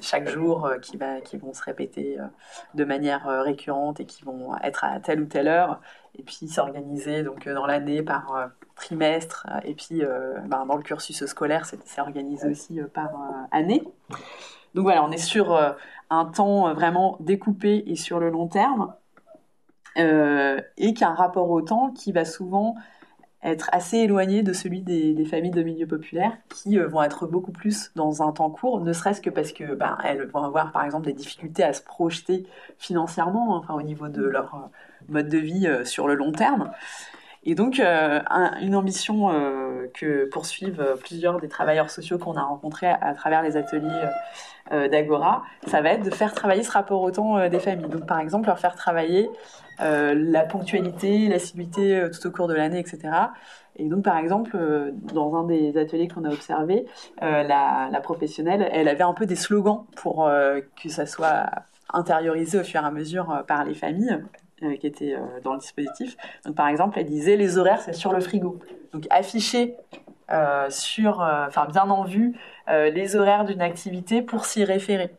chaque 0.00 0.28
jour 0.28 0.68
qui, 0.82 0.96
va, 0.96 1.20
qui 1.20 1.36
vont 1.36 1.52
se 1.52 1.62
répéter 1.62 2.18
de 2.74 2.84
manière 2.84 3.26
récurrente 3.44 4.00
et 4.00 4.06
qui 4.06 4.24
vont 4.24 4.56
être 4.64 4.82
à 4.82 4.98
telle 4.98 5.20
ou 5.20 5.26
telle 5.26 5.46
heure, 5.46 5.80
et 6.18 6.24
puis 6.24 6.48
s'organiser 6.48 7.22
donc 7.22 7.48
dans 7.48 7.66
l'année 7.66 8.02
par 8.02 8.50
trimestre, 8.74 9.46
et 9.62 9.74
puis 9.74 10.02
ben, 10.46 10.66
dans 10.66 10.76
le 10.76 10.82
cursus 10.82 11.24
scolaire, 11.26 11.64
c'est 11.64 12.00
organisé 12.00 12.48
aussi 12.48 12.80
par 12.92 13.10
année. 13.52 13.84
Donc 14.74 14.82
voilà, 14.82 15.04
on 15.04 15.12
est 15.12 15.18
sur 15.18 15.56
un 16.10 16.24
temps 16.26 16.68
euh, 16.68 16.72
vraiment 16.74 17.16
découpé 17.20 17.84
et 17.86 17.96
sur 17.96 18.18
le 18.18 18.30
long 18.30 18.46
terme, 18.46 18.94
euh, 19.98 20.60
et 20.76 20.94
qu'un 20.94 21.14
rapport 21.14 21.50
au 21.50 21.62
temps 21.62 21.90
qui 21.90 22.12
va 22.12 22.24
souvent 22.24 22.74
être 23.42 23.68
assez 23.72 23.98
éloigné 23.98 24.42
de 24.42 24.52
celui 24.52 24.80
des, 24.80 25.24
familles 25.24 25.52
de 25.52 25.62
milieu 25.62 25.86
populaire 25.86 26.32
qui 26.48 26.78
euh, 26.78 26.88
vont 26.88 27.02
être 27.02 27.26
beaucoup 27.26 27.52
plus 27.52 27.92
dans 27.94 28.22
un 28.22 28.32
temps 28.32 28.50
court, 28.50 28.80
ne 28.80 28.92
serait-ce 28.92 29.20
que 29.20 29.30
parce 29.30 29.52
que 29.52 29.74
ben, 29.74 29.98
elles 30.04 30.26
vont 30.26 30.42
avoir 30.42 30.72
par 30.72 30.84
exemple 30.84 31.06
des 31.06 31.12
difficultés 31.12 31.62
à 31.62 31.72
se 31.72 31.82
projeter 31.82 32.46
financièrement, 32.78 33.56
enfin 33.56 33.74
au 33.74 33.82
niveau 33.82 34.08
de 34.08 34.24
leur 34.24 34.70
mode 35.08 35.28
de 35.28 35.38
vie 35.38 35.68
sur 35.84 36.08
le 36.08 36.14
long 36.14 36.32
terme. 36.32 36.72
Et 37.46 37.54
donc, 37.54 37.80
une 37.80 38.74
ambition 38.74 39.28
que 39.94 40.24
poursuivent 40.26 40.96
plusieurs 41.00 41.40
des 41.40 41.48
travailleurs 41.48 41.90
sociaux 41.90 42.18
qu'on 42.18 42.34
a 42.34 42.42
rencontrés 42.42 42.88
à, 42.88 43.14
travers 43.14 43.42
les 43.42 43.56
ateliers 43.56 44.08
euh, 44.72 44.88
d'Agora, 44.88 45.44
ça 45.68 45.80
va 45.80 45.90
être 45.90 46.02
de 46.02 46.10
faire 46.10 46.34
travailler 46.34 46.64
ce 46.64 46.72
rapport 46.72 47.00
au 47.00 47.10
temps 47.12 47.38
euh, 47.38 47.48
des 47.48 47.60
familles. 47.60 47.88
Donc 47.88 48.04
par 48.04 48.18
exemple, 48.18 48.48
leur 48.48 48.58
faire 48.58 48.74
travailler 48.74 49.30
euh, 49.80 50.12
la 50.16 50.42
ponctualité, 50.42 51.28
l'assiduité 51.28 52.08
tout 52.12 52.26
au 52.26 52.30
cours 52.32 52.48
de 52.48 52.54
l'année, 52.54 52.80
etc. 52.80 52.98
Et 53.76 53.84
donc, 53.84 54.02
par 54.02 54.16
exemple, 54.16 54.58
dans 55.12 55.36
un 55.36 55.44
des 55.44 55.78
ateliers 55.78 56.08
qu'on 56.08 56.24
a 56.24 56.30
observé, 56.30 56.86
la, 57.20 58.00
professionnelle, 58.02 58.68
elle 58.72 58.88
avait 58.88 59.04
un 59.04 59.12
peu 59.12 59.26
des 59.26 59.36
slogans 59.36 59.84
pour 59.96 60.30
que 60.82 60.88
ça 60.88 61.04
soit 61.04 61.44
intériorisé 61.92 62.58
au 62.58 62.64
fur 62.64 62.80
et 62.80 62.86
à 62.86 62.90
mesure 62.90 63.44
par 63.46 63.64
les 63.64 63.74
familles 63.74 64.18
qui 64.80 64.86
étaient 64.86 65.16
dans 65.44 65.52
le 65.52 65.58
dispositif. 65.58 66.16
Par 66.54 66.68
exemple, 66.68 66.98
elle 66.98 67.06
disait 67.06 67.36
les 67.36 67.58
horaires, 67.58 67.80
c'est 67.80 67.92
sur 67.92 68.12
le 68.12 68.20
frigo. 68.20 68.58
Donc, 68.92 69.06
afficher 69.10 69.76
euh, 70.32 70.68
sur, 70.70 71.22
euh, 71.22 71.46
enfin 71.46 71.66
bien 71.66 71.88
en 71.88 72.02
vue, 72.02 72.34
euh, 72.68 72.90
les 72.90 73.14
horaires 73.14 73.44
d'une 73.44 73.60
activité 73.60 74.22
pour 74.22 74.44
s'y 74.44 74.64
référer. 74.64 75.14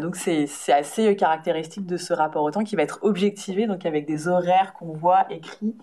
donc 0.00 0.16
c'est 0.16 0.48
assez 0.72 1.14
caractéristique 1.16 1.84
de 1.84 1.98
ce 1.98 2.14
rapport 2.14 2.42
au 2.42 2.50
temps 2.50 2.64
qui 2.64 2.74
va 2.74 2.82
être 2.82 2.98
objectivé, 3.02 3.66
donc 3.66 3.84
avec 3.84 4.06
des 4.06 4.26
horaires 4.26 4.72
qu'on 4.72 4.94
voit 4.94 5.26
écrits. 5.30 5.76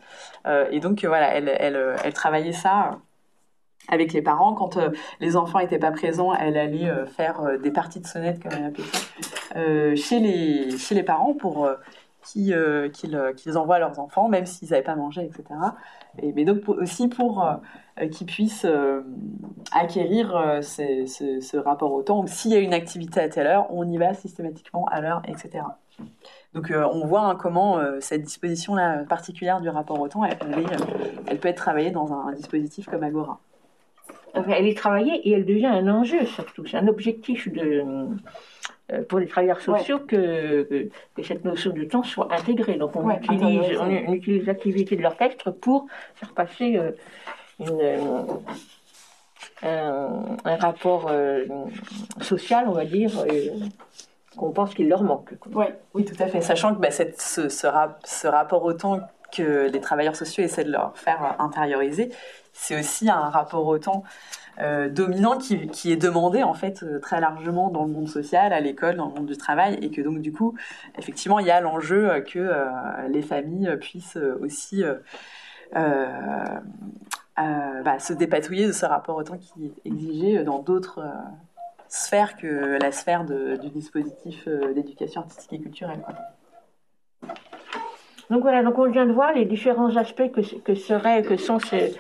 et 0.72 0.80
donc 0.80 1.06
voilà, 1.06 1.36
elle, 1.36 1.48
elle, 2.04 2.14
travaillait 2.14 2.54
ça 2.54 3.00
avec 3.88 4.14
les 4.14 4.24
parents. 4.24 4.56
Quand 4.56 4.80
les 5.20 5.36
enfants 5.36 5.60
n'étaient 5.60 5.78
pas 5.78 5.92
présents, 5.92 6.34
elle 6.34 6.58
allait 6.58 6.90
faire 7.06 7.60
des 7.62 7.72
parties 7.72 8.00
de 8.00 8.08
sonnettes, 8.08 8.42
comme 8.42 8.54
elle 8.54 8.66
appelait 8.66 8.84
ça, 8.84 9.96
chez, 9.96 10.20
les, 10.20 10.78
chez 10.78 10.96
les 10.96 11.04
parents 11.04 11.34
pour 11.34 11.70
qu'ils 12.26 12.92
qu'ils 12.94 13.58
envoient 13.58 13.80
leurs 13.80 14.00
enfants, 14.00 14.28
même 14.28 14.46
s'ils 14.46 14.70
n'avaient 14.70 14.84
pas 14.84 14.96
mangé, 14.96 15.24
etc. 15.24 15.44
Et, 16.22 16.34
mais 16.34 16.46
donc 16.46 16.68
aussi 16.68 17.08
pour 17.08 17.46
euh, 18.02 18.10
qui 18.10 18.26
puissent 18.26 18.66
euh, 18.66 19.04
acquérir 19.72 20.36
euh, 20.36 20.62
ce, 20.62 21.58
rapport 21.58 21.94
au 21.94 22.04
temps. 22.04 22.28
S'il 22.28 22.52
y 22.52 22.56
a 22.56 22.60
une 22.60 22.74
activité 22.74 23.22
à 23.22 23.30
telle 23.30 23.48
heure, 23.48 23.68
on 23.70 23.90
y 23.90 23.98
va 23.98 24.14
systématiquement 24.14 24.86
à 24.92 25.00
l'heure, 25.00 25.22
etc. 25.26 25.64
Donc 26.54 26.74
on 26.74 27.06
voit 27.06 27.22
hein, 27.22 27.36
comment 27.36 27.80
cette 28.02 28.24
disposition-là 28.24 29.06
particulière 29.06 29.62
du 29.62 29.70
rapport 29.70 30.00
au 30.00 30.10
temps, 30.10 30.26
elle, 30.26 31.40
peut 31.40 31.48
être 31.48 31.58
travaillée 31.58 31.92
dans 31.92 32.12
un, 32.12 32.34
dispositif 32.34 32.88
comme 32.88 33.04
Agora. 33.04 33.40
Elle 34.34 34.66
est 34.66 34.78
travaillée 34.78 35.16
et 35.28 35.32
elle 35.32 35.46
devient 35.46 35.68
un 35.68 35.88
enjeu 35.88 36.26
surtout. 36.26 36.66
C'est 36.66 36.78
un 36.78 36.88
objectif 36.88 37.52
de, 37.52 37.84
pour 39.10 39.20
les 39.20 39.28
travailleurs 39.28 39.62
sociaux 39.62 40.00
que, 40.00 40.90
cette 41.24 41.44
notion 41.44 41.72
de 41.72 41.84
temps 41.86 42.04
soit 42.04 42.32
intégrée. 42.32 42.76
Donc 42.76 42.96
on, 42.96 43.10
utilise, 43.10 43.78
on, 43.80 44.14
utilise 44.14 44.46
l'activité 44.46 44.96
de 44.96 45.02
l'orchestre 45.02 45.52
pour 45.52 45.88
faire 46.16 46.34
passer 46.34 46.80
une, 47.60 47.82
un, 49.64 50.56
rapport 50.60 51.08
euh, 51.10 51.46
social, 52.22 52.66
on 52.68 52.74
va 52.74 52.86
dire, 52.86 53.12
euh, 53.20 53.50
qu'on 54.38 54.52
pense 54.52 54.74
qu'il 54.74 54.90
leur 54.90 55.04
manque. 55.04 55.34
Oui, 55.54 55.66
oui, 55.94 56.06
tout 56.06 56.22
à 56.22 56.28
fait. 56.28 56.42
Sachant 56.42 56.76
que 56.76 56.80
bah, 56.80 56.92
cette, 56.92 57.20
ce, 57.20 57.50
ce, 57.50 58.28
rapport 58.28 58.64
au 58.64 58.74
temps 58.74 59.00
que 59.32 59.70
les 59.70 59.80
travailleurs 59.80 60.16
sociaux 60.16 60.44
essaient 60.44 60.64
de 60.64 60.72
leur 60.72 60.98
faire 60.98 61.36
intérioriser, 61.40 62.12
c'est 62.54 62.80
aussi 62.80 63.10
un 63.10 63.30
rapport 63.30 63.66
au 63.66 63.78
temps 63.80 64.04
euh, 64.60 64.90
dominant 64.90 65.38
qui, 65.38 65.92
est 65.92 65.98
demandé 65.98 66.44
en 66.44 66.54
fait 66.54 66.86
très 67.02 67.20
largement 67.20 67.70
dans 67.70 67.84
le 67.84 67.92
monde 67.92 68.08
social, 68.08 68.54
à 68.54 68.60
l'école, 68.60 68.96
dans 68.96 69.08
le 69.08 69.14
monde 69.14 69.26
du 69.26 69.38
travail, 69.38 69.78
et 69.82 69.92
que 69.92 70.02
donc 70.02 70.20
du 70.20 70.32
coup, 70.32 70.56
effectivement, 70.98 71.40
il 71.40 71.48
y 71.48 71.52
a 71.52 71.62
l'enjeu 71.62 72.24
que 72.28 72.52
les 73.10 73.22
familles 73.22 73.78
puissent 73.80 74.18
aussi 74.42 74.84
euh, 77.38 77.84
bah, 77.84 78.00
se 78.00 78.14
dépatouiller 78.14 78.66
de 78.66 78.72
ce 78.72 78.86
rapport 78.86 79.18
au 79.18 79.24
temps 79.24 79.38
qui 79.38 79.66
est 79.66 79.74
exigé 79.84 80.42
dans 80.46 80.60
d'autres 80.60 81.00
euh, 81.00 81.12
sphères 81.90 82.38
que 82.38 82.78
la 82.82 82.94
sphère 82.94 83.26
du 83.26 83.70
dispositif 83.72 84.48
euh, 84.48 84.74
d'éducation 84.74 85.22
artistique 85.22 85.52
et 85.52 85.60
culturelle. 85.60 86.02
Donc 88.30 88.42
voilà, 88.42 88.64
donc 88.64 88.78
on 88.80 88.90
vient 88.90 89.06
de 89.06 89.12
voir 89.12 89.34
les 89.34 89.46
différents 89.46 89.96
aspects 89.98 90.32
que, 90.32 90.76
seraient, 90.76 91.22
que 91.22 91.38
sont 91.38 91.60
ces, 91.60 91.94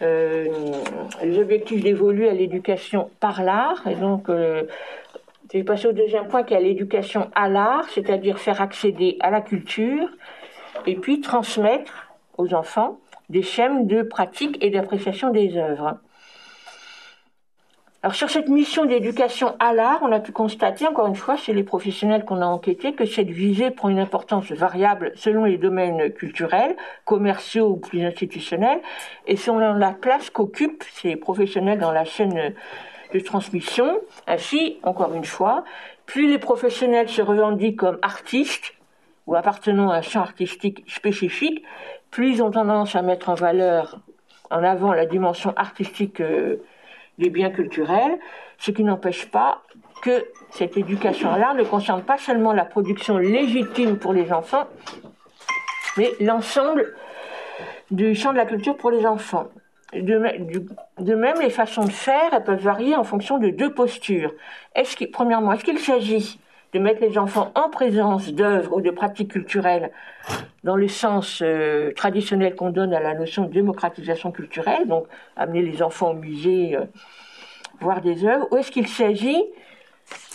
les 0.00 1.38
objectifs 1.38 1.82
dévolus 1.82 2.28
à 2.28 2.32
l'éducation 2.32 3.10
par 3.18 3.42
l'art. 3.42 3.86
Et 3.88 3.96
donc, 3.96 4.28
je 4.28 4.66
vais 5.52 5.64
passer 5.64 5.88
au 5.88 5.92
deuxième 5.92 6.28
point 6.28 6.42
qui 6.42 6.54
est 6.54 6.60
l'éducation 6.60 7.30
à 7.34 7.48
l'art, 7.48 7.88
c'est-à-dire 7.88 8.38
faire 8.38 8.60
accéder 8.60 9.16
à 9.20 9.30
la 9.30 9.40
culture 9.40 10.08
et 10.86 10.94
puis 10.94 11.20
transmettre 11.20 12.08
aux 12.36 12.54
enfants 12.54 12.98
des 13.28 13.42
schèmes 13.42 13.86
de 13.86 14.02
pratique 14.02 14.62
et 14.62 14.70
d'appréciation 14.70 15.30
des 15.30 15.56
œuvres. 15.56 15.98
Alors 18.04 18.14
sur 18.14 18.30
cette 18.30 18.48
mission 18.48 18.84
d'éducation 18.84 19.56
à 19.58 19.72
l'art, 19.72 19.98
on 20.02 20.12
a 20.12 20.20
pu 20.20 20.30
constater 20.30 20.86
encore 20.86 21.08
une 21.08 21.16
fois 21.16 21.34
chez 21.34 21.52
les 21.52 21.64
professionnels 21.64 22.24
qu'on 22.24 22.40
a 22.40 22.46
enquêtés 22.46 22.92
que 22.92 23.04
cette 23.04 23.28
visée 23.28 23.72
prend 23.72 23.88
une 23.88 23.98
importance 23.98 24.52
variable 24.52 25.10
selon 25.16 25.44
les 25.44 25.58
domaines 25.58 26.12
culturels, 26.12 26.76
commerciaux 27.04 27.70
ou 27.70 27.76
plus 27.76 28.04
institutionnels, 28.04 28.80
et 29.26 29.34
selon 29.34 29.72
la 29.72 29.90
place 29.90 30.30
qu'occupent 30.30 30.84
ces 30.92 31.16
professionnels 31.16 31.80
dans 31.80 31.90
la 31.90 32.04
chaîne 32.04 32.54
de 33.12 33.18
transmission. 33.18 33.98
Ainsi, 34.28 34.78
encore 34.84 35.12
une 35.14 35.24
fois, 35.24 35.64
plus 36.06 36.28
les 36.28 36.38
professionnels 36.38 37.08
se 37.08 37.20
revendiquent 37.20 37.80
comme 37.80 37.98
artistes 38.02 38.74
ou 39.26 39.34
appartenant 39.34 39.90
à 39.90 39.96
un 39.96 40.02
champ 40.02 40.20
artistique 40.20 40.84
spécifique, 40.88 41.64
plus 42.12 42.34
ils 42.34 42.42
ont 42.44 42.52
tendance 42.52 42.94
à 42.94 43.02
mettre 43.02 43.28
en 43.28 43.34
valeur, 43.34 43.98
en 44.50 44.62
avant 44.62 44.92
la 44.92 45.04
dimension 45.04 45.52
artistique 45.56 46.20
euh, 46.20 46.62
des 47.18 47.30
biens 47.30 47.50
culturels, 47.50 48.18
ce 48.58 48.70
qui 48.70 48.84
n'empêche 48.84 49.26
pas 49.30 49.62
que 50.02 50.26
cette 50.50 50.76
éducation 50.76 51.30
à 51.30 51.38
l'art 51.38 51.54
ne 51.54 51.64
concerne 51.64 52.02
pas 52.02 52.18
seulement 52.18 52.52
la 52.52 52.64
production 52.64 53.18
légitime 53.18 53.98
pour 53.98 54.12
les 54.12 54.32
enfants, 54.32 54.66
mais 55.96 56.12
l'ensemble 56.20 56.94
du 57.90 58.14
champ 58.14 58.32
de 58.32 58.36
la 58.36 58.46
culture 58.46 58.76
pour 58.76 58.90
les 58.90 59.04
enfants. 59.06 59.48
De, 59.94 61.14
même, 61.14 61.40
les 61.40 61.50
façons 61.50 61.84
de 61.84 61.90
faire 61.90 62.34
elles 62.34 62.44
peuvent 62.44 62.60
varier 62.60 62.94
en 62.94 63.04
fonction 63.04 63.38
de 63.38 63.48
deux 63.48 63.72
postures. 63.72 64.32
Premièrement, 65.12 65.52
est-ce 65.52 65.64
qu'il 65.64 65.78
s'agit 65.78 66.38
de 66.72 66.78
mettre 66.78 67.00
les 67.00 67.18
enfants 67.18 67.50
en 67.54 67.70
présence 67.70 68.32
d'œuvres 68.32 68.76
ou 68.76 68.80
de 68.80 68.90
pratiques 68.90 69.32
culturelles 69.32 69.90
dans 70.64 70.76
le 70.76 70.88
sens 70.88 71.40
euh, 71.42 71.92
traditionnel 71.94 72.54
qu'on 72.54 72.70
donne 72.70 72.92
à 72.92 73.00
la 73.00 73.14
notion 73.14 73.44
de 73.44 73.52
démocratisation 73.52 74.32
culturelle, 74.32 74.86
donc 74.86 75.06
amener 75.36 75.62
les 75.62 75.82
enfants 75.82 76.10
au 76.10 76.14
musée, 76.14 76.76
euh, 76.76 76.84
voir 77.80 78.00
des 78.00 78.26
œuvres, 78.26 78.46
ou 78.50 78.56
est-ce 78.56 78.70
qu'il 78.70 78.88
s'agit 78.88 79.42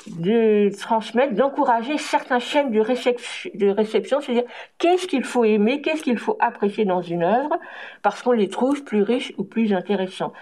de 0.07 0.69
transmettre, 0.77 1.33
d'encourager 1.33 1.97
certains 1.97 2.39
chaînes 2.39 2.71
de, 2.71 2.79
de 2.79 3.69
réception, 3.69 4.19
c'est-à-dire 4.19 4.43
qu'est-ce 4.77 5.07
qu'il 5.07 5.23
faut 5.23 5.43
aimer, 5.45 5.81
qu'est-ce 5.81 6.03
qu'il 6.03 6.17
faut 6.17 6.37
apprécier 6.39 6.83
dans 6.83 7.01
une 7.01 7.23
œuvre, 7.23 7.57
parce 8.01 8.21
qu'on 8.21 8.31
les 8.31 8.49
trouve 8.49 8.83
plus 8.83 9.03
riches 9.03 9.33
ou 9.37 9.43
plus 9.43 9.73
intéressants. 9.73 10.33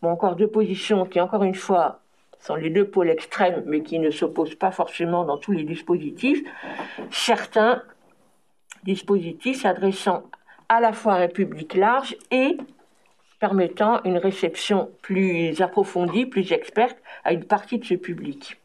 Bon, 0.00 0.10
encore 0.10 0.36
deux 0.36 0.48
positions 0.48 1.04
qui, 1.04 1.20
encore 1.20 1.44
une 1.44 1.54
fois, 1.54 2.01
sont 2.42 2.56
les 2.56 2.70
deux 2.70 2.86
pôles 2.86 3.08
extrêmes, 3.08 3.62
mais 3.66 3.82
qui 3.82 3.98
ne 3.98 4.10
s'opposent 4.10 4.56
pas 4.56 4.72
forcément 4.72 5.24
dans 5.24 5.38
tous 5.38 5.52
les 5.52 5.64
dispositifs, 5.64 6.42
certains 7.10 7.82
dispositifs 8.84 9.62
s'adressant 9.62 10.24
à 10.68 10.80
la 10.80 10.92
fois 10.92 11.14
à 11.14 11.20
un 11.20 11.28
public 11.28 11.74
large 11.74 12.16
et 12.30 12.56
permettant 13.38 14.02
une 14.04 14.18
réception 14.18 14.90
plus 15.02 15.60
approfondie, 15.60 16.26
plus 16.26 16.52
experte 16.52 16.96
à 17.24 17.32
une 17.32 17.44
partie 17.44 17.78
de 17.78 17.84
ce 17.84 17.94
public. 17.94 18.58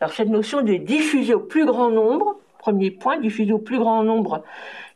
Alors 0.00 0.12
cette 0.12 0.28
notion 0.28 0.62
de 0.62 0.74
diffuser 0.74 1.34
au 1.34 1.40
plus 1.40 1.66
grand 1.66 1.90
nombre, 1.90 2.36
premier 2.58 2.90
point, 2.90 3.18
diffuser 3.18 3.52
au 3.52 3.58
plus 3.58 3.78
grand 3.78 4.04
nombre 4.04 4.44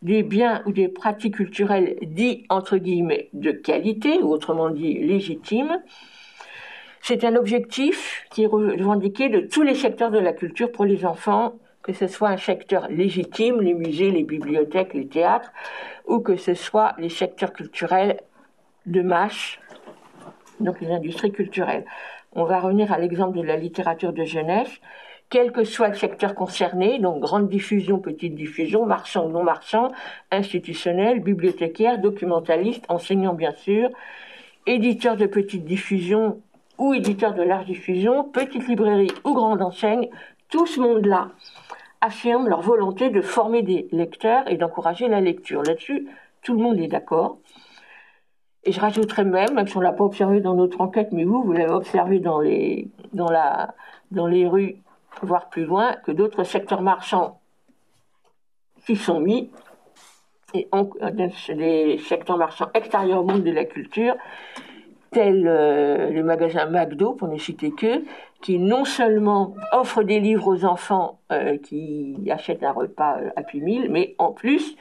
des 0.03 0.23
biens 0.23 0.62
ou 0.66 0.73
des 0.73 0.89
pratiques 0.89 1.36
culturelles 1.36 1.97
dits 2.03 2.45
entre 2.49 2.77
guillemets 2.77 3.28
de 3.32 3.53
qualité, 3.53 4.19
ou 4.23 4.28
autrement 4.28 4.70
dit 4.70 4.99
légitimes, 4.99 5.81
c'est 7.06 7.22
un 7.24 7.36
objectif 7.36 8.24
qui 8.31 8.44
est 8.44 8.47
revendiqué 8.47 9.28
de 9.28 9.40
tous 9.40 9.60
les 9.60 9.74
secteurs 9.74 10.10
de 10.10 10.18
la 10.18 10.32
culture 10.32 10.72
pour 10.72 10.86
les 10.86 11.05
enfants, 11.05 11.52
que 11.82 11.93
ce 11.93 12.06
soit 12.06 12.31
un 12.31 12.39
secteur 12.39 12.89
légitime, 12.89 13.60
les 13.60 13.74
musées, 13.74 14.10
les 14.10 14.22
bibliothèques, 14.22 14.94
les 14.94 15.06
théâtres, 15.06 15.52
ou 16.06 16.20
que 16.20 16.36
ce 16.36 16.55
soit 16.55 16.94
les 16.97 17.10
secteurs 17.10 17.52
culturels 17.52 18.20
de 18.86 19.02
masse, 19.02 19.59
donc 20.60 20.81
les 20.81 20.90
industries 20.90 21.31
culturelles. 21.31 21.85
On 22.32 22.44
va 22.44 22.59
revenir 22.59 22.90
à 22.90 22.97
l'exemple 22.97 23.36
de 23.36 23.43
la 23.43 23.56
littérature 23.56 24.14
de 24.14 24.24
jeunesse. 24.24 24.81
Quel 25.28 25.52
que 25.52 25.64
soit 25.64 25.89
le 25.89 25.97
secteur 25.97 26.35
concerné, 26.35 27.01
donc 27.01 27.20
grande 27.20 27.51
diffusion, 27.51 27.98
petite 27.98 28.35
diffusion, 28.35 28.86
marchand 28.86 29.26
ou 29.26 29.31
non 29.31 29.43
marchand, 29.43 29.93
institutionnel, 30.31 31.20
bibliothécaire, 31.20 31.98
documentaliste, 31.98 32.86
enseignant 32.89 33.35
bien 33.35 33.52
sûr, 33.52 33.90
éditeur 34.64 35.18
de 35.18 35.26
petite 35.26 35.66
diffusion 35.66 36.40
ou 36.78 36.94
éditeurs 36.94 37.34
de 37.34 37.42
large 37.42 37.66
diffusion, 37.66 38.24
petites 38.24 38.66
librairies 38.66 39.12
ou 39.24 39.34
grandes 39.34 39.62
enseignes, 39.62 40.09
tout 40.48 40.66
ce 40.66 40.80
monde-là 40.80 41.30
affirme 42.01 42.48
leur 42.48 42.60
volonté 42.60 43.10
de 43.10 43.20
former 43.20 43.62
des 43.62 43.88
lecteurs 43.90 44.51
et 44.51 44.56
d'encourager 44.56 45.09
la 45.09 45.20
lecture. 45.20 45.62
Là-dessus, 45.62 46.09
tout 46.42 46.55
le 46.55 46.62
monde 46.62 46.78
est 46.78 46.88
d'accord. 46.88 47.38
Et 48.64 48.72
je 48.72 48.80
rajouterais 48.80 49.24
même, 49.24 49.55
même 49.55 49.66
si 49.66 49.76
on 49.76 49.80
ne 49.80 49.84
l'a 49.84 49.92
pas 49.92 50.05
observé 50.05 50.40
dans 50.40 50.55
notre 50.55 50.80
enquête, 50.80 51.09
mais 51.12 51.24
vous, 51.24 51.42
vous 51.42 51.52
l'avez 51.52 51.72
observé 51.72 52.18
dans 52.18 52.40
les, 52.40 52.88
dans, 53.12 53.30
la, 53.30 53.74
dans 54.10 54.26
les 54.26 54.46
rues, 54.46 54.76
voire 55.22 55.48
plus 55.48 55.64
loin, 55.64 55.94
que 56.05 56.12
d'autres 56.12 56.44
secteurs 56.44 56.82
marchands 56.82 57.40
s'y 58.84 58.96
sont 58.96 59.20
mis, 59.20 59.51
et 60.55 60.68
des 61.55 61.98
secteurs 61.98 62.38
marchands 62.38 62.68
extérieurs 62.74 63.20
au 63.20 63.24
monde 63.24 63.42
de 63.42 63.51
la 63.51 63.64
culture, 63.64 64.14
tel 65.15 65.45
euh, 65.47 66.11
le 66.11 66.23
magasin 66.23 66.66
McDo, 66.66 67.12
pour 67.12 67.28
ne 67.28 67.39
citer 67.39 67.70
que, 67.70 68.03
qui 68.43 68.59
non 68.59 68.85
seulement 68.85 69.55
offre 69.73 70.03
des 70.03 70.20
livres 70.20 70.49
aux 70.49 70.65
enfants 70.65 71.19
euh, 71.32 71.57
qui 71.57 72.16
achètent 72.31 72.62
un 72.62 72.73
repas 72.73 73.19
à 73.36 73.41
Happy 73.41 73.61
Meal, 73.61 73.89
mais 73.91 74.15
en 74.19 74.32
plus 74.32 74.77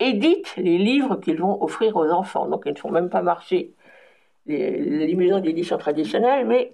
édite 0.00 0.54
les 0.56 0.78
livres 0.78 1.16
qu'ils 1.16 1.38
vont 1.38 1.62
offrir 1.62 1.96
aux 1.96 2.10
enfants. 2.10 2.48
Donc 2.48 2.62
ils 2.66 2.72
ne 2.72 2.78
font 2.78 2.90
même 2.90 3.10
pas 3.10 3.22
marcher 3.22 3.70
les, 4.46 5.14
maisons 5.14 5.38
d'édition 5.38 5.78
traditionnelles, 5.78 6.46
mais 6.46 6.72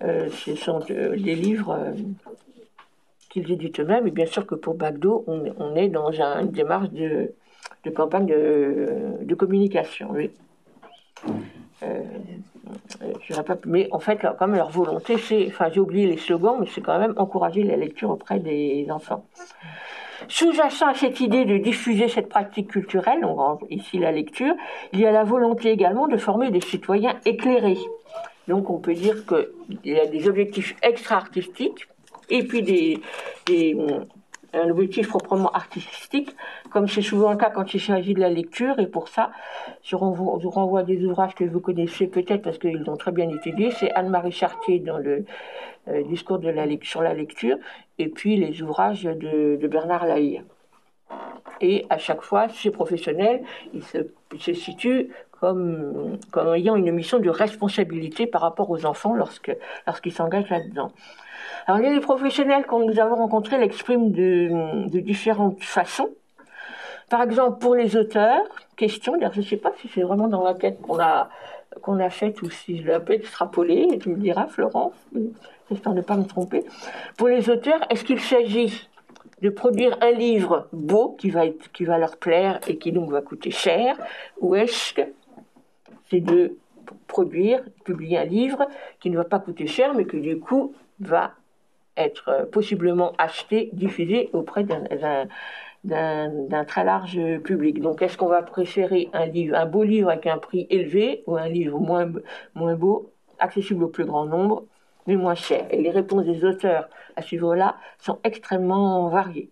ce 0.00 0.54
sont 0.54 0.80
des 0.80 1.34
livres 1.34 1.94
qu'ils 3.30 3.50
éditent 3.50 3.80
eux-mêmes. 3.80 4.06
Et 4.06 4.10
bien 4.10 4.26
sûr 4.26 4.46
que 4.46 4.54
pour 4.54 4.74
Bagdo, 4.74 5.24
on, 5.26 5.74
est 5.74 5.88
dans 5.88 6.10
une 6.10 6.50
démarche 6.50 6.90
de, 6.90 7.32
campagne 7.94 8.26
de, 8.26 9.34
communication. 9.34 10.10
Oui. 10.10 10.30
Euh, 11.82 12.02
je 13.22 13.40
pas, 13.40 13.56
mais 13.66 13.88
en 13.90 14.00
fait, 14.00 14.16
quand 14.16 14.46
même, 14.46 14.56
leur 14.56 14.70
volonté, 14.70 15.16
c'est, 15.18 15.46
enfin, 15.48 15.70
j'ai 15.72 15.80
oublié 15.80 16.06
les 16.06 16.16
slogans, 16.16 16.56
mais 16.60 16.66
c'est 16.72 16.80
quand 16.80 16.98
même 16.98 17.14
encourager 17.16 17.62
la 17.62 17.76
lecture 17.76 18.10
auprès 18.10 18.38
des 18.38 18.86
enfants. 18.90 19.24
Sous-jacent 20.28 20.86
à 20.86 20.94
cette 20.94 21.20
idée 21.20 21.44
de 21.44 21.56
diffuser 21.56 22.08
cette 22.08 22.28
pratique 22.28 22.68
culturelle, 22.68 23.24
on 23.24 23.58
ici 23.70 23.98
la 23.98 24.12
lecture, 24.12 24.54
il 24.92 25.00
y 25.00 25.06
a 25.06 25.12
la 25.12 25.24
volonté 25.24 25.70
également 25.70 26.08
de 26.08 26.16
former 26.16 26.50
des 26.50 26.60
citoyens 26.60 27.16
éclairés. 27.24 27.78
Donc 28.46 28.68
on 28.68 28.78
peut 28.78 28.94
dire 28.94 29.24
qu'il 29.26 29.92
y 29.92 29.98
a 29.98 30.06
des 30.06 30.28
objectifs 30.28 30.76
extra-artistiques 30.82 31.88
et 32.28 32.44
puis 32.44 32.62
des, 32.62 33.00
un 33.48 34.04
objectif 34.54 35.08
proprement 35.08 35.50
artistique, 35.52 36.34
comme 36.70 36.88
c'est 36.88 37.02
souvent 37.02 37.30
le 37.30 37.36
cas 37.36 37.50
quand 37.50 37.72
il 37.74 37.80
s'agit 37.80 38.14
de 38.14 38.20
la 38.20 38.30
lecture. 38.30 38.78
Et 38.78 38.86
pour 38.86 39.08
ça, 39.08 39.30
je 39.82 39.96
renvoie, 39.96 40.38
je 40.42 40.48
renvoie 40.48 40.82
des 40.82 41.04
ouvrages 41.04 41.34
que 41.34 41.44
vous 41.44 41.60
connaissez 41.60 42.06
peut-être 42.06 42.42
parce 42.42 42.58
qu'ils 42.58 42.82
l'ont 42.82 42.96
très 42.96 43.12
bien 43.12 43.28
étudié. 43.28 43.70
C'est 43.70 43.90
Anne-Marie 43.92 44.32
Chartier 44.32 44.80
dans 44.80 44.98
le 44.98 45.24
euh, 45.88 46.02
discours 46.02 46.40
sur 46.82 47.02
la 47.02 47.14
lecture, 47.14 47.56
et 47.98 48.08
puis 48.08 48.36
les 48.36 48.62
ouvrages 48.62 49.04
de, 49.04 49.66
Bernard 49.66 50.06
Lahire. 50.06 50.42
Et 51.62 51.86
à 51.88 51.96
chaque 51.96 52.20
fois, 52.20 52.48
ces 52.48 52.70
professionnels, 52.70 53.42
ils 53.72 53.82
se, 53.82 54.52
situent 54.52 55.08
comme, 55.32 56.18
ayant 56.54 56.76
une 56.76 56.92
mission 56.92 57.18
de 57.18 57.30
responsabilité 57.30 58.26
par 58.26 58.42
rapport 58.42 58.70
aux 58.70 58.84
enfants 58.84 59.14
lorsqu'ils 59.14 60.12
s'engagent 60.12 60.50
là-dedans. 60.50 60.92
Alors, 61.70 61.88
les 61.88 62.00
professionnels 62.00 62.66
que 62.66 62.74
nous 62.84 62.98
avons 62.98 63.14
rencontrés 63.14 63.56
l'expriment 63.56 64.10
de, 64.10 64.98
différentes 64.98 65.62
façons. 65.62 66.10
Par 67.08 67.22
exemple, 67.22 67.60
pour 67.60 67.76
les 67.76 67.96
auteurs, 67.96 68.42
question, 68.74 69.14
je 69.20 69.38
ne 69.38 69.44
sais 69.44 69.56
pas 69.56 69.70
si 69.80 69.86
c'est 69.86 70.02
vraiment 70.02 70.26
dans 70.26 70.42
la 70.42 70.54
tête 70.54 70.80
qu'on 70.82 70.98
a, 70.98 71.28
qu'on 71.80 72.00
a 72.00 72.10
faite 72.10 72.42
ou 72.42 72.50
si 72.50 72.78
je 72.78 72.88
l'ai 72.88 72.94
un 72.94 72.98
peu 72.98 73.12
extrapolé, 73.12 73.86
tu 74.02 74.08
me 74.08 74.16
diras, 74.16 74.48
Florence, 74.48 74.94
j'espère 75.70 75.94
ne 75.94 76.00
pas 76.00 76.16
me 76.16 76.24
tromper. 76.24 76.64
Pour 77.16 77.28
les 77.28 77.48
auteurs, 77.48 77.80
est-ce 77.88 78.02
qu'il 78.02 78.20
s'agit 78.20 78.88
de 79.40 79.48
produire 79.48 79.96
un 80.00 80.10
livre 80.10 80.66
beau 80.72 81.14
qui 81.20 81.30
va, 81.30 81.42
qui 81.72 81.84
va 81.84 81.98
leur 81.98 82.16
plaire 82.16 82.58
et 82.66 82.78
qui 82.78 82.90
donc 82.90 83.12
va 83.12 83.22
coûter 83.22 83.52
cher, 83.52 83.96
ou 84.40 84.56
est-ce 84.56 84.92
que 84.92 85.02
c'est 86.10 86.20
de 86.20 86.56
produire, 87.06 87.62
publier 87.84 88.18
un 88.18 88.24
livre 88.24 88.66
qui 88.98 89.08
ne 89.08 89.16
va 89.16 89.24
pas 89.24 89.38
coûter 89.38 89.68
cher, 89.68 89.94
mais 89.94 90.04
qui 90.04 90.18
du 90.18 90.40
coup 90.40 90.74
va 90.98 91.34
être 91.96 92.28
euh, 92.28 92.46
possiblement 92.46 93.12
acheté, 93.18 93.70
diffusé 93.72 94.30
auprès 94.32 94.64
d'un 94.64 96.64
très 96.64 96.84
large 96.84 97.18
public. 97.44 97.80
Donc, 97.80 98.02
est-ce 98.02 98.16
qu'on 98.16 98.28
va 98.28 98.42
préférer 98.42 99.08
un 99.12 99.66
beau 99.66 99.82
livre 99.82 100.10
avec 100.10 100.26
un 100.26 100.38
prix 100.38 100.66
élevé 100.70 101.22
ou 101.26 101.36
un 101.36 101.48
livre 101.48 101.78
moins, 101.78 102.10
moins 102.54 102.74
beau, 102.74 103.12
accessible 103.38 103.84
au 103.84 103.88
plus 103.88 104.04
grand 104.04 104.26
nombre, 104.26 104.64
mais 105.06 105.16
moins 105.16 105.34
cher? 105.34 105.66
Et 105.70 105.80
les 105.80 105.90
réponses 105.90 106.24
des 106.24 106.44
auteurs 106.44 106.88
à 107.16 107.22
ce 107.22 107.34
niveau-là 107.34 107.76
sont 107.98 108.18
extrêmement 108.24 109.08
variées. 109.08 109.50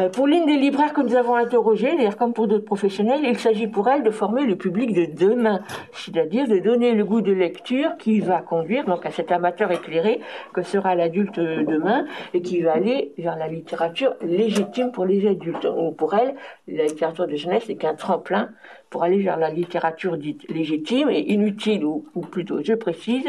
Euh, 0.00 0.08
pour 0.08 0.26
l'une 0.26 0.46
des 0.46 0.56
libraires 0.56 0.92
que 0.92 1.02
nous 1.02 1.14
avons 1.14 1.36
interrogées, 1.36 1.94
d'ailleurs 1.96 2.16
comme 2.16 2.32
pour 2.32 2.48
d'autres 2.48 2.64
professionnels, 2.64 3.20
il 3.22 3.38
s'agit 3.38 3.66
pour 3.66 3.88
elle 3.88 4.02
de 4.02 4.10
former 4.10 4.44
le 4.44 4.56
public 4.56 4.92
de 4.92 5.06
demain, 5.06 5.60
c'est-à-dire 5.92 6.48
de 6.48 6.58
donner 6.58 6.92
le 6.92 7.04
goût 7.04 7.20
de 7.20 7.32
lecture 7.32 7.96
qui 7.98 8.20
va 8.20 8.40
conduire 8.40 8.84
donc 8.86 9.06
à 9.06 9.10
cet 9.10 9.30
amateur 9.30 9.70
éclairé 9.70 10.20
que 10.52 10.62
sera 10.62 10.94
l'adulte 10.94 11.38
demain 11.38 12.06
et 12.32 12.42
qui 12.42 12.62
va 12.62 12.72
aller 12.72 13.12
vers 13.18 13.36
la 13.36 13.46
littérature 13.46 14.14
légitime 14.22 14.90
pour 14.90 15.04
les 15.04 15.28
adultes. 15.28 15.66
pour 15.96 16.14
elle, 16.14 16.34
la 16.66 16.84
littérature 16.84 17.26
de 17.26 17.36
jeunesse 17.36 17.68
n'est 17.68 17.76
qu'un 17.76 17.94
tremplin 17.94 18.48
pour 18.94 19.02
aller 19.02 19.18
vers 19.18 19.38
la 19.38 19.50
littérature 19.50 20.16
dite 20.16 20.48
légitime 20.48 21.10
et 21.10 21.18
inutile, 21.32 21.84
ou, 21.84 22.04
plutôt 22.30 22.62
je 22.62 22.74
précise 22.74 23.28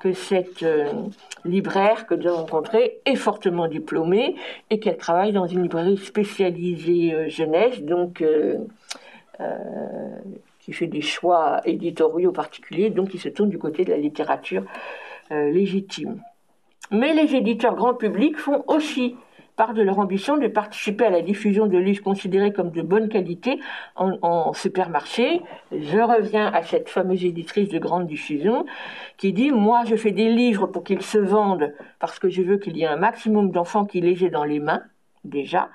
que 0.00 0.12
cette 0.12 0.64
euh, 0.64 0.90
libraire 1.44 2.08
que 2.08 2.16
nous 2.16 2.26
avons 2.26 2.38
rencontrée 2.38 2.98
est 3.04 3.14
fortement 3.14 3.68
diplômée 3.68 4.34
et 4.68 4.80
qu'elle 4.80 4.96
travaille 4.96 5.30
dans 5.30 5.46
une 5.46 5.62
librairie 5.62 5.96
spécialisée 5.96 7.14
euh, 7.14 7.28
jeunesse, 7.28 7.80
donc 7.82 8.20
euh, 8.20 8.56
qui 10.58 10.72
fait 10.72 10.88
des 10.88 11.02
choix 11.02 11.60
éditoriaux 11.64 12.32
particuliers, 12.32 12.90
donc 12.90 13.10
qui 13.10 13.18
se 13.18 13.28
tourne 13.28 13.48
du 13.48 13.58
côté 13.58 13.84
de 13.84 13.92
la 13.92 13.98
littérature 13.98 14.64
légitime. 15.30 16.20
Mais 16.90 17.14
les 17.14 17.36
éditeurs 17.36 17.76
grand 17.76 17.94
public 17.94 18.36
font 18.38 18.64
aussi 18.66 19.14
part 19.56 19.72
de 19.72 19.82
leur 19.82 19.98
ambition 19.98 20.36
de 20.36 20.46
participer 20.48 21.06
à 21.06 21.10
la 21.10 21.22
diffusion 21.22 21.66
de 21.66 21.78
livres 21.78 22.02
considérés 22.02 22.52
comme 22.52 22.70
de 22.70 22.82
bonne 22.82 23.08
qualité 23.08 23.58
en, 23.96 24.52
supermarché. 24.52 25.42
Je 25.72 25.98
reviens 25.98 26.46
à 26.52 26.62
cette 26.62 26.88
fameuse 26.88 27.24
éditrice 27.24 27.70
de 27.70 27.78
grande 27.78 28.06
diffusion 28.06 28.66
qui 29.16 29.32
dit 29.32 29.50
Moi, 29.50 29.84
je 29.86 29.96
fais 29.96 30.12
des 30.12 30.28
livres 30.28 30.66
pour 30.66 30.84
qu'ils 30.84 31.02
se 31.02 31.18
vendent 31.18 31.72
parce 31.98 32.18
que 32.18 32.28
je 32.28 32.42
veux 32.42 32.58
qu'il 32.58 32.76
y 32.76 32.82
ait 32.82 32.86
un 32.86 32.96
maximum 32.96 33.50
d'enfants 33.50 33.86
qui 33.86 34.00
les 34.00 34.24
aient 34.24 34.30
dans 34.30 34.44
les 34.44 34.60
mains, 34.60 34.82
déjà, 35.24 35.70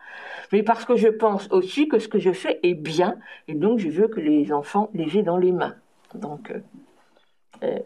mais 0.51 0.63
parce 0.63 0.85
que 0.85 0.95
je 0.95 1.07
pense 1.07 1.49
aussi 1.51 1.87
que 1.87 1.99
ce 1.99 2.07
que 2.07 2.19
je 2.19 2.31
fais 2.31 2.59
est 2.63 2.75
bien 2.75 3.17
et 3.47 3.55
donc 3.55 3.79
je 3.79 3.89
veux 3.89 4.07
que 4.07 4.19
les 4.19 4.53
enfants 4.53 4.89
les 4.93 5.17
aient 5.17 5.23
dans 5.23 5.37
les 5.37 5.51
mains. 5.51 5.75
Donc, 6.13 6.51
euh, 6.51 6.59
euh, 7.63 7.79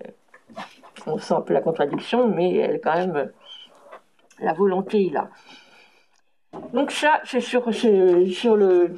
on 1.08 1.18
sent 1.18 1.34
un 1.34 1.42
peu 1.42 1.54
la 1.54 1.62
contradiction, 1.62 2.28
mais 2.28 2.56
elle, 2.56 2.82
quand 2.82 2.96
même, 2.96 3.32
la 4.40 4.54
volonté 4.54 5.10
là. 5.10 5.30
Donc 6.74 6.92
ça, 6.92 7.22
c'est 7.24 7.40
sur, 7.40 7.66
le, 7.70 8.96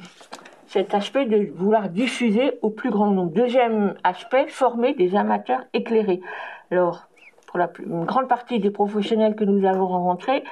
cet 0.66 0.94
aspect 0.94 1.26
de 1.26 1.50
vouloir 1.54 1.88
diffuser 1.88 2.58
au 2.62 2.70
plus 2.70 2.90
grand 2.90 3.10
nombre. 3.10 3.32
Deuxième 3.32 3.94
aspect, 4.04 4.48
former 4.48 4.94
des 4.94 5.14
amateurs 5.16 5.62
éclairés. 5.72 6.20
Alors, 6.70 7.08
pour 7.46 7.58
la 7.58 7.70
une 7.78 8.04
grande 8.04 8.28
partie 8.28 8.58
des 8.58 8.70
professionnels 8.70 9.34
que 9.34 9.44
nous 9.44 9.66
avons 9.66 9.86
rencontrés, 9.86 10.44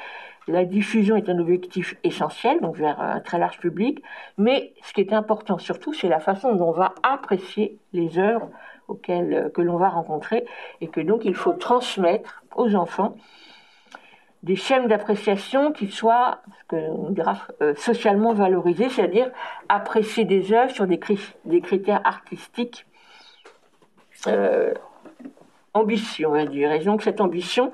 la 0.48 0.64
diffusion 0.64 1.16
est 1.16 1.28
un 1.28 1.38
objectif 1.38 1.96
essentiel, 2.04 2.60
donc 2.60 2.76
vers 2.76 3.00
un 3.00 3.20
très 3.20 3.38
large 3.38 3.58
public, 3.58 4.02
mais 4.38 4.72
ce 4.82 4.92
qui 4.92 5.00
est 5.00 5.12
important 5.12 5.58
surtout, 5.58 5.92
c'est 5.92 6.08
la 6.08 6.20
façon 6.20 6.54
dont 6.54 6.68
on 6.68 6.72
va 6.72 6.94
apprécier 7.02 7.78
les 7.92 8.18
œuvres 8.18 8.48
auxquelles 8.86 9.50
que 9.52 9.60
l'on 9.60 9.76
va 9.76 9.88
rencontrer, 9.88 10.46
et 10.80 10.86
que 10.86 11.00
donc 11.00 11.24
il 11.24 11.34
faut 11.34 11.52
transmettre 11.52 12.44
aux 12.54 12.76
enfants 12.76 13.16
des 14.42 14.56
schèmes 14.56 14.86
d'appréciation 14.86 15.72
qui 15.72 15.88
soient 15.88 16.40
ce 16.70 16.76
on 16.76 17.10
dira, 17.10 17.38
euh, 17.62 17.74
socialement 17.74 18.32
valorisés, 18.32 18.88
c'est-à-dire 18.88 19.30
apprécier 19.68 20.24
des 20.24 20.52
œuvres 20.52 20.72
sur 20.72 20.86
des, 20.86 20.98
critères 20.98 22.00
artistiques 22.04 22.86
euh, 24.26 24.74
ambitieux, 25.74 26.26
on 26.28 26.32
va 26.32 26.46
dire. 26.46 26.72
Et 26.72 26.80
donc 26.80 27.02
cette 27.02 27.20
ambition, 27.20 27.72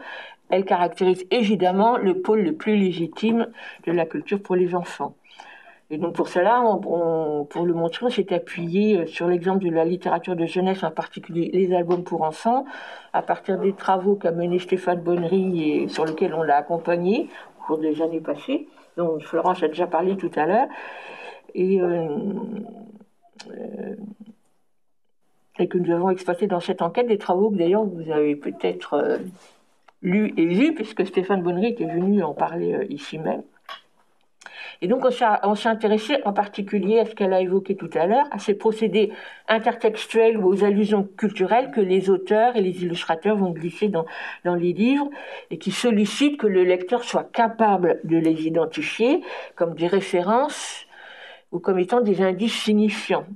elle 0.50 0.64
caractérise 0.64 1.24
évidemment 1.30 1.96
le 1.96 2.20
pôle 2.20 2.42
le 2.42 2.54
plus 2.54 2.76
légitime 2.76 3.48
de 3.86 3.92
la 3.92 4.06
culture 4.06 4.42
pour 4.42 4.56
les 4.56 4.74
enfants. 4.74 5.14
Et 5.92 5.98
donc 5.98 6.14
pour 6.14 6.28
cela, 6.28 6.64
pour 6.80 7.66
le 7.66 7.74
montrer, 7.74 8.06
on 8.06 8.08
s'est 8.08 8.32
appuyé 8.32 8.96
euh, 8.96 9.06
sur 9.06 9.28
l'exemple 9.28 9.62
de 9.62 9.70
la 9.70 9.84
littérature 9.84 10.34
de 10.34 10.46
jeunesse, 10.46 10.82
en 10.84 10.90
particulier 10.90 11.50
les 11.52 11.74
albums 11.74 12.02
pour 12.02 12.22
enfants, 12.22 12.64
à 13.12 13.20
partir 13.20 13.58
des 13.58 13.74
travaux 13.74 14.16
qu'a 14.16 14.30
mené 14.30 14.58
Stéphane 14.58 15.02
Bonnery 15.02 15.82
et 15.82 15.88
sur 15.88 16.06
lesquels 16.06 16.32
on 16.32 16.42
l'a 16.42 16.56
accompagné 16.56 17.28
au 17.60 17.66
cours 17.66 17.78
des 17.78 18.00
années 18.00 18.22
passées, 18.22 18.68
dont 18.96 19.20
Florence 19.20 19.62
a 19.62 19.68
déjà 19.68 19.86
parlé 19.86 20.16
tout 20.16 20.30
à 20.34 20.46
l'heure. 20.46 20.66
Et, 21.54 21.82
euh, 21.82 22.08
euh, 23.50 23.96
que 25.68 25.78
nous 25.78 25.92
avons 25.92 26.08
exploité 26.08 26.46
dans 26.46 26.60
cette 26.60 26.80
enquête 26.80 27.06
des 27.06 27.18
travaux 27.18 27.50
que 27.50 27.56
d'ailleurs 27.56 27.84
vous 27.84 28.10
avez 28.10 28.34
peut-être 28.34 29.20
lus 30.00 30.32
et 30.36 30.46
vus, 30.46 30.74
puisque 30.74 31.06
Stéphane 31.06 31.42
Bonnery 31.42 31.66
était 31.66 31.84
venu 31.84 32.22
en 32.24 32.32
parler 32.32 32.86
ici 32.88 33.18
même. 33.18 33.42
Et 34.82 34.88
donc, 34.88 35.04
on 35.04 35.54
s'est 35.54 35.68
intéressé 35.68 36.16
en 36.24 36.32
particulier 36.32 36.98
à 36.98 37.04
ce 37.06 37.14
qu'elle 37.14 37.32
a 37.32 37.40
évoqué 37.40 37.76
tout 37.76 37.88
à 37.94 38.06
l'heure, 38.06 38.26
à 38.32 38.40
ces 38.40 38.54
procédés 38.54 39.12
intertextuels 39.46 40.36
ou 40.36 40.48
aux 40.48 40.64
allusions 40.64 41.08
culturelles 41.16 41.70
que 41.70 41.80
les 41.80 42.10
auteurs 42.10 42.56
et 42.56 42.60
les 42.60 42.82
illustrateurs 42.82 43.36
vont 43.36 43.52
glisser 43.52 43.88
dans, 43.88 44.04
les 44.44 44.72
livres 44.72 45.08
et 45.52 45.58
qui 45.58 45.70
sollicitent 45.70 46.36
que 46.36 46.48
le 46.48 46.64
lecteur 46.64 47.04
soit 47.04 47.30
capable 47.32 48.00
de 48.02 48.16
les 48.16 48.48
identifier 48.48 49.22
comme 49.54 49.74
des 49.74 49.86
références 49.86 50.84
ou 51.52 51.60
comme 51.60 51.78
étant 51.78 52.00
des 52.00 52.20
indices 52.20 52.60
signifiants. 52.60 53.26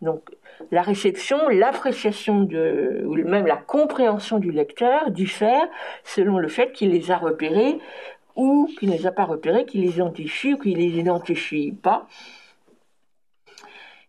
Donc, 0.00 0.30
la 0.70 0.82
réception, 0.82 1.48
l'appréciation 1.48 2.48
ou 3.04 3.14
même 3.16 3.46
la 3.46 3.56
compréhension 3.56 4.38
du 4.38 4.52
lecteur 4.52 5.10
diffère 5.10 5.66
selon 6.04 6.38
le 6.38 6.48
fait 6.48 6.70
qu'il 6.70 6.90
les 6.90 7.10
a 7.10 7.16
repérés 7.16 7.78
ou 8.38 8.70
qui 8.78 8.86
ne 8.86 8.92
les 8.92 9.06
a 9.06 9.12
pas 9.12 9.24
repérés, 9.24 9.66
qui 9.66 9.78
les 9.78 9.96
identifie 9.96 10.54
ou 10.54 10.58
qui 10.58 10.72
les 10.72 10.98
identifie 10.98 11.72
pas. 11.72 12.06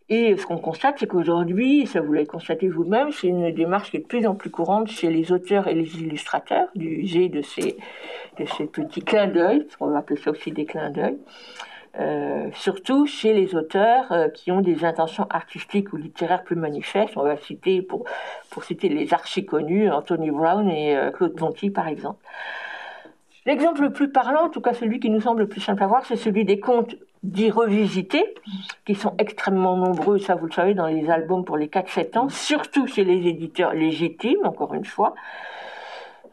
Et 0.08 0.38
ce 0.38 0.46
qu'on 0.46 0.58
constate, 0.58 0.98
c'est 1.00 1.08
qu'aujourd'hui, 1.08 1.88
ça 1.88 2.00
vous 2.00 2.14
l'avez 2.14 2.28
constaté 2.28 2.68
vous-même, 2.68 3.12
c'est 3.12 3.28
une 3.28 3.52
démarche 3.52 3.92
qui 3.92 3.98
est 3.98 4.02
de 4.02 4.08
plus 4.08 4.26
en 4.28 4.36
plus 4.36 4.52
courante 4.52 4.90
chez 4.90 5.10
les 5.10 5.32
auteurs 5.32 5.68
et 5.68 5.74
les 5.74 5.98
illustrateurs, 5.98 6.68
d'user 6.76 7.30
de 7.30 7.42
ces, 7.42 7.76
de 8.38 8.46
ces 8.46 8.66
petits 8.66 9.02
clins 9.02 9.28
d'œil, 9.28 9.68
on 9.80 9.88
va 9.88 10.00
appeler 10.00 10.20
ça 10.20 10.32
aussi 10.32 10.52
des 10.52 10.66
clins 10.66 10.92
d'œil, 10.92 11.18
euh, 12.00 12.50
surtout 12.54 13.08
chez 13.08 13.34
les 13.34 13.56
auteurs 13.56 14.12
euh, 14.12 14.30
qui 14.30 14.52
ont 14.52 14.62
des 14.62 14.86
intentions 14.86 15.26
artistiques 15.32 15.92
ou 15.92 15.98
littéraires 15.98 16.44
plus 16.44 16.56
manifestes. 16.56 17.18
On 17.18 17.24
va 17.24 17.36
citer, 17.38 17.82
pour, 17.82 18.06
pour 18.52 18.64
citer 18.64 18.90
les 18.90 19.12
archi 19.12 19.44
connus, 19.44 19.90
Anthony 19.92 20.30
Brown 20.30 20.70
et 20.70 20.96
euh, 20.96 21.12
Claude 21.12 21.36
Ponty 21.36 21.72
par 21.72 21.88
exemple. 21.88 22.24
L'exemple 23.46 23.82
le 23.82 23.92
plus 23.92 24.12
parlant, 24.12 24.46
en 24.46 24.50
tout 24.50 24.62
cas 24.62 24.74
celui 24.74 25.00
qui 25.00 25.10
nous 25.10 25.22
semble 25.22 25.42
le 25.42 25.48
plus 25.48 25.62
simple 25.62 25.84
à 25.84 25.88
voir, 25.88 26.06
c'est 26.06 26.16
celui 26.16 26.46
des 26.46 26.60
contes 26.60 26.96
dits 27.24 27.52
revisités, 27.52 28.34
qui 28.86 28.96
sont 28.96 29.14
extrêmement 29.18 29.76
nombreux, 29.76 30.20
ça 30.20 30.36
vous 30.36 30.48
le 30.48 30.52
savez, 30.52 30.74
dans 30.74 30.88
les 30.88 31.10
albums 31.10 31.44
pour 31.44 31.58
les 31.58 31.68
4-7 31.68 32.18
ans, 32.18 32.30
surtout 32.30 32.88
chez 32.88 33.04
les 33.04 33.28
éditeurs 33.28 33.74
légitimes, 33.74 34.46
encore 34.46 34.74
une 34.74 34.86
fois, 34.86 35.16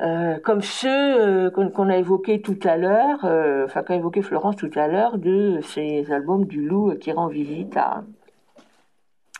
euh, 0.00 0.38
comme 0.44 0.60
ceux 0.60 1.48
euh, 1.48 1.50
qu'on 1.50 1.88
a 1.88 1.96
évoqués 1.96 2.42
tout 2.42 2.58
à 2.64 2.76
l'heure, 2.76 3.24
euh, 3.24 3.64
enfin 3.64 3.82
qu'a 3.82 3.94
évoqué 3.94 4.20
Florence 4.20 4.56
tout 4.56 4.70
à 4.76 4.88
l'heure, 4.88 5.16
de 5.16 5.60
ces 5.62 6.12
albums 6.12 6.44
du 6.44 6.60
loup 6.60 6.94
qui 7.00 7.12
rend 7.12 7.28
visite 7.28 7.76
à, 7.76 8.02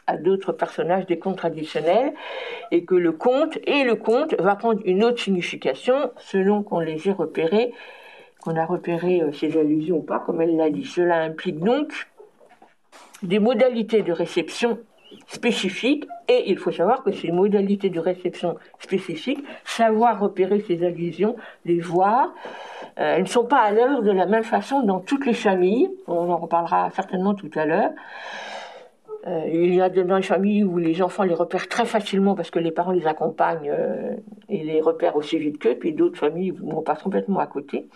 à 0.07 0.17
d'autres 0.17 0.53
personnages 0.53 1.07
des 1.07 1.19
contes 1.19 1.39
traditionnels, 1.39 2.13
et 2.71 2.85
que 2.85 2.95
le 2.95 3.13
conte 3.13 3.59
et 3.67 3.85
le 3.85 3.97
conte 3.97 4.35
va 4.41 4.57
prendre 4.57 4.81
une 4.85 5.05
autre 5.05 5.21
signification 5.21 6.11
selon 6.19 6.63
qu'on 6.63 6.81
les 6.81 7.09
ait 7.09 7.13
repérés 7.13 7.73
on 8.47 8.57
a 8.57 8.65
repéré 8.65 9.21
euh, 9.21 9.33
ces 9.33 9.59
allusions 9.59 9.99
ou 9.99 10.03
pas, 10.03 10.21
comme 10.21 10.41
elle 10.41 10.57
l'a 10.57 10.71
dit. 10.71 10.85
Cela 10.85 11.23
implique 11.23 11.59
donc 11.59 11.93
des 13.23 13.39
modalités 13.39 14.03
de 14.03 14.13
réception 14.13 14.79
spécifiques 15.29 16.07
et 16.29 16.51
il 16.51 16.59
faut 16.59 16.73
savoir 16.73 17.03
que 17.03 17.13
ces 17.13 17.31
modalités 17.31 17.91
de 17.91 18.01
réception 18.01 18.57
spécifiques, 18.81 19.43
savoir 19.65 20.21
repérer 20.21 20.61
ces 20.61 20.85
allusions, 20.85 21.37
les 21.65 21.81
voir, 21.81 22.35
euh, 22.99 23.17
elles 23.17 23.23
ne 23.23 23.29
sont 23.29 23.45
pas 23.45 23.61
à 23.61 23.71
l'œuvre 23.71 24.03
de 24.03 24.11
la 24.11 24.27
même 24.27 24.45
façon 24.45 24.83
dans 24.83 25.01
toutes 25.01 25.27
les 25.27 25.35
familles, 25.35 25.91
on 26.07 26.31
en 26.31 26.37
reparlera 26.37 26.91
certainement 26.91 27.35
tout 27.35 27.51
à 27.55 27.65
l'heure. 27.65 27.91
Euh, 29.27 29.49
il 29.53 29.75
y 29.75 29.81
a 29.81 29.89
dans 29.89 30.17
les 30.17 30.23
familles 30.23 30.63
où 30.63 30.79
les 30.79 31.03
enfants 31.03 31.25
les 31.25 31.35
repèrent 31.35 31.69
très 31.69 31.85
facilement 31.85 32.35
parce 32.35 32.51
que 32.51 32.59
les 32.59 32.71
parents 32.71 32.93
les 32.93 33.07
accompagnent 33.07 33.73
et 34.49 34.63
les 34.63 34.81
repèrent 34.81 35.17
aussi 35.17 35.39
vite 35.39 35.59
qu'eux, 35.59 35.77
puis 35.77 35.93
d'autres 35.93 36.19
familles 36.19 36.53
où 36.53 36.71
on 36.71 36.83
complètement 36.83 37.41
à 37.41 37.47
côté. 37.47 37.89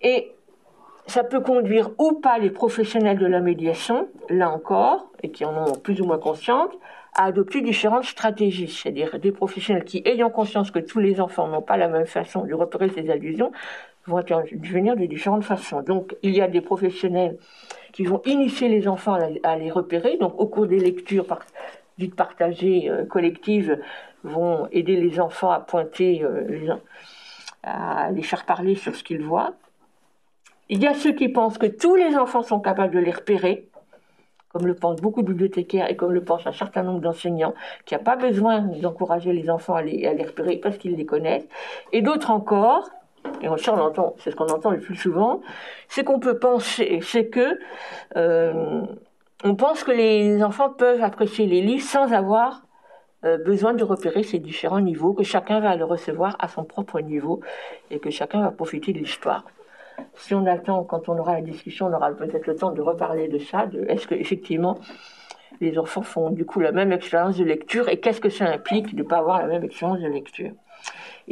Et 0.00 0.32
ça 1.06 1.24
peut 1.24 1.40
conduire 1.40 1.90
ou 1.98 2.12
pas 2.12 2.38
les 2.38 2.50
professionnels 2.50 3.18
de 3.18 3.26
la 3.26 3.40
médiation, 3.40 4.08
là 4.28 4.50
encore, 4.50 5.10
et 5.22 5.30
qui 5.30 5.44
en 5.44 5.66
ont 5.66 5.72
plus 5.74 6.00
ou 6.00 6.04
moins 6.04 6.18
conscience, 6.18 6.70
à 7.14 7.24
adopter 7.24 7.60
différentes 7.60 8.04
stratégies. 8.04 8.68
C'est-à-dire 8.68 9.18
des 9.18 9.32
professionnels 9.32 9.84
qui, 9.84 10.02
ayant 10.04 10.30
conscience 10.30 10.70
que 10.70 10.78
tous 10.78 11.00
les 11.00 11.20
enfants 11.20 11.48
n'ont 11.48 11.62
pas 11.62 11.76
la 11.76 11.88
même 11.88 12.06
façon 12.06 12.44
de 12.44 12.54
repérer 12.54 12.88
ces 12.88 13.10
allusions, 13.10 13.52
vont 14.06 14.16
intervenir 14.16 14.96
de 14.96 15.06
différentes 15.06 15.44
façons. 15.44 15.82
Donc, 15.82 16.16
il 16.22 16.34
y 16.34 16.40
a 16.40 16.48
des 16.48 16.60
professionnels 16.60 17.36
qui 17.92 18.04
vont 18.04 18.22
initier 18.24 18.68
les 18.68 18.88
enfants 18.88 19.18
à 19.42 19.56
les 19.56 19.70
repérer. 19.70 20.16
Donc, 20.18 20.34
au 20.38 20.46
cours 20.46 20.66
des 20.66 20.78
lectures 20.78 21.26
dites 21.98 22.14
partagées, 22.14 22.90
euh, 22.90 23.04
collectives, 23.04 23.78
vont 24.24 24.68
aider 24.70 24.96
les 24.96 25.20
enfants 25.20 25.50
à 25.50 25.60
pointer, 25.60 26.22
euh, 26.22 26.74
à 27.62 28.10
les 28.10 28.22
faire 28.22 28.44
parler 28.44 28.74
sur 28.74 28.94
ce 28.94 29.02
qu'ils 29.02 29.22
voient. 29.22 29.54
Il 30.68 30.82
y 30.82 30.86
a 30.86 30.94
ceux 30.94 31.12
qui 31.12 31.28
pensent 31.28 31.58
que 31.58 31.66
tous 31.66 31.96
les 31.96 32.16
enfants 32.16 32.42
sont 32.42 32.60
capables 32.60 32.94
de 32.94 33.00
les 33.00 33.10
repérer, 33.10 33.68
comme 34.48 34.66
le 34.66 34.74
pensent 34.74 35.00
beaucoup 35.00 35.22
de 35.22 35.26
bibliothécaires 35.26 35.90
et 35.90 35.96
comme 35.96 36.12
le 36.12 36.22
pensent 36.22 36.46
un 36.46 36.52
certain 36.52 36.82
nombre 36.82 37.00
d'enseignants, 37.00 37.54
qui 37.84 37.94
a 37.94 37.98
pas 37.98 38.16
besoin 38.16 38.60
d'encourager 38.60 39.32
les 39.32 39.50
enfants 39.50 39.74
à 39.74 39.82
les, 39.82 40.08
repérer 40.22 40.56
parce 40.56 40.78
qu'ils 40.78 40.96
les 40.96 41.06
connaissent. 41.06 41.46
Et 41.92 42.00
d'autres 42.00 42.30
encore, 42.30 42.90
et 43.40 43.48
on, 43.48 43.54
entend, 43.54 44.14
c'est 44.18 44.30
ce 44.30 44.36
qu'on 44.36 44.48
entend 44.48 44.70
le 44.70 44.80
plus 44.80 44.96
souvent, 44.96 45.40
c'est 45.88 46.04
qu'on 46.04 46.20
peut 46.20 46.38
penser, 46.38 47.00
c'est 47.02 47.26
que 47.26 47.58
euh, 48.16 48.82
on 49.44 49.54
pense 49.56 49.84
que 49.84 49.90
les 49.90 50.42
enfants 50.42 50.70
peuvent 50.70 51.02
apprécier 51.02 51.46
les 51.46 51.60
livres 51.60 51.84
sans 51.84 52.12
avoir 52.12 52.62
euh, 53.24 53.38
besoin 53.38 53.74
de 53.74 53.84
repérer 53.84 54.22
ces 54.22 54.38
différents 54.38 54.80
niveaux, 54.80 55.12
que 55.12 55.24
chacun 55.24 55.60
va 55.60 55.76
le 55.76 55.84
recevoir 55.84 56.36
à 56.38 56.48
son 56.48 56.64
propre 56.64 57.00
niveau 57.00 57.40
et 57.90 57.98
que 57.98 58.10
chacun 58.10 58.42
va 58.42 58.50
profiter 58.50 58.92
de 58.92 58.98
l'histoire 58.98 59.44
si 60.14 60.34
on 60.34 60.46
attend, 60.46 60.84
quand 60.84 61.08
on 61.08 61.18
aura 61.18 61.34
la 61.34 61.42
discussion, 61.42 61.86
on 61.86 61.92
aura 61.92 62.10
peut-être 62.12 62.46
le 62.46 62.56
temps 62.56 62.72
de 62.72 62.80
reparler 62.80 63.28
de 63.28 63.38
ça, 63.38 63.66
est-ce 63.88 64.06
que 64.06 64.14
effectivement 64.14 64.78
les 65.60 65.78
enfants 65.78 66.02
font 66.02 66.30
du 66.30 66.44
coup 66.44 66.60
la 66.60 66.72
même 66.72 66.92
expérience 66.92 67.36
de 67.36 67.44
lecture 67.44 67.88
et 67.88 68.00
qu'est-ce 68.00 68.20
que 68.20 68.30
ça 68.30 68.46
implique 68.46 68.94
de 68.94 69.02
ne 69.02 69.08
pas 69.08 69.18
avoir 69.18 69.38
la 69.38 69.46
même 69.46 69.62
expérience 69.62 70.00
de 70.00 70.08
lecture. 70.08 70.52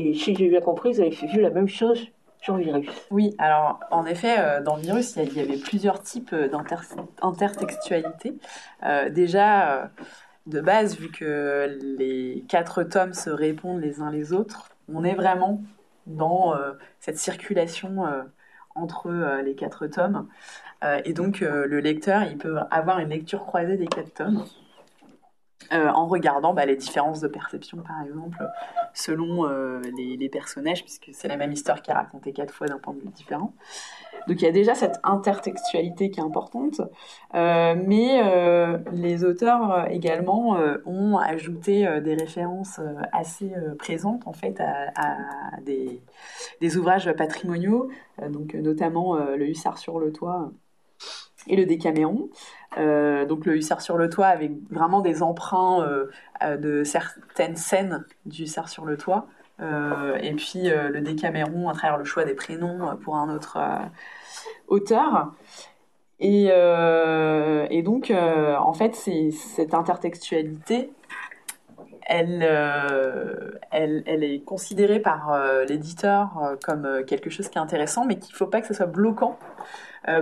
Et 0.00 0.14
si 0.14 0.34
j'ai 0.34 0.48
bien 0.48 0.60
compris, 0.60 0.92
vous 0.92 1.00
avez 1.00 1.10
vu 1.10 1.40
la 1.40 1.50
même 1.50 1.68
chose 1.68 2.08
sur 2.40 2.56
le 2.56 2.62
virus. 2.62 2.88
Oui, 3.10 3.34
alors 3.38 3.80
en 3.90 4.06
effet, 4.06 4.36
euh, 4.38 4.62
dans 4.62 4.76
le 4.76 4.82
virus, 4.82 5.16
il 5.16 5.32
y 5.34 5.40
avait 5.40 5.58
plusieurs 5.58 6.02
types 6.02 6.34
d'intertextualité. 6.34 8.38
Euh, 8.82 9.10
déjà, 9.10 9.90
de 10.46 10.60
base, 10.60 10.96
vu 10.96 11.10
que 11.10 11.78
les 11.98 12.44
quatre 12.48 12.82
tomes 12.82 13.12
se 13.12 13.28
répondent 13.28 13.80
les 13.80 14.00
uns 14.00 14.10
les 14.10 14.32
autres, 14.32 14.70
on 14.88 15.04
est 15.04 15.14
vraiment 15.14 15.62
dans 16.06 16.54
euh, 16.54 16.72
cette 16.98 17.18
circulation 17.18 18.06
entre 18.74 19.08
euh, 19.08 19.42
les 19.42 19.54
quatre 19.54 19.86
tomes. 19.86 20.28
Euh, 20.84 21.00
et 21.04 21.12
donc, 21.12 21.42
euh, 21.42 21.66
le 21.66 21.80
lecteur, 21.80 22.22
il 22.24 22.38
peut 22.38 22.58
avoir 22.70 23.00
une 23.00 23.10
lecture 23.10 23.44
croisée 23.44 23.76
des 23.76 23.86
quatre 23.86 24.14
tomes. 24.14 24.44
En 25.72 26.06
regardant 26.06 26.54
bah, 26.54 26.66
les 26.66 26.76
différences 26.76 27.20
de 27.20 27.28
perception, 27.28 27.78
par 27.78 28.02
exemple, 28.04 28.38
selon 28.94 29.46
les, 29.96 30.16
les, 30.16 30.28
personnages, 30.28 30.82
puisque 30.82 31.10
c'est 31.12 31.28
la 31.28 31.36
même 31.36 31.52
histoire 31.52 31.82
qui 31.82 31.90
est 31.90 31.94
racontée 31.94 32.32
quatre 32.32 32.52
fois 32.52 32.66
d'un 32.66 32.78
point 32.78 32.94
de 32.94 33.00
vue 33.00 33.08
différent. 33.08 33.52
Donc 34.28 34.42
il 34.42 34.44
y 34.44 34.48
a 34.48 34.52
déjà 34.52 34.74
cette 34.74 35.00
intertextualité 35.02 36.10
qui 36.10 36.20
est 36.20 36.22
importante, 36.22 36.80
euh, 37.34 37.74
mais 37.86 38.22
euh, 38.24 38.78
les 38.92 39.24
auteurs 39.24 39.72
euh, 39.72 39.84
également 39.86 40.58
ont 40.86 41.18
ajouté 41.18 41.86
des 42.02 42.14
références 42.14 42.80
assez 43.12 43.52
présentes 43.78 44.26
en 44.26 44.32
fait 44.32 44.60
à, 44.60 45.60
des, 45.64 46.00
des, 46.60 46.76
ouvrages 46.76 47.10
patrimoniaux, 47.12 47.88
donc 48.28 48.54
notamment 48.54 49.16
le 49.16 49.48
Hussard 49.48 49.78
sur 49.78 49.98
le 49.98 50.12
toit 50.12 50.50
et 51.46 51.56
le 51.56 51.66
Décaméron. 51.66 52.28
donc 52.76 53.46
le 53.46 53.56
Hussard 53.56 53.80
sur 53.80 53.96
le 53.96 54.08
toit 54.08 54.26
avec 54.26 54.52
vraiment 54.70 55.00
des 55.00 55.22
emprunts 55.22 55.86
de 56.42 56.84
certaines 56.84 57.56
scènes 57.56 58.04
du 58.26 58.44
Hussard 58.44 58.68
sur 58.68 58.84
le 58.84 58.96
toit. 58.96 59.26
Euh, 59.62 60.16
et 60.22 60.32
puis 60.32 60.70
euh, 60.70 60.88
le 60.88 61.00
Décaméron 61.00 61.68
à 61.68 61.74
travers 61.74 61.98
le 61.98 62.04
choix 62.04 62.24
des 62.24 62.34
prénoms 62.34 62.88
euh, 62.88 62.94
pour 62.94 63.16
un 63.16 63.34
autre 63.34 63.58
auteur. 64.68 65.32
Et, 66.20 67.82
donc, 67.82 68.12
en 68.12 68.72
fait, 68.74 68.94
c'est 68.94 69.30
cette 69.30 69.72
intertextualité, 69.74 70.92
elle, 72.10 74.02
elle, 74.06 74.24
est 74.24 74.44
considérée 74.44 75.00
par 75.00 75.38
l'éditeur 75.68 76.56
comme 76.64 77.04
quelque 77.06 77.30
chose 77.30 77.48
qui 77.48 77.58
est 77.58 77.60
intéressant, 77.60 78.04
mais 78.04 78.18
qu'il 78.18 78.32
ne 78.32 78.36
faut 78.36 78.46
pas 78.46 78.60
que 78.60 78.66
ce 78.66 78.74
soit 78.74 78.86
bloquant 78.86 79.38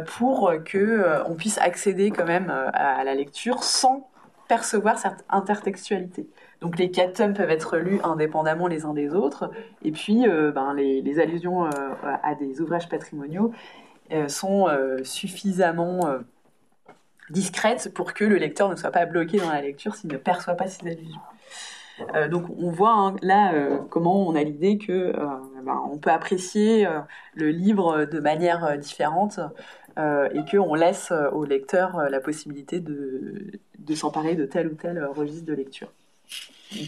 pour 0.06 0.52
que 0.65 1.23
on 1.27 1.35
puisse 1.35 1.59
accéder 1.59 2.10
quand 2.10 2.27
même 2.27 2.51
à 2.74 3.02
la 3.05 3.15
lecture 3.15 3.62
sans 3.62 4.09
percevoir 4.48 4.98
cette 4.98 5.24
intertextualité. 5.28 6.27
Donc 6.60 6.78
les 6.78 6.90
quatre 6.90 7.12
tomes 7.12 7.35
peuvent 7.35 7.51
être 7.51 7.77
lus 7.77 8.01
indépendamment 8.02 8.66
les 8.66 8.85
uns 8.85 8.94
des 8.94 9.15
autres, 9.15 9.51
et 9.82 9.93
puis 9.93 10.27
euh, 10.27 10.51
ben, 10.51 10.74
les, 10.74 11.20
allusions 11.20 11.66
euh, 11.66 11.70
à 12.02 12.35
des 12.35 12.60
ouvrages 12.60 12.89
patrimoniaux 12.89 13.52
euh, 14.10 14.27
sont 14.27 14.66
suffisamment 15.05 16.19
discrètes 17.31 17.93
pour 17.94 18.15
que 18.15 18.24
le 18.24 18.36
lecteur 18.36 18.70
ne 18.70 18.77
soit 18.77 18.90
pas 18.90 19.05
bloqué 19.05 19.39
dans 19.39 19.51
la 19.51 19.60
lecture 19.60 19.94
s'il 19.94 20.10
ne 20.10 20.16
perçoit 20.16 20.55
pas 20.55 20.66
ces 20.66 20.86
allusions. 20.89 21.20
Donc 22.31 22.45
on 22.59 22.70
voit 22.70 22.93
hein, 22.93 23.16
là 23.23 23.53
comment 23.91 24.27
on 24.27 24.35
a 24.35 24.43
l'idée 24.43 24.79
que 24.79 25.12
ben, 25.65 25.83
on 25.91 25.99
peut 25.99 26.11
apprécier 26.11 26.87
le 27.35 27.51
livre 27.51 28.05
de 28.05 28.20
manière 28.20 28.79
différente 28.79 29.41
et 29.97 30.41
qu'on 30.51 30.75
laisse 30.75 31.12
au 31.33 31.45
lecteur 31.45 32.09
la 32.11 32.20
possibilité 32.20 32.81
de, 32.81 33.61
s'emparer 33.95 34.35
de 34.35 34.47
tel 34.47 34.69
ou 34.69 34.75
tel 34.75 35.05
registre 35.05 35.47
de 35.47 35.55
lecture 35.55 35.89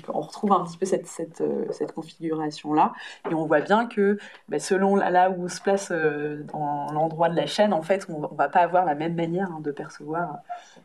on 0.09 0.21
retrouve 0.21 0.53
un 0.53 0.65
petit 0.65 0.79
peu 0.79 0.87
cette, 0.87 1.41
euh, 1.41 1.67
configuration-là. 1.95 2.93
Et 3.31 3.35
on 3.35 3.47
voit 3.47 3.61
bien 3.61 3.87
que 3.87 4.19
bah, 4.49 4.59
selon 4.59 4.97
là 4.97 5.31
où 5.31 5.45
on 5.45 5.49
se 5.49 5.61
place 5.61 5.91
euh, 5.91 6.43
dans 6.53 6.93
l'endroit 6.93 7.29
de 7.29 7.37
la 7.37 7.47
chaîne, 7.47 7.73
en 7.73 7.83
fait, 7.83 8.07
on 8.09 8.21
ne 8.21 8.37
va 8.37 8.49
pas 8.49 8.61
avoir 8.61 8.85
la 8.85 8.95
même 8.95 9.15
manière 9.15 9.51
hein, 9.51 9.61
de 9.61 9.71
percevoir 9.71 10.39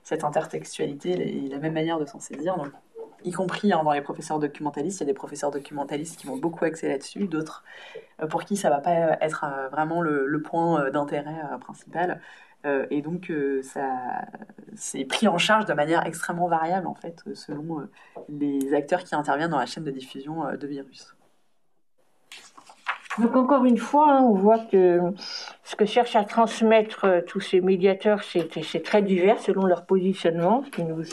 cette 0.03 0.23
intertextualité 0.23 1.11
et 1.11 1.49
la 1.49 1.57
même 1.57 1.73
manière 1.73 1.99
de 1.99 2.05
s'en 2.05 2.19
saisir. 2.19 2.55
Y 3.25 3.31
compris 3.31 3.73
hein, 3.73 3.81
dans 3.83 3.91
les 3.91 4.01
professeurs 4.01 4.39
documentalistes, 4.39 4.99
il 4.99 5.03
y 5.03 5.07
a 5.07 5.07
des 5.07 5.13
professeurs 5.13 5.51
documentalistes 5.51 6.19
qui 6.19 6.27
vont 6.27 6.37
beaucoup 6.37 6.65
axer 6.65 6.87
là-dessus, 6.87 7.27
d'autres 7.27 7.63
euh, 8.21 8.27
pour 8.27 8.45
qui 8.45 8.55
ça 8.55 8.69
va 8.69 8.79
pas 8.79 9.17
être 9.21 9.45
vraiment 9.71 10.01
le, 10.01 10.41
point 10.41 10.89
d'intérêt 10.91 11.35
principal. 11.59 12.21
et 12.89 13.01
donc, 13.01 13.31
ça, 13.61 14.25
c'est 14.75 15.05
pris 15.05 15.27
en 15.27 15.37
charge 15.37 15.65
de 15.65 15.73
manière 15.73 16.05
extrêmement 16.05 16.47
variable, 16.47 16.87
en 16.87 16.95
fait, 16.95 17.23
selon 17.33 17.87
les 18.29 18.73
acteurs 18.73 19.03
qui 19.03 19.15
interviennent 19.15 19.51
dans 19.51 19.59
la 19.59 19.65
chaîne 19.65 19.83
de 19.83 19.91
diffusion 19.91 20.43
de 20.55 20.67
virus. 20.67 21.15
Donc 23.19 23.35
encore 23.37 23.63
une 23.63 23.77
fois, 23.77 24.11
hein, 24.11 24.23
on 24.23 24.33
voit 24.33 24.59
que 24.59 24.99
ce 25.63 25.75
que 25.75 25.85
cherchent 25.85 26.17
à 26.17 26.25
transmettre 26.25 27.23
tous 27.25 27.39
ces 27.39 27.61
médiateurs, 27.61 28.21
c'est 28.23 28.83
très 28.83 29.01
divers 29.01 29.39
selon 29.39 29.65
leur 29.65 29.85
positionnement, 29.85 30.63
qui 30.63 30.83
nous 30.83 31.03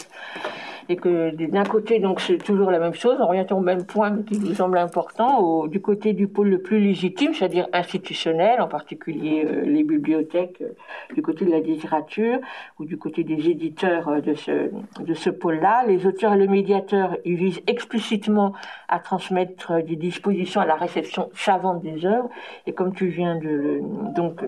et 0.93 0.97
que 0.97 1.35
d'un 1.47 1.65
côté, 1.65 2.01
donc 2.01 2.21
c'est 2.21 2.37
toujours 2.37 2.71
la 2.71 2.79
même 2.79 2.93
chose, 2.93 3.17
on 3.19 3.27
revient 3.27 3.47
au 3.51 3.61
même 3.61 3.87
point 3.87 4.23
qui 4.25 4.39
nous 4.39 4.55
semble 4.55 4.77
important, 4.77 5.41
au, 5.41 5.67
du 5.67 5.81
côté 5.81 6.13
du 6.13 6.29
pôle 6.29 6.51
le 6.51 6.61
plus 6.61 6.81
légitime, 6.81 7.33
c'est-à-dire 7.33 7.67
institutionnel, 7.73 8.61
en 8.61 8.69
particulier 8.69 9.47
euh, 9.47 9.63
les 9.63 9.85
bibliothèques, 9.85 10.61
euh, 10.61 10.75
du 11.15 11.23
côté 11.23 11.47
de 11.47 11.51
la 11.51 11.61
littérature 11.61 12.41
ou 12.79 12.85
du 12.85 12.99
côté 12.99 13.25
des 13.25 13.49
éditeurs 13.49 14.09
euh, 14.09 14.21
de 14.21 14.35
ce, 14.35 14.71
de 15.01 15.15
ce 15.15 15.31
pôle-là. 15.31 15.85
Les 15.87 16.07
auteurs 16.07 16.35
et 16.35 16.39
le 16.39 16.47
médiateur, 16.47 17.17
ils 17.25 17.37
visent 17.37 17.63
explicitement 17.67 18.53
à 18.89 18.99
transmettre 18.99 19.83
des 19.83 19.97
dispositions 19.97 20.61
à 20.61 20.67
la 20.67 20.75
réception 20.75 21.31
savante 21.35 21.81
des 21.83 22.05
œuvres, 22.05 22.29
et 22.67 22.75
comme 22.75 22.93
tu 22.95 23.07
viens 23.07 23.37
de 23.37 23.81
donc 24.15 24.43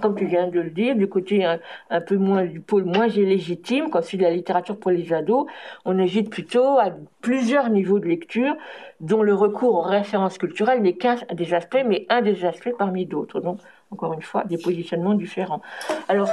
comme 0.00 0.16
tu 0.16 0.26
viens 0.26 0.48
de 0.48 0.60
le 0.60 0.70
dire, 0.70 0.96
du 0.96 1.08
côté 1.08 1.44
un, 1.44 2.00
peu 2.00 2.16
moins 2.16 2.44
du 2.44 2.60
pôle 2.60 2.84
moins 2.84 3.06
légitime, 3.06 3.90
quand 3.90 4.02
c'est 4.02 4.16
de 4.16 4.22
la 4.22 4.30
littérature 4.30 4.78
pour 4.78 4.90
les 4.90 5.12
ados, 5.12 5.46
on 5.84 5.98
hésite 5.98 6.30
plutôt 6.30 6.78
à 6.78 6.90
plusieurs 7.20 7.68
niveaux 7.70 7.98
de 7.98 8.06
lecture, 8.06 8.54
dont 9.00 9.22
le 9.22 9.34
recours 9.34 9.74
aux 9.74 9.82
références 9.82 10.38
culturelles 10.38 10.82
n'est 10.82 10.94
qu'un 10.94 11.16
des 11.32 11.54
aspects, 11.54 11.84
mais 11.86 12.06
un 12.08 12.22
des 12.22 12.44
aspects 12.44 12.74
parmi 12.78 13.06
d'autres. 13.06 13.40
Donc, 13.40 13.58
encore 13.90 14.14
une 14.14 14.22
fois, 14.22 14.44
des 14.44 14.58
positionnements 14.58 15.14
différents. 15.14 15.60
Alors, 16.08 16.30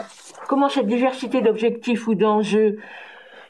comment 0.48 0.70
cette 0.70 0.88
diversité 0.88 1.42
d'objectifs 1.42 2.08
ou 2.08 2.16
d'enjeux, 2.16 2.78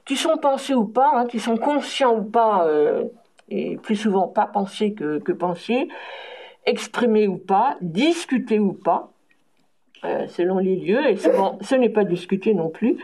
qui 0.06 0.16
sont 0.16 0.38
pensés 0.38 0.74
ou 0.74 0.86
pas, 0.86 1.12
hein, 1.14 1.26
qui 1.28 1.40
sont 1.40 1.58
conscients 1.58 2.16
ou 2.16 2.24
pas, 2.24 2.66
euh, 2.66 3.04
et 3.50 3.78
plus 3.78 3.96
souvent 3.96 4.28
pas 4.28 4.48
pensés 4.48 4.94
que, 4.94 5.20
que 5.20 5.32
pensés, 5.32 5.88
exprimés 6.66 7.28
ou 7.28 7.38
pas, 7.38 7.78
discutés 7.82 8.60
ou 8.60 8.74
pas, 8.74 9.12
euh, 10.04 10.28
selon 10.28 10.60
les 10.60 10.76
lieux, 10.76 11.06
et 11.08 11.18
ce 11.18 11.76
n'est 11.76 11.90
pas 11.90 12.04
discuté 12.04 12.54
non 12.54 12.70
plus. 12.70 12.98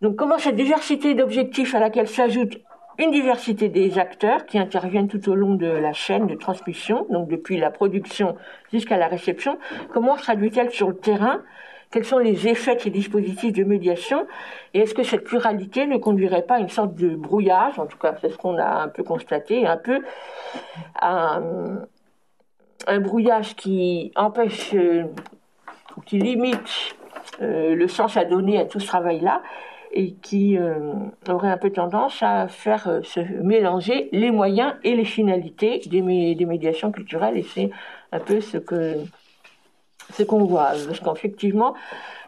Donc 0.00 0.16
comment 0.16 0.38
cette 0.38 0.56
diversité 0.56 1.14
d'objectifs 1.14 1.74
à 1.74 1.80
laquelle 1.80 2.08
s'ajoute 2.08 2.58
une 2.98 3.10
diversité 3.10 3.68
des 3.68 3.98
acteurs 3.98 4.44
qui 4.46 4.58
interviennent 4.58 5.08
tout 5.08 5.28
au 5.30 5.34
long 5.34 5.54
de 5.54 5.66
la 5.66 5.92
chaîne 5.92 6.26
de 6.26 6.34
transmission, 6.34 7.06
donc 7.10 7.28
depuis 7.28 7.56
la 7.56 7.70
production 7.70 8.36
jusqu'à 8.72 8.98
la 8.98 9.08
réception, 9.08 9.58
comment 9.92 10.16
traduit-elle 10.16 10.70
sur 10.70 10.88
le 10.88 10.96
terrain? 10.96 11.42
Quels 11.90 12.04
sont 12.04 12.18
les 12.18 12.46
effets 12.46 12.76
de 12.76 12.80
ces 12.80 12.90
dispositifs 12.90 13.52
de 13.52 13.64
médiation? 13.64 14.26
Et 14.74 14.80
est-ce 14.80 14.94
que 14.94 15.02
cette 15.02 15.24
pluralité 15.24 15.86
ne 15.86 15.96
conduirait 15.96 16.42
pas 16.42 16.56
à 16.56 16.58
une 16.60 16.68
sorte 16.68 16.94
de 16.94 17.16
brouillage? 17.16 17.78
En 17.78 17.86
tout 17.86 17.98
cas, 17.98 18.14
c'est 18.20 18.30
ce 18.30 18.36
qu'on 18.36 18.58
a 18.58 18.82
un 18.82 18.88
peu 18.88 19.02
constaté, 19.02 19.66
un 19.66 19.76
peu 19.76 20.00
à 21.00 21.40
un 22.86 23.00
brouillage 23.00 23.56
qui 23.56 24.12
empêche 24.14 24.74
euh, 25.96 26.02
qui 26.06 26.18
limite 26.18 26.94
euh, 27.42 27.74
le 27.74 27.88
sens 27.88 28.16
à 28.16 28.24
donner 28.24 28.58
à 28.58 28.66
tout 28.66 28.80
ce 28.80 28.86
travail-là 28.86 29.42
et 29.92 30.12
qui 30.12 30.58
euh, 30.58 30.92
aurait 31.28 31.48
un 31.48 31.56
peu 31.56 31.70
tendance 31.70 32.22
à 32.22 32.48
faire 32.48 32.86
euh, 32.88 33.02
se 33.02 33.20
mélanger 33.20 34.08
les 34.12 34.30
moyens 34.30 34.74
et 34.84 34.94
les 34.94 35.04
finalités 35.04 35.80
des, 35.86 36.34
des 36.34 36.44
médiations 36.44 36.92
culturelles 36.92 37.38
et 37.38 37.42
c'est 37.42 37.70
un 38.12 38.20
peu 38.20 38.40
ce 38.40 38.58
que 38.58 38.96
ce 40.12 40.22
qu'on 40.22 40.44
voit. 40.44 40.72
Parce 40.86 41.00
qu'effectivement 41.00 41.74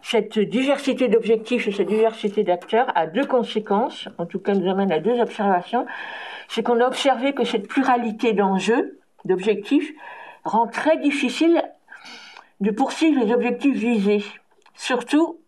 cette 0.03 0.39
diversité 0.39 1.09
d'objectifs 1.09 1.69
et 1.69 1.73
cette 1.73 1.89
diversité 1.89 2.43
d'acteurs 2.43 2.91
a 2.95 3.07
deux 3.07 3.27
conséquences 3.27 4.09
en 4.19 4.27
tout 4.27 4.39
cas 4.39 4.55
nous 4.55 4.71
amène 4.71 4.91
à 4.91 4.99
deux 4.99 5.21
observations. 5.21 5.87
C'est 6.49 6.63
qu'on 6.63 6.81
a 6.81 6.87
observé 6.87 7.33
que 7.35 7.45
cette 7.45 7.69
pluralité 7.69 8.33
d'enjeux 8.33 8.99
d'objectifs 9.25 9.93
rend 10.45 10.67
très 10.67 10.97
difficile 10.97 11.63
de 12.63 12.71
poursuivre 12.71 13.25
les 13.25 13.33
objectifs 13.33 13.77
visés. 13.77 14.25
Surtout 14.75 15.39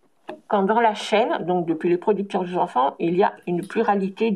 quand 0.49 0.65
dans 0.65 0.81
la 0.81 0.95
chaîne, 0.95 1.45
donc 1.47 1.65
depuis 1.65 1.89
les 1.89 1.97
producteurs 1.97 2.45
des 2.45 2.57
enfants, 2.57 2.97
il 2.99 3.17
y 3.17 3.23
a 3.23 3.35
une 3.47 3.65
pluralité 3.67 4.31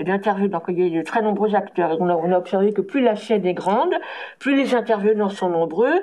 d'intervenants, 0.00 0.62
il 0.68 0.88
y 0.88 0.98
a 0.98 1.00
de 1.00 1.06
très 1.06 1.22
nombreux 1.22 1.54
acteurs. 1.54 1.92
Et 1.92 1.96
on, 1.98 2.08
a, 2.08 2.36
observé 2.36 2.72
que 2.72 2.82
plus 2.82 3.00
la 3.00 3.14
chaîne 3.14 3.46
est 3.46 3.54
grande, 3.54 3.94
plus 4.38 4.54
les 4.54 4.74
intervenants 4.74 5.30
sont 5.30 5.48
nombreux, 5.48 6.02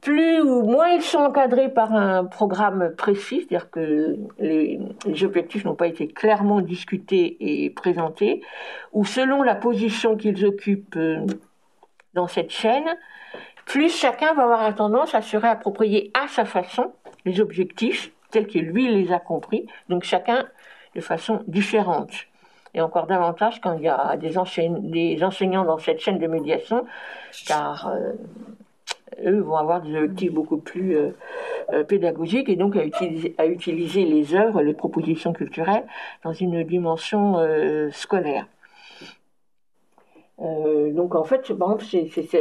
plus 0.00 0.40
ou 0.40 0.62
moins 0.62 0.88
ils 0.88 1.02
sont 1.02 1.18
encadrés 1.18 1.68
par 1.68 1.92
un 1.92 2.24
programme 2.24 2.94
précis, 2.96 3.40
c'est-à-dire 3.40 3.70
que 3.70 4.16
les, 4.38 4.80
les 5.04 5.24
objectifs 5.24 5.64
n'ont 5.66 5.74
pas 5.74 5.88
été 5.88 6.08
clairement 6.08 6.62
discutés 6.62 7.36
et 7.40 7.68
présentés, 7.68 8.40
ou 8.92 9.04
selon 9.04 9.42
la 9.42 9.54
position 9.54 10.16
qu'ils 10.16 10.46
occupent 10.46 10.96
euh, 10.96 11.26
dans 12.14 12.26
cette 12.26 12.50
chaîne, 12.50 12.96
plus 13.68 13.94
chacun 13.94 14.32
va 14.32 14.44
avoir 14.44 14.74
tendance 14.74 15.14
à 15.14 15.20
se 15.20 15.36
réapproprier 15.36 16.10
à 16.14 16.26
sa 16.26 16.46
façon 16.46 16.90
les 17.26 17.40
objectifs 17.40 18.10
tels 18.30 18.46
qu'il 18.46 18.64
lui 18.64 18.88
les 18.88 19.12
a 19.12 19.18
compris, 19.18 19.66
donc 19.90 20.04
chacun 20.04 20.46
de 20.94 21.00
façon 21.02 21.44
différente. 21.46 22.10
Et 22.74 22.80
encore 22.80 23.06
davantage 23.06 23.60
quand 23.60 23.74
il 23.74 23.82
y 23.82 23.88
a 23.88 24.16
des, 24.16 24.38
enseignants 24.38 25.64
dans 25.64 25.78
cette 25.78 26.00
chaîne 26.00 26.18
de 26.18 26.26
médiation, 26.26 26.86
car 27.46 27.88
euh, 27.88 28.12
eux 29.26 29.40
vont 29.40 29.56
avoir 29.56 29.82
des 29.82 29.96
objectifs 29.96 30.32
beaucoup 30.32 30.58
plus 30.58 30.96
euh, 30.96 31.10
euh, 31.72 31.84
pédagogiques 31.84 32.48
et 32.48 32.56
donc 32.56 32.74
à 32.74 32.84
utiliser, 32.84 34.04
les 34.04 34.34
œuvres, 34.34 34.62
les 34.62 34.74
propositions 34.74 35.34
culturelles 35.34 35.84
dans 36.24 36.32
une 36.32 36.62
dimension 36.62 37.36
scolaire. 37.90 38.46
Euh, 40.40 40.92
donc 40.92 41.14
en 41.14 41.24
fait, 41.24 41.50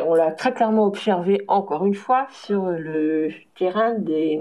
on 0.05 0.13
l'a 0.13 0.31
très 0.31 0.53
clairement 0.53 0.85
observé 0.85 1.43
encore 1.47 1.85
une 1.85 1.95
fois 1.95 2.27
sur 2.31 2.65
le 2.65 3.29
terrain 3.57 3.93
des, 3.95 4.39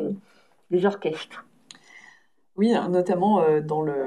orchestres. 0.84 1.44
Oui, 2.56 2.74
notamment 2.90 3.42
euh, 3.42 3.60
dans 3.60 3.82
le 3.82 4.06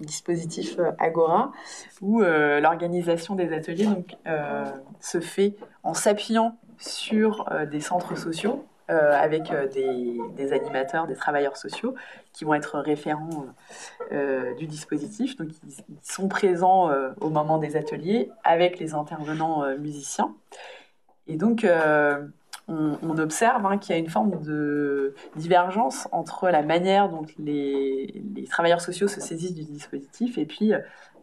dispositif 0.00 0.78
euh, 0.78 0.90
Agora, 0.98 1.52
où 2.00 2.20
l'organisation 2.20 3.34
des 3.34 3.52
ateliers 3.52 3.88
se 5.00 5.20
fait 5.20 5.54
en 5.82 5.94
s'appuyant 5.94 6.56
sur 6.78 7.44
des 7.70 7.80
centres 7.80 8.16
sociaux 8.16 8.64
euh, 8.90 9.12
avec 9.12 9.50
euh, 9.50 9.66
des, 9.68 10.52
animateurs, 10.54 11.06
des 11.06 11.14
travailleurs 11.14 11.58
sociaux 11.58 11.94
qui 12.32 12.46
vont 12.46 12.54
être 12.54 12.78
référents 12.78 13.44
euh, 14.12 14.54
du 14.54 14.66
dispositif. 14.66 15.36
Donc, 15.36 15.48
ils, 15.66 15.96
sont 16.02 16.26
présents 16.26 16.90
au 17.20 17.28
moment 17.28 17.58
des 17.58 17.76
ateliers 17.76 18.30
avec 18.44 18.78
les 18.78 18.94
intervenants 18.94 19.76
musiciens. 19.76 20.34
Et 21.26 21.36
donc, 21.36 21.66
on, 22.68 23.18
observe 23.18 23.66
hein, 23.66 23.76
qu'il 23.76 23.94
y 23.94 23.98
a 23.98 23.98
une 23.98 24.08
forme 24.08 24.40
de 24.40 25.14
divergence 25.36 26.08
entre 26.10 26.48
la 26.48 26.62
manière 26.62 27.10
dont 27.10 27.26
les, 27.38 28.22
travailleurs 28.48 28.80
sociaux 28.80 29.08
se 29.08 29.20
saisissent 29.20 29.54
du 29.54 29.64
dispositif 29.64 30.38
et 30.38 30.46
puis 30.46 30.72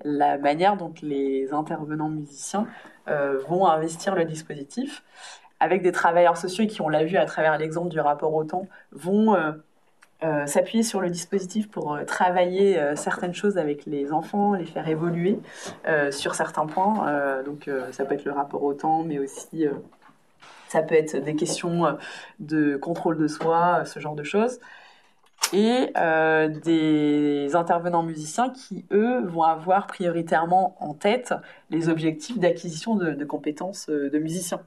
la 0.04 0.38
manière 0.38 0.78
dont 0.78 0.94
les 1.02 1.52
intervenants 1.52 2.10
musiciens 2.10 2.68
vont 3.08 3.66
investir 3.66 4.14
le 4.14 4.26
dispositif 4.26 5.04
avec 5.60 5.82
des 5.82 5.92
travailleurs 5.92 6.38
sociaux 6.38 6.66
qui, 6.68 6.82
on 6.82 6.90
l'a 6.90 7.04
vu 7.04 7.18
à 7.18 7.26
travers 7.26 7.58
l'exemple 7.58 7.90
du 7.90 8.00
rapport 8.00 8.34
au 8.34 8.44
temps, 8.44 8.68
vont 8.92 9.36
euh, 9.36 9.52
euh, 10.24 10.46
s'appuyer 10.46 10.84
sur 10.84 11.02
le 11.02 11.10
dispositif 11.10 11.70
pour 11.70 11.94
euh, 11.94 12.04
travailler 12.04 12.80
certaines 12.96 13.34
choses 13.34 13.58
avec 13.58 13.86
les 13.86 14.12
enfants, 14.12 14.54
les 14.54 14.66
faire 14.66 14.88
évoluer 14.88 15.40
sur 16.12 16.36
certains 16.36 16.66
points. 16.66 17.44
donc 17.44 17.70
ça 17.92 18.06
peut 18.06 18.16
être 18.16 18.26
le 18.26 18.32
rapport 18.32 18.64
au 18.64 18.74
temps, 18.74 19.04
mais 19.04 19.20
aussi 19.20 19.66
ça 20.68 20.82
peut 20.82 20.96
être 20.96 21.18
des 21.18 21.36
questions 21.36 21.98
de 22.40 22.76
contrôle 22.78 23.18
de 23.18 23.28
soi, 23.28 23.86
ce 23.86 24.00
genre 24.00 24.16
de 24.16 24.24
choses. 24.24 24.60
Et 25.54 25.92
des 26.64 27.56
intervenants 27.56 28.04
musiciens 28.04 28.50
qui, 28.50 28.86
eux, 28.92 29.22
vont 29.26 29.44
avoir 29.44 29.88
prioritairement 29.88 30.76
en 30.80 30.94
tête 30.94 31.34
les 31.70 31.88
objectifs 31.88 32.40
d'acquisition 32.40 32.96
de, 32.96 33.12
de 33.12 33.26
compétences 33.26 33.88
de 33.90 34.18
musiciens. 34.18 34.62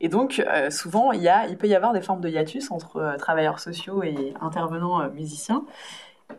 Et 0.00 0.08
donc, 0.08 0.42
euh, 0.46 0.70
souvent, 0.70 1.12
il, 1.12 1.22
y 1.22 1.28
a, 1.28 1.46
il 1.46 1.58
peut 1.58 1.66
y 1.66 1.74
avoir 1.74 1.92
des 1.92 2.00
formes 2.00 2.20
de 2.20 2.28
hiatus 2.28 2.70
entre 2.70 2.96
euh, 2.96 3.16
travailleurs 3.16 3.60
sociaux 3.60 4.02
et 4.02 4.34
intervenants 4.40 5.02
euh, 5.02 5.10
musiciens. 5.10 5.64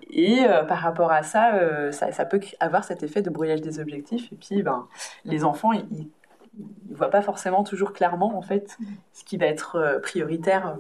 Et 0.10 0.46
par 0.70 0.78
rapport 0.78 1.12
à 1.12 1.22
ça, 1.22 1.92
ça, 1.92 2.26
peut 2.26 2.40
avoir 2.62 2.86
cet 2.86 3.04
effet 3.04 3.22
de 3.22 3.30
brouillage 3.30 3.60
des 3.60 3.78
objectifs. 3.78 4.32
Et 4.32 4.36
puis, 4.38 4.64
ben, 4.64 4.88
les 5.26 5.44
enfants, 5.44 5.74
ils 5.74 6.08
ne 6.58 6.96
voient 6.96 7.10
pas 7.10 7.22
forcément 7.22 7.66
toujours 7.66 7.92
clairement, 7.92 8.38
en 8.38 8.42
fait, 8.42 8.78
ce 9.12 9.26
qui 9.26 9.36
va 9.36 9.48
être 9.48 10.00
prioritaire 10.02 10.78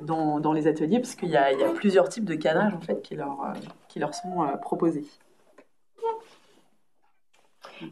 dans, 0.00 0.40
dans 0.40 0.54
les 0.54 0.66
ateliers, 0.66 0.98
parce 0.98 1.14
qu'il 1.14 1.28
y, 1.28 1.32
y, 1.32 1.36
a 1.36 1.72
plusieurs 1.74 2.08
types 2.08 2.24
de 2.24 2.36
cadrage, 2.36 2.72
en 2.72 2.80
fait, 2.80 3.02
qui 3.02 3.16
leur, 3.16 3.52
qui 3.88 3.98
leur 3.98 4.14
sont 4.14 4.46
proposés. 4.62 5.04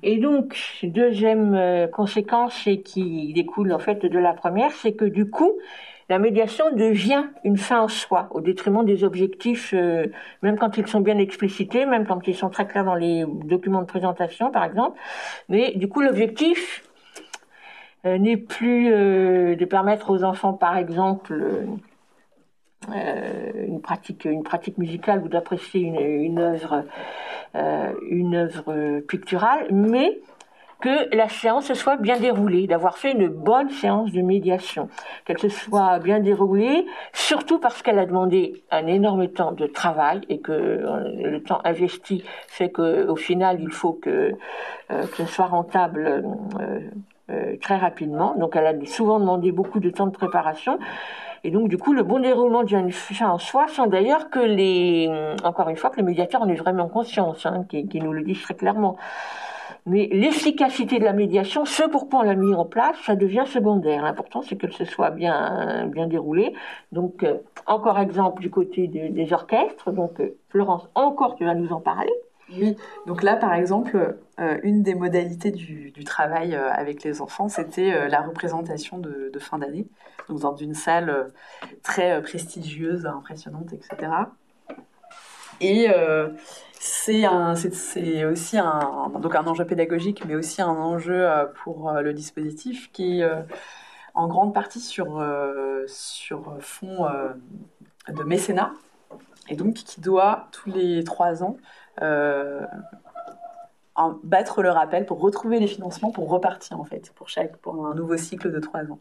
Et 0.02 0.18
donc, 0.18 0.56
deuxième 0.82 1.54
euh, 1.54 1.86
conséquence 1.86 2.66
et 2.66 2.82
qui 2.82 3.32
découle 3.32 3.72
en 3.72 3.78
fait 3.78 4.04
de 4.06 4.18
la 4.18 4.32
première, 4.32 4.72
c'est 4.72 4.92
que 4.92 5.04
du 5.04 5.28
coup, 5.28 5.52
la 6.08 6.18
médiation 6.18 6.74
devient 6.74 7.24
une 7.44 7.56
fin 7.56 7.80
en 7.80 7.88
soi, 7.88 8.28
au 8.32 8.40
détriment 8.40 8.84
des 8.84 9.04
objectifs, 9.04 9.72
euh, 9.74 10.06
même 10.42 10.58
quand 10.58 10.76
ils 10.76 10.86
sont 10.86 11.00
bien 11.00 11.18
explicités, 11.18 11.86
même 11.86 12.06
quand 12.06 12.26
ils 12.26 12.34
sont 12.34 12.50
très 12.50 12.66
clairs 12.66 12.84
dans 12.84 12.94
les 12.94 13.24
documents 13.44 13.80
de 13.80 13.86
présentation, 13.86 14.50
par 14.50 14.64
exemple. 14.64 14.98
Mais 15.48 15.72
du 15.76 15.88
coup, 15.88 16.00
l'objectif 16.00 16.84
euh, 18.04 18.18
n'est 18.18 18.36
plus 18.36 18.90
de 18.90 19.64
permettre 19.64 20.10
aux 20.10 20.24
enfants, 20.24 20.52
par 20.52 20.76
exemple, 20.76 21.66
une 22.92 23.80
pratique, 23.80 24.24
une 24.24 24.42
pratique 24.42 24.76
musicale 24.76 25.22
ou 25.22 25.28
d'apprécier 25.28 25.82
une, 25.82 26.00
une 26.00 26.38
œuvre 26.40 26.84
une 27.54 28.34
œuvre 28.34 29.00
picturale, 29.00 29.66
mais 29.70 30.20
que 30.82 31.14
la 31.16 31.28
séance 31.28 31.66
se 31.66 31.74
soit 31.74 31.96
bien 31.96 32.18
déroulée, 32.18 32.66
d'avoir 32.66 32.98
fait 32.98 33.12
une 33.12 33.28
bonne 33.28 33.70
séance 33.70 34.10
de 34.10 34.20
médiation, 34.20 34.88
qu'elle 35.24 35.38
se 35.38 35.48
soit 35.48 36.00
bien 36.00 36.18
déroulée, 36.18 36.86
surtout 37.12 37.60
parce 37.60 37.82
qu'elle 37.82 38.00
a 38.00 38.04
demandé 38.04 38.64
un 38.70 38.86
énorme 38.88 39.28
temps 39.28 39.52
de 39.52 39.66
travail 39.66 40.22
et 40.28 40.40
que 40.40 40.52
euh, 40.52 41.30
le 41.30 41.40
temps 41.40 41.60
investi 41.64 42.24
fait 42.48 42.70
qu'au 42.70 43.16
final 43.16 43.60
il 43.60 43.70
faut 43.70 43.92
que, 43.92 44.10
euh, 44.90 45.02
que 45.02 45.16
ce 45.16 45.26
soit 45.26 45.46
rentable 45.46 46.24
très 47.62 47.76
rapidement. 47.76 48.34
Donc 48.36 48.56
elle 48.56 48.66
a 48.66 48.74
souvent 48.84 49.18
demandé 49.18 49.52
beaucoup 49.52 49.78
de 49.80 49.88
temps 49.88 50.06
de 50.06 50.12
préparation 50.12 50.78
et 51.44 51.50
donc, 51.50 51.68
du 51.68 51.76
coup, 51.76 51.92
le 51.92 52.04
bon 52.04 52.20
déroulement 52.20 52.62
d'une 52.62 52.92
soi, 52.92 53.66
sans 53.68 53.86
d'ailleurs 53.88 54.30
que 54.30 54.38
les, 54.38 55.10
encore 55.42 55.68
une 55.68 55.76
fois, 55.76 55.90
que 55.90 55.96
les 55.96 56.04
médiateurs 56.04 56.42
en 56.42 56.48
aient 56.48 56.54
vraiment 56.54 56.88
conscience, 56.88 57.46
hein, 57.46 57.64
qui, 57.68 57.88
qui, 57.88 58.00
nous 58.00 58.12
le 58.12 58.22
disent 58.22 58.42
très 58.42 58.54
clairement. 58.54 58.96
Mais 59.84 60.08
l'efficacité 60.12 61.00
de 61.00 61.04
la 61.04 61.12
médiation, 61.12 61.64
ce 61.64 61.82
pourquoi 61.82 62.20
on 62.20 62.22
l'a 62.22 62.36
mis 62.36 62.54
en 62.54 62.64
place, 62.64 62.96
ça 63.04 63.16
devient 63.16 63.44
secondaire. 63.46 64.02
L'important, 64.04 64.42
c'est 64.42 64.54
que 64.54 64.70
ce 64.70 64.84
soit 64.84 65.10
bien, 65.10 65.88
bien 65.88 66.06
déroulé. 66.06 66.54
Donc, 66.92 67.24
euh, 67.24 67.38
encore 67.66 67.98
exemple 67.98 68.40
du 68.40 68.50
côté 68.50 68.86
des 68.86 69.32
orchestres. 69.32 69.90
Donc, 69.90 70.20
euh, 70.20 70.36
Florence, 70.50 70.88
encore, 70.94 71.34
tu 71.34 71.44
vas 71.44 71.56
nous 71.56 71.72
en 71.72 71.80
parler. 71.80 72.12
Oui, 72.56 72.76
donc 73.06 73.22
là, 73.24 73.34
par 73.34 73.54
exemple, 73.54 74.16
euh, 74.38 74.58
une 74.62 74.82
des 74.82 74.94
modalités 74.94 75.50
du, 75.50 75.90
travail 76.04 76.54
avec 76.54 77.02
les 77.02 77.22
enfants, 77.22 77.48
c'était 77.48 78.08
la 78.08 78.20
représentation 78.20 78.98
de 78.98 79.38
fin 79.38 79.58
d'année 79.58 79.86
dans 80.28 80.56
une 80.56 80.74
salle 80.74 81.10
euh, 81.10 81.24
très 81.82 82.12
euh, 82.12 82.20
prestigieuse, 82.20 83.06
impressionnante, 83.06 83.72
etc. 83.72 84.12
Et 85.60 85.88
euh, 85.90 86.28
c'est 86.80 87.26
aussi 88.24 88.58
un, 88.58 89.12
donc 89.20 89.34
un 89.34 89.46
enjeu 89.46 89.64
pédagogique, 89.64 90.24
mais 90.26 90.34
aussi 90.34 90.60
un 90.60 90.68
enjeu 90.68 91.28
pour 91.62 91.92
le 91.92 92.12
dispositif 92.12 92.90
qui 92.90 93.20
est 93.20 93.30
en 94.14 94.26
grande 94.26 94.52
partie 94.52 94.80
sur, 94.80 95.24
sur 95.86 96.56
fond 96.58 97.06
de 98.08 98.22
mécénat, 98.24 98.72
et 99.48 99.54
donc 99.54 99.74
qui 99.74 100.00
doit 100.00 100.48
tous 100.50 100.70
les 100.70 101.04
trois 101.04 101.44
ans 101.44 101.56
battre 104.22 104.62
le 104.62 104.70
rappel 104.70 105.04
pour 105.04 105.20
retrouver 105.20 105.58
les 105.58 105.66
financements 105.66 106.10
pour 106.10 106.30
repartir 106.30 106.80
en 106.80 106.84
fait 106.84 107.12
pour 107.14 107.28
chaque 107.28 107.56
pour 107.58 107.86
un 107.86 107.94
nouveau 107.94 108.16
cycle 108.16 108.50
de 108.50 108.58
trois 108.58 108.80
ans. 108.90 108.98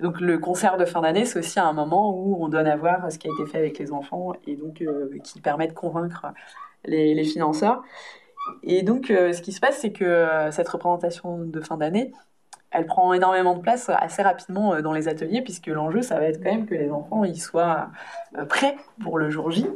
Donc 0.00 0.20
le 0.20 0.38
concert 0.38 0.76
de 0.76 0.84
fin 0.84 1.00
d'année 1.00 1.24
c'est 1.24 1.38
aussi 1.38 1.58
un 1.58 1.72
moment 1.72 2.14
où 2.14 2.36
on 2.42 2.48
donne 2.48 2.66
à 2.66 2.76
voir 2.76 3.10
ce 3.10 3.18
qui 3.18 3.28
a 3.28 3.30
été 3.32 3.50
fait 3.50 3.58
avec 3.58 3.78
les 3.78 3.92
enfants 3.92 4.34
et 4.46 4.56
donc 4.56 4.82
euh, 4.82 5.08
qui 5.24 5.40
permet 5.40 5.66
de 5.66 5.72
convaincre 5.72 6.26
les, 6.84 7.24
financeurs. 7.24 7.82
Et 8.62 8.82
donc 8.82 9.10
euh, 9.10 9.32
ce 9.32 9.40
qui 9.40 9.52
se 9.52 9.60
passe 9.60 9.78
c'est 9.78 9.92
que 9.92 10.04
euh, 10.04 10.50
cette 10.50 10.68
représentation 10.68 11.38
de 11.38 11.60
fin 11.60 11.78
d'année 11.78 12.12
elle 12.70 12.86
prend 12.86 13.12
énormément 13.14 13.54
de 13.54 13.60
place 13.60 13.90
assez 13.94 14.22
rapidement 14.22 14.74
euh, 14.74 14.82
dans 14.82 14.92
les 14.92 15.08
ateliers, 15.08 15.42
puisque 15.42 15.68
l'enjeu, 15.68 16.02
ça 16.02 16.18
va 16.18 16.26
être 16.26 16.42
quand 16.42 16.50
même 16.50 16.66
que 16.66 16.74
les 16.74 16.90
enfants 16.90 17.24
ils 17.24 17.40
soient 17.40 17.88
euh, 18.36 18.44
prêts 18.44 18.76
pour 19.02 19.18
le 19.18 19.30
jour 19.30 19.50
J. 19.50 19.66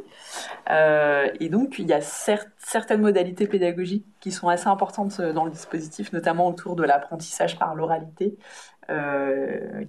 Euh, 0.69 1.27
et 1.39 1.49
donc, 1.49 1.79
il 1.79 1.87
y 1.87 1.93
a 1.93 2.01
certaines 2.01 3.01
modalités 3.01 3.47
pédagogiques 3.47 4.05
qui 4.19 4.31
sont 4.31 4.47
assez 4.47 4.67
importantes 4.67 5.19
dans 5.19 5.45
le 5.45 5.51
dispositif, 5.51 6.13
notamment 6.13 6.47
autour 6.47 6.75
de 6.75 6.83
l'apprentissage 6.83 7.57
par 7.57 7.75
l'oralité, 7.75 8.37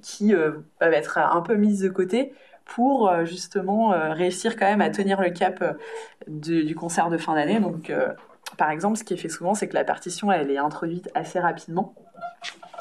qui 0.03 0.33
peuvent 0.79 0.93
être 0.93 1.19
un 1.19 1.41
peu 1.41 1.57
mises 1.57 1.81
de 1.81 1.89
côté 1.89 2.33
pour 2.65 3.13
justement 3.25 3.89
réussir 4.13 4.57
quand 4.57 4.67
même 4.67 4.81
à 4.81 4.91
tenir 4.91 5.21
le 5.21 5.31
cap 5.31 5.77
du 6.29 6.75
concert 6.75 7.11
de 7.11 7.19
fin 7.19 7.35
d'année. 7.35 7.59
Donc, 7.61 7.93
par 8.57 8.71
exemple, 8.71 8.97
ce 8.97 9.05
qui 9.05 9.15
est 9.15 9.17
fait 9.17 9.29
souvent, 9.29 9.55
c'est 9.55 9.69
que 9.69 9.75
la 9.75 9.85
partition, 9.85 10.31
elle 10.31 10.51
est 10.51 10.59
introduite 10.59 11.11
assez 11.15 11.41
rapidement 11.41 11.95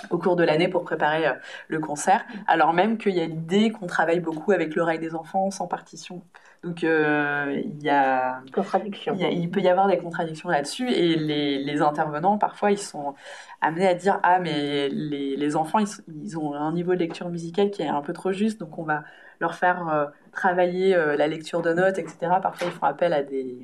au 0.09 0.17
cours 0.17 0.35
de 0.35 0.43
l'année 0.43 0.67
pour 0.67 0.83
préparer 0.83 1.27
euh, 1.27 1.33
le 1.67 1.79
concert, 1.79 2.25
alors 2.47 2.73
même 2.73 2.97
qu'il 2.97 3.13
y 3.13 3.21
a 3.21 3.25
l'idée 3.25 3.71
qu'on 3.71 3.87
travaille 3.87 4.19
beaucoup 4.19 4.51
avec 4.51 4.75
l'oreille 4.75 4.99
des 4.99 5.15
enfants 5.15 5.51
sans 5.51 5.67
partition. 5.67 6.21
Donc 6.63 6.83
euh, 6.83 7.61
il 7.63 7.83
y 7.83 7.89
a 7.89 8.41
contradiction. 8.53 9.15
Il, 9.19 9.51
peut 9.51 9.59
y 9.59 9.67
avoir 9.67 9.87
des 9.87 9.97
contradictions 9.97 10.47
là-dessus 10.47 10.89
et 10.89 11.17
les, 11.17 11.81
intervenants 11.81 12.37
parfois 12.37 12.71
ils 12.71 12.77
sont 12.77 13.15
amenés 13.59 13.87
à 13.87 13.93
dire 13.93 14.19
ah 14.23 14.39
mais 14.39 14.87
les, 14.87 15.55
enfants 15.57 15.79
ils, 15.79 16.37
ont 16.37 16.53
un 16.53 16.71
niveau 16.71 16.93
de 16.93 16.99
lecture 16.99 17.27
musicale 17.27 17.69
qui 17.69 17.81
est 17.81 17.87
un 17.87 18.01
peu 18.01 18.13
trop 18.13 18.31
juste 18.31 18.61
donc 18.61 18.77
on 18.77 18.83
va 18.83 19.03
leur 19.41 19.55
faire 19.55 19.89
euh, 19.89 20.05
travailler 20.31 20.95
la 20.95 21.27
lecture 21.27 21.61
de 21.61 21.73
notes 21.73 21.97
etc. 21.97 22.15
Parfois 22.41 22.67
ils 22.67 22.73
font 22.73 22.85
appel 22.85 23.11
à 23.11 23.23
des 23.23 23.57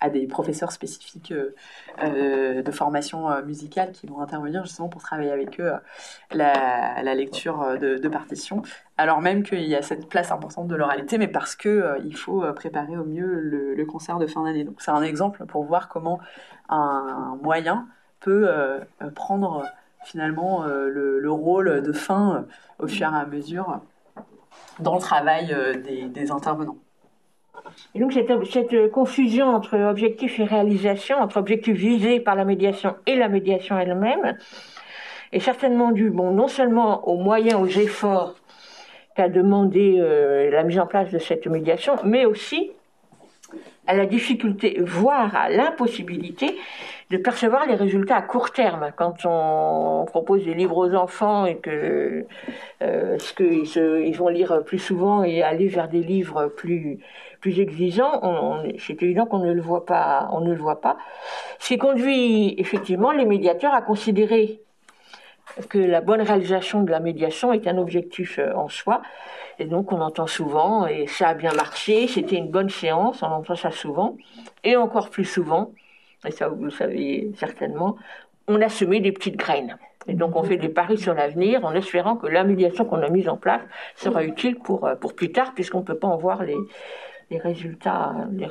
à 0.00 0.10
des 0.10 0.26
professeurs 0.26 0.72
spécifiques 0.72 1.32
euh, 1.32 1.54
euh, 2.02 2.62
de 2.62 2.70
formation 2.70 3.30
euh, 3.30 3.42
musicale 3.42 3.92
qui 3.92 4.06
vont 4.06 4.20
intervenir 4.20 4.64
justement 4.64 4.88
pour 4.88 5.02
travailler 5.02 5.30
avec 5.30 5.60
eux 5.60 5.72
la, 6.32 7.14
lecture 7.14 7.78
de, 7.80 7.96
de 7.96 8.08
partitions, 8.08 8.62
alors 8.96 9.20
même 9.20 9.42
qu'il 9.42 9.62
y 9.62 9.74
a 9.74 9.82
cette 9.82 10.08
place 10.08 10.30
importante 10.30 10.68
de 10.68 10.76
l'oralité, 10.76 11.18
mais 11.18 11.26
parce 11.26 11.56
que 11.56 11.96
il 12.04 12.16
faut 12.16 12.44
préparer 12.52 12.96
au 12.96 13.04
mieux 13.04 13.26
le, 13.26 13.84
concert 13.86 14.18
de 14.18 14.26
fin 14.26 14.44
d'année. 14.44 14.64
Donc 14.64 14.76
c'est 14.80 14.90
un 14.90 15.02
exemple 15.02 15.46
pour 15.46 15.64
voir 15.64 15.88
comment 15.88 16.20
un, 16.68 17.38
moyen 17.42 17.88
peut 18.20 18.48
prendre 19.14 19.64
finalement 20.04 20.64
le, 20.66 21.30
rôle 21.30 21.82
de 21.82 21.92
fin 21.92 22.44
au 22.78 22.86
fur 22.86 23.12
et 23.12 23.16
à 23.16 23.26
mesure 23.26 23.80
dans 24.78 24.94
le 24.94 25.00
travail 25.00 25.56
des 26.12 26.30
intervenants. 26.30 26.76
Et 27.94 28.00
donc 28.00 28.12
cette, 28.12 28.90
confusion 28.90 29.46
entre 29.46 29.78
objectif 29.78 30.38
et 30.40 30.44
réalisation, 30.44 31.16
entre 31.18 31.38
objectif 31.38 31.76
visé 31.76 32.20
par 32.20 32.34
la 32.34 32.44
médiation 32.44 32.96
et 33.06 33.16
la 33.16 33.28
médiation 33.28 33.78
elle-même, 33.78 34.36
est 35.32 35.40
certainement 35.40 35.90
due, 35.90 36.10
non 36.10 36.48
seulement 36.48 37.06
aux 37.08 37.18
moyens, 37.18 37.60
aux 37.60 37.66
efforts 37.66 38.34
qu'a 39.14 39.28
demandé 39.28 39.96
euh, 39.98 40.50
la 40.50 40.62
mise 40.62 40.78
en 40.78 40.86
place 40.86 41.10
de 41.10 41.18
cette 41.18 41.46
médiation, 41.46 41.96
mais 42.04 42.24
aussi 42.24 42.70
à 43.86 43.94
la 43.94 44.06
difficulté, 44.06 44.78
voire 44.84 45.34
à 45.34 45.48
l'impossibilité 45.48 46.56
de 47.10 47.16
percevoir 47.16 47.66
les 47.66 47.74
résultats 47.74 48.16
à 48.16 48.22
court 48.22 48.52
terme. 48.52 48.92
Quand 48.96 49.24
on 49.24 50.04
propose 50.04 50.44
des 50.44 50.52
livres 50.52 50.76
aux 50.76 50.94
enfants 50.94 51.46
et 51.46 51.56
que 51.56 52.26
euh, 52.82 53.18
ce 53.18 53.32
qu'ils 53.32 54.06
ils 54.06 54.16
vont 54.16 54.28
lire 54.28 54.62
plus 54.64 54.78
souvent 54.78 55.24
et 55.24 55.42
aller 55.42 55.68
vers 55.68 55.88
des 55.88 56.02
livres 56.02 56.48
plus 56.48 56.98
plus 57.40 57.60
exigeants, 57.60 58.62
c'est 58.78 59.02
évident 59.02 59.26
qu'on 59.26 59.38
ne 59.38 59.52
le 59.52 59.60
voit 59.60 59.86
pas. 59.86 60.28
On 60.32 60.40
ne 60.40 60.52
le 60.52 60.60
voit 60.60 60.80
pas. 60.80 60.96
Ce 61.58 61.68
qui 61.68 61.78
conduit 61.78 62.54
effectivement 62.58 63.12
les 63.12 63.24
médiateurs 63.24 63.74
à 63.74 63.82
considérer 63.82 64.60
que 65.68 65.78
la 65.78 66.00
bonne 66.00 66.20
réalisation 66.20 66.82
de 66.82 66.90
la 66.90 67.00
médiation 67.00 67.52
est 67.52 67.66
un 67.66 67.78
objectif 67.78 68.38
euh, 68.38 68.52
en 68.54 68.68
soi. 68.68 69.02
Et 69.58 69.64
donc 69.64 69.92
on 69.92 70.00
entend 70.00 70.26
souvent, 70.26 70.86
et 70.86 71.06
ça 71.06 71.30
a 71.30 71.34
bien 71.34 71.52
marché, 71.52 72.06
c'était 72.06 72.36
une 72.36 72.50
bonne 72.50 72.68
séance, 72.68 73.22
on 73.22 73.26
entend 73.26 73.56
ça 73.56 73.72
souvent, 73.72 74.16
et 74.62 74.76
encore 74.76 75.10
plus 75.10 75.24
souvent, 75.24 75.72
et 76.24 76.30
ça 76.30 76.48
vous 76.48 76.64
le 76.64 76.70
savez 76.70 77.32
certainement, 77.36 77.96
on 78.46 78.60
a 78.60 78.68
semé 78.68 79.00
des 79.00 79.10
petites 79.10 79.36
graines. 79.36 79.76
Et 80.06 80.14
donc 80.14 80.36
on 80.36 80.44
fait 80.44 80.58
des 80.58 80.68
paris 80.68 80.96
sur 80.96 81.12
l'avenir 81.12 81.64
en 81.64 81.74
espérant 81.74 82.14
que 82.14 82.28
la 82.28 82.44
médiation 82.44 82.84
qu'on 82.84 83.02
a 83.02 83.08
mise 83.08 83.28
en 83.28 83.36
place 83.36 83.60
sera 83.96 84.22
utile 84.22 84.56
pour, 84.56 84.86
euh, 84.86 84.94
pour 84.94 85.14
plus 85.14 85.32
tard, 85.32 85.52
puisqu'on 85.54 85.80
ne 85.80 85.84
peut 85.84 85.98
pas 85.98 86.08
en 86.08 86.16
voir 86.16 86.44
les, 86.44 86.56
les, 87.30 87.38
résultats, 87.38 88.14
les, 88.32 88.46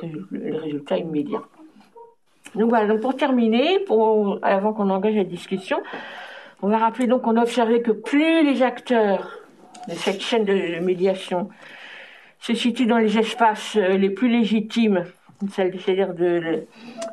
résultats 0.56 0.98
immédiats. 0.98 1.42
Donc 2.54 2.70
voilà, 2.70 2.86
donc 2.86 3.00
pour 3.00 3.16
terminer, 3.16 3.80
pour, 3.80 4.38
avant 4.42 4.72
qu'on 4.72 4.90
engage 4.90 5.14
la 5.14 5.24
discussion, 5.24 5.80
on 6.62 6.68
va 6.68 6.78
rappeler 6.78 7.06
donc 7.06 7.22
qu'on 7.22 7.36
a 7.36 7.42
observé 7.42 7.82
que 7.82 7.92
plus 7.92 8.42
les 8.42 8.62
acteurs 8.62 9.38
de 9.88 9.94
cette 9.94 10.20
chaîne 10.20 10.44
de 10.44 10.80
médiation 10.80 11.48
se 12.40 12.54
situent 12.54 12.86
dans 12.86 12.98
les 12.98 13.18
espaces 13.18 13.76
euh, 13.76 13.96
les 13.96 14.10
plus 14.10 14.28
légitimes 14.28 15.04
c'est-à-dire 15.52 16.14
de, 16.14 16.66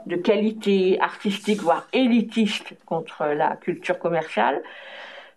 de, 0.07 0.15
qualité 0.15 0.99
artistique, 0.99 1.61
voire 1.61 1.87
élitiste 1.93 2.73
contre 2.85 3.25
la 3.25 3.55
culture 3.55 3.99
commerciale, 3.99 4.63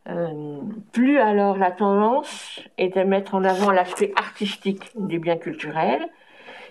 euh, 0.08 0.60
plus 0.92 1.18
alors 1.18 1.58
la 1.58 1.70
tendance 1.70 2.60
est 2.78 2.96
à 2.96 3.04
mettre 3.04 3.34
en 3.34 3.44
avant 3.44 3.70
l'aspect 3.70 4.12
artistique 4.16 4.90
du 4.96 5.18
bien 5.18 5.36
culturel 5.36 6.08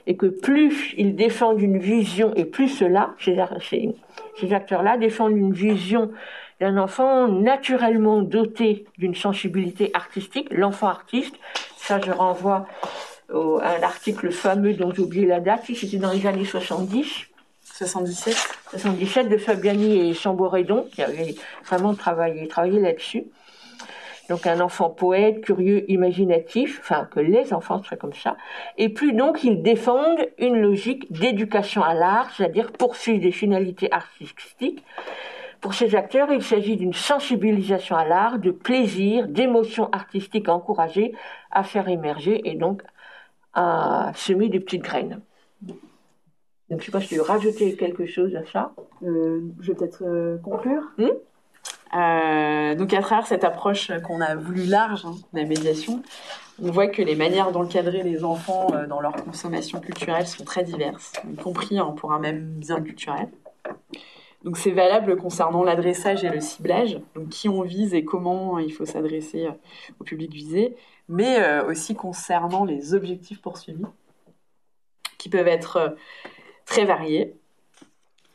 et 0.08 0.16
que 0.16 0.26
plus 0.26 0.94
ils 0.98 1.16
défendent 1.16 1.62
une 1.62 1.78
vision, 1.78 2.34
et 2.36 2.46
plus 2.46 2.70
cela, 2.70 3.14
ces, 3.20 3.96
ces 4.40 4.54
acteurs-là 4.54 4.98
défendent 4.98 5.38
une 5.38 5.54
vision 5.54 6.12
d'un 6.60 6.78
enfant 6.78 7.28
naturellement 7.28 8.22
doté 8.22 8.86
d'une 8.98 9.14
sensibilité 9.14 9.92
artistique, 9.94 10.48
l'enfant 10.50 10.88
artiste, 10.88 11.36
ça 11.78 12.00
je 12.04 12.12
renvoie 12.12 12.66
à 13.30 13.36
un 13.36 13.84
article 13.84 14.32
fameux 14.32 14.74
dont 14.74 14.92
j'ai 14.92 15.02
oublié 15.02 15.26
la 15.26 15.42
date, 15.42 15.64
c'était 15.68 15.98
dans 15.98 16.12
les 16.12 16.26
années 16.26 16.46
70, 16.46 17.28
77 17.62 18.36
77 18.72 19.30
de 19.30 19.38
Fabiani 19.38 20.10
et 20.10 20.14
Chamboredon, 20.14 20.88
qui 20.92 21.04
avaient 21.04 21.36
vraiment 21.66 21.94
travaillé, 21.94 22.48
travaillé 22.48 22.80
là-dessus. 22.80 23.26
Donc 24.30 24.46
un 24.46 24.60
enfant 24.60 24.90
poète, 24.90 25.42
curieux, 25.42 25.90
imaginatif, 25.90 26.80
enfin 26.82 27.08
que 27.10 27.20
les 27.20 27.54
enfants 27.54 27.82
seraient 27.84 27.98
comme 27.98 28.14
ça. 28.14 28.36
Et 28.78 28.90
plus 28.90 29.14
donc 29.14 29.44
ils 29.44 29.62
défendent 29.62 30.28
une 30.38 30.58
logique 30.58 31.12
d'éducation 31.12 31.82
à 31.82 31.94
l'art, 31.94 32.32
c'est-à-dire 32.36 32.72
poursuivre 32.72 33.22
des 33.22 33.32
finalités 33.32 33.92
artistiques. 33.92 34.84
Pour 35.62 35.74
ces 35.74 35.96
acteurs, 35.96 36.32
il 36.32 36.44
s'agit 36.44 36.78
d'une 36.78 36.94
sensibilisation 36.94 37.96
à 37.96 38.06
l'art, 38.06 38.38
de 38.38 38.52
plaisir, 38.52 39.28
d'émotions 39.28 39.90
artistiques 39.92 40.50
à 40.50 40.54
encourager, 40.54 41.14
à 41.52 41.64
faire 41.64 41.90
émerger 41.90 42.48
et 42.48 42.56
donc 42.56 42.84
à 43.54 44.12
semer 44.16 44.50
des 44.50 44.60
petites 44.60 44.84
graines. 44.84 45.20
Donc, 45.62 45.80
je 46.70 46.76
ne 46.76 46.82
sais 46.82 46.92
pas 46.92 47.02
si 47.02 47.08
tu 47.08 47.16
veux 47.16 47.22
rajouter 47.22 47.76
quelque 47.76 48.06
chose 48.06 48.36
à 48.36 48.46
ça. 48.46 48.74
Euh, 49.02 49.42
je 49.62 49.72
vais 49.72 49.78
peut-être 49.78 50.04
euh, 50.04 50.38
conclure. 50.38 50.84
Hmm? 50.98 51.08
Euh, 51.96 52.76
donc, 52.76 52.94
à 52.94 53.02
travers 53.02 53.28
cette 53.28 53.44
approche 53.44 53.92
qu'on 54.06 54.20
a 54.22 54.36
voulu 54.36 54.66
large 54.66 55.06
hein, 55.06 55.16
la 55.34 55.46
médiation, 55.46 56.02
on 56.62 56.72
voit 56.72 56.88
que 56.88 57.02
les 57.02 57.16
manières 57.16 57.52
d'encadrer 57.52 58.04
les 58.04 58.24
enfants 58.24 58.68
dans 58.90 59.00
leur 59.00 59.14
consommation 59.14 59.80
culturelle 59.80 60.28
sont 60.28 60.44
très 60.44 60.64
diverses, 60.64 61.14
y 61.32 61.36
compris 61.36 61.80
hein, 61.80 61.94
pour 61.96 62.12
un 62.12 62.20
même 62.20 62.56
bien 62.58 62.82
culturel. 62.82 63.30
Donc, 64.44 64.58
c'est 64.58 64.72
valable 64.72 65.18
concernant 65.18 65.64
l'adressage 65.64 66.24
et 66.24 66.30
le 66.30 66.40
ciblage, 66.40 67.00
donc 67.16 67.30
qui 67.30 67.50
on 67.50 67.62
vise 67.62 67.94
et 67.94 68.04
comment 68.04 68.60
il 68.60 68.72
faut 68.72 68.86
s'adresser 68.86 69.48
au 70.00 70.04
public 70.04 70.32
visé, 70.32 70.76
mais 71.10 71.62
aussi 71.62 71.96
concernant 71.96 72.64
les 72.64 72.94
objectifs 72.94 73.42
poursuivis, 73.42 73.86
qui 75.18 75.30
peuvent 75.30 75.48
être 75.48 75.96
très 76.66 76.86
variés. 76.86 77.36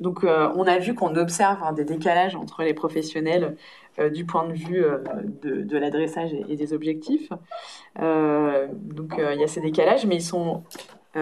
Donc, 0.01 0.25
euh, 0.25 0.51
on 0.57 0.65
a 0.65 0.79
vu 0.79 0.95
qu'on 0.95 1.15
observe 1.15 1.63
hein, 1.63 1.73
des 1.73 1.85
décalages 1.85 2.35
entre 2.35 2.63
les 2.65 2.75
professionnels 2.75 3.57
euh, 3.99 4.11
du 4.11 4.25
point 4.25 4.47
de 4.49 4.53
vue 4.53 4.85
euh, 4.85 4.99
de, 5.43 5.79
l'adressage 5.79 6.33
et, 6.49 6.57
des 6.57 6.73
objectifs. 6.73 7.29
donc, 7.99 9.15
il 9.19 9.41
y 9.41 9.45
a 9.45 9.47
ces 9.47 9.61
décalages, 9.61 10.07
mais 10.07 10.17
ils 10.17 10.25
sont 10.25 10.65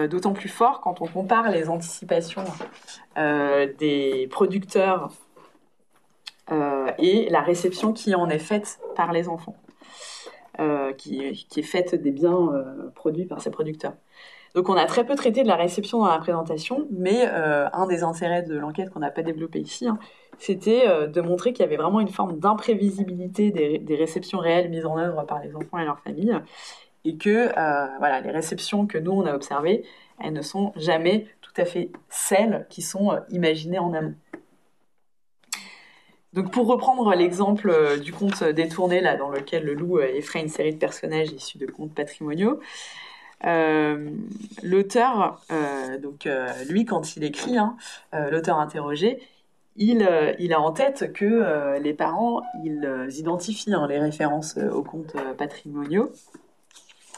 d'autant 0.09 0.31
plus 0.31 0.49
forts 0.49 0.79
quand 0.81 1.01
on 1.01 1.05
compare 1.05 1.51
les 1.51 1.67
anticipations 1.67 2.45
des 3.17 4.27
producteurs 4.31 5.09
et 6.49 7.29
la 7.29 7.41
réception 7.41 7.91
qui 7.91 8.15
en 8.15 8.29
est 8.29 8.39
faite 8.39 8.79
par 8.95 9.11
les 9.11 9.27
enfants, 9.27 9.57
qui, 10.97 11.45
qui, 11.49 11.59
est 11.59 11.63
faite 11.63 11.95
des 11.95 12.11
biens 12.11 12.51
produits 12.95 13.25
par 13.25 13.41
ces 13.41 13.51
producteurs. 13.51 13.93
Donc 14.53 14.67
on 14.67 14.73
a 14.73 14.85
très 14.85 15.05
peu 15.05 15.15
traité 15.15 15.43
de 15.43 15.47
la 15.47 15.55
réception 15.55 15.99
dans 15.99 16.07
la 16.07 16.17
présentation, 16.17 16.87
mais 16.91 17.25
euh, 17.25 17.69
un 17.71 17.87
des 17.87 18.03
intérêts 18.03 18.43
de 18.43 18.57
l'enquête 18.57 18.89
qu'on 18.89 18.99
n'a 18.99 19.11
pas 19.11 19.21
développé 19.21 19.59
ici, 19.59 19.87
hein, 19.87 19.97
c'était 20.39 20.87
euh, 20.87 21.07
de 21.07 21.21
montrer 21.21 21.53
qu'il 21.53 21.63
y 21.63 21.67
avait 21.67 21.77
vraiment 21.77 22.01
une 22.01 22.09
forme 22.09 22.37
d'imprévisibilité 22.37 23.51
des, 23.51 23.95
réceptions 23.95 24.39
réelles 24.39 24.69
mises 24.69 24.85
en 24.85 24.97
œuvre 24.97 25.23
par 25.25 25.41
les 25.41 25.55
enfants 25.55 25.77
et 25.77 25.85
leurs 25.85 25.99
familles, 25.99 26.35
et 27.05 27.15
que 27.15 27.49
euh, 27.57 27.87
voilà, 27.99 28.19
les 28.19 28.31
réceptions 28.31 28.87
que 28.87 28.97
nous 28.97 29.11
on 29.11 29.25
a 29.25 29.33
observées, 29.33 29.83
elles 30.19 30.33
ne 30.33 30.41
sont 30.41 30.73
jamais 30.75 31.27
tout 31.41 31.53
à 31.55 31.65
fait 31.65 31.89
celles 32.09 32.65
qui 32.69 32.81
sont 32.81 33.17
imaginées 33.29 33.79
en 33.79 33.93
amont. 33.93 34.15
Donc 36.33 36.51
pour 36.51 36.67
reprendre 36.67 37.13
l'exemple 37.13 37.99
du 37.99 38.13
conte 38.13 38.43
détourné 38.43 39.01
là, 39.01 39.17
dans 39.17 39.29
lequel 39.29 39.65
le 39.65 39.73
loup 39.73 39.99
effraie 39.99 40.41
une 40.41 40.49
série 40.49 40.73
de 40.73 40.79
personnages 40.79 41.31
issus 41.31 41.57
de 41.57 41.65
contes 41.65 41.93
patrimoniaux, 41.93 42.59
l'auteur, 43.43 45.41
euh, 45.51 45.97
donc 45.97 46.25
euh, 46.25 46.47
lui, 46.69 46.85
quand 46.85 47.15
il 47.15 47.23
écrit, 47.23 47.57
hein, 47.57 47.75
l'auteur 48.13 48.59
interrogé, 48.59 49.19
il, 49.77 50.07
il, 50.37 50.53
a 50.53 50.59
en 50.59 50.71
tête 50.71 51.13
que 51.13 51.77
les 51.79 51.93
parents, 51.93 52.41
ils 52.63 53.07
identifient 53.17 53.73
hein, 53.73 53.87
les 53.87 53.99
références 53.99 54.57
aux 54.57 54.83
comptes 54.83 55.15
patrimoniaux 55.37 56.11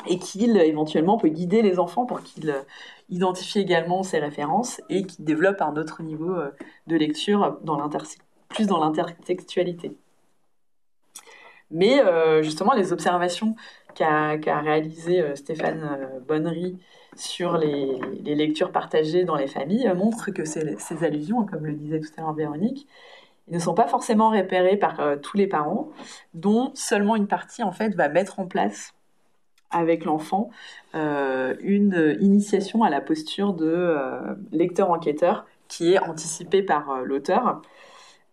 et 0.08 0.20
qu'il 0.20 0.58
éventuellement 0.58 1.18
peut 1.18 1.30
guider 1.30 1.62
les 1.62 1.80
enfants 1.80 2.06
pour 2.06 2.22
qu'ils 2.22 2.54
identifient 3.10 3.60
également 3.60 4.04
ces 4.04 4.20
références 4.20 4.82
et 4.90 5.04
qu'ils 5.04 5.26
développent 5.26 5.62
un 5.62 5.76
autre 5.78 6.04
niveau 6.04 6.36
de 6.88 6.96
lecture 6.96 7.58
dans 7.64 7.90
plus 8.50 8.68
dans 8.68 8.80
l'intertextualité. 8.80 9.98
Mais 11.72 12.04
justement, 12.44 12.74
les 12.74 12.94
observations 12.94 13.56
qu'a 13.94 14.60
réalisé 14.60 15.22
euh, 15.22 15.36
Stéphane 15.36 15.84
euh, 15.84 16.20
Bonnery 16.28 16.78
sur 17.16 17.58
les, 17.58 18.00
lectures 18.24 18.72
partagées 18.72 19.24
dans 19.24 19.36
les 19.36 19.48
familles 19.48 19.88
euh, 19.88 19.96
montre 19.96 20.32
que 20.32 20.46
ces, 20.46 20.78
allusions, 21.04 21.46
comme 21.46 21.66
le 21.66 21.74
disait 21.74 22.00
tout 22.00 22.10
à 22.18 22.22
l'heure 22.22 22.34
Véronique, 22.34 22.88
ne 23.50 23.60
sont 23.60 23.74
pas 23.74 23.88
forcément 23.88 24.30
repérées 24.30 24.78
par 24.78 25.02
tous 25.22 25.36
les 25.36 25.48
parents, 25.48 25.90
dont 26.34 26.72
seulement 26.76 27.18
une 27.18 27.28
partie 27.28 27.62
en 27.62 27.74
fait 27.74 27.94
va 27.94 28.08
mettre 28.08 28.40
en 28.40 28.46
place 28.46 28.94
avec 29.70 30.06
l'enfant 30.06 30.50
une 30.94 32.18
initiation 32.22 32.84
à 32.84 32.90
la 32.90 33.02
posture 33.02 33.54
de 33.54 33.98
lecteur-enquêteur 34.54 35.46
qui 35.68 35.92
est 35.92 36.00
anticipée 36.00 36.64
par 36.64 37.02
l'auteur 37.04 37.62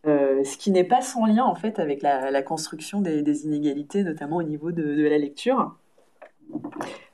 euh, 0.06 0.44
ce 0.44 0.56
qui 0.56 0.70
n'est 0.70 0.84
pas 0.84 1.02
sans 1.02 1.26
lien 1.26 1.44
en 1.44 1.54
fait 1.54 1.78
avec 1.78 2.00
la, 2.00 2.42
construction 2.42 3.02
des, 3.02 3.44
inégalités, 3.44 4.02
notamment 4.02 4.36
au 4.36 4.42
niveau 4.42 4.72
de, 4.72 5.06
la 5.06 5.18
lecture, 5.18 5.76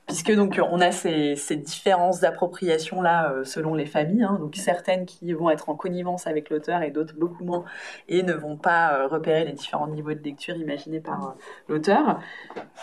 puisque 0.05 0.33
donc 0.33 0.57
on 0.71 0.79
a 0.79 0.93
ces, 0.93 1.35
différences 1.57 2.21
d'appropriation 2.21 3.01
là 3.01 3.29
euh, 3.29 3.43
selon 3.43 3.73
les 3.73 3.85
familles, 3.85 4.23
hein. 4.23 4.37
donc 4.39 4.55
certaines 4.55 5.05
qui 5.05 5.33
vont 5.33 5.49
être 5.49 5.67
en 5.67 5.75
connivence 5.75 6.27
avec 6.27 6.49
l'auteur 6.49 6.81
et 6.81 6.91
d'autres 6.91 7.15
beaucoup 7.17 7.43
moins 7.43 7.65
et 8.07 8.23
ne 8.23 8.31
vont 8.31 8.55
pas 8.55 8.93
euh, 8.93 9.07
repérer 9.07 9.43
les 9.43 9.51
différents 9.51 9.87
niveaux 9.87 10.13
de 10.13 10.23
lecture 10.23 10.55
imaginés 10.55 11.01
par 11.01 11.35
l'auteur. 11.67 12.21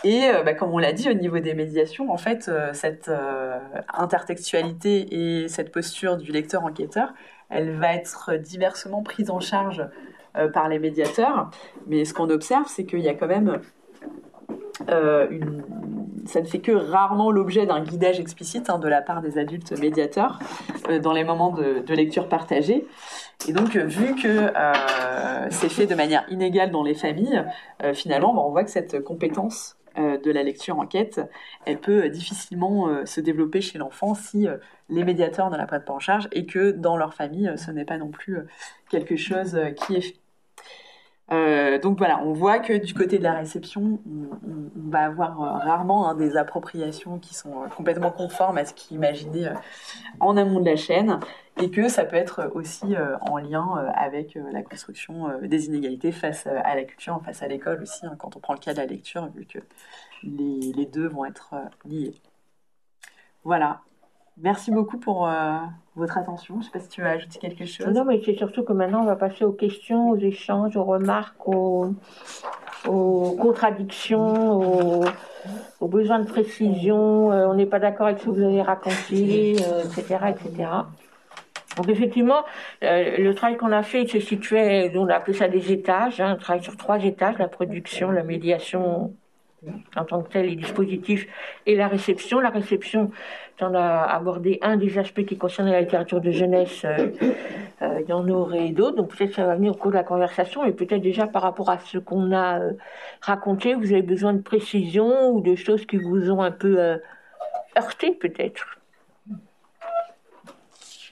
Et 0.03 0.29
bah, 0.45 0.53
comme 0.53 0.71
on 0.71 0.77
l'a 0.77 0.93
dit 0.93 1.09
au 1.09 1.13
niveau 1.15 1.39
des 1.39 1.55
médiations, 1.55 2.11
en 2.11 2.17
fait 2.17 2.51
cette 2.73 3.09
intertextualité 3.91 5.41
et 5.41 5.47
cette 5.47 5.71
posture 5.71 6.17
du 6.17 6.31
lecteur 6.31 6.63
enquêteur 6.63 7.11
elle 7.49 7.77
va 7.77 7.93
être 7.93 8.35
diversement 8.35 9.03
prise 9.03 9.29
en 9.29 9.39
charge 9.39 9.85
euh, 10.37 10.49
par 10.49 10.67
les 10.67 10.79
médiateurs. 10.79 11.49
Mais 11.87 12.03
ce 12.03 12.13
qu'on 12.13 12.29
observe, 12.29 12.65
c'est 12.67 12.85
qu'il 12.85 12.99
y 12.99 13.09
a 13.09 13.13
quand 13.13 13.27
même 13.27 13.61
euh, 14.89 15.27
ça 16.25 16.41
ne 16.41 16.45
fait 16.45 16.59
que 16.59 16.73
rarement 16.73 17.31
l'objet 17.31 17.65
d'un 17.65 17.81
guidage 17.81 18.19
explicite 18.19 18.69
hein, 18.69 18.77
de 18.77 18.89
la 18.89 19.01
part 19.01 19.21
des 19.21 19.37
adultes 19.37 19.71
médiateurs 19.79 20.39
euh, 20.89 20.99
dans 20.99 21.13
les 21.13 21.23
moments 21.23 21.51
de, 21.51 21.93
lecture 21.93 22.27
partagée. 22.27 22.85
Et 23.47 23.53
donc, 23.53 23.77
vu 23.77 24.15
que 24.15 24.51
c'est 25.49 25.69
fait 25.69 25.85
de 25.85 25.95
manière 25.95 26.25
inégale 26.29 26.71
dans 26.71 26.83
les 26.83 26.95
familles, 26.95 27.45
finalement, 27.93 28.33
bah, 28.33 28.41
on 28.43 28.51
voit 28.51 28.63
que 28.63 28.71
cette 28.71 29.03
compétence 29.03 29.77
de 29.97 30.31
la 30.31 30.43
lecture 30.43 30.79
enquête, 30.79 31.21
elle 31.65 31.79
peut 31.79 32.09
difficilement 32.09 32.87
euh, 32.89 33.05
se 33.05 33.21
développer 33.21 33.61
chez 33.61 33.77
l'enfant 33.77 34.13
si 34.13 34.47
euh, 34.47 34.57
les 34.89 35.03
médiateurs 35.03 35.49
ne 35.49 35.57
la 35.57 35.65
prennent 35.65 35.85
pas 35.85 35.93
en 35.93 35.99
charge 35.99 36.27
et 36.31 36.45
que 36.45 36.71
dans 36.71 36.97
leur 36.97 37.13
famille, 37.13 37.51
ce 37.57 37.71
n'est 37.71 37.85
pas 37.85 37.97
non 37.97 38.09
plus 38.09 38.39
quelque 38.89 39.15
chose 39.15 39.57
qui 39.77 39.95
est. 39.95 40.24
Euh, 41.31 41.79
donc 41.79 41.97
voilà, 41.97 42.21
on 42.23 42.33
voit 42.33 42.59
que 42.59 42.73
du 42.73 42.93
côté 42.93 43.17
de 43.17 43.23
la 43.23 43.33
réception, 43.33 43.99
on, 44.05 44.89
va 44.89 45.05
avoir 45.05 45.41
euh, 45.41 45.51
rarement 45.57 46.07
hein, 46.07 46.15
des 46.15 46.37
appropriations 46.37 47.17
qui 47.17 47.33
sont 47.33 47.63
euh, 47.63 47.67
complètement 47.67 48.11
conformes 48.11 48.59
à 48.59 48.65
ce 48.65 48.75
qui 48.75 48.93
est 48.93 48.97
imaginé 48.97 49.49
en 50.19 50.37
amont 50.37 50.59
de 50.59 50.69
la 50.69 50.75
chaîne, 50.75 51.19
et 51.59 51.71
que 51.71 51.87
ça 51.87 52.05
peut 52.05 52.15
être 52.15 52.51
aussi 52.53 52.95
en 53.21 53.37
lien 53.37 53.91
avec 53.95 54.37
la 54.51 54.61
construction 54.61 55.39
des 55.41 55.67
inégalités 55.67 56.11
face 56.11 56.47
à 56.47 56.75
la 56.75 56.83
culture, 56.83 57.21
face 57.25 57.41
à 57.43 57.47
l'école 57.47 57.81
aussi, 57.81 58.05
hein, 58.05 58.15
quand 58.19 58.35
on 58.35 58.39
prend 58.39 58.53
le 58.53 58.59
cas 58.59 58.73
de 58.73 58.79
la 58.79 58.85
lecture, 58.85 59.27
vu 59.33 59.45
que 59.45 59.59
les 60.23 60.85
deux 60.85 61.07
vont 61.07 61.25
être 61.25 61.55
liés. 61.85 62.15
Voilà, 63.45 63.81
Merci 64.41 64.71
beaucoup 64.71 64.97
pour 64.97 65.27
euh, 65.27 65.55
votre 65.95 66.17
attention. 66.17 66.55
Je 66.55 66.59
ne 66.59 66.63
sais 66.65 66.71
pas 66.71 66.79
si 66.79 66.89
tu 66.89 67.01
veux 67.01 67.07
ajouter 67.07 67.39
quelque 67.39 67.65
chose. 67.65 67.87
Non, 67.87 68.03
mais 68.03 68.21
c'est 68.23 68.35
surtout 68.35 68.63
que 68.63 68.73
maintenant, 68.73 69.01
on 69.01 69.05
va 69.05 69.15
passer 69.15 69.45
aux 69.45 69.53
questions, 69.53 70.09
aux 70.09 70.17
échanges, 70.17 70.75
aux 70.75 70.83
remarques, 70.83 71.47
aux, 71.47 71.95
contradictions, 72.83 75.01
aux, 75.79 75.87
besoins 75.87 76.19
de 76.19 76.27
précision. 76.27 77.31
Euh, 77.31 77.47
on 77.47 77.53
n'est 77.53 77.65
pas 77.65 77.79
d'accord 77.79 78.07
avec 78.07 78.19
ce 78.19 78.25
que 78.25 78.31
vous 78.31 78.43
avez 78.43 78.61
raconté, 78.61 79.53
etc., 79.53 80.17
euh, 80.21 80.27
etc. 80.27 80.69
Donc 81.77 81.89
effectivement, 81.89 82.43
le 82.81 83.33
travail 83.33 83.57
qu'on 83.57 83.73
a 83.73 83.83
fait, 83.83 84.03
il 84.03 84.09
se 84.09 84.19
situait, 84.19 84.93
on 84.95 85.09
a 85.09 85.15
appelé 85.15 85.37
ça 85.37 85.49
des 85.49 85.73
étages, 85.73 86.21
hein, 86.21 86.31
un 86.31 86.35
travail 86.35 86.63
sur 86.63 86.77
trois 86.77 87.03
étages, 87.03 87.37
la 87.37 87.49
production, 87.49 88.11
la 88.11 88.23
médiation 88.23 89.13
en 89.95 90.05
tant 90.05 90.21
que 90.21 90.31
tel, 90.31 90.47
les 90.47 90.55
dispositifs 90.55 91.27
et 91.65 91.75
la 91.75 91.87
réception. 91.87 92.39
La 92.39 92.49
réception, 92.49 93.11
on 93.61 93.73
a 93.73 94.01
abordé 94.03 94.59
un 94.61 94.77
des 94.77 94.97
aspects 94.97 95.25
qui 95.25 95.37
concerne 95.37 95.69
la 95.69 95.81
littérature 95.81 96.21
de 96.21 96.31
jeunesse. 96.31 96.83
Euh, 96.85 97.11
euh, 97.81 98.01
il 98.01 98.09
y 98.09 98.13
en 98.13 98.27
aurait 98.29 98.69
d'autres, 98.69 98.97
donc 98.97 99.15
peut-être 99.15 99.33
ça 99.33 99.45
va 99.45 99.55
venir 99.55 99.71
au 99.71 99.75
cours 99.75 99.91
de 99.91 99.97
la 99.97 100.03
conversation. 100.03 100.65
Et 100.65 100.71
peut-être 100.71 101.01
déjà 101.01 101.27
par 101.27 101.41
rapport 101.41 101.69
à 101.69 101.79
ce 101.79 101.97
qu'on 101.97 102.33
a 102.35 102.59
raconté, 103.21 103.73
vous 103.73 103.91
avez 103.91 104.01
besoin 104.01 104.33
de 104.33 104.41
précisions 104.41 105.29
ou 105.31 105.41
de 105.41 105.55
choses 105.55 105.85
qui 105.85 105.97
vous 105.97 106.31
ont 106.31 106.41
un 106.41 106.51
peu 106.51 106.97
heurté, 107.77 108.11
peut-être. 108.11 108.79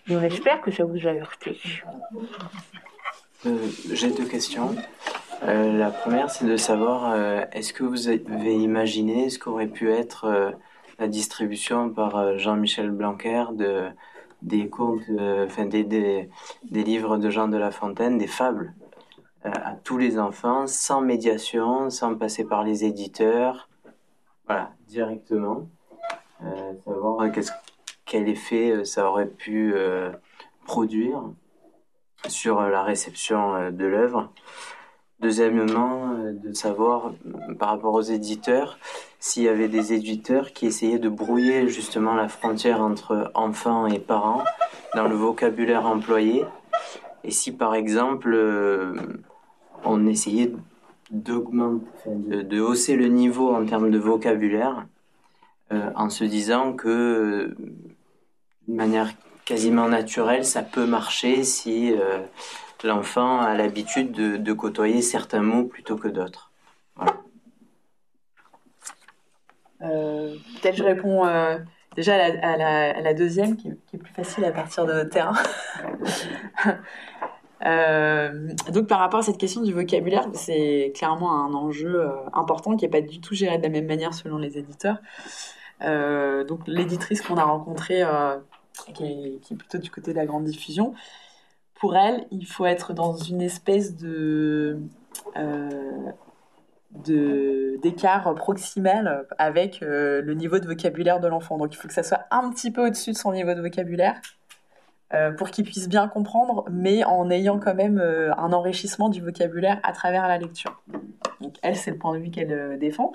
Et 0.10 0.16
on 0.16 0.22
espère 0.22 0.60
que 0.62 0.72
ça 0.72 0.84
vous 0.84 1.08
a 1.08 1.12
heurté. 1.12 1.58
J'ai 3.92 4.12
deux 4.12 4.26
questions. 4.26 4.74
Euh, 5.44 5.78
la 5.78 5.92
première, 5.92 6.30
c'est 6.30 6.46
de 6.46 6.56
savoir, 6.56 7.12
euh, 7.12 7.44
est-ce 7.52 7.74
que 7.74 7.84
vous 7.84 8.08
avez 8.08 8.56
imaginé 8.56 9.30
ce 9.30 9.38
qu'aurait 9.38 9.68
pu 9.68 9.92
être 9.92 10.26
euh, 10.26 10.52
la 10.98 11.10
distribution 11.10 11.90
par 11.90 12.38
Jean-Michel 12.38 12.92
Blanquer 12.92 13.46
de, 13.52 13.90
des 14.42 14.70
contes, 14.70 15.02
enfin 15.46 15.66
des, 15.66 16.30
livres 16.72 17.18
de 17.18 17.30
Jean 17.30 17.50
de 17.50 17.58
La 17.58 17.72
Fontaine, 17.72 18.18
des 18.18 18.28
fables 18.28 18.74
à 19.44 19.76
tous 19.84 19.98
les 19.98 20.20
enfants, 20.20 20.66
sans 20.68 21.02
médiation, 21.02 21.90
sans 21.90 22.16
passer 22.16 22.46
par 22.46 22.64
les 22.64 22.86
éditeurs, 22.86 23.68
voilà, 24.48 24.72
directement. 24.88 25.68
savoir 26.86 27.30
quel 28.06 28.30
effet 28.30 28.86
ça 28.86 29.10
aurait 29.10 29.28
pu 29.28 29.76
produire 30.66 31.24
sur 32.28 32.62
la 32.62 32.84
réception 32.84 33.72
de 33.72 33.86
l'œuvre. 33.86 34.30
Deuxièmement, 35.24 36.12
euh, 36.12 36.34
de 36.34 36.54
savoir 36.54 37.14
euh, 37.26 37.54
par 37.54 37.70
rapport 37.70 37.94
aux 37.94 38.02
éditeurs, 38.02 38.78
s'il 39.22 39.44
y 39.44 39.48
avait 39.48 39.70
des 39.70 39.94
éditeurs 39.94 40.52
qui 40.52 40.66
essayaient 40.66 41.00
de 41.00 41.08
brouiller 41.08 41.70
justement 41.70 42.14
la 42.14 42.28
frontière 42.28 42.82
entre 42.82 43.32
enfants 43.34 43.88
et 43.88 44.00
parents 44.00 44.44
dans 44.96 45.08
le 45.08 45.16
vocabulaire 45.16 45.86
employé, 45.86 46.44
et 47.24 47.32
si 47.32 47.54
par 47.54 47.74
exemple 47.74 48.34
euh, 48.34 48.96
on 49.86 50.08
essayait 50.08 50.52
d'augmenter, 51.10 51.86
de, 52.06 52.60
hausser 52.60 52.98
le 52.98 53.08
niveau 53.08 53.56
en 53.56 53.66
termes 53.66 53.92
de 53.92 54.00
vocabulaire, 54.00 54.86
en 55.96 56.10
se 56.10 56.24
disant 56.24 56.74
que 56.74 57.56
de 58.68 58.76
manière 58.76 59.10
quasiment 59.46 59.90
naturelle, 59.90 60.46
ça 60.46 60.62
peut 60.64 60.86
marcher 60.86 61.44
si 61.44 61.94
l'enfant 62.84 63.40
a 63.40 63.56
l'habitude 63.56 64.12
de, 64.12 64.54
côtoyer 64.54 65.02
certains 65.02 65.42
mots 65.42 65.64
plutôt 65.64 65.98
que 65.98 66.08
d'autres. 66.08 66.52
Euh, 69.82 70.36
peut-être 70.62 70.78
je 70.78 70.84
réponds 70.84 71.26
euh, 71.26 71.58
déjà 71.96 72.16
à 72.16 73.02
la, 73.02 73.14
deuxième, 73.14 73.58
qui, 73.58 73.70
est 73.70 73.98
plus 73.98 74.14
facile 74.14 74.46
à 74.46 74.52
partir 74.52 74.86
de 74.86 74.94
notre 74.94 75.10
terrain. 75.10 75.34
Euh, 77.66 78.50
donc 78.74 78.88
par 78.88 79.00
rapport 79.00 79.22
à 79.22 79.24
cette 79.24 79.38
question 79.38 79.62
du 79.62 79.72
vocabulaire, 79.72 80.28
c'est 80.34 80.92
clairement 80.94 81.46
un 81.46 81.54
enjeu 81.54 82.06
important 82.34 82.76
qui 82.76 82.84
n'est 82.84 82.92
pas 82.92 83.00
du 83.00 83.22
tout 83.22 83.36
géré 83.36 83.58
de 83.58 83.64
la 83.64 83.70
même 83.70 83.86
manière 83.86 84.14
selon 84.14 84.38
les 84.38 84.58
éditeurs. 84.58 84.98
donc 85.80 86.60
l'éditrice 86.68 87.22
qu'on 87.22 87.38
a 87.38 87.46
rencontrée, 87.46 88.04
qui 88.94 89.04
est, 89.06 89.56
plutôt 89.56 89.78
du 89.78 89.90
côté 89.90 90.12
de 90.12 90.18
la 90.18 90.26
grande 90.26 90.46
diffusion, 90.46 90.94
pour 91.76 91.96
elle, 91.96 92.26
il 92.32 92.46
faut 92.46 92.66
être 92.66 92.94
dans 92.94 93.16
une 93.16 93.42
espèce 93.42 93.96
de 93.96 94.80
euh, 95.36 96.12
d'écart 97.82 98.36
proximal 98.36 99.26
avec 99.40 99.82
euh, 99.82 100.22
le 100.22 100.36
niveau 100.36 100.60
de 100.60 100.68
vocabulaire 100.68 101.20
de 101.20 101.28
l'enfant. 101.28 101.58
Donc 101.58 101.74
il 101.74 101.78
faut 101.78 101.88
que 101.88 101.94
ça 101.94 102.04
soit 102.04 102.26
un 102.30 102.52
petit 102.52 102.72
peu 102.72 102.86
au-dessus 102.86 103.12
de 103.12 103.18
son 103.18 103.34
niveau 103.34 103.54
de 103.56 103.62
vocabulaire 103.62 104.22
euh, 105.14 105.32
pour 105.32 105.50
qu'il 105.50 105.66
puisse 105.66 105.90
bien 105.90 106.08
comprendre, 106.08 106.66
mais 106.72 107.04
en 107.04 107.30
ayant 107.32 107.60
quand 107.60 107.74
même 107.74 108.00
un 108.00 108.54
enrichissement 108.54 109.10
du 109.10 109.22
vocabulaire 109.22 109.80
à 109.84 109.92
travers 109.92 110.28
la 110.28 110.38
lecture. 110.38 110.82
Donc 111.42 111.56
elle, 111.64 111.76
c'est 111.76 111.92
le 111.92 111.98
point 111.98 112.14
de 112.14 112.24
vue 112.24 112.30
qu'elle 112.30 112.78
défend. 112.80 113.12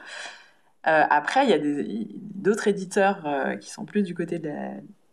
après, 0.82 1.44
il 1.46 1.50
y 1.50 1.54
a 1.54 2.10
d'autres 2.34 2.66
éditeurs 2.66 3.26
qui 3.60 3.70
sont 3.70 3.84
plus 3.84 4.02
du 4.02 4.14
côté 4.14 4.38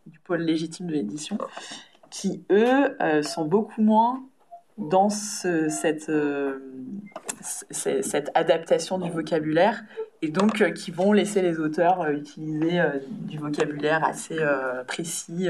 du 0.06 0.19
pôle 0.19 0.41
légitime 0.41 0.88
de 0.88 0.94
l'édition, 0.94 1.38
qui, 2.10 2.44
eux, 2.52 2.95
euh, 3.02 3.23
sont 3.23 3.45
beaucoup 3.45 3.82
moins 3.82 4.23
dans 4.77 5.10
cette, 5.10 6.10
euh, 6.10 6.60
cette 7.41 8.30
adaptation 8.34 8.99
du 8.99 9.10
vocabulaire 9.10 9.84
et 10.22 10.27
donc 10.27 10.61
euh, 10.61 10.72
qui 10.72 10.91
vont 10.91 11.14
laisser 11.14 11.41
les 11.41 11.60
auteurs 11.60 12.10
utiliser 12.10 12.82
du 13.07 13.38
vocabulaire 13.38 14.03
assez 14.03 14.38
précis, 14.88 15.48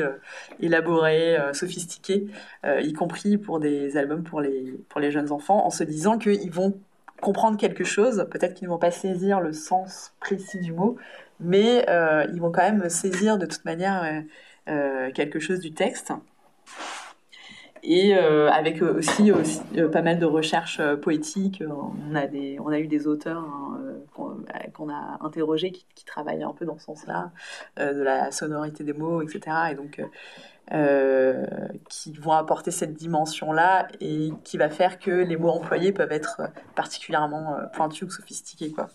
élaboré, 0.60 1.38
sophistiqué, 1.54 2.28
y 2.64 2.94
compris 2.94 3.38
pour 3.38 3.60
des 3.60 3.98
albums 3.98 4.24
pour 4.24 4.42
les, 4.42 4.76
pour 4.90 5.02
les 5.02 5.12
jeunes 5.12 5.32
enfants, 5.32 5.66
en 5.66 5.72
se 5.72 5.84
disant 5.84 6.18
qu'ils 6.18 6.52
vont 6.52 6.78
comprendre 7.22 7.58
quelque 7.58 7.84
chose, 7.84 8.28
peut-être 8.30 8.54
qu'ils 8.54 8.68
ne 8.68 8.74
vont 8.74 8.80
pas 8.80 8.92
saisir 8.92 9.40
le 9.40 9.54
sens 9.54 10.14
précis 10.20 10.60
du 10.60 10.74
mot, 10.74 10.98
mais 11.40 11.86
ils 12.34 12.40
vont 12.40 12.52
quand 12.52 12.64
même 12.64 12.90
saisir 12.90 13.38
de 13.38 13.46
toute 13.46 13.66
manière 13.66 14.24
quelque 15.14 15.40
chose 15.40 15.60
du 15.60 15.74
texte 15.74 16.14
et 17.86 18.16
euh, 18.16 18.50
avec 18.52 18.82
euh, 18.82 18.98
aussi, 18.98 19.32
euh, 19.32 19.90
pas 19.90 20.02
mal 20.02 20.20
de 20.20 20.26
recherches 20.26 20.82
poétiques. 21.02 21.64
On 21.68 22.16
a, 22.16 22.80
eu 22.80 22.88
des 22.88 23.08
auteurs 23.08 23.38
hein, 23.38 23.80
qu'on 24.74 24.90
a 24.90 25.18
interrogés 25.22 25.72
qui, 25.72 26.06
travaillent 26.06 26.44
un 26.44 26.54
peu 26.54 26.66
dans 26.66 26.78
ce 26.78 26.86
sens-là, 26.86 27.32
de 27.78 28.02
la 28.02 28.32
sonorité 28.32 28.84
des 28.84 28.94
mots, 28.94 29.22
etc. 29.22 29.58
Et 29.72 29.76
donc, 29.76 30.02
qui 31.90 32.14
vont 32.14 32.32
apporter 32.32 32.72
cette 32.72 32.94
dimension-là 32.94 33.88
et 34.00 34.32
qui 34.44 34.58
va 34.58 34.70
faire 34.70 35.00
que 35.00 35.12
les 35.12 35.36
mots 35.36 35.50
employés 35.50 35.92
peuvent 35.92 36.12
être 36.12 36.42
particulièrement 36.76 37.58
pointus 37.74 38.04
ou 38.04 38.10
sophistiqués. 38.10 38.72
Quoi. 38.72 38.90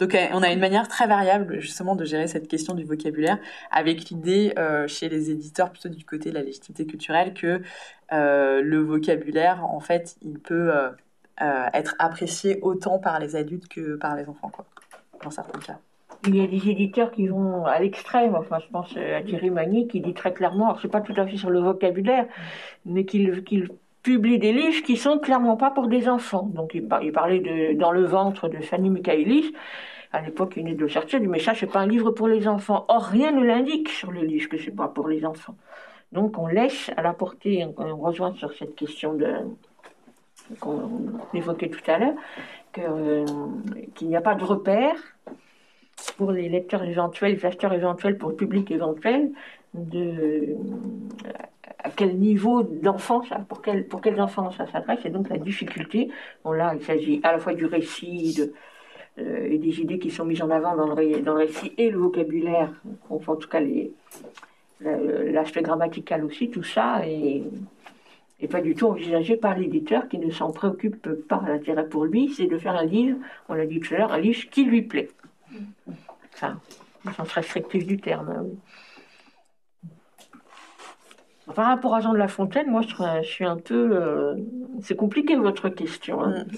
Donc 0.00 0.16
on 0.32 0.42
a 0.42 0.52
une 0.52 0.60
manière 0.60 0.88
très 0.88 1.06
variable 1.06 1.60
justement 1.60 1.96
de 1.96 2.04
gérer 2.04 2.26
cette 2.26 2.48
question 2.48 2.74
du 2.74 2.84
vocabulaire, 2.84 3.38
avec 3.70 4.10
l'idée 4.10 4.52
euh, 4.58 4.86
chez 4.88 5.08
les 5.08 5.30
éditeurs 5.30 5.70
plutôt 5.70 5.88
du 5.88 6.04
côté 6.04 6.30
de 6.30 6.34
la 6.34 6.42
légitimité 6.42 6.86
culturelle 6.86 7.34
que 7.34 7.62
euh, 8.12 8.60
le 8.62 8.78
vocabulaire, 8.78 9.64
en 9.64 9.80
fait, 9.80 10.16
il 10.22 10.38
peut 10.38 10.72
euh, 10.74 11.66
être 11.72 11.94
apprécié 11.98 12.58
autant 12.62 12.98
par 12.98 13.18
les 13.18 13.36
adultes 13.36 13.68
que 13.68 13.96
par 13.96 14.16
les 14.16 14.28
enfants, 14.28 14.50
quoi, 14.50 14.64
dans 15.22 15.30
certains 15.30 15.58
cas. 15.58 15.78
Il 16.26 16.36
y 16.36 16.42
a 16.42 16.46
des 16.46 16.70
éditeurs 16.70 17.10
qui 17.10 17.28
vont 17.28 17.66
à 17.66 17.78
l'extrême. 17.80 18.34
Enfin, 18.34 18.58
je 18.58 18.70
pense 18.70 18.96
à 18.96 19.20
Thierry 19.22 19.50
Magny 19.50 19.86
qui 19.88 20.00
dit 20.00 20.14
très 20.14 20.32
clairement, 20.32 20.66
alors 20.66 20.80
c'est 20.80 20.88
pas 20.88 21.02
tout 21.02 21.12
à 21.16 21.26
fait 21.26 21.36
sur 21.36 21.50
le 21.50 21.60
vocabulaire, 21.60 22.26
mais 22.86 23.04
qu'il 23.04 23.42
publie 24.04 24.38
des 24.38 24.52
livres 24.52 24.82
qui 24.84 24.96
sont 24.96 25.18
clairement 25.18 25.56
pas 25.56 25.70
pour 25.72 25.88
des 25.88 26.08
enfants. 26.08 26.48
Donc 26.54 26.74
il, 26.74 26.86
parlait 26.86 27.74
Dans 27.74 27.90
le 27.90 28.04
ventre 28.04 28.48
de 28.48 28.58
Fanny 28.58 28.90
Michaelis. 28.90 29.52
À 30.12 30.20
l'époque, 30.20 30.52
il 30.56 30.62
venait 30.62 30.76
de 30.76 30.86
sortir, 30.86 31.18
il 31.18 31.22
dit 31.22 31.28
mais 31.28 31.40
ça 31.40 31.54
c'est 31.54 31.66
pas 31.66 31.80
un 31.80 31.88
livre 31.88 32.12
pour 32.12 32.28
les 32.28 32.46
enfants. 32.46 32.84
Or 32.86 33.02
rien 33.02 33.32
ne 33.32 33.42
l'indique 33.42 33.88
sur 33.88 34.12
le 34.12 34.20
livre 34.20 34.48
que 34.48 34.58
c'est 34.58 34.76
pas 34.76 34.86
pour 34.86 35.08
les 35.08 35.24
enfants. 35.24 35.56
Donc 36.12 36.38
on 36.38 36.46
laisse 36.46 36.92
à 36.96 37.02
la 37.02 37.12
portée, 37.12 37.66
on 37.76 37.96
rejoint 37.96 38.32
sur 38.34 38.52
cette 38.52 38.76
question 38.76 39.14
de 39.14 39.28
qu'on 40.60 40.88
évoquait 41.32 41.70
tout 41.70 41.90
à 41.90 41.98
l'heure, 41.98 42.14
qu'il 43.94 44.08
n'y 44.08 44.14
a 44.14 44.20
pas 44.20 44.34
de 44.34 44.44
repère 44.44 44.96
pour 46.16 46.30
les 46.30 46.48
lecteurs 46.48 46.84
éventuels, 46.84 47.34
les 47.34 47.46
acheteurs 47.46 47.72
éventuels, 47.72 48.18
pour 48.18 48.30
le 48.30 48.36
public 48.36 48.70
éventuel, 48.70 49.32
de 49.74 50.56
à 51.84 51.90
quel 51.90 52.16
niveau 52.16 52.62
d'enfant 52.62 53.22
pour, 53.46 53.60
quel, 53.60 53.86
pour 53.86 54.00
quels 54.00 54.20
enfants 54.20 54.50
ça 54.50 54.66
s'adresse, 54.66 55.00
et 55.04 55.10
donc 55.10 55.28
la 55.28 55.36
difficulté. 55.36 56.10
Bon, 56.42 56.52
là, 56.52 56.74
il 56.74 56.82
s'agit 56.82 57.20
à 57.22 57.32
la 57.32 57.38
fois 57.38 57.52
du 57.52 57.66
récit 57.66 58.40
euh, 59.18 59.48
et 59.50 59.58
des 59.58 59.80
idées 59.80 59.98
qui 59.98 60.10
sont 60.10 60.24
mises 60.24 60.40
en 60.40 60.50
avant 60.50 60.74
dans 60.76 60.94
le, 60.94 61.20
dans 61.20 61.34
le 61.34 61.40
récit 61.40 61.72
et 61.76 61.90
le 61.90 61.98
vocabulaire, 61.98 62.72
enfin, 63.10 63.34
en 63.34 63.36
tout 63.36 63.48
cas 63.48 63.60
l'aspect 64.80 65.62
grammatical 65.62 66.24
aussi, 66.24 66.50
tout 66.50 66.62
ça 66.62 67.02
est, 67.06 67.44
pas 68.50 68.60
du 68.60 68.74
tout 68.74 68.88
envisagé 68.88 69.36
par 69.36 69.56
l'éditeur 69.56 70.08
qui 70.08 70.18
ne 70.18 70.30
s'en 70.30 70.52
préoccupe 70.52 71.08
pas. 71.26 71.42
L'intérêt 71.46 71.88
pour 71.88 72.04
lui, 72.04 72.28
c'est 72.28 72.46
de 72.46 72.58
faire 72.58 72.76
un 72.76 72.84
livre, 72.84 73.18
on 73.48 73.54
l'a 73.54 73.64
dit 73.66 73.80
tout 73.80 73.94
à 73.94 73.98
l'heure, 73.98 74.12
un 74.12 74.18
livre 74.18 74.50
qui 74.50 74.64
lui 74.64 74.82
plaît. 74.82 75.08
Enfin, 76.34 76.60
sens 77.16 77.32
restrictif 77.32 77.86
du 77.86 77.98
terme. 77.98 78.28
Hein, 78.28 78.44
par 81.54 81.66
rapport 81.66 81.94
à 81.94 82.00
Jean 82.00 82.12
de 82.12 82.18
La 82.18 82.28
Fontaine, 82.28 82.70
moi, 82.70 82.80
je, 82.82 83.22
suis 83.22 83.44
un 83.44 83.56
peu. 83.56 83.90
Euh, 83.92 84.36
c'est 84.80 84.96
compliqué 84.96 85.36
votre 85.36 85.68
question. 85.68 86.22
Hein. 86.22 86.44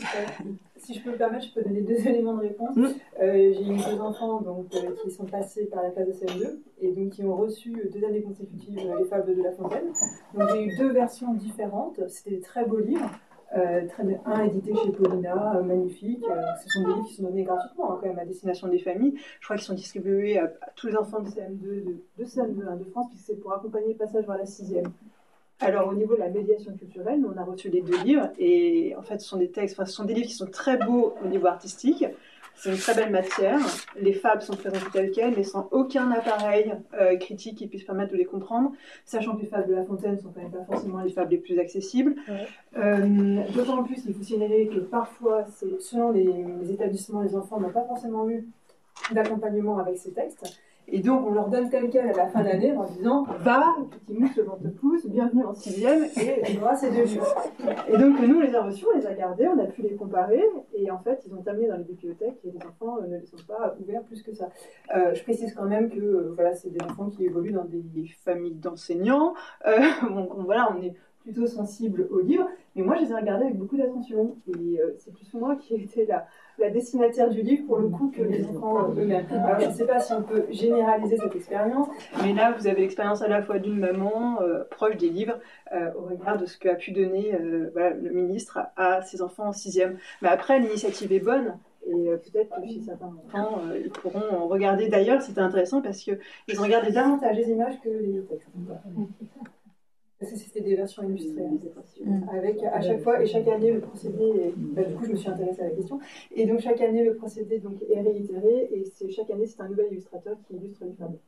Si 0.78 0.94
je 0.94 1.02
peux 1.02 1.10
me 1.10 1.16
permettre, 1.16 1.46
je 1.46 1.52
peux 1.52 1.62
donner 1.62 1.80
deux 1.80 1.94
éléments 2.06 2.34
de 2.34 2.42
réponse. 2.42 2.76
Mm. 2.76 2.84
Euh, 3.20 3.52
j'ai 3.54 3.72
eu 3.72 3.76
deux 3.76 4.00
enfants 4.00 4.40
donc, 4.40 4.66
euh, 4.76 4.94
qui 5.02 5.10
sont 5.10 5.24
passés 5.24 5.64
par 5.66 5.82
la 5.82 5.90
classe 5.90 6.06
de 6.06 6.12
CM2 6.12 6.60
et 6.80 6.92
donc 6.92 7.10
qui 7.10 7.24
ont 7.24 7.34
reçu 7.34 7.72
deux 7.92 8.06
années 8.06 8.22
consécutives 8.22 8.78
les 8.96 9.04
fables 9.06 9.34
de 9.34 9.42
La 9.42 9.50
Fontaine. 9.50 9.88
Donc 10.34 10.48
j'ai 10.50 10.64
eu 10.66 10.76
deux 10.76 10.92
versions 10.92 11.34
différentes. 11.34 11.98
C'était 12.06 12.36
des 12.36 12.40
très 12.40 12.64
beaux 12.64 12.78
livres. 12.78 13.10
Un 13.54 14.44
édité 14.44 14.74
chez 14.74 14.92
Paulina, 14.92 15.60
magnifique. 15.64 16.24
ce 16.62 16.68
sont 16.68 16.80
des 16.82 16.94
livres 16.94 17.06
qui 17.06 17.14
sont 17.14 17.22
donnés 17.22 17.44
gratuitement 17.44 17.92
hein, 17.92 17.98
quand 18.00 18.08
même 18.08 18.18
à 18.18 18.24
destination 18.24 18.68
des 18.68 18.78
familles. 18.78 19.14
Je 19.40 19.46
crois 19.46 19.56
qu'ils 19.56 19.66
sont 19.66 19.74
distribués 19.74 20.38
à, 20.38 20.48
tous 20.74 20.88
les 20.88 20.96
enfants 20.96 21.20
de 21.20 21.28
CM2 21.28 21.60
de, 21.60 22.02
de, 22.18 22.24
CM2 22.24 22.68
hein, 22.68 22.76
de 22.76 22.84
France, 22.84 23.06
puisque 23.10 23.26
c'est 23.26 23.40
pour 23.40 23.52
accompagner 23.52 23.88
le 23.88 23.94
passage 23.94 24.26
vers 24.26 24.38
la 24.38 24.46
sixième. 24.46 24.92
Alors, 25.60 25.88
au 25.88 25.94
niveau 25.94 26.14
de 26.14 26.20
la 26.20 26.28
médiation 26.28 26.76
culturelle, 26.76 27.24
on 27.24 27.38
a 27.38 27.44
reçu 27.44 27.70
les 27.70 27.80
deux 27.80 27.96
livres, 28.02 28.28
et 28.38 28.94
en 28.98 29.02
fait, 29.02 29.20
ce 29.20 29.28
sont 29.28 29.38
des 29.38 29.50
textes, 29.50 29.76
ce 29.78 29.90
sont 29.90 30.04
des 30.04 30.12
livres 30.12 30.26
qui 30.26 30.34
sont 30.34 30.50
très 30.50 30.76
beaux 30.76 31.14
au 31.24 31.28
niveau 31.28 31.46
artistique. 31.46 32.04
C'est 32.56 32.70
une 32.70 32.78
très 32.78 32.94
belle 32.94 33.10
matière. 33.10 33.58
Les 34.00 34.12
fables 34.12 34.42
sont 34.42 34.56
présentées 34.56 34.90
telles 34.92 35.10
quelles, 35.10 35.36
mais 35.36 35.44
sans 35.44 35.68
aucun 35.72 36.10
appareil 36.10 36.72
euh, 36.98 37.16
critique 37.16 37.58
qui 37.58 37.66
puisse 37.66 37.84
permettre 37.84 38.12
de 38.12 38.16
les 38.16 38.24
comprendre, 38.24 38.72
sachant 39.04 39.36
que 39.36 39.42
les 39.42 39.46
fables 39.46 39.68
de 39.68 39.74
La 39.74 39.84
Fontaine 39.84 40.16
ne 40.16 40.20
sont 40.20 40.30
quand 40.30 40.42
même 40.42 40.50
pas 40.50 40.64
forcément 40.64 41.00
les 41.00 41.10
fables 41.10 41.30
les 41.30 41.38
plus 41.38 41.58
accessibles. 41.58 42.16
Euh, 42.76 43.42
d'autant 43.54 43.82
plus, 43.82 44.02
il 44.06 44.14
faut 44.14 44.22
signaler 44.22 44.68
que 44.68 44.80
parfois, 44.80 45.44
selon 45.80 46.12
les, 46.12 46.24
les 46.24 46.72
établissements, 46.72 47.22
les 47.22 47.36
enfants 47.36 47.60
n'ont 47.60 47.70
pas 47.70 47.84
forcément 47.84 48.28
eu 48.28 48.46
d'accompagnement 49.12 49.78
avec 49.78 49.98
ces 49.98 50.12
textes. 50.12 50.60
Et 50.88 51.00
donc, 51.00 51.26
on 51.26 51.32
leur 51.32 51.48
donne 51.48 51.68
tel 51.68 51.90
quel 51.90 52.08
à 52.08 52.12
la 52.12 52.28
fin 52.28 52.44
d'année 52.44 52.72
en 52.76 52.84
disant 52.84 53.24
Va, 53.40 53.74
petit 53.90 54.14
mouche, 54.14 54.38
vent 54.38 54.56
te 54.56 54.68
pousse, 54.68 55.04
bienvenue 55.06 55.44
en 55.44 55.52
sixième, 55.52 56.04
et 56.04 56.42
tu 56.44 56.58
auras 56.58 56.76
ces 56.76 56.90
deux 56.90 57.02
livres. 57.02 57.34
Et 57.88 57.96
donc, 57.96 58.20
nous, 58.20 58.36
on 58.36 58.40
les 58.40 58.54
a 58.54 58.62
reçus, 58.62 58.86
on 58.94 58.96
les 58.96 59.06
a 59.06 59.14
gardés, 59.14 59.48
on 59.48 59.58
a 59.58 59.66
pu 59.66 59.82
les 59.82 59.96
comparer, 59.96 60.44
et 60.74 60.88
en 60.92 60.98
fait, 60.98 61.20
ils 61.26 61.34
ont 61.34 61.42
terminé 61.42 61.66
dans 61.66 61.76
les 61.76 61.84
bibliothèques, 61.84 62.38
et 62.44 62.52
les 62.52 62.64
enfants 62.64 62.98
euh, 62.98 63.08
ne 63.08 63.16
les 63.16 63.34
ont 63.34 63.44
pas 63.48 63.74
ouverts 63.80 64.04
plus 64.04 64.22
que 64.22 64.32
ça. 64.32 64.48
Euh, 64.96 65.12
je 65.12 65.22
précise 65.24 65.52
quand 65.54 65.66
même 65.66 65.90
que 65.90 65.98
euh, 65.98 66.32
voilà, 66.36 66.54
c'est 66.54 66.70
des 66.70 66.82
enfants 66.82 67.10
qui 67.10 67.24
évoluent 67.24 67.52
dans 67.52 67.64
des 67.64 67.82
familles 68.24 68.54
d'enseignants. 68.54 69.34
donc, 70.02 70.30
voilà, 70.44 70.72
on 70.76 70.82
est 70.82 70.94
plutôt 71.18 71.48
sensible 71.48 72.06
aux 72.12 72.20
livres, 72.20 72.48
mais 72.76 72.82
moi, 72.82 72.94
je 72.94 73.02
les 73.02 73.10
ai 73.10 73.14
regardés 73.16 73.46
avec 73.46 73.56
beaucoup 73.56 73.76
d'attention, 73.76 74.36
et 74.46 74.78
c'est 74.98 75.12
plus 75.12 75.34
moi 75.34 75.56
qui 75.56 75.74
ai 75.74 75.82
été 75.82 76.06
là 76.06 76.26
la 76.58 76.70
destinataire 76.70 77.30
du 77.30 77.42
livre 77.42 77.66
pour 77.66 77.78
le 77.78 77.88
coup 77.88 78.12
que 78.16 78.22
les 78.22 78.44
enfants 78.46 78.90
eux-mêmes. 78.96 79.26
Alors 79.30 79.60
je 79.60 79.66
ne 79.66 79.72
sais 79.72 79.86
pas 79.86 80.00
si 80.00 80.12
on 80.12 80.22
peut 80.22 80.46
généraliser 80.50 81.16
cette 81.16 81.34
expérience, 81.34 81.88
mais 82.22 82.32
là 82.32 82.52
vous 82.52 82.66
avez 82.66 82.82
l'expérience 82.82 83.22
à 83.22 83.28
la 83.28 83.42
fois 83.42 83.58
d'une 83.58 83.78
maman 83.78 84.40
euh, 84.40 84.64
proche 84.70 84.96
des 84.96 85.10
livres 85.10 85.38
euh, 85.72 85.90
au 85.96 86.06
regard 86.06 86.38
de 86.38 86.46
ce 86.46 86.58
qu'a 86.58 86.74
pu 86.74 86.92
donner 86.92 87.34
euh, 87.34 87.70
le 88.00 88.10
ministre 88.10 88.58
à, 88.76 89.02
ses 89.02 89.22
enfants 89.22 89.48
en 89.48 89.52
sixième. 89.52 89.98
Mais 90.22 90.28
après 90.28 90.58
l'initiative 90.58 91.12
est 91.12 91.20
bonne. 91.20 91.58
Et 91.88 92.10
peut-être 92.32 92.60
que 92.60 92.66
chez 92.66 92.80
certains 92.80 93.14
enfants, 93.26 93.60
ils 93.76 93.90
pourront 93.90 94.48
regarder 94.48 94.88
d'ailleurs, 94.88 95.22
c'était 95.22 95.40
intéressant 95.40 95.80
parce 95.80 95.98
qu'ils 95.98 96.18
ont 96.58 96.64
regardé 96.64 96.90
davantage 96.90 97.36
les 97.36 97.48
images 97.48 97.80
que 97.80 97.88
les 97.88 98.24
textes. 98.24 98.48
C'était 100.22 100.62
des 100.62 100.76
versions 100.76 101.02
illustrées, 101.02 101.44
hein, 101.44 101.58
mm. 102.04 102.28
avec 102.30 102.62
à 102.62 102.80
chaque 102.80 103.00
fois 103.00 103.22
et 103.22 103.26
chaque 103.26 103.46
année 103.48 103.72
le 103.72 103.80
procédé. 103.80 104.54
Bah, 104.56 104.82
du 104.82 104.94
coup, 104.94 105.04
je 105.04 105.12
me 105.12 105.16
suis 105.16 105.28
intéressée 105.28 105.60
à 105.60 105.68
la 105.68 105.70
question. 105.70 106.00
Et 106.34 106.46
donc 106.46 106.60
chaque 106.60 106.80
année 106.80 107.04
le 107.04 107.14
procédé 107.14 107.58
donc 107.58 107.74
est 107.90 108.00
réitéré 108.00 108.68
et 108.72 108.84
c'est 108.94 109.10
chaque 109.10 109.30
année 109.30 109.46
c'est 109.46 109.60
un 109.60 109.68
nouvel 109.68 109.88
illustrateur 109.92 110.36
qui 110.46 110.56
illustre 110.56 110.84
les 110.84 110.94
fables. 110.94 111.18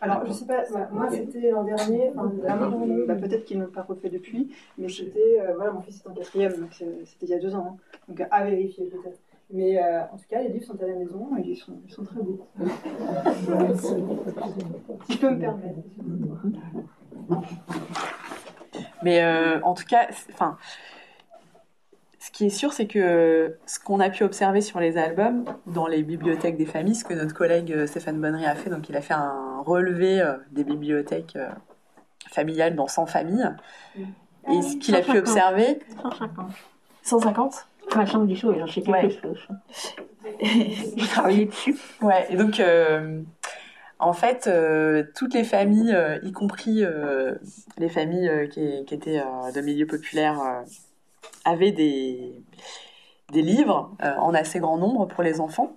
Alors, 0.00 0.24
je 0.26 0.32
sais 0.32 0.46
pas, 0.46 0.62
moi 0.92 1.08
c'était 1.10 1.50
l'an 1.50 1.64
dernier, 1.64 2.12
bah, 2.14 3.16
peut-être 3.16 3.44
qu'ils 3.44 3.58
n'ont 3.58 3.66
pas 3.66 3.82
refait 3.82 4.08
depuis, 4.08 4.52
mais 4.78 4.88
c'était, 4.88 5.40
euh, 5.40 5.54
voilà, 5.56 5.72
mon 5.72 5.80
fils 5.80 6.00
est 6.00 6.08
en 6.08 6.14
quatrième, 6.14 6.52
donc 6.52 6.72
c'était 6.72 7.26
il 7.26 7.30
y 7.30 7.34
a 7.34 7.40
deux 7.40 7.54
ans, 7.54 7.66
hein. 7.72 7.76
donc 8.08 8.24
à 8.30 8.44
vérifier 8.44 8.86
peut-être. 8.86 9.18
Mais 9.50 9.82
euh, 9.82 10.02
en 10.04 10.16
tout 10.16 10.24
cas, 10.30 10.40
les 10.42 10.48
livres 10.48 10.64
sont 10.64 10.80
à 10.82 10.86
la 10.86 10.94
maison 10.94 11.28
et 11.38 11.42
ils 11.46 11.56
sont, 11.56 11.74
ils 11.86 11.92
sont 11.92 12.04
très 12.04 12.22
beaux. 12.22 12.40
si 15.06 15.12
je 15.12 15.18
peux 15.18 15.30
me 15.30 15.40
permettre. 15.40 15.80
Mais 19.02 19.22
euh, 19.22 19.60
en 19.62 19.74
tout 19.74 19.84
cas, 19.84 20.08
enfin, 20.32 20.56
ce 22.18 22.30
qui 22.30 22.46
est 22.46 22.50
sûr, 22.50 22.72
c'est 22.72 22.86
que 22.86 23.56
ce 23.66 23.80
qu'on 23.80 24.00
a 24.00 24.10
pu 24.10 24.22
observer 24.22 24.60
sur 24.60 24.80
les 24.80 24.96
albums, 24.96 25.44
dans 25.66 25.86
les 25.86 26.02
bibliothèques 26.02 26.56
des 26.56 26.66
familles, 26.66 26.94
ce 26.94 27.04
que 27.04 27.14
notre 27.14 27.34
collègue 27.34 27.72
euh, 27.72 27.86
Stéphane 27.86 28.20
Bonnery 28.20 28.46
a 28.46 28.54
fait, 28.54 28.70
donc 28.70 28.88
il 28.88 28.96
a 28.96 29.00
fait 29.00 29.14
un 29.14 29.60
relevé 29.64 30.20
euh, 30.20 30.36
des 30.52 30.64
bibliothèques 30.64 31.36
familiales 32.30 32.76
dans 32.76 32.86
100 32.86 33.06
familles. 33.06 33.50
Et 34.50 34.62
ce 34.62 34.76
qu'il 34.76 34.94
a 34.94 35.02
pu 35.02 35.18
observer. 35.18 35.80
150. 36.02 36.50
150 37.02 37.66
Ma 37.96 38.06
chambre 38.06 38.26
du 38.26 38.36
show, 38.36 38.54
j'en 38.56 38.66
sais 38.66 38.80
quelque 38.80 39.20
chose. 39.20 39.48
J'ai 40.40 41.06
travaillé 41.08 41.46
dessus? 41.46 41.76
Ouais, 42.00 42.26
et 42.30 42.36
donc 42.36 42.60
en 44.02 44.12
fait, 44.12 44.48
euh, 44.48 45.04
toutes 45.14 45.32
les 45.32 45.44
familles, 45.44 45.94
euh, 45.94 46.18
y 46.24 46.32
compris 46.32 46.84
euh, 46.84 47.36
les 47.78 47.88
familles 47.88 48.48
qui, 48.50 48.60
étaient 48.60 49.22
de 49.54 49.60
milieu 49.60 49.86
populaire, 49.86 50.64
avaient 51.44 51.70
des, 51.70 52.34
livres 53.32 53.96
en 54.00 54.34
assez 54.34 54.58
grand 54.58 54.76
nombre 54.76 55.06
pour 55.06 55.22
les 55.22 55.40
enfants. 55.40 55.76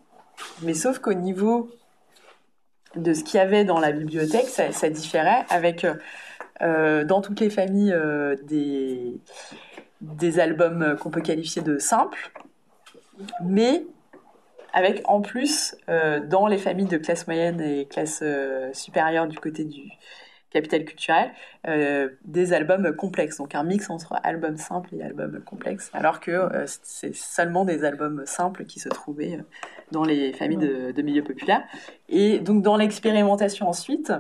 Mais 0.64 0.73
sauf 0.73 0.99
qu'au 0.99 1.14
niveau 1.14 1.69
de 2.95 3.14
ce 3.14 3.23
qu'il 3.23 3.38
y 3.38 3.41
avait 3.41 3.64
dans 3.64 3.80
la 3.80 3.91
bibliothèque, 3.91 4.47
ça, 4.47 4.72
ça 4.72 4.89
différait 4.89 5.45
avec, 5.49 5.85
dans 6.61 7.22
toutes 7.22 7.39
les 7.39 7.52
familles, 7.52 7.95
des, 8.43 9.19
des 10.02 10.39
albums 10.39 10.97
qu'on 10.99 11.11
peut 11.11 11.22
qualifier 11.22 11.61
de 11.61 11.77
simples, 11.77 12.31
mais 13.43 13.85
avec 14.76 15.02
en 15.06 15.22
plus, 15.22 15.73
euh, 15.88 16.19
dans 16.19 16.47
les 16.47 16.57
familles 16.57 16.88
de 16.88 16.97
classe 16.97 17.27
moyenne 17.27 17.61
et 17.61 17.85
classe 17.85 18.19
euh, 18.22 18.69
supérieure 18.73 19.26
du 19.26 19.39
côté 19.39 19.64
du 19.64 19.89
capital 20.52 20.84
culturel, 20.84 21.31
euh, 21.65 22.10
des 22.26 22.52
albums 22.52 22.93
complexes, 22.93 23.38
donc 23.38 23.56
un 23.56 23.64
mix 23.64 23.89
entre 23.89 24.15
albums 24.23 24.57
simples 24.57 24.93
et 24.93 25.02
albums 25.02 25.41
complexes, 25.45 25.89
alors 25.93 26.19
que 26.19 26.49
c'est 26.65 27.15
seulement 27.15 27.64
des 27.64 27.85
albums 27.85 28.23
simples 28.26 28.65
qui 28.65 28.80
se 28.80 28.89
trouvaient 28.89 29.39
dans 29.91 30.03
les 30.03 30.34
familles 30.34 30.57
de, 30.57 30.91
de 30.91 31.02
milieu 31.02 31.23
populaire. 31.23 31.64
Et 32.10 32.39
donc 32.39 32.61
dans 32.61 32.76
l'expérimentation 32.76 33.69
ensuite, 33.69 34.14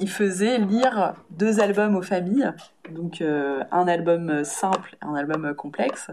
il 0.00 0.10
faisait 0.10 0.58
lire 0.58 1.14
deux 1.30 1.60
albums 1.60 1.96
aux 1.96 2.02
familles, 2.02 2.50
donc 2.90 3.22
un 3.22 3.88
album 3.88 4.44
simple 4.44 4.96
un 5.00 5.14
album 5.14 5.54
complexe, 5.54 6.10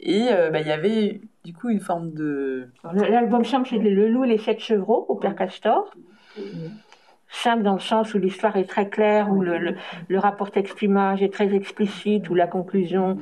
et 0.00 0.28
euh, 0.30 0.50
bah, 0.50 0.60
il 0.60 0.66
y 0.66 0.72
avait 0.72 1.20
du 1.44 1.52
coup 1.52 1.70
une 1.70 1.80
forme 1.80 2.12
de. 2.12 2.68
L'album 2.92 3.44
simple, 3.44 3.68
c'est 3.70 3.78
Le 3.78 4.08
Loup 4.08 4.24
les 4.24 4.38
Sept 4.38 4.60
Chevreaux 4.60 5.06
au 5.08 5.16
Père 5.16 5.36
Castor 5.36 5.90
simple 7.34 7.62
dans 7.62 7.74
le 7.74 7.80
sens 7.80 8.14
où 8.14 8.18
l'histoire 8.18 8.56
est 8.56 8.64
très 8.64 8.88
claire, 8.88 9.30
où 9.30 9.42
le, 9.42 10.18
rapport 10.18 10.50
texte-image 10.50 11.22
est 11.22 11.32
très 11.32 11.54
explicite, 11.54 12.30
où 12.30 12.34
la 12.34 12.46
conclusion 12.46 13.18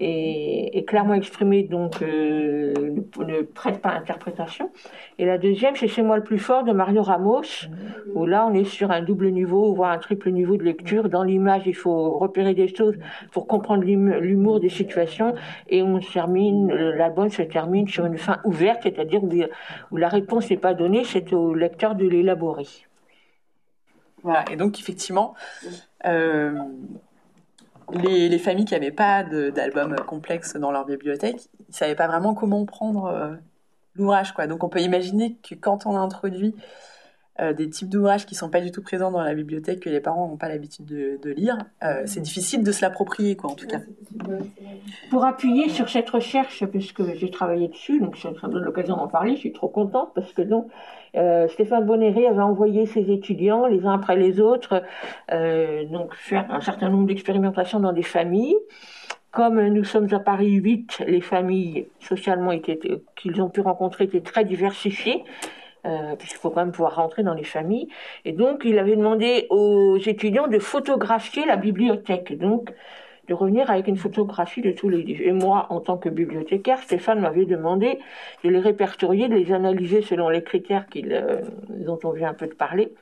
est, 0.00 0.86
clairement 0.86 1.14
exprimée, 1.14 1.62
donc 1.62 2.02
euh, 2.02 2.74
ne, 3.18 3.42
prête 3.42 3.80
pas 3.80 3.90
à 3.90 3.98
interprétation. 3.98 4.70
Et 5.18 5.24
la 5.24 5.38
deuxième, 5.38 5.76
c'est 5.76 5.88
Chez 5.92 6.02
moi 6.02 6.16
le 6.16 6.24
plus 6.24 6.38
fort 6.38 6.64
de 6.64 6.72
Mario 6.72 7.02
Ramos, 7.02 7.42
où 8.14 8.26
là 8.26 8.46
on 8.50 8.54
est 8.54 8.64
sur 8.64 8.90
un 8.90 9.02
double 9.02 9.28
niveau, 9.30 9.74
voire 9.74 9.92
un 9.92 9.98
triple 9.98 10.30
niveau 10.30 10.56
de 10.56 10.64
lecture. 10.64 11.08
Dans 11.08 11.22
l'image, 11.22 11.62
il 11.66 11.76
faut 11.76 12.18
repérer 12.18 12.54
des 12.54 12.74
choses 12.74 12.96
pour 13.30 13.46
comprendre 13.46 13.84
l'humour 13.84 14.58
des 14.58 14.70
situations, 14.70 15.34
et 15.68 15.82
on 15.82 15.98
termine, 16.00 16.72
l'album 16.72 17.28
se 17.28 17.42
termine 17.42 17.86
sur 17.86 18.06
une 18.06 18.18
fin 18.18 18.38
ouverte, 18.44 18.80
c'est-à-dire 18.82 19.22
où 19.22 19.96
la 19.96 20.08
réponse 20.08 20.50
n'est 20.50 20.56
pas 20.56 20.74
donnée, 20.74 21.04
c'est 21.04 21.32
au 21.32 21.54
lecteur 21.54 21.94
de 21.94 22.06
l'élaborer. 22.06 22.66
Voilà, 24.22 24.44
et 24.50 24.56
donc 24.56 24.78
effectivement, 24.78 25.34
euh, 26.06 26.56
les, 27.92 28.38
familles 28.38 28.64
qui 28.64 28.74
n'avaient 28.74 28.90
pas 28.90 29.24
d'albums 29.24 29.96
complexes 30.06 30.56
dans 30.56 30.70
leur 30.70 30.86
bibliothèque, 30.86 31.48
ils 31.60 31.70
ne 31.70 31.74
savaient 31.74 31.94
pas 31.96 32.06
vraiment 32.06 32.34
comment 32.34 32.64
prendre 32.64 33.06
euh, 33.06 33.34
l'ouvrage. 33.94 34.32
Quoi. 34.32 34.46
Donc 34.46 34.62
on 34.64 34.68
peut 34.68 34.80
imaginer 34.80 35.36
que 35.36 35.54
quand 35.54 35.86
on 35.86 35.96
a 35.96 35.98
introduit 35.98 36.54
euh, 37.42 37.52
des 37.52 37.68
types 37.68 37.88
d'ouvrages 37.88 38.24
qui 38.24 38.34
ne 38.34 38.38
sont 38.38 38.48
pas 38.48 38.60
du 38.60 38.70
tout 38.70 38.82
présents 38.82 39.10
dans 39.10 39.20
la 39.20 39.34
bibliothèque, 39.34 39.80
que 39.80 39.90
les 39.90 40.00
parents 40.00 40.28
n'ont 40.28 40.36
pas 40.36 40.48
l'habitude 40.48 40.86
de, 40.86 41.30
lire, 41.30 41.58
c'est 42.06 42.20
difficile 42.20 42.62
de 42.62 42.72
se 42.72 42.82
l'approprier, 42.82 43.36
quoi, 43.36 43.50
en 43.50 43.54
tout 43.54 43.66
cas. 43.66 43.80
Pour 45.10 45.24
appuyer 45.24 45.68
sur 45.68 45.88
cette 45.88 46.08
recherche, 46.08 46.64
puisque 46.66 47.02
j'ai 47.14 47.30
travaillé 47.30 47.68
dessus, 47.68 48.00
donc 48.00 48.16
ça 48.16 48.30
me 48.30 48.52
donne 48.52 48.64
l'occasion 48.64 48.96
d'en 48.96 49.08
parler, 49.08 49.34
je 49.34 49.40
suis 49.40 49.52
trop 49.52 49.68
contente, 49.68 50.10
parce 50.14 50.32
que 50.32 50.42
donc, 50.42 50.68
euh, 51.16 51.48
Stéphane 51.48 51.84
Bonnery 51.84 52.26
avait 52.26 52.42
envoyé 52.42 52.86
ses 52.86 53.10
étudiants, 53.10 53.66
les 53.66 53.84
uns 53.84 53.92
après 53.92 54.16
les 54.16 54.40
autres, 54.40 54.82
euh, 55.32 55.84
donc 55.86 56.14
faire 56.14 56.50
un 56.50 56.60
certain 56.60 56.88
nombre 56.88 57.06
d'expérimentations 57.06 57.80
dans 57.80 57.92
des 57.92 58.02
familles. 58.02 58.56
Comme 59.30 59.66
nous 59.68 59.84
sommes 59.84 60.12
à 60.12 60.18
Paris 60.18 60.52
8, 60.52 61.04
les 61.06 61.22
familles 61.22 61.86
socialement 62.00 62.52
qu'ils 62.58 63.42
ont 63.42 63.48
pu 63.48 63.60
rencontrer 63.60 64.04
étaient 64.04 64.20
très 64.20 64.44
diversifiées. 64.44 65.24
Euh, 65.84 66.14
puisqu'il 66.14 66.38
faut 66.38 66.50
quand 66.50 66.60
même 66.60 66.70
pouvoir 66.70 66.94
rentrer 66.94 67.24
dans 67.24 67.34
les 67.34 67.42
familles. 67.42 67.88
Et 68.24 68.30
donc, 68.30 68.62
il 68.64 68.78
avait 68.78 68.94
demandé 68.94 69.48
aux 69.50 69.98
étudiants 69.98 70.46
de 70.46 70.60
photographier 70.60 71.44
la 71.44 71.56
bibliothèque. 71.56 72.38
Donc, 72.38 72.72
de 73.26 73.34
revenir 73.34 73.68
avec 73.68 73.88
une 73.88 73.96
photographie 73.96 74.62
de 74.62 74.70
tous 74.70 74.88
les 74.88 75.02
livres. 75.02 75.22
Et 75.24 75.32
moi, 75.32 75.66
en 75.70 75.80
tant 75.80 75.96
que 75.96 76.08
bibliothécaire, 76.08 76.78
Stéphane 76.82 77.20
m'avait 77.20 77.46
demandé 77.46 77.98
de 78.44 78.48
les 78.48 78.60
répertorier, 78.60 79.28
de 79.28 79.34
les 79.34 79.52
analyser 79.52 80.02
selon 80.02 80.28
les 80.28 80.44
critères 80.44 80.86
euh, 80.96 81.40
dont 81.68 81.98
on 82.04 82.10
vient 82.10 82.30
un 82.30 82.34
peu 82.34 82.46
de 82.46 82.54
parler. 82.54 82.92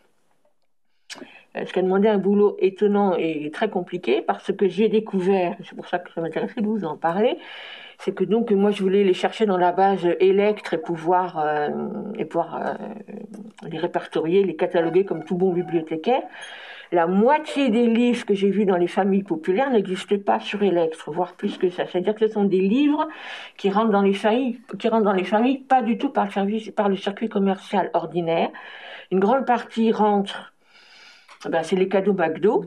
Ce 1.55 1.73
qui 1.73 1.79
a 1.79 1.83
demandé 1.83 2.09
un 2.09 2.19
boulot 2.19 2.57
étonnant 2.61 3.17
et 3.17 3.51
très 3.51 3.69
compliqué 3.69 4.23
parce 4.23 4.53
que 4.53 4.69
j'ai 4.69 4.89
découvert, 4.89 5.57
c'est 5.65 5.75
pour 5.75 5.87
ça 5.87 5.99
que 5.99 6.13
ça 6.13 6.21
m'intéressait 6.21 6.61
de 6.61 6.67
vous 6.67 6.85
en 6.85 6.97
parler, 6.97 7.39
c'est 7.99 8.15
que 8.15 8.25
donc 8.25 8.51
moi 8.53 8.71
je 8.71 8.83
voulais 8.83 9.05
les 9.05 9.15
chercher 9.15 9.47
dans 9.47 9.59
la 9.59 9.73
base 9.73 10.07
Electre 10.21 10.75
et 10.75 10.79
pouvoir, 10.79 11.39
euh, 11.39 11.69
et 12.17 12.25
pouvoir 12.25 12.57
euh, 12.57 12.75
les 13.69 13.79
répertorier, 13.79 14.43
les 14.45 14.57
cataloguer 14.57 15.05
comme 15.05 15.25
tout 15.25 15.37
bon 15.37 15.53
bibliothécaire. 15.53 16.23
La 16.93 17.07
moitié 17.07 17.69
des 17.69 17.87
livres 17.87 18.27
que 18.27 18.35
j'ai 18.35 18.51
vus 18.51 18.65
dans 18.65 18.77
les 18.77 18.89
familles 18.89 19.23
populaires 19.23 19.71
n'existent 19.71 20.19
pas 20.19 20.41
sur 20.41 20.63
Electre, 20.63 21.13
voire 21.13 21.35
plus 21.35 21.57
que 21.57 21.69
ça. 21.69 21.87
C'est-à-dire 21.87 22.17
que 22.17 22.27
ce 22.27 22.33
sont 22.33 22.45
des 22.45 22.61
livres 22.61 23.07
qui 23.57 23.71
rentrent 23.71 23.93
dans 23.93 24.03
les 24.03 24.15
familles, 24.15 24.59
qui 24.79 24.89
rentrent 24.89 25.05
dans 25.05 25.13
les 25.13 25.25
familles 25.25 25.59
pas 25.59 25.83
du 25.83 25.99
tout 25.99 26.09
par 26.09 26.27
le 26.27 26.71
par 26.73 26.89
le 26.89 26.97
circuit 26.97 27.29
commercial 27.29 27.91
ordinaire. 27.93 28.51
Une 29.13 29.21
grande 29.21 29.45
partie 29.45 29.93
rentre, 29.93 30.50
ben, 31.49 31.63
c'est 31.63 31.77
les 31.77 31.89
cadeaux 31.89 32.13
McDo 32.13 32.67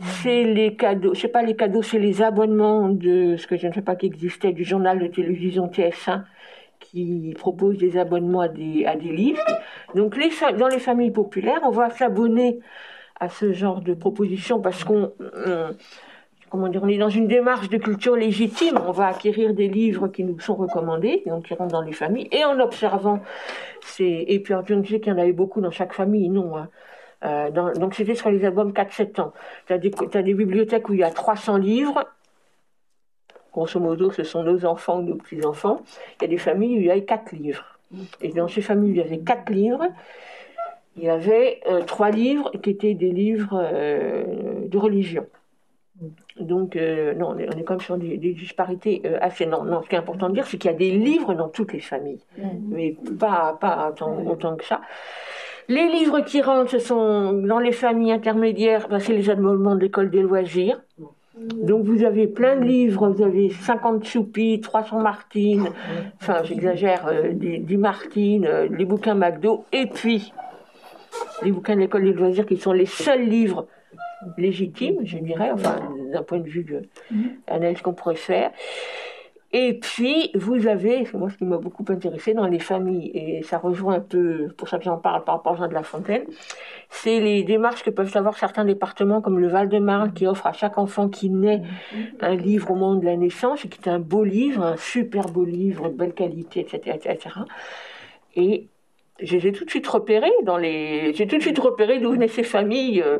c'est 0.00 0.44
les 0.44 0.74
cadeaux, 0.74 1.14
c'est 1.14 1.28
pas 1.28 1.42
les 1.42 1.56
cadeaux, 1.56 1.82
c'est 1.82 1.98
les 1.98 2.22
abonnements 2.22 2.88
de 2.88 3.36
ce 3.36 3.46
que 3.46 3.56
je 3.56 3.66
ne 3.66 3.72
sais 3.72 3.82
pas 3.82 3.96
qui 3.96 4.06
existait, 4.06 4.52
du 4.52 4.64
journal 4.64 4.98
de 4.98 5.06
télévision 5.06 5.66
TF1 5.68 6.24
qui 6.80 7.34
propose 7.38 7.78
des 7.78 7.96
abonnements 7.96 8.40
à 8.40 8.48
des, 8.48 8.84
à 8.86 8.96
des 8.96 9.12
livres. 9.12 9.44
Donc 9.94 10.18
dans 10.58 10.68
les 10.68 10.78
familles 10.78 11.12
populaires, 11.12 11.60
on 11.64 11.70
va 11.70 11.90
s'abonner 11.90 12.58
à 13.20 13.28
ce 13.28 13.52
genre 13.52 13.80
de 13.80 13.94
propositions 13.94 14.60
parce 14.60 14.82
qu'on 14.82 15.12
comment 16.50 16.68
dire, 16.68 16.82
on 16.82 16.88
est 16.88 16.98
dans 16.98 17.08
une 17.08 17.28
démarche 17.28 17.70
de 17.70 17.78
culture 17.78 18.14
légitime. 18.14 18.78
On 18.86 18.92
va 18.92 19.06
acquérir 19.06 19.54
des 19.54 19.68
livres 19.68 20.08
qui 20.08 20.22
nous 20.22 20.38
sont 20.38 20.54
recommandés, 20.54 21.22
donc 21.26 21.46
qui 21.46 21.54
rentrent 21.54 21.72
dans 21.72 21.80
les 21.80 21.92
familles, 21.92 22.28
et 22.30 22.44
en 22.44 22.60
observant 22.60 23.20
ces. 23.80 24.26
Et 24.28 24.38
puis, 24.40 24.52
je 24.66 24.90
sais 24.90 25.00
qu'il 25.00 25.12
y 25.12 25.16
en 25.16 25.18
avait 25.18 25.32
beaucoup 25.32 25.62
dans 25.62 25.70
chaque 25.70 25.94
famille, 25.94 26.28
non. 26.28 26.58
Hein. 26.58 26.68
Euh, 27.24 27.50
donc 27.50 27.94
c'était 27.94 28.14
sur 28.14 28.30
les 28.30 28.44
albums 28.44 28.72
4-7 28.72 29.20
ans. 29.20 29.32
Tu 29.66 29.72
as, 29.72 29.78
des 29.78 30.34
bibliothèques 30.34 30.88
où 30.88 30.94
il 30.94 31.00
y 31.00 31.04
a 31.04 31.10
300 31.10 31.56
livres. 31.56 32.04
Grosso 33.52 33.78
modo, 33.78 34.10
ce 34.10 34.24
sont 34.24 34.42
nos 34.42 34.64
enfants 34.64 35.00
ou 35.00 35.02
nos 35.02 35.16
petits-enfants. 35.16 35.82
Il 36.18 36.22
y 36.22 36.24
a 36.26 36.28
des 36.28 36.38
familles 36.38 36.78
où 36.78 36.80
il 36.80 36.86
y 36.86 36.90
a 36.90 37.00
4 37.00 37.32
livres. 37.32 37.78
Et 38.22 38.30
dans 38.30 38.48
ces 38.48 38.62
familles 38.62 38.90
où 38.90 38.94
il 38.94 38.98
y 38.98 39.02
avait 39.02 39.18
4 39.18 39.50
livres, 39.50 39.86
il 40.96 41.04
y 41.04 41.08
avait 41.08 41.60
euh, 41.68 41.82
3 41.82 42.10
livres 42.10 42.50
qui 42.62 42.70
étaient 42.70 42.94
des 42.94 43.10
livres 43.10 43.60
euh, 43.62 44.24
de 44.66 44.78
religion. 44.78 45.26
Donc, 46.40 46.74
euh, 46.74 47.14
non, 47.14 47.36
on 47.36 47.38
est, 47.38 47.62
quand 47.62 47.74
même 47.74 47.80
sur 47.80 47.96
des, 47.96 48.16
disparités 48.16 49.02
assez. 49.20 49.46
Non, 49.46 49.62
non, 49.62 49.82
ce 49.82 49.88
qui 49.88 49.94
est 49.94 49.98
important 49.98 50.28
de 50.28 50.34
dire, 50.34 50.46
c'est 50.46 50.58
qu'il 50.58 50.70
y 50.70 50.74
a 50.74 50.76
des 50.76 50.90
livres 50.90 51.34
dans 51.34 51.48
toutes 51.48 51.72
les 51.72 51.80
familles, 51.80 52.24
mais 52.68 52.96
pas, 53.20 53.56
pas 53.60 53.94
autant 54.00 54.56
que 54.56 54.64
ça. 54.64 54.80
Les 55.68 55.88
livres 55.88 56.20
qui 56.20 56.42
rentrent, 56.42 56.70
ce 56.70 56.78
sont 56.78 57.32
dans 57.32 57.58
les 57.58 57.72
familles 57.72 58.12
intermédiaires, 58.12 58.88
ben, 58.88 58.98
c'est 58.98 59.12
les 59.12 59.30
abonnements 59.30 59.76
de 59.76 59.80
l'école 59.80 60.10
des 60.10 60.22
loisirs. 60.22 60.80
Donc 61.34 61.84
vous 61.84 62.04
avez 62.04 62.26
plein 62.26 62.56
de 62.56 62.64
livres, 62.64 63.08
vous 63.08 63.22
avez 63.22 63.50
50 63.50 64.04
Choupi, 64.04 64.60
300 64.60 65.00
Martine, 65.00 65.68
enfin 66.20 66.42
j'exagère, 66.44 67.06
euh, 67.06 67.32
10, 67.32 67.76
Martine, 67.78 68.44
euh, 68.44 68.68
les 68.70 68.84
bouquins 68.84 69.14
McDo, 69.14 69.64
et 69.72 69.86
puis 69.86 70.32
les 71.42 71.50
bouquins 71.50 71.74
de 71.74 71.80
l'école 71.80 72.04
des 72.04 72.12
loisirs 72.12 72.46
qui 72.46 72.58
sont 72.58 72.72
les 72.72 72.86
seuls 72.86 73.24
livres 73.24 73.66
légitimes, 74.36 74.98
je 75.04 75.18
dirais, 75.18 75.50
enfin 75.52 75.76
d'un 76.12 76.22
point 76.22 76.38
de 76.38 76.48
vue 76.48 76.64
de 76.64 76.82
l'analyse 77.48 77.80
qu'on 77.82 77.94
pourrait 77.94 78.14
faire. 78.14 78.50
Et 79.54 79.74
puis, 79.74 80.30
vous 80.34 80.66
avez, 80.66 81.04
c'est 81.04 81.18
moi 81.18 81.28
ce 81.28 81.36
qui 81.36 81.44
m'a 81.44 81.58
beaucoup 81.58 81.84
intéressé 81.88 82.32
dans 82.32 82.46
les 82.46 82.58
familles, 82.58 83.10
et 83.14 83.42
ça 83.42 83.58
rejoint 83.58 83.96
un 83.96 84.00
peu, 84.00 84.48
pour 84.56 84.68
ça 84.68 84.78
que 84.78 84.84
j'en 84.84 84.96
parle 84.96 85.24
par 85.24 85.36
rapport 85.36 85.52
à 85.52 85.56
Jean 85.56 85.68
de 85.68 85.74
la 85.74 85.82
Fontaine, 85.82 86.24
c'est 86.88 87.20
les 87.20 87.42
démarches 87.42 87.82
que 87.82 87.90
peuvent 87.90 88.16
avoir 88.16 88.38
certains 88.38 88.64
départements 88.64 89.20
comme 89.20 89.38
le 89.38 89.48
Val-de-Marne 89.48 90.14
qui 90.14 90.26
offre 90.26 90.46
à 90.46 90.54
chaque 90.54 90.78
enfant 90.78 91.10
qui 91.10 91.28
naît 91.28 91.62
un 92.20 92.34
livre 92.34 92.70
au 92.70 92.74
moment 92.76 92.94
de 92.94 93.04
la 93.04 93.16
naissance, 93.16 93.66
et 93.66 93.68
qui 93.68 93.78
est 93.78 93.88
un 93.90 93.98
beau 93.98 94.24
livre, 94.24 94.62
un 94.62 94.76
super 94.78 95.28
beau 95.28 95.44
livre, 95.44 95.90
de 95.90 95.94
belle 95.94 96.14
qualité, 96.14 96.60
etc., 96.60 96.96
etc. 96.96 97.40
Et 98.36 98.68
j'ai 99.20 99.52
tout 99.52 99.66
de 99.66 99.70
suite 99.70 99.86
repéré 99.86 100.30
dans 100.44 100.56
les, 100.56 101.12
j'ai 101.12 101.26
tout 101.26 101.36
de 101.36 101.42
suite 101.42 101.58
repéré 101.58 102.00
d'où 102.00 102.12
venaient 102.12 102.26
ces 102.28 102.42
familles 102.42 103.02
euh, 103.02 103.18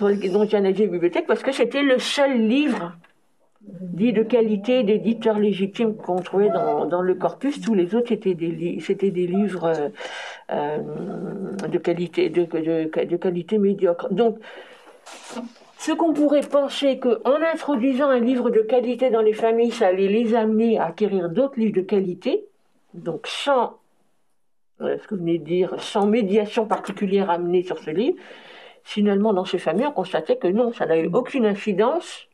dont 0.00 0.46
j'ai 0.46 0.56
analysé 0.56 0.86
la 0.86 0.92
bibliothèque 0.92 1.26
parce 1.26 1.42
que 1.42 1.50
c'était 1.50 1.82
le 1.82 1.98
seul 1.98 2.46
livre 2.46 2.96
dit 3.68 4.12
de 4.12 4.22
qualité 4.22 4.82
d'éditeurs 4.82 5.38
légitimes 5.38 5.94
qu'on 5.96 6.16
trouvait 6.16 6.48
dans, 6.48 7.02
le 7.02 7.14
corpus. 7.14 7.60
Tous 7.60 7.74
les 7.74 7.94
autres, 7.94 8.08
c'était 8.08 8.34
des, 8.34 8.50
livres 8.50 9.90
euh, 10.50 10.78
de, 11.68 11.78
qualité 13.16 13.58
médiocre. 13.58 14.12
Donc, 14.12 14.38
ce 15.78 15.92
qu'on 15.92 16.12
pourrait 16.12 16.42
penser 16.42 16.98
qu'en 16.98 17.42
introduisant 17.52 18.08
un 18.08 18.20
livre 18.20 18.50
de 18.50 18.60
qualité 18.60 19.10
dans 19.10 19.22
les 19.22 19.32
familles, 19.32 19.72
ça 19.72 19.88
allait 19.88 20.08
les 20.08 20.34
amener 20.34 20.78
à 20.78 20.86
acquérir 20.86 21.28
d'autres 21.28 21.58
livres 21.58 21.76
de 21.76 21.82
qualité, 21.82 22.44
donc 22.94 23.26
sans, 23.26 23.78
euh, 24.80 24.96
ce 24.98 25.08
que 25.08 25.14
vous 25.14 25.20
venez 25.20 25.38
de 25.38 25.44
dire, 25.44 25.80
sans 25.80 26.06
médiation 26.06 26.66
particulière 26.66 27.30
amenée 27.30 27.62
sur 27.62 27.78
ce 27.78 27.90
livre, 27.90 28.16
finalement, 28.84 29.32
dans 29.32 29.44
ces 29.44 29.58
familles, 29.58 29.86
on 29.86 29.92
constatait 29.92 30.36
que 30.36 30.48
non, 30.48 30.72
ça 30.72 30.86
n'a 30.86 30.98
eu 30.98 31.08
aucune 31.12 31.46
incidence 31.46 32.28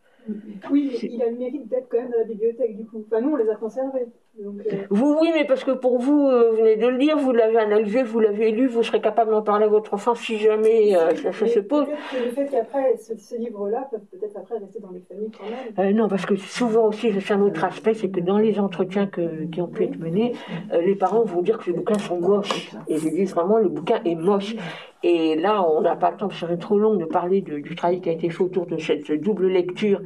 oui, 0.70 0.98
il 1.02 1.22
a 1.22 1.30
le 1.30 1.36
mérite 1.36 1.68
d'être 1.68 1.88
quand 1.88 1.98
même 1.98 2.10
dans 2.10 2.18
la 2.18 2.24
bibliothèque, 2.24 2.76
du 2.76 2.84
coup. 2.84 3.04
Enfin, 3.06 3.20
nous, 3.20 3.32
on 3.32 3.36
les 3.36 3.48
a 3.48 3.56
conservés. 3.56 4.06
Euh, 4.40 4.84
vous, 4.90 5.18
oui, 5.20 5.30
mais 5.34 5.44
parce 5.44 5.64
que 5.64 5.72
pour 5.72 5.98
vous, 5.98 6.28
euh, 6.28 6.50
vous 6.50 6.58
venez 6.58 6.76
de 6.76 6.86
le 6.86 6.98
dire, 6.98 7.18
vous 7.18 7.32
l'avez 7.32 7.58
analysé, 7.58 8.04
vous 8.04 8.20
l'avez 8.20 8.52
lu, 8.52 8.68
vous 8.68 8.82
serez 8.84 9.00
capable 9.00 9.32
d'en 9.32 9.42
parler 9.42 9.64
à 9.64 9.68
votre 9.68 9.94
enfant 9.94 10.14
si 10.14 10.38
jamais 10.38 10.96
euh, 10.96 11.14
ça, 11.16 11.32
se 11.32 11.58
pose. 11.58 11.86
Le 12.14 12.30
fait 12.30 12.46
qu'après, 12.46 12.96
ces 12.96 13.38
livres-là 13.38 13.88
peuvent 13.90 14.04
peut-être 14.12 14.36
après 14.36 14.58
rester 14.58 14.78
dans 14.78 14.90
les 14.90 15.00
familles 15.00 15.30
quand 15.36 15.82
même. 15.82 15.96
non, 15.96 16.08
parce 16.08 16.24
que 16.24 16.36
souvent 16.36 16.86
aussi, 16.86 17.12
c'est 17.20 17.34
un 17.34 17.42
autre 17.42 17.64
aspect, 17.64 17.94
c'est 17.94 18.10
que 18.10 18.20
dans 18.20 18.38
les 18.38 18.60
entretiens 18.60 19.06
que, 19.06 19.44
qui 19.46 19.60
ont 19.60 19.68
pu 19.68 19.84
être 19.84 19.98
menés, 19.98 20.34
les 20.72 20.94
parents 20.94 21.24
vont 21.24 21.42
dire 21.42 21.58
que 21.58 21.70
les 21.70 21.76
bouquins 21.76 21.98
sont 21.98 22.20
moches. 22.20 22.70
Et 22.86 22.94
ils 22.94 23.10
disent 23.10 23.34
vraiment, 23.34 23.58
le 23.58 23.68
bouquin 23.68 24.00
est 24.04 24.14
moche. 24.14 24.54
Et 25.02 25.36
là, 25.36 25.62
on 25.62 25.80
n'a 25.80 25.94
pas 25.94 26.10
le 26.10 26.16
temps, 26.16 26.30
ce 26.30 26.40
serait 26.40 26.56
trop 26.56 26.78
long 26.78 26.94
de 26.94 27.04
parler 27.04 27.40
du 27.40 27.74
travail 27.76 28.00
qui 28.00 28.08
a 28.08 28.12
été 28.12 28.30
fait 28.30 28.42
autour 28.42 28.66
de 28.66 28.78
cette 28.78 29.10
double 29.12 29.46
lecture, 29.46 30.00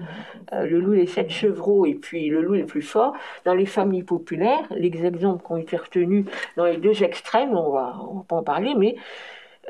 le 0.53 0.81
loup 0.81 0.93
et 0.93 0.99
les 0.99 1.07
sept 1.07 1.31
chevreaux, 1.31 1.87
et 1.87 1.95
puis 1.95 2.29
le 2.29 2.43
loup 2.43 2.57
est 2.57 2.65
plus 2.65 2.83
fort, 2.83 3.15
dans 3.47 3.55
les 3.55 3.65
familles 3.65 4.03
populaires 4.03 4.67
les 4.77 5.07
exemples 5.07 5.45
qui 5.45 5.53
ont 5.53 5.57
été 5.57 5.77
retenus 5.77 6.27
dans 6.57 6.67
les 6.67 6.77
deux 6.77 7.03
extrêmes, 7.03 7.57
on 7.57 7.71
va, 7.71 7.95
va 7.97 8.25
pas 8.29 8.37
en 8.37 8.43
parler, 8.43 8.75
mais 8.77 8.97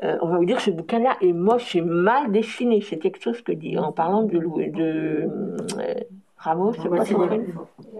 euh, 0.03 0.17
on 0.21 0.27
va 0.27 0.37
vous 0.37 0.45
dire 0.45 0.57
que 0.57 0.63
ce 0.63 0.71
bouquin-là 0.71 1.17
est 1.21 1.33
moche 1.33 1.75
et 1.75 1.81
mal 1.81 2.31
dessiné. 2.31 2.81
C'est 2.81 2.97
quelque 2.97 3.21
chose 3.21 3.41
que 3.41 3.51
dit 3.51 3.77
en 3.77 3.91
parlant 3.91 4.23
de, 4.23 4.37
de 4.37 5.29
euh, 5.79 5.93
Ramos, 6.43 6.73
c'est 6.73 6.89
pas 6.89 7.05
son 7.05 7.29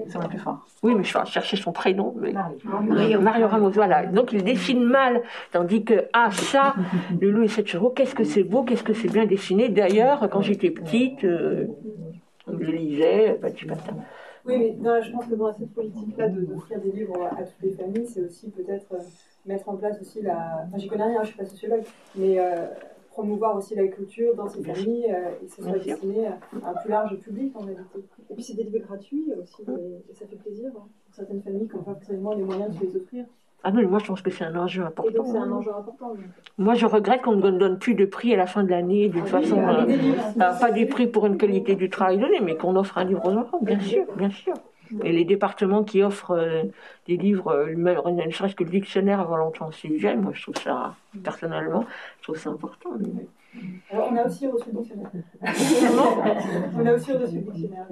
C'est 0.07 0.27
plus 0.27 0.37
fort. 0.37 0.65
Oui, 0.83 0.95
mais 0.95 1.03
je 1.03 1.17
vais 1.17 1.25
chercher 1.25 1.55
son 1.55 1.71
prénom. 1.71 2.13
Mario. 3.21 3.47
Ramos, 3.47 3.69
voilà. 3.69 4.05
Donc 4.05 4.33
il 4.33 4.43
dessine 4.43 4.83
mal, 4.83 5.21
tandis 5.53 5.85
que, 5.85 6.07
ah, 6.11 6.29
ça, 6.31 6.75
le 7.21 7.31
loup 7.31 7.43
et 7.43 7.47
sept 7.47 7.67
chevaux, 7.67 7.89
qu'est-ce 7.89 8.13
que 8.13 8.25
c'est 8.25 8.43
beau, 8.43 8.63
qu'est-ce 8.63 8.83
que 8.83 8.93
c'est 8.93 9.07
bien 9.07 9.25
dessiné. 9.25 9.69
D'ailleurs, 9.69 10.29
quand 10.29 10.41
j'étais 10.41 10.71
petite, 10.71 11.23
euh, 11.23 11.67
je 12.47 12.71
lisais, 12.71 13.37
pas 13.41 13.49
du 13.49 13.65
patin. 13.65 13.95
Oui, 14.45 14.57
mais 14.57 14.75
non, 14.77 15.01
je 15.01 15.09
pense 15.11 15.25
que 15.25 15.35
dans 15.35 15.53
cette 15.53 15.73
politique-là 15.73 16.27
d'offrir 16.27 16.81
des 16.81 16.91
livres 16.91 17.29
à, 17.31 17.43
toutes 17.43 17.61
les 17.61 17.71
familles, 17.71 18.07
c'est 18.07 18.25
aussi 18.25 18.51
peut-être 18.51 18.91
euh, 18.91 18.97
mettre 19.45 19.69
en 19.69 19.77
place 19.77 20.01
aussi 20.01 20.21
la. 20.21 20.65
Enfin, 20.67 20.77
j'y 20.77 20.89
connais 20.89 21.05
rien, 21.05 21.23
je 21.23 21.27
suis 21.27 21.37
pas 21.37 21.45
sociologue, 21.45 21.83
mais 22.15 22.39
euh, 22.39 22.65
promouvoir 23.13 23.55
aussi 23.55 23.75
la 23.75 23.87
culture 23.87 24.35
dans 24.35 24.47
ces 24.47 24.63
familles 24.63 25.05
euh, 25.09 25.43
et 25.43 25.47
ce 25.47 25.61
soit 25.61 25.77
destiné 25.77 26.27
à 26.27 26.37
un 26.65 26.73
plus 26.73 26.89
large 26.89 27.15
public 27.17 27.55
en 27.55 27.59
réalité. 27.59 27.99
Et 28.29 28.33
puis 28.33 28.43
c'est 28.43 28.55
des 28.55 28.63
livres 28.63 28.79
gratuits 28.79 29.31
aussi, 29.41 29.61
et, 29.61 30.13
ça 30.13 30.25
fait 30.25 30.35
plaisir 30.35 30.71
hein, 30.75 30.87
pour 31.05 31.15
certaines 31.15 31.41
familles 31.41 31.67
qui 31.67 31.75
n'ont 31.75 31.83
pas 31.83 31.93
forcément 31.93 32.33
les 32.33 32.43
moyens 32.43 32.73
de 32.73 32.79
se 32.79 32.83
les 32.83 32.95
offrir. 32.97 33.25
Ah 33.65 33.71
non, 33.71 33.87
moi 33.87 33.99
je 33.99 34.07
pense 34.07 34.21
que 34.21 34.29
c'est 34.29 34.43
un 34.43 34.55
enjeu 34.57 34.83
important. 34.83 35.09
Et 35.09 35.13
donc 35.13 35.27
c'est 35.27 35.37
un 35.37 35.51
enjeu 35.51 35.71
important. 35.71 36.13
Moi 36.57 36.73
je 36.73 36.85
regrette 36.85 37.21
qu'on 37.21 37.35
ne 37.35 37.51
donne 37.51 37.79
plus 37.79 37.93
de 37.95 38.05
prix 38.05 38.33
à 38.33 38.37
la 38.37 38.47
fin 38.47 38.63
de 38.63 38.69
l'année, 38.69 39.07
d'une 39.07 39.23
ah 39.23 39.27
façon. 39.27 39.57
Euh, 39.57 40.35
pas 40.35 40.71
des 40.71 40.85
prix 40.85 41.07
pour 41.07 41.27
une 41.27 41.37
qualité 41.37 41.75
du 41.75 41.89
travail 41.89 42.17
donné, 42.17 42.39
mais 42.41 42.57
qu'on 42.57 42.75
offre 42.75 42.97
un 42.97 43.05
livre 43.05 43.25
aux 43.25 43.37
enfants, 43.37 43.59
bien 43.61 43.79
sûr, 43.79 44.05
bien 44.17 44.31
sûr. 44.31 44.55
Et 45.03 45.11
les 45.11 45.25
départements 45.25 45.83
qui 45.83 46.03
offrent 46.03 46.31
euh, 46.31 46.63
des 47.07 47.17
livres, 47.17 47.51
euh, 47.51 47.75
ne 47.75 48.31
serait-ce 48.31 48.55
que 48.55 48.63
le 48.63 48.69
dictionnaire 48.69 49.19
avant 49.19 49.37
longtemps 49.37 49.71
sujet, 49.71 50.15
moi 50.15 50.31
je 50.33 50.43
trouve 50.43 50.57
ça, 50.61 50.95
personnellement, 51.23 51.85
je 52.19 52.23
trouve 52.23 52.37
ça 52.37 52.49
important. 52.49 52.89
Alors 53.89 54.09
on 54.11 54.15
a 54.15 54.25
aussi 54.25 54.47
reçu 54.47 54.69
le 54.71 54.79
dictionnaire. 54.79 55.11
on 56.77 56.85
a 56.85 56.93
aussi 56.93 57.11
reçu 57.11 57.35
le 57.35 57.51
dictionnaire. 57.51 57.87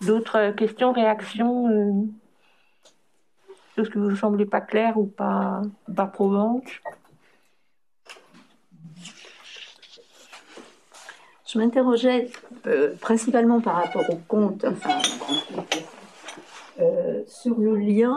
D'autres 0.00 0.52
questions, 0.52 0.92
réactions 0.92 1.68
euh, 1.68 2.06
Choses 3.76 3.90
qui 3.90 3.98
vous 3.98 4.16
semblez 4.16 4.46
pas 4.46 4.60
claires 4.60 4.98
ou 4.98 5.06
pas, 5.06 5.62
pas 5.94 6.06
probantes? 6.06 6.68
Je 11.52 11.58
m'interrogeais 11.58 12.30
euh, 12.66 12.94
principalement 13.00 13.60
par 13.60 13.82
rapport 13.82 14.08
au 14.08 14.16
conte, 14.28 14.64
euh, 16.78 17.22
sur 17.26 17.58
le 17.58 17.74
lien 17.74 18.16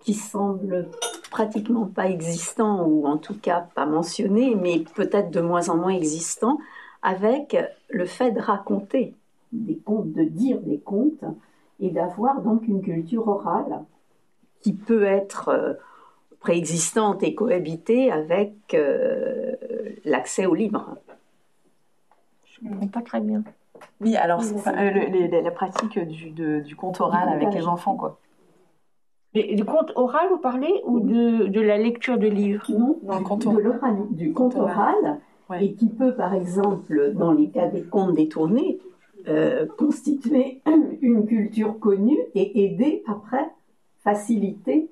qui 0.00 0.14
semble 0.14 0.88
pratiquement 1.30 1.84
pas 1.84 2.08
existant, 2.08 2.86
ou 2.86 3.06
en 3.06 3.18
tout 3.18 3.34
cas 3.34 3.66
pas 3.74 3.84
mentionné, 3.84 4.54
mais 4.54 4.82
peut-être 4.94 5.30
de 5.30 5.42
moins 5.42 5.68
en 5.68 5.76
moins 5.76 5.90
existant, 5.90 6.58
avec 7.02 7.54
le 7.90 8.06
fait 8.06 8.30
de 8.30 8.40
raconter 8.40 9.14
des 9.52 9.76
contes, 9.76 10.12
de 10.12 10.24
dire 10.24 10.58
des 10.60 10.78
contes, 10.78 11.24
et 11.80 11.90
d'avoir 11.90 12.40
donc 12.40 12.66
une 12.66 12.80
culture 12.80 13.28
orale 13.28 13.82
qui 14.62 14.72
peut 14.72 15.04
être 15.04 15.48
euh, 15.48 15.74
préexistante 16.40 17.22
et 17.22 17.34
cohabiter 17.34 18.10
avec 18.10 18.74
l'accès 20.04 20.46
au 20.46 20.54
livre. 20.54 20.96
Je 22.60 22.64
ne 22.64 22.70
comprends 22.70 22.88
pas 22.88 23.02
très 23.02 23.20
bien. 23.20 23.42
Oui, 24.00 24.16
alors 24.16 24.40
euh, 24.42 25.40
la 25.42 25.50
pratique 25.50 25.98
du, 25.98 26.30
du 26.30 26.76
conte 26.76 27.00
oral 27.00 27.28
avec 27.28 27.52
les 27.52 27.66
enfants, 27.66 27.96
quoi. 27.96 28.18
du 29.34 29.64
conte 29.64 29.92
oral, 29.96 30.28
vous 30.30 30.38
parlez, 30.38 30.72
ou 30.84 31.00
de, 31.00 31.46
de 31.46 31.60
la 31.60 31.78
lecture 31.78 32.18
de 32.18 32.28
livres? 32.28 32.66
Non, 32.70 32.98
de 33.02 34.14
du 34.14 34.32
conte 34.32 34.56
oral, 34.56 35.18
et 35.60 35.74
qui 35.74 35.88
peut, 35.88 36.14
par 36.14 36.34
exemple, 36.34 37.12
dans 37.14 37.32
les 37.32 37.50
cas 37.50 37.66
des 37.66 37.82
contes 37.82 38.14
détournés, 38.14 38.78
euh, 39.26 39.66
constituer 39.78 40.60
une 41.00 41.26
culture 41.26 41.78
connue 41.78 42.18
et 42.34 42.64
aider 42.64 43.02
après, 43.06 43.50
faciliter 44.02 44.88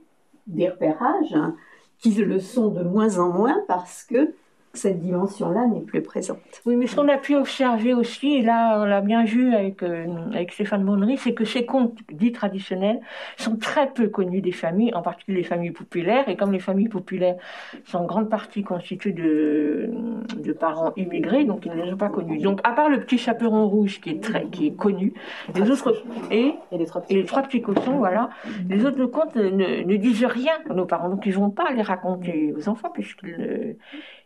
des 0.46 0.70
repérages 0.70 1.34
hein, 1.34 1.54
qui 1.98 2.10
le 2.12 2.40
sont 2.40 2.68
de 2.68 2.82
moins 2.82 3.18
en 3.18 3.30
moins 3.30 3.60
parce 3.68 4.04
que 4.04 4.34
cette 4.74 5.00
dimension-là 5.00 5.66
n'est 5.66 5.80
plus 5.80 6.02
présente. 6.02 6.38
Oui, 6.64 6.76
mais 6.76 6.86
ce 6.86 6.96
qu'on 6.96 7.08
a 7.08 7.18
pu 7.18 7.36
observer 7.36 7.92
aussi, 7.92 8.36
et 8.36 8.42
là 8.42 8.80
on 8.80 8.84
l'a 8.84 9.02
bien 9.02 9.24
vu 9.24 9.54
avec, 9.54 9.82
euh, 9.82 10.06
avec 10.32 10.52
Stéphane 10.52 10.84
Bonnery, 10.84 11.18
c'est 11.18 11.34
que 11.34 11.44
ces 11.44 11.66
contes 11.66 11.98
dits 12.10 12.32
traditionnels 12.32 13.00
sont 13.36 13.56
très 13.56 13.90
peu 13.90 14.08
connus 14.08 14.40
des 14.40 14.52
familles, 14.52 14.94
en 14.94 15.02
particulier 15.02 15.38
les 15.38 15.44
familles 15.44 15.72
populaires, 15.72 16.28
et 16.28 16.36
comme 16.36 16.52
les 16.52 16.58
familles 16.58 16.88
populaires 16.88 17.36
sont 17.84 17.98
en 17.98 18.04
grande 18.04 18.30
partie 18.30 18.62
constituées 18.62 19.12
de, 19.12 19.90
de 20.36 20.52
parents 20.52 20.92
immigrés, 20.96 21.44
donc 21.44 21.66
ils 21.66 21.72
ne 21.72 21.82
les 21.82 21.92
ont 21.92 21.98
pas 21.98 22.08
connus. 22.08 22.38
Donc 22.38 22.60
à 22.64 22.72
part 22.72 22.88
le 22.88 23.00
petit 23.00 23.18
chaperon 23.18 23.68
rouge 23.68 24.00
qui 24.00 24.10
est 24.10 24.22
très 24.22 24.46
qui 24.46 24.68
est 24.68 24.76
connu, 24.76 25.12
les 25.54 25.70
autres 25.70 26.02
et, 26.30 26.54
et, 26.70 26.78
les, 26.78 26.86
trois 26.86 27.42
petits, 27.42 27.60
cochons, 27.60 27.98
voilà, 27.98 28.30
les 28.68 28.84
autres 28.86 29.04
contes 29.06 29.36
ne, 29.36 29.84
ne 29.84 29.96
disent 29.96 30.24
rien 30.24 30.54
à 30.68 30.72
nos 30.72 30.86
parents, 30.86 31.10
donc 31.10 31.26
ils 31.26 31.34
vont 31.34 31.50
pas 31.50 31.72
les 31.72 31.82
raconter 31.82 32.54
aux 32.56 32.68
enfants 32.68 32.90
puisqu'ils 32.90 33.76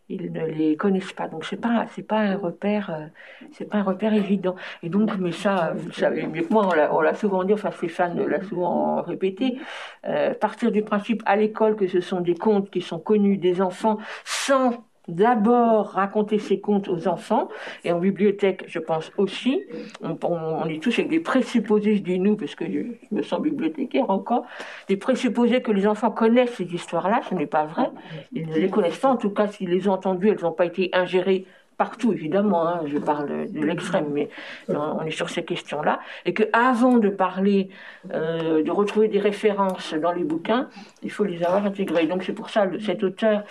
ils 0.08 0.32
ne 0.32 0.46
les 0.46 0.76
connaissent 0.76 1.12
pas. 1.12 1.28
Donc 1.28 1.44
c'est 1.44 1.60
pas 1.60 1.86
c'est 1.94 2.02
pas 2.02 2.18
un 2.18 2.36
repère 2.36 2.90
euh, 2.90 3.06
c'est 3.52 3.68
pas 3.68 3.78
un 3.78 3.82
repère 3.82 4.14
évident. 4.14 4.56
Et 4.82 4.88
donc 4.88 5.16
mais 5.18 5.32
ça 5.32 5.72
vous 5.76 5.92
savez 5.92 6.26
mieux 6.26 6.42
que 6.42 6.52
moi 6.52 6.68
on 6.92 7.00
l'a 7.00 7.14
souvent 7.14 7.44
dit 7.44 7.52
enfin 7.52 7.70
Stéphane 7.70 8.24
l'a 8.26 8.42
souvent 8.42 9.02
répété 9.02 9.58
euh, 10.06 10.34
partir 10.34 10.70
du 10.70 10.82
principe 10.82 11.22
à 11.26 11.36
l'école 11.36 11.76
que 11.76 11.88
ce 11.88 12.00
sont 12.00 12.20
des 12.20 12.34
contes 12.34 12.70
qui 12.70 12.80
sont 12.80 12.98
connus 12.98 13.38
des 13.38 13.60
enfants 13.60 13.98
sans 14.24 14.84
d'abord 15.08 15.90
raconter 15.90 16.38
ses 16.38 16.60
contes 16.60 16.88
aux 16.88 17.08
enfants, 17.08 17.48
et 17.84 17.92
en 17.92 17.98
bibliothèque, 17.98 18.64
je 18.66 18.78
pense 18.78 19.10
aussi, 19.16 19.62
on, 20.02 20.64
est 20.68 20.82
tous 20.82 20.98
avec 20.98 21.08
des 21.08 21.20
présupposés, 21.20 21.96
je 21.96 22.02
dis 22.02 22.18
nous, 22.18 22.36
parce 22.36 22.54
que 22.54 22.64
je, 22.64 23.14
me 23.14 23.22
sens 23.22 23.40
bibliothécaire 23.40 24.10
encore, 24.10 24.44
des 24.88 24.96
présupposés 24.96 25.62
que 25.62 25.72
les 25.72 25.86
enfants 25.86 26.10
connaissent 26.10 26.54
ces 26.54 26.64
histoires-là, 26.64 27.20
ce 27.28 27.34
n'est 27.34 27.46
pas 27.46 27.64
vrai, 27.64 27.90
ils 28.32 28.48
ne 28.48 28.54
les 28.54 28.70
connaissent 28.70 28.98
pas, 28.98 29.08
en 29.08 29.16
tout 29.16 29.30
cas, 29.30 29.48
s'ils 29.48 29.70
les 29.70 29.88
ont 29.88 29.92
entendues, 29.92 30.28
elles 30.28 30.42
n'ont 30.42 30.52
pas 30.52 30.66
été 30.66 30.90
ingérées 30.92 31.46
partout 31.76 32.12
évidemment, 32.12 32.66
hein, 32.66 32.80
je 32.86 32.98
parle 32.98 33.50
de 33.50 33.60
l'extrême, 33.60 34.06
mais 34.12 34.28
on 34.68 35.02
est 35.02 35.10
sur 35.10 35.28
ces 35.28 35.44
questions-là, 35.44 36.00
et 36.24 36.32
que 36.32 36.44
avant 36.52 36.98
de 36.98 37.08
parler, 37.08 37.68
euh, 38.12 38.62
de 38.62 38.70
retrouver 38.70 39.08
des 39.08 39.18
références 39.18 39.94
dans 39.94 40.12
les 40.12 40.24
bouquins, 40.24 40.68
il 41.02 41.10
faut 41.10 41.24
les 41.24 41.42
avoir 41.42 41.66
intégrées. 41.66 42.06
Donc 42.06 42.22
c'est 42.22 42.32
pour 42.32 42.50
ça 42.50 42.66
cet 42.84 43.02
auteur 43.04 43.44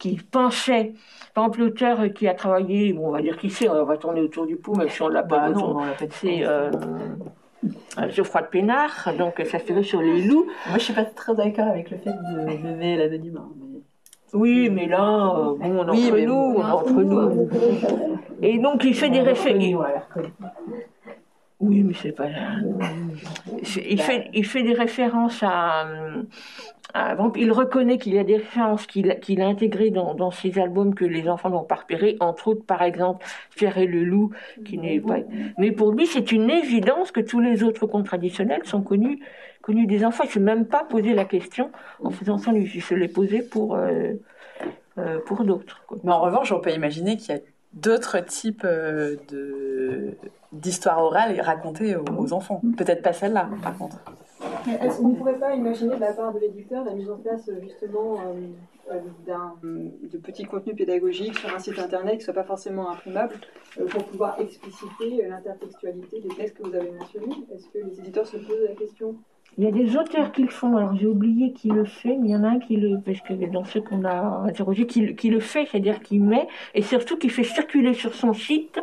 qui 0.00 0.16
pensait, 0.16 0.94
par 1.34 1.44
exemple 1.44 1.60
l'auteur 1.60 2.12
qui 2.12 2.26
a 2.26 2.34
travaillé, 2.34 2.92
bon, 2.92 3.08
on 3.08 3.12
va 3.12 3.22
dire 3.22 3.36
qui 3.38 3.50
c'est, 3.50 3.68
on 3.68 3.84
va 3.84 3.96
tourner 3.96 4.20
autour 4.20 4.46
du 4.46 4.56
pot, 4.56 4.74
même 4.74 4.88
si 4.88 5.00
on 5.02 5.08
l'a 5.08 5.22
pas, 5.22 5.50
bah 5.50 5.74
c'est 6.10 6.44
euh, 6.44 6.72
Geoffroy 8.08 8.42
de 8.42 8.46
Pénard, 8.48 9.12
donc 9.16 9.34
ça 9.44 9.58
se 9.60 9.64
fait 9.64 9.82
sur 9.84 10.00
les 10.00 10.22
loups. 10.22 10.46
Moi 10.68 10.78
je 10.78 10.84
suis 10.84 10.94
pas 10.94 11.04
très 11.04 11.36
d'accord 11.36 11.68
avec 11.68 11.90
le 11.90 11.98
fait 11.98 12.10
de 12.10 12.68
lever 12.68 12.96
l'anonymat. 12.96 13.46
Oui, 14.32 14.70
mais 14.70 14.86
là, 14.86 15.02
euh, 15.02 15.56
bon, 15.56 15.80
on 15.80 15.92
est 15.92 16.08
entre 16.08 16.18
nous, 16.18 16.54
on 16.56 16.62
entre 16.62 17.02
nous. 17.02 17.48
Et 18.42 18.58
donc, 18.58 18.84
il 18.84 18.94
fait 18.94 19.10
des 19.10 19.20
références. 19.20 19.84
Oui, 21.58 21.82
mais 21.82 21.94
c'est 21.94 22.12
pas. 22.12 22.28
Il 23.62 24.00
fait, 24.00 24.30
il 24.32 24.46
fait 24.46 24.62
des 24.62 24.72
références 24.72 25.42
à. 25.42 25.86
Il 27.36 27.52
reconnaît 27.52 27.98
qu'il 27.98 28.14
y 28.14 28.18
a 28.18 28.24
des 28.24 28.36
références 28.36 28.86
qu'il 28.86 29.10
a 29.10 29.46
intégrées 29.46 29.90
dans, 29.90 30.14
dans, 30.14 30.30
ses 30.30 30.58
albums 30.58 30.94
que 30.94 31.04
les 31.04 31.28
enfants 31.28 31.50
n'ont 31.50 31.64
pas 31.64 31.76
repérées, 31.76 32.16
entre 32.20 32.48
autres, 32.48 32.64
par 32.64 32.82
exemple, 32.82 33.24
Pierre 33.56 33.78
et 33.78 33.86
le 33.86 34.04
loup, 34.04 34.30
qui 34.64 34.78
n'est 34.78 35.00
pas. 35.00 35.18
Mais 35.58 35.72
pour 35.72 35.92
lui, 35.92 36.06
c'est 36.06 36.32
une 36.32 36.50
évidence 36.50 37.12
que 37.12 37.20
tous 37.20 37.40
les 37.40 37.62
autres 37.62 37.86
contes 37.86 38.06
traditionnels 38.06 38.62
sont 38.64 38.82
connus 38.82 39.20
connu 39.62 39.86
des 39.86 40.04
enfants. 40.04 40.24
Je 40.28 40.38
ne 40.38 40.44
même 40.44 40.66
pas 40.66 40.84
posé 40.84 41.14
la 41.14 41.24
question 41.24 41.70
en 42.02 42.10
faisant 42.10 42.38
ça 42.38 42.52
lui. 42.52 42.66
Je 42.66 42.94
l'ai 42.94 43.08
posé 43.08 43.42
pour, 43.42 43.74
euh, 43.74 44.14
euh, 44.98 45.18
pour 45.26 45.44
d'autres. 45.44 45.82
Mais 46.04 46.12
en 46.12 46.20
revanche, 46.20 46.52
on 46.52 46.60
peut 46.60 46.72
imaginer 46.72 47.16
qu'il 47.16 47.34
y 47.34 47.38
a 47.38 47.40
d'autres 47.72 48.18
types 48.24 48.64
euh, 48.64 49.16
de 49.30 50.16
d'histoires 50.52 50.98
orales 50.98 51.40
racontées 51.40 51.94
aux, 51.94 52.32
enfants. 52.32 52.60
Peut-être 52.76 53.02
pas 53.02 53.12
celle-là, 53.12 53.48
par 53.62 53.78
contre. 53.78 53.98
Est-ce 54.80 54.98
qu'on 54.98 55.08
ne 55.08 55.16
pourrait 55.16 55.38
pas 55.38 55.54
imaginer 55.54 55.96
de 55.96 56.00
la 56.00 56.12
part 56.12 56.32
de 56.32 56.38
l'éditeur 56.38 56.84
la 56.84 56.94
mise 56.94 57.10
en 57.10 57.18
place 57.18 57.50
justement 57.60 58.18
d'un 59.26 59.54
de 59.62 60.18
petits 60.18 60.44
contenus 60.44 60.76
pédagogiques 60.76 61.38
sur 61.38 61.54
un 61.54 61.58
site 61.58 61.78
internet 61.78 62.14
qui 62.14 62.18
ne 62.18 62.24
soit 62.24 62.34
pas 62.34 62.44
forcément 62.44 62.90
imprimable 62.90 63.34
pour 63.90 64.04
pouvoir 64.04 64.40
expliciter 64.40 65.26
l'intertextualité 65.28 66.20
des 66.20 66.28
textes 66.28 66.56
que 66.56 66.68
vous 66.68 66.74
avez 66.74 66.90
mentionnés? 66.90 67.46
Est-ce 67.54 67.68
que 67.68 67.78
les 67.78 68.00
éditeurs 68.00 68.26
se 68.26 68.38
posent 68.38 68.66
la 68.66 68.74
question? 68.74 69.16
Il 69.58 69.64
y 69.64 69.66
a 69.66 69.70
des 69.70 69.96
auteurs 69.96 70.32
qui 70.32 70.42
le 70.42 70.48
font, 70.48 70.76
alors 70.76 70.96
j'ai 70.96 71.06
oublié 71.06 71.52
qui 71.52 71.68
le 71.68 71.84
fait, 71.84 72.16
mais 72.16 72.28
il 72.28 72.30
y 72.30 72.36
en 72.36 72.44
a 72.44 72.48
un 72.48 72.58
qui 72.58 72.76
le, 72.76 72.98
parce 73.00 73.20
que 73.20 73.34
dans 73.50 73.64
ceux 73.64 73.80
qu'on 73.80 74.04
a 74.04 74.44
interrogés, 74.46 74.86
qui, 74.86 75.14
qui, 75.16 75.28
le 75.28 75.40
fait, 75.40 75.66
c'est-à-dire 75.70 76.00
qui 76.00 76.18
met, 76.18 76.46
et 76.74 76.82
surtout 76.82 77.16
qui 77.18 77.28
fait 77.28 77.42
circuler 77.42 77.94
sur 77.94 78.14
son 78.14 78.32
site 78.32 78.80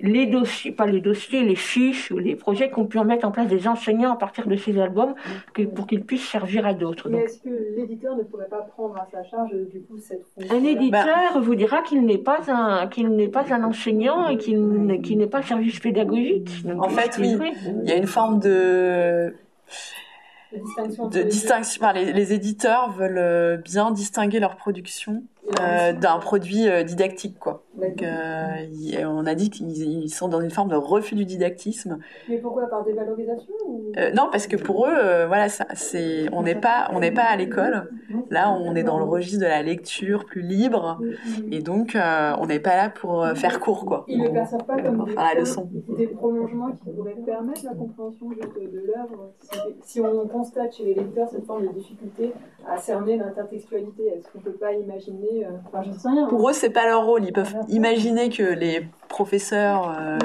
les 0.00 0.26
dossiers, 0.26 0.72
pas 0.72 0.86
les 0.86 1.00
dossiers, 1.00 1.42
les 1.42 1.54
fiches 1.54 2.10
ou 2.10 2.18
les 2.18 2.34
projets 2.34 2.70
qu'on 2.70 2.86
peut 2.86 3.02
mettre 3.04 3.26
en 3.26 3.30
place 3.30 3.48
des 3.48 3.68
enseignants 3.68 4.12
à 4.12 4.16
partir 4.16 4.46
de 4.46 4.56
ces 4.56 4.78
albums 4.80 5.14
que, 5.54 5.62
pour 5.62 5.86
qu'ils 5.86 6.04
puissent 6.04 6.28
servir 6.28 6.66
à 6.66 6.74
d'autres. 6.74 7.08
Mais 7.08 7.24
est-ce 7.24 7.42
que 7.42 7.76
l'éditeur 7.76 8.16
ne 8.16 8.22
pourrait 8.22 8.48
pas 8.48 8.62
prendre 8.62 8.96
à 8.96 9.06
sa 9.12 9.22
charge 9.22 9.50
du 9.72 9.80
coup 9.82 9.98
cette 9.98 10.24
fonction 10.34 10.56
Un 10.56 10.64
éditeur 10.64 11.34
bah. 11.34 11.40
vous 11.40 11.54
dira 11.54 11.82
qu'il 11.82 12.04
n'est 12.04 12.18
pas 12.18 12.40
un 12.48 12.86
qu'il 12.88 13.08
n'est 13.10 13.28
pas 13.28 13.44
un 13.52 13.62
enseignant 13.64 14.28
et 14.28 14.38
qu'il 14.38 14.58
n'est 15.18 15.26
pas 15.26 15.38
un 15.38 15.42
service 15.42 15.78
pédagogique. 15.78 16.50
en 16.78 16.88
fait, 16.88 17.16
oui, 17.18 17.52
il 17.82 17.88
y 17.88 17.92
a 17.92 17.96
une 17.96 18.06
forme 18.06 18.40
de 18.40 19.34
de 20.52 21.22
distinction. 21.22 21.92
les, 21.92 22.12
les, 22.12 22.32
éditeurs 22.32 22.90
veulent 22.92 23.18
euh, 23.18 23.56
bien 23.56 23.90
distinguer 23.90 24.40
leur 24.40 24.56
production 24.56 25.22
euh, 25.60 25.92
d'un 25.92 26.18
produit 26.18 26.68
euh, 26.68 26.82
didactique, 26.82 27.38
quoi. 27.38 27.64
Donc, 27.74 28.02
euh, 28.02 29.04
on 29.04 29.26
a 29.26 29.34
dit 29.34 29.50
qu'ils 29.50 30.12
sont 30.12 30.28
dans 30.28 30.40
une 30.40 30.50
forme 30.50 30.68
de 30.68 30.76
refus 30.76 31.14
du 31.14 31.24
didactisme. 31.24 31.98
Mais 32.28 32.38
pourquoi? 32.38 32.68
Par 32.68 32.84
dévalorisation 32.84 33.54
ou... 33.66 33.92
Non, 34.14 34.28
parce 34.30 34.46
que 34.46 34.56
pour 34.56 34.86
eux, 34.86 35.24
voilà, 35.26 35.48
c'est, 35.48 36.26
on 36.32 36.42
n'est 36.42 36.54
pas, 36.54 36.90
on 36.92 37.00
n'est 37.00 37.10
pas 37.10 37.24
à 37.24 37.36
l'école. 37.36 37.90
Là, 38.30 38.52
on 38.52 38.74
est 38.74 38.82
dans 38.82 38.98
le 38.98 39.04
registre 39.04 39.40
de 39.40 39.46
la 39.46 39.62
lecture 39.62 40.24
plus 40.24 40.42
libre, 40.42 41.00
et 41.50 41.60
donc 41.60 41.96
on 41.96 42.46
n'est 42.46 42.60
pas 42.60 42.76
là 42.76 42.90
pour 42.90 43.26
faire 43.34 43.60
court, 43.60 43.86
quoi. 43.86 44.04
Ils 44.08 44.22
ne 44.22 44.28
perçoivent 44.28 44.64
pas 44.64 44.80
comme 44.80 45.04
des, 45.04 45.14
la 45.14 45.34
leçon. 45.40 45.68
des 45.96 46.08
prolongements 46.08 46.72
qui 46.72 46.90
pourraient 46.90 47.16
permettre 47.24 47.64
la 47.64 47.74
compréhension 47.74 48.30
juste 48.32 48.54
de 48.54 48.80
l'œuvre. 48.86 49.32
Si, 49.82 50.00
on 50.00 50.28
constate 50.28 50.74
chez 50.74 50.84
les 50.84 50.94
lecteurs 50.94 51.28
cette 51.28 51.46
forme 51.46 51.66
de 51.66 51.72
difficulté 51.72 52.32
à 52.68 52.76
cerner 52.76 53.16
l'intertextualité, 53.16 54.06
est-ce 54.08 54.30
qu'on 54.30 54.40
peut 54.40 54.52
pas 54.52 54.72
imaginer 54.72 55.39
euh, 55.44 56.26
Pour 56.28 56.50
eux, 56.50 56.52
c'est 56.52 56.70
pas 56.70 56.86
leur 56.86 57.04
rôle. 57.04 57.24
Ils 57.24 57.32
peuvent 57.32 57.54
imaginer 57.68 58.30
que 58.30 58.42
les 58.42 58.88
professeurs 59.10 59.94
euh, 59.98 60.16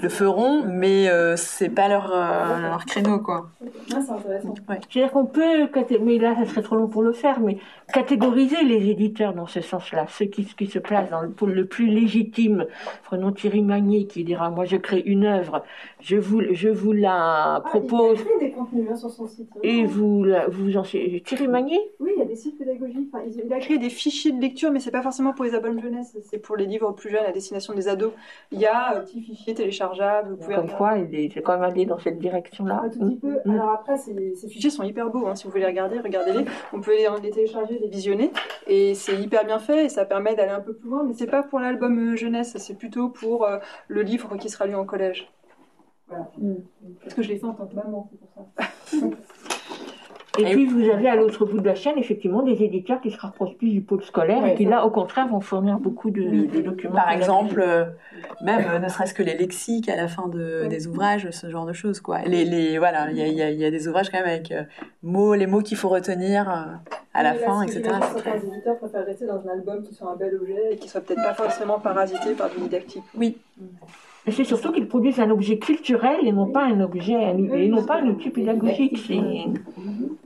le, 0.00 0.08
feront. 0.08 0.62
mais 0.64 1.10
euh, 1.10 1.36
c'est 1.36 1.68
pas 1.68 1.88
leur, 1.88 2.08
leur 2.08 2.86
créneau, 2.86 3.18
quoi. 3.18 3.50
Ah, 3.60 4.00
c'est 4.00 4.12
intéressant. 4.12 4.54
C'est-à-dire 4.68 5.12
qu'on 5.12 5.26
peut, 5.26 5.68
mais 6.00 6.16
là, 6.18 6.34
ça 6.36 6.46
serait 6.46 6.62
trop 6.62 6.76
long 6.76 6.88
pour 6.88 7.02
le 7.02 7.12
faire, 7.12 7.40
mais 7.40 7.58
catégoriser 7.92 8.62
les 8.64 8.88
éditeurs 8.88 9.34
dans 9.34 9.46
ce 9.46 9.60
sens-là, 9.60 10.06
ceux 10.08 10.26
qui, 10.26 10.44
qui 10.44 10.66
se 10.66 10.78
placent 10.78 11.10
dans 11.10 11.20
le 11.20 11.30
pôle 11.30 11.52
le 11.52 11.66
plus 11.66 11.86
légitime. 11.86 12.66
Prenons 13.04 13.32
Thierry 13.32 13.62
Magnier 13.62 14.06
qui 14.06 14.24
dira, 14.24 14.48
moi, 14.48 14.64
je 14.64 14.76
crée 14.76 15.00
une 15.00 15.24
œuvre, 15.24 15.64
je 16.00 16.16
vous, 16.16 16.40
je 16.52 16.68
vous 16.68 16.92
la 16.92 17.56
ah, 17.56 17.62
propose. 17.64 18.20
il 18.20 18.44
a 18.44 18.46
des 18.46 18.52
contenus 18.52 18.88
hein, 18.90 18.96
sur 18.96 19.10
son 19.10 19.26
site. 19.26 19.50
Et 19.62 19.84
vous, 19.84 20.24
vous 20.48 20.76
en 20.76 20.82
Thierry 20.82 21.48
Magnier? 21.48 21.80
Oui, 21.98 22.12
il 22.16 22.20
y 22.20 22.22
a 22.22 22.26
des 22.26 22.36
sites 22.36 22.56
pédagogiques. 22.56 23.08
Enfin, 23.12 23.24
il 23.26 23.52
a 23.52 23.58
créé 23.58 23.78
des 23.78 23.90
fichiers 23.90 24.32
de 24.32 24.70
mais 24.70 24.80
c'est 24.80 24.90
pas 24.90 25.02
forcément 25.02 25.32
pour 25.32 25.44
les 25.44 25.54
albums 25.54 25.80
jeunesse, 25.80 26.16
c'est 26.22 26.38
pour 26.38 26.56
les 26.56 26.66
livres 26.66 26.92
plus 26.92 27.10
jeunes 27.10 27.24
à 27.24 27.32
destination 27.32 27.74
des 27.74 27.88
ados. 27.88 28.12
Il 28.52 28.58
y 28.60 28.66
a 28.66 28.90
un 28.90 28.94
euh, 28.96 29.00
petit 29.00 29.20
fichier 29.22 29.54
téléchargeable 29.54 29.90
téléchargeables. 29.90 30.30
Vous 30.30 30.36
pouvez 30.36 30.54
Comme 30.54 30.64
regarder. 30.66 30.76
quoi, 30.78 30.98
il 30.98 31.14
est 31.14 31.30
c'est 31.32 31.42
quand 31.42 31.52
même 31.52 31.62
allé 31.62 31.86
dans 31.86 31.98
cette 31.98 32.18
direction-là. 32.18 32.82
Un 32.84 32.88
tout 32.88 32.98
petit 33.00 33.16
peu. 33.16 33.38
Mm. 33.44 33.50
Alors 33.52 33.70
après, 33.70 33.96
ces, 33.96 34.34
ces 34.34 34.48
fichiers 34.48 34.70
sont 34.70 34.82
hyper 34.82 35.10
beaux. 35.10 35.26
hein. 35.26 35.34
Si 35.34 35.44
vous 35.44 35.50
voulez 35.50 35.62
les 35.62 35.68
regarder, 35.68 35.98
regardez-les. 36.00 36.44
On 36.72 36.80
peut 36.80 36.92
les, 36.96 37.06
les 37.22 37.30
télécharger, 37.30 37.78
les 37.78 37.88
visionner. 37.88 38.30
Et 38.66 38.94
c'est 38.94 39.16
hyper 39.20 39.44
bien 39.44 39.58
fait 39.58 39.86
et 39.86 39.88
ça 39.88 40.04
permet 40.04 40.34
d'aller 40.34 40.52
un 40.52 40.60
peu 40.60 40.74
plus 40.74 40.88
loin. 40.90 41.04
Mais 41.04 41.14
c'est 41.14 41.26
pas 41.26 41.42
pour 41.42 41.60
l'album 41.60 42.12
euh, 42.12 42.16
jeunesse, 42.16 42.56
c'est 42.58 42.74
plutôt 42.74 43.08
pour 43.08 43.44
euh, 43.44 43.58
le 43.88 44.02
livre 44.02 44.36
qui 44.36 44.48
sera 44.48 44.66
lu 44.66 44.74
en 44.74 44.84
collège. 44.84 45.30
Voilà. 46.08 46.28
Mm. 46.38 46.54
Parce 47.02 47.14
que 47.14 47.22
je 47.22 47.28
l'ai 47.28 47.38
fait 47.38 47.46
en 47.46 47.52
tant 47.54 47.66
que 47.66 47.74
maman, 47.74 48.10
c'est 48.10 48.18
pour 48.18 48.48
ça. 48.56 49.06
Et 50.38 50.42
Et- 50.42 50.50
puis 50.54 50.66
vous 50.66 50.88
avez 50.88 51.08
à 51.08 51.16
l'autre 51.16 51.44
bout 51.44 51.60
de 51.60 51.66
la 51.66 51.74
chaîne 51.74 51.98
effectivement 51.98 52.42
des 52.42 52.62
éditeurs 52.62 53.00
qui 53.00 53.10
se 53.10 53.18
rapprochent 53.18 53.56
plus 53.56 53.70
du 53.70 53.80
pôle 53.80 54.02
scolaire 54.04 54.42
Ouais. 54.42 54.52
et 54.52 54.56
qui 54.56 54.64
là 54.64 54.86
au 54.86 54.90
contraire 54.90 55.26
vont 55.28 55.40
fournir 55.40 55.78
beaucoup 55.78 56.10
de, 56.10 56.46
de 56.46 56.60
documents. 56.60 56.94
Par 56.94 57.10
exemple, 57.10 57.60
euh, 57.60 57.84
même 58.42 58.64
euh, 58.68 58.78
ne 58.78 58.88
serait-ce 58.88 59.12
que 59.12 59.22
les 59.24 59.36
lexiques 59.36 59.88
à 59.88 59.96
la 59.96 60.06
fin 60.08 60.28
de, 60.28 60.66
des 60.68 60.86
ouvrages, 60.86 61.28
ce 61.30 61.50
genre 61.50 61.66
de 61.66 61.72
choses, 61.72 62.00
quoi. 62.00 62.20
Les, 62.26 62.44
les, 62.44 62.78
voilà, 62.78 63.10
il 63.10 63.16
y 63.18 63.22
a, 63.22 63.26
il 63.26 63.34
y 63.56 63.56
y 63.60 63.64
a 63.64 63.70
des 63.70 63.88
ouvrages 63.88 64.08
quand 64.10 64.18
même 64.18 64.28
avec 64.28 64.52
euh, 64.52 64.62
mots, 65.02 65.34
les 65.34 65.46
mots 65.46 65.62
qu'il 65.62 65.76
faut 65.76 65.88
retenir 65.88 66.48
euh, 66.48 66.62
à 67.12 67.22
la 67.24 67.34
Et 67.34 67.38
fin, 67.38 67.62
etc. 67.62 67.82
Certains 68.14 68.36
éditeurs 68.38 68.78
préfèrent 68.78 69.04
rester 69.06 69.26
dans 69.26 69.40
un 69.48 69.52
album 69.52 69.82
qui 69.82 69.94
soit 69.94 70.10
un 70.12 70.16
bel 70.16 70.34
objet 70.36 70.72
et 70.72 70.76
qui 70.76 70.88
soit 70.88 71.00
peut-être 71.00 71.22
pas 71.22 71.34
forcément 71.34 71.80
parasité 71.80 72.34
par 72.34 72.50
du 72.50 72.60
didactique. 72.60 73.02
Oui, 73.16 73.36
Et 74.26 74.32
c'est 74.32 74.44
surtout 74.44 74.70
qu'ils 74.72 74.86
produisent 74.86 75.18
un 75.20 75.30
objet 75.30 75.58
culturel 75.58 76.26
et 76.26 76.32
non 76.32 76.46
pas 76.52 76.64
un 76.64 76.80
objet 76.80 77.14
un- 77.16 77.38
et 77.54 77.68
non 77.68 77.84
pas 77.84 78.00
un 78.00 78.06
outil 78.08 78.30
pédagogique. 78.30 78.98
C'est 78.98 79.18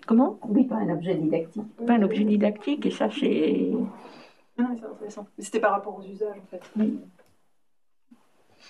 comment? 0.06 0.38
Oui, 0.48 0.64
pas 0.64 0.76
un 0.76 0.90
objet 0.90 1.14
didactique. 1.14 1.62
Pas 1.86 1.94
un 1.94 2.02
objet 2.02 2.24
didactique 2.24 2.86
et 2.86 2.90
ça 2.90 3.08
c'est 3.10 3.70
Ah, 4.58 4.64
c'est 4.78 4.86
intéressant. 4.86 5.26
C'était 5.38 5.60
par 5.60 5.72
rapport 5.72 5.96
aux 5.98 6.02
usages, 6.08 6.36
en 6.42 6.46
fait. 6.50 6.62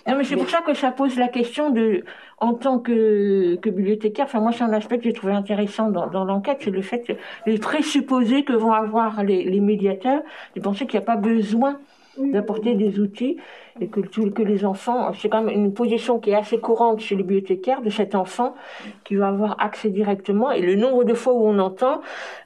Non, 0.07 0.17
mais 0.17 0.23
c'est 0.25 0.35
pour 0.35 0.49
ça 0.49 0.61
que 0.61 0.73
ça 0.73 0.91
pose 0.91 1.15
la 1.17 1.29
question 1.29 1.69
de, 1.71 2.03
en 2.39 2.53
tant 2.53 2.79
que, 2.79 3.55
que 3.55 3.69
bibliothécaire, 3.69 4.25
enfin 4.25 4.41
moi 4.41 4.51
c'est 4.51 4.63
un 4.63 4.73
aspect 4.73 4.97
que 4.97 5.05
j'ai 5.05 5.13
trouvé 5.13 5.31
intéressant 5.33 5.89
dans, 5.89 6.07
dans 6.07 6.25
l'enquête, 6.25 6.57
c'est 6.61 6.69
le 6.69 6.81
fait 6.81 7.17
les 7.45 7.57
présupposés 7.57 8.43
que 8.43 8.51
vont 8.53 8.73
avoir 8.73 9.23
les, 9.23 9.45
les 9.45 9.61
médiateurs, 9.61 10.21
de 10.55 10.59
penser 10.61 10.85
qu'il 10.85 10.99
n'y 10.99 11.03
a 11.03 11.07
pas 11.07 11.15
besoin 11.15 11.79
d'apporter 12.17 12.75
des 12.75 12.99
outils 12.99 13.37
et 13.81 13.87
que, 13.87 13.99
que 13.99 14.41
les 14.41 14.65
enfants, 14.65 15.11
c'est 15.13 15.29
quand 15.29 15.43
même 15.43 15.55
une 15.55 15.73
position 15.73 16.19
qui 16.19 16.31
est 16.31 16.35
assez 16.35 16.59
courante 16.59 16.99
chez 16.99 17.15
les 17.15 17.23
bibliothécaires 17.23 17.81
de 17.81 17.89
cet 17.89 18.15
enfant 18.15 18.55
qui 19.03 19.15
va 19.15 19.27
avoir 19.27 19.55
accès 19.59 19.89
directement 19.89 20.51
et 20.51 20.61
le 20.61 20.75
nombre 20.75 21.03
de 21.03 21.13
fois 21.13 21.33
où 21.33 21.45
on 21.45 21.59
entend, 21.59 22.01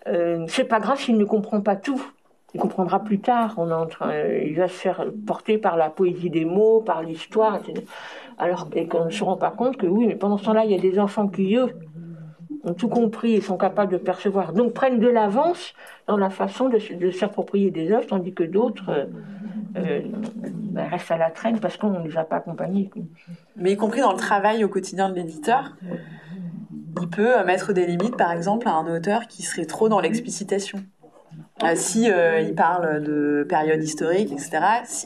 euh, 0.07 0.45
c'est 0.47 0.63
pas 0.63 0.79
grave 0.79 0.99
s'il 0.99 1.17
ne 1.17 1.25
comprend 1.25 1.61
pas 1.61 1.75
tout. 1.75 2.01
Il 2.55 2.59
comprendra 2.59 2.99
plus 2.99 3.19
tard. 3.19 3.53
On 3.57 3.69
est 3.69 3.73
en 3.73 3.85
train, 3.85 4.09
euh, 4.09 4.43
il 4.43 4.55
va 4.55 4.67
se 4.67 4.73
faire 4.73 5.05
porter 5.27 5.59
par 5.59 5.77
la 5.77 5.89
poésie 5.89 6.31
des 6.31 6.45
mots, 6.45 6.81
par 6.81 7.03
l'histoire, 7.03 7.57
etc. 7.57 7.85
Alors 8.39 8.69
et 8.73 8.87
qu'on 8.87 9.05
ne 9.05 9.11
se 9.11 9.23
rend 9.23 9.35
pas 9.35 9.51
compte 9.51 9.77
que 9.77 9.85
oui, 9.85 10.07
mais 10.07 10.15
pendant 10.15 10.37
ce 10.37 10.45
temps-là, 10.45 10.65
il 10.65 10.71
y 10.71 10.75
a 10.75 10.79
des 10.79 10.97
enfants 10.97 11.27
qui 11.27 11.57
ont 12.63 12.73
tout 12.73 12.89
compris 12.89 13.35
et 13.35 13.41
sont 13.41 13.57
capables 13.57 13.91
de 13.91 13.97
percevoir, 13.97 14.53
donc 14.53 14.73
prennent 14.73 14.99
de 14.99 15.07
l'avance 15.07 15.73
dans 16.07 16.17
la 16.17 16.29
façon 16.29 16.69
de, 16.69 17.11
s'approprier 17.11 17.71
des 17.71 17.91
œuvres, 17.91 18.07
tandis 18.07 18.33
que 18.33 18.43
d'autres 18.43 18.89
euh, 18.89 19.05
euh, 19.77 20.01
ben, 20.45 20.87
restent 20.87 21.11
à 21.11 21.17
la 21.17 21.29
traîne 21.29 21.59
parce 21.59 21.77
qu'on 21.77 21.89
ne 21.89 22.07
les 22.07 22.17
a 22.17 22.23
pas 22.23 22.37
accompagnés. 22.37 22.89
mais 23.55 23.71
y 23.71 23.77
compris 23.77 24.01
dans 24.01 24.11
le 24.11 24.17
travail 24.17 24.63
au 24.63 24.69
quotidien 24.69 25.09
de 25.09 25.15
l'éditeur, 25.15 25.75
il 27.01 27.09
peut 27.09 27.39
euh, 27.39 27.45
mettre 27.45 27.73
des 27.73 27.85
limites, 27.85 28.17
par 28.17 28.31
exemple, 28.31 28.67
à 28.67 28.73
un 28.73 28.95
auteur 28.95 29.27
qui 29.27 29.43
serait 29.43 29.65
trop 29.65 29.89
dans 29.89 29.99
l'explicitation. 29.99 30.79
Euh, 31.63 31.73
si 31.75 32.09
euh, 32.09 32.39
il 32.39 32.55
parle 32.55 33.03
de 33.03 33.45
période 33.47 33.83
historique, 33.83 34.31
etc., 34.31 34.59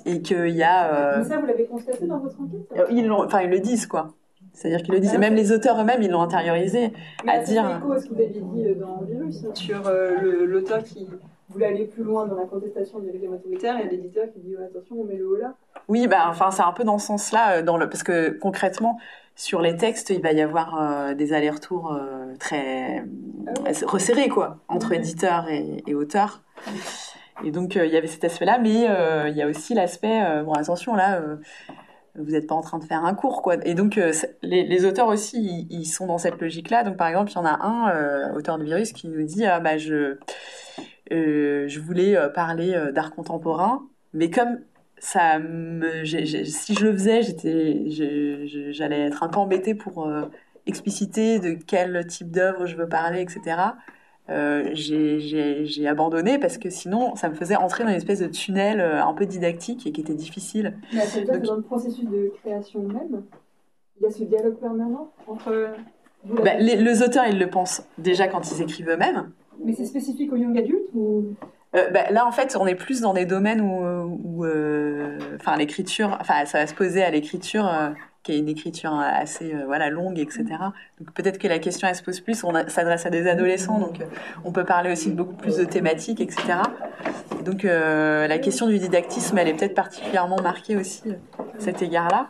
et 0.05 0.21
qu'il 0.21 0.49
y 0.49 0.63
a, 0.63 0.93
euh, 0.93 1.17
Mais 1.17 1.23
ça, 1.23 1.39
vous 1.39 1.47
l'avez 1.47 1.65
constaté 1.65 2.05
dans 2.05 2.19
votre 2.19 2.39
enquête? 2.39 2.87
ils 2.91 3.07
l'ont, 3.07 3.23
enfin 3.23 3.41
ils 3.41 3.49
le 3.49 3.59
disent 3.59 3.87
quoi. 3.87 4.09
C'est-à-dire 4.53 4.83
qu'ils 4.83 4.93
le 4.93 4.99
disent. 4.99 5.13
Ah, 5.15 5.17
même 5.17 5.33
ok. 5.33 5.39
les 5.39 5.51
auteurs 5.51 5.79
eux-mêmes, 5.81 6.01
ils 6.01 6.11
l'ont 6.11 6.21
intériorisé. 6.21 6.93
Mais 7.25 7.31
à 7.33 7.45
ça 7.45 7.51
dire- 7.51 7.65
à 7.65 7.99
ce 7.99 8.05
que 8.05 8.13
vous 8.13 8.21
aviez 8.21 8.41
dit 8.41 8.65
euh, 8.67 8.75
dans 8.75 9.01
Virus, 9.01 9.45
sur 9.55 9.87
euh, 9.87 10.45
l'auteur 10.45 10.83
qui 10.83 11.07
voulait 11.49 11.65
aller 11.67 11.85
plus 11.85 12.03
loin 12.03 12.25
dans 12.27 12.35
la 12.35 12.45
contestation 12.45 12.99
du 12.99 13.09
régime 13.11 13.33
autoritaire 13.33 13.77
et 13.79 13.89
l'éditeur 13.89 14.25
qui 14.33 14.39
dit 14.39 14.55
attention, 14.55 14.97
on 15.01 15.03
met 15.05 15.15
le 15.17 15.27
haut 15.27 15.35
là. 15.35 15.55
Oui, 15.87 16.07
bah, 16.07 16.25
enfin, 16.29 16.51
c'est 16.51 16.61
un 16.61 16.71
peu 16.71 16.83
dans 16.83 16.97
ce 16.99 17.07
sens-là, 17.07 17.57
euh, 17.57 17.61
dans 17.63 17.77
le, 17.77 17.89
parce 17.89 18.03
que 18.03 18.29
concrètement, 18.29 18.97
sur 19.35 19.61
les 19.61 19.75
textes, 19.75 20.11
il 20.11 20.21
va 20.21 20.31
y 20.31 20.41
avoir 20.41 20.79
euh, 20.79 21.13
des 21.15 21.33
allers-retours 21.33 21.91
euh, 21.93 22.33
très 22.39 22.99
euh, 22.99 23.71
resserrés, 23.87 24.29
quoi, 24.29 24.57
entre 24.67 24.93
éditeurs 24.93 25.49
et, 25.49 25.83
et 25.87 25.95
auteurs. 25.95 26.43
Et 27.43 27.49
donc, 27.49 27.73
il 27.75 27.91
y 27.91 27.97
avait 27.97 28.07
cet 28.07 28.23
aspect-là, 28.23 28.59
mais 28.59 28.87
il 29.29 29.35
y 29.35 29.41
a 29.41 29.47
aussi 29.47 29.73
l'aspect, 29.73 30.21
bon, 30.45 30.53
attention, 30.53 30.95
là, 30.95 31.19
vous 32.15 32.31
n'êtes 32.31 32.47
pas 32.47 32.55
en 32.55 32.61
train 32.61 32.77
de 32.77 32.83
faire 32.83 33.03
un 33.03 33.15
cours, 33.15 33.41
quoi. 33.41 33.55
Et 33.65 33.73
donc, 33.73 33.97
euh, 33.97 34.13
les, 34.43 34.85
auteurs 34.85 35.07
aussi, 35.07 35.67
ils, 35.69 35.85
sont 35.85 36.05
dans 36.05 36.19
cette 36.19 36.39
logique-là. 36.39 36.83
Donc, 36.83 36.95
par 36.97 37.07
exemple, 37.07 37.31
il 37.31 37.35
y 37.35 37.37
en 37.39 37.45
a 37.45 37.65
un, 37.65 37.89
euh, 37.89 38.33
auteur 38.33 38.59
de 38.59 38.63
virus, 38.63 38.93
qui 38.93 39.07
nous 39.07 39.23
dit, 39.23 39.45
ah, 39.45 39.59
bah, 39.59 39.77
je, 39.77 40.17
euh, 41.11 41.67
je 41.67 41.79
voulais 41.79 42.15
parler 42.35 42.79
d'art 42.93 43.11
contemporain, 43.11 43.87
mais 44.13 44.29
comme 44.29 44.59
ça 44.99 45.39
me, 45.39 46.05
si 46.05 46.75
je 46.75 46.85
le 46.85 46.93
faisais, 46.93 47.23
j'étais, 47.23 47.83
j'allais 48.71 49.07
être 49.07 49.23
un 49.23 49.27
peu 49.27 49.39
embêtée 49.39 49.75
pour 49.75 50.07
expliciter 50.65 51.39
de 51.39 51.57
quel 51.65 52.05
type 52.07 52.31
d'œuvre 52.31 52.67
je 52.67 52.75
veux 52.75 52.87
parler, 52.87 53.21
etc. 53.21 53.57
Euh, 54.29 54.69
j'ai, 54.73 55.87
abandonné 55.87 56.39
parce 56.39 56.57
que 56.57 56.69
sinon, 56.69 57.15
ça 57.15 57.27
me 57.29 57.35
faisait 57.35 57.57
entrer 57.57 57.83
dans 57.83 57.89
une 57.89 57.97
espèce 57.97 58.19
de 58.19 58.27
tunnel 58.27 58.79
euh, 58.79 59.03
un 59.03 59.13
peu 59.13 59.25
didactique 59.25 59.85
et 59.85 59.91
qui 59.91 59.99
était 60.01 60.13
difficile. 60.13 60.77
Mais 60.93 61.01
ça 61.01 61.19
veut 61.19 61.25
dire 61.25 61.33
Donc- 61.33 61.41
que 61.41 61.47
dans 61.47 61.55
le 61.57 61.61
processus 61.61 62.05
de 62.05 62.31
création 62.41 62.81
même, 62.83 63.23
il 63.99 64.03
y 64.03 64.05
a 64.05 64.11
ce 64.11 64.23
dialogue 64.23 64.55
permanent 64.55 65.11
entre. 65.27 65.51
la- 65.51 66.41
Bah, 66.41 66.53
les, 66.57 66.77
les 66.77 67.01
auteurs, 67.03 67.25
ils 67.27 67.37
le 67.37 67.49
pensent 67.49 67.83
déjà 67.97 68.27
quand 68.27 68.49
ils 68.51 68.61
écrivent 68.61 68.89
eux-mêmes. 68.89 69.29
Mais 69.63 69.73
c'est 69.73 69.85
spécifique 69.85 70.31
au 70.31 70.37
young 70.37 70.57
adulte 70.57 70.87
ou? 70.95 71.25
Euh, 71.75 71.89
bah, 71.89 72.09
là, 72.11 72.25
en 72.25 72.31
fait, 72.31 72.55
on 72.59 72.65
est 72.65 72.75
plus 72.75 73.01
dans 73.01 73.13
des 73.13 73.25
domaines 73.25 73.59
où, 73.61 74.45
euh, 74.45 75.17
enfin, 75.35 75.57
l'écriture, 75.57 76.17
enfin, 76.21 76.45
ça 76.45 76.59
va 76.59 76.67
se 76.67 76.73
poser 76.75 77.03
à 77.03 77.09
l'écriture, 77.11 77.67
euh, 77.67 77.89
qui 78.23 78.31
est 78.31 78.39
une 78.39 78.47
écriture 78.47 78.93
assez, 78.93 79.53
euh, 79.53 79.63
voilà, 79.65 79.89
longue, 79.89 80.17
etc. 80.17 80.45
Donc 80.99 81.13
peut-être 81.13 81.37
que 81.37 81.47
la 81.47 81.59
question 81.59 81.87
elle 81.87 81.95
se 81.95 82.03
pose 82.03 82.21
plus. 82.21 82.43
On 82.43 82.53
s'adresse 82.67 83.05
à 83.05 83.09
des 83.09 83.27
adolescents, 83.27 83.79
donc 83.79 83.99
euh, 83.99 84.05
on 84.45 84.51
peut 84.51 84.63
parler 84.63 84.91
aussi 84.91 85.09
de 85.09 85.15
beaucoup 85.15 85.35
plus 85.35 85.57
de 85.57 85.65
thématiques, 85.65 86.21
etc. 86.21 86.59
Et 87.39 87.43
donc 87.43 87.65
euh, 87.65 88.27
la 88.27 88.39
question 88.39 88.67
du 88.67 88.79
didactisme, 88.79 89.37
elle 89.37 89.49
est 89.49 89.53
peut-être 89.53 89.75
particulièrement 89.75 90.41
marquée 90.41 90.77
aussi 90.77 91.01
euh, 91.07 91.15
à 91.39 91.59
cet 91.59 91.81
égard-là. 91.81 92.29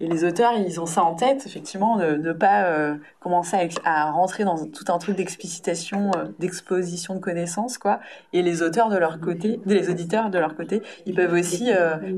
Et 0.00 0.08
les 0.08 0.24
auteurs, 0.24 0.52
ils 0.54 0.80
ont 0.80 0.86
ça 0.86 1.02
en 1.02 1.14
tête, 1.14 1.44
effectivement, 1.46 1.98
de 1.98 2.16
ne 2.16 2.32
pas 2.32 2.96
commencer 3.20 3.68
à, 3.84 4.06
à 4.06 4.10
rentrer 4.10 4.44
dans 4.44 4.56
tout 4.64 4.86
un 4.88 4.96
truc 4.96 5.14
d'explicitation, 5.14 6.10
d'exposition 6.38 7.14
de 7.14 7.20
connaissances, 7.20 7.76
quoi. 7.76 8.00
Et 8.32 8.40
les 8.40 8.62
auteurs 8.62 8.88
de 8.88 8.96
leur 8.96 9.20
côté, 9.20 9.60
les 9.66 9.90
auditeurs 9.90 10.30
de 10.30 10.38
leur 10.38 10.56
côté, 10.56 10.80
ils 11.04 11.14
peuvent 11.14 11.34
aussi 11.34 11.70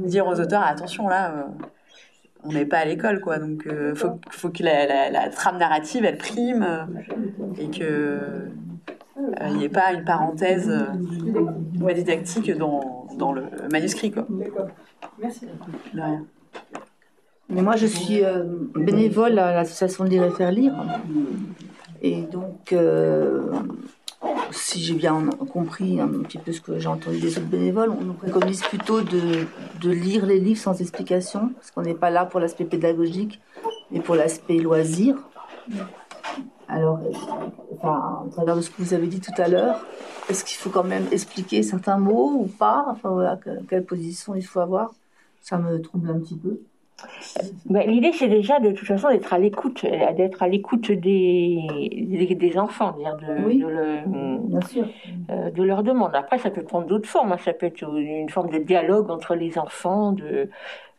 dire 0.05 0.29
aux 0.29 0.39
auteurs 0.39 0.63
attention 0.63 1.09
là, 1.09 1.49
on 2.45 2.53
n'est 2.53 2.65
pas 2.67 2.79
à 2.79 2.85
l'école 2.85 3.21
quoi, 3.21 3.39
donc 3.39 3.67
euh, 3.67 3.95
faut, 3.95 4.19
faut 4.31 4.51
que 4.51 4.63
la, 4.63 4.87
la- 4.87 5.11
la 5.11 5.29
trame 5.29 5.59
narrative 5.59 6.05
elle 6.05 6.19
prime 6.19 6.63
euh, 6.63 6.85
et 7.59 7.69
que 7.71 7.83
euh, 7.85 8.49
il 9.49 9.57
n'y 9.59 9.65
ait 9.65 9.69
pas 9.69 9.93
une 9.93 10.05
parenthèse 10.05 10.69
euh, 10.69 11.81
ouais, 11.81 11.95
didactique 11.95 12.51
dans, 12.57 13.07
dans 13.19 13.33
le 13.33 13.45
manuscrit 13.71 14.11
quoi. 14.11 14.27
D'accord. 14.29 14.69
Merci. 15.21 15.47
De 15.95 16.01
rien. 16.01 16.25
Mais 17.49 17.61
moi, 17.61 17.77
je 17.77 17.87
suis 17.87 18.25
euh, 18.25 18.45
bénévole 18.75 19.39
à 19.39 19.53
l'association 19.53 20.05
Lire 20.05 20.25
et 20.25 20.31
Faire 20.31 20.51
Lire. 20.53 20.75
Et 22.01 22.23
donc, 22.23 22.73
euh, 22.73 23.43
si 24.51 24.81
j'ai 24.83 24.95
bien 24.95 25.25
compris 25.53 26.01
un 26.01 26.09
petit 26.09 26.39
peu 26.39 26.53
ce 26.53 26.61
que 26.61 26.79
j'ai 26.79 26.89
entendu 26.89 27.19
des 27.19 27.37
autres 27.39 27.47
bénévoles, 27.49 27.91
on 27.91 28.03
nous 28.03 28.15
préconise 28.15 28.63
plutôt 28.63 29.01
de, 29.01 29.47
de 29.81 29.91
lire 29.91 30.27
les 30.27 30.39
livres 30.39 30.61
sans 30.61 30.81
explication, 30.81 31.51
parce 31.55 31.71
qu'on 31.71 31.83
n'est 31.83 31.95
pas 31.95 32.11
là 32.11 32.25
pour 32.27 32.41
l'aspect 32.41 32.65
pédagogique, 32.65 33.41
mais 33.91 34.01
pour 34.01 34.15
l'aspect 34.15 34.59
loisir. 34.59 35.17
Alors, 36.69 37.01
enfin, 37.75 38.25
à 38.27 38.31
travers 38.31 38.57
de 38.57 38.61
ce 38.63 38.71
que 38.71 38.81
vous 38.83 38.95
avez 38.95 39.07
dit 39.07 39.21
tout 39.21 39.33
à 39.37 39.49
l'heure, 39.49 39.85
est-ce 40.29 40.45
qu'il 40.45 40.57
faut 40.57 40.71
quand 40.71 40.85
même 40.85 41.07
expliquer 41.11 41.63
certains 41.63 41.99
mots 41.99 42.33
ou 42.39 42.47
pas? 42.47 42.87
Enfin, 42.89 43.11
voilà, 43.11 43.37
que- 43.37 43.63
quelle 43.69 43.85
position 43.85 44.35
il 44.35 44.43
faut 44.47 44.61
avoir? 44.61 44.93
Ça 45.41 45.59
me 45.59 45.81
trouble 45.83 46.11
un 46.11 46.19
petit 46.21 46.37
peu. 46.37 46.61
Ben, 47.67 47.89
L'idée, 47.89 48.13
c'est 48.13 48.29
déjà 48.29 48.61
de 48.61 48.71
toute 48.73 48.87
façon 48.87 49.09
d'être 49.09 49.33
à 49.33 49.39
l'écoute, 49.39 49.85
euh, 49.85 50.13
d'être 50.13 50.43
à 50.43 50.49
l'écoute 50.49 50.91
des, 50.93 51.59
des, 51.93 52.35
des 52.35 52.59
enfants, 52.59 52.97
de, 52.99 53.45
Oui. 53.47 53.59
de, 53.59 53.67
le- 53.67 54.39
Bien 54.49 54.61
sûr. 54.63 54.87
euh, 55.31 55.51
de 55.51 55.63
leurs 55.63 55.83
demandes. 55.83 56.15
Après, 56.15 56.39
ça 56.39 56.51
peut 56.51 56.63
prendre 56.63 56.87
d'autres 56.87 57.09
formes. 57.09 57.33
hein. 57.33 57.39
Ça 57.45 57.53
peut 57.53 57.67
être 57.67 57.83
une 57.83 58.29
forme 58.29 58.51
de 58.51 58.59
dialogue 58.59 59.11
entre 59.11 59.35
les 59.35 59.59
enfants, 59.59 60.13
de, 60.13 60.51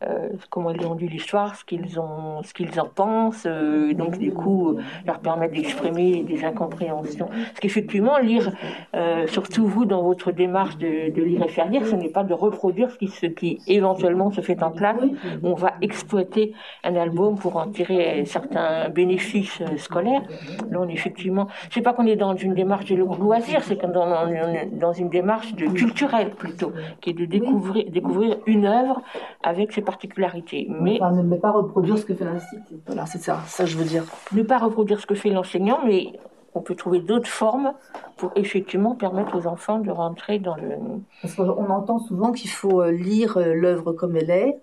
euh, 0.07 0.29
comment 0.49 0.71
ils 0.71 0.85
ont 0.85 0.95
lu 0.95 1.07
l'histoire, 1.07 1.55
ce 1.55 1.63
qu'ils 1.63 1.99
ont, 1.99 2.43
ce 2.43 2.53
qu'ils 2.53 2.79
en 2.79 2.87
pensent, 2.87 3.45
euh, 3.45 3.93
donc 3.93 4.17
du 4.17 4.33
coup 4.33 4.77
leur 5.05 5.19
permettre 5.19 5.53
d'exprimer 5.53 6.23
des 6.23 6.43
incompréhensions. 6.43 7.27
Parce 7.27 7.59
qu'effectivement, 7.59 8.17
lire, 8.17 8.51
euh, 8.95 9.27
surtout 9.27 9.65
vous 9.65 9.85
dans 9.85 10.03
votre 10.03 10.31
démarche 10.31 10.77
de, 10.77 11.21
lire 11.21 11.43
et 11.43 11.47
faire 11.47 11.69
lire, 11.69 11.85
ce 11.85 11.95
n'est 11.95 12.09
pas 12.09 12.23
de 12.23 12.33
reproduire 12.33 12.89
ce 12.91 13.25
qui, 13.27 13.61
éventuellement 13.67 14.31
se 14.31 14.41
fait 14.41 14.61
en 14.63 14.71
classe. 14.71 14.97
On 15.43 15.53
va 15.53 15.73
exploiter 15.81 16.53
un 16.83 16.95
album 16.95 17.35
pour 17.37 17.57
en 17.57 17.67
tirer 17.67 18.23
certains 18.25 18.89
bénéfices 18.89 19.61
scolaires. 19.77 20.23
Là, 20.69 20.79
on 20.81 20.87
est 20.87 20.93
effectivement, 20.93 21.47
c'est 21.71 21.81
pas 21.81 21.93
qu'on 21.93 22.05
est 22.05 22.15
dans 22.15 22.35
une 22.35 22.53
démarche 22.53 22.85
de 22.85 22.95
loisir, 22.95 23.63
c'est 23.63 23.77
qu'on 23.77 23.89
est 23.89 24.69
dans, 24.71 24.93
une 24.93 25.09
démarche 25.09 25.53
de 25.55 25.67
culturelle 25.67 26.31
plutôt, 26.31 26.71
qui 27.01 27.11
est 27.11 27.13
de 27.13 27.25
découvrir, 27.25 27.85
découvrir 27.89 28.37
une 28.45 28.65
œuvre 28.65 29.01
avec 29.43 29.71
ses 29.71 29.81
particularités. 29.93 30.67
Mais 30.81 30.99
ne 30.99 31.37
pas 31.37 31.51
reproduire 31.51 31.97
ce 31.97 32.05
que 32.05 32.13
fait 32.13 32.25
l'institut. 32.25 32.75
Voilà, 32.85 33.05
c'est 33.05 33.19
ça, 33.19 33.41
ça 33.47 33.65
je 33.65 33.77
veux 33.77 33.85
dire. 33.85 34.03
Ne 34.33 34.43
pas 34.43 34.57
reproduire 34.57 34.99
ce 34.99 35.05
que 35.05 35.15
fait 35.15 35.29
l'enseignant, 35.29 35.79
mais 35.85 36.13
on 36.55 36.61
peut 36.61 36.75
trouver 36.75 36.99
d'autres 36.99 37.29
formes 37.29 37.73
pour 38.17 38.31
effectivement 38.35 38.95
permettre 38.95 39.37
aux 39.37 39.47
enfants 39.47 39.79
de 39.79 39.91
rentrer 39.91 40.39
dans 40.39 40.55
le. 40.55 40.75
Parce 41.21 41.35
qu'on 41.35 41.69
entend 41.69 41.99
souvent 41.99 42.31
qu'il 42.31 42.49
faut 42.49 42.81
euh, 42.81 42.91
lire 42.91 43.37
euh, 43.37 43.53
l'œuvre 43.53 43.93
comme 43.93 44.15
elle 44.15 44.29
est, 44.29 44.59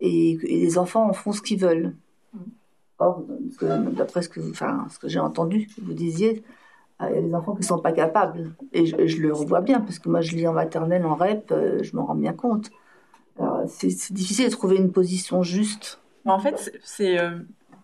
et, 0.00 0.38
les 0.42 0.78
enfants 0.78 1.08
en 1.08 1.12
font 1.12 1.32
ce 1.32 1.42
qu'ils 1.42 1.60
veulent. 1.60 1.94
Or, 3.00 3.22
d'après 3.92 4.22
ce 4.22 4.28
que, 4.28 4.40
enfin, 4.50 4.86
ce 4.90 4.98
que 4.98 5.08
j'ai 5.08 5.20
entendu, 5.20 5.68
vous 5.80 5.92
disiez, 5.92 6.42
euh, 7.00 7.06
il 7.10 7.14
y 7.14 7.18
a 7.18 7.22
des 7.22 7.34
enfants 7.34 7.52
qui 7.52 7.60
ne 7.60 7.66
sont 7.66 7.78
pas 7.78 7.92
capables. 7.92 8.50
Et 8.72 8.86
je, 8.86 9.06
je, 9.06 9.22
le 9.22 9.32
revois 9.32 9.60
bien, 9.60 9.80
parce 9.80 9.98
que 9.98 10.08
moi 10.08 10.20
je 10.20 10.34
lis 10.34 10.48
en 10.48 10.52
maternelle, 10.52 11.04
en 11.06 11.14
REP, 11.14 11.54
je 11.82 11.94
m'en 11.96 12.06
rends 12.06 12.16
bien 12.16 12.32
compte 12.32 12.70
c'est 13.66 14.12
difficile 14.12 14.46
de 14.46 14.50
trouver 14.50 14.76
une 14.76 14.92
position 14.92 15.42
juste. 15.42 16.00
En 16.24 16.38
fait, 16.38 16.78
c'est 16.82 17.18
euh, 17.18 17.38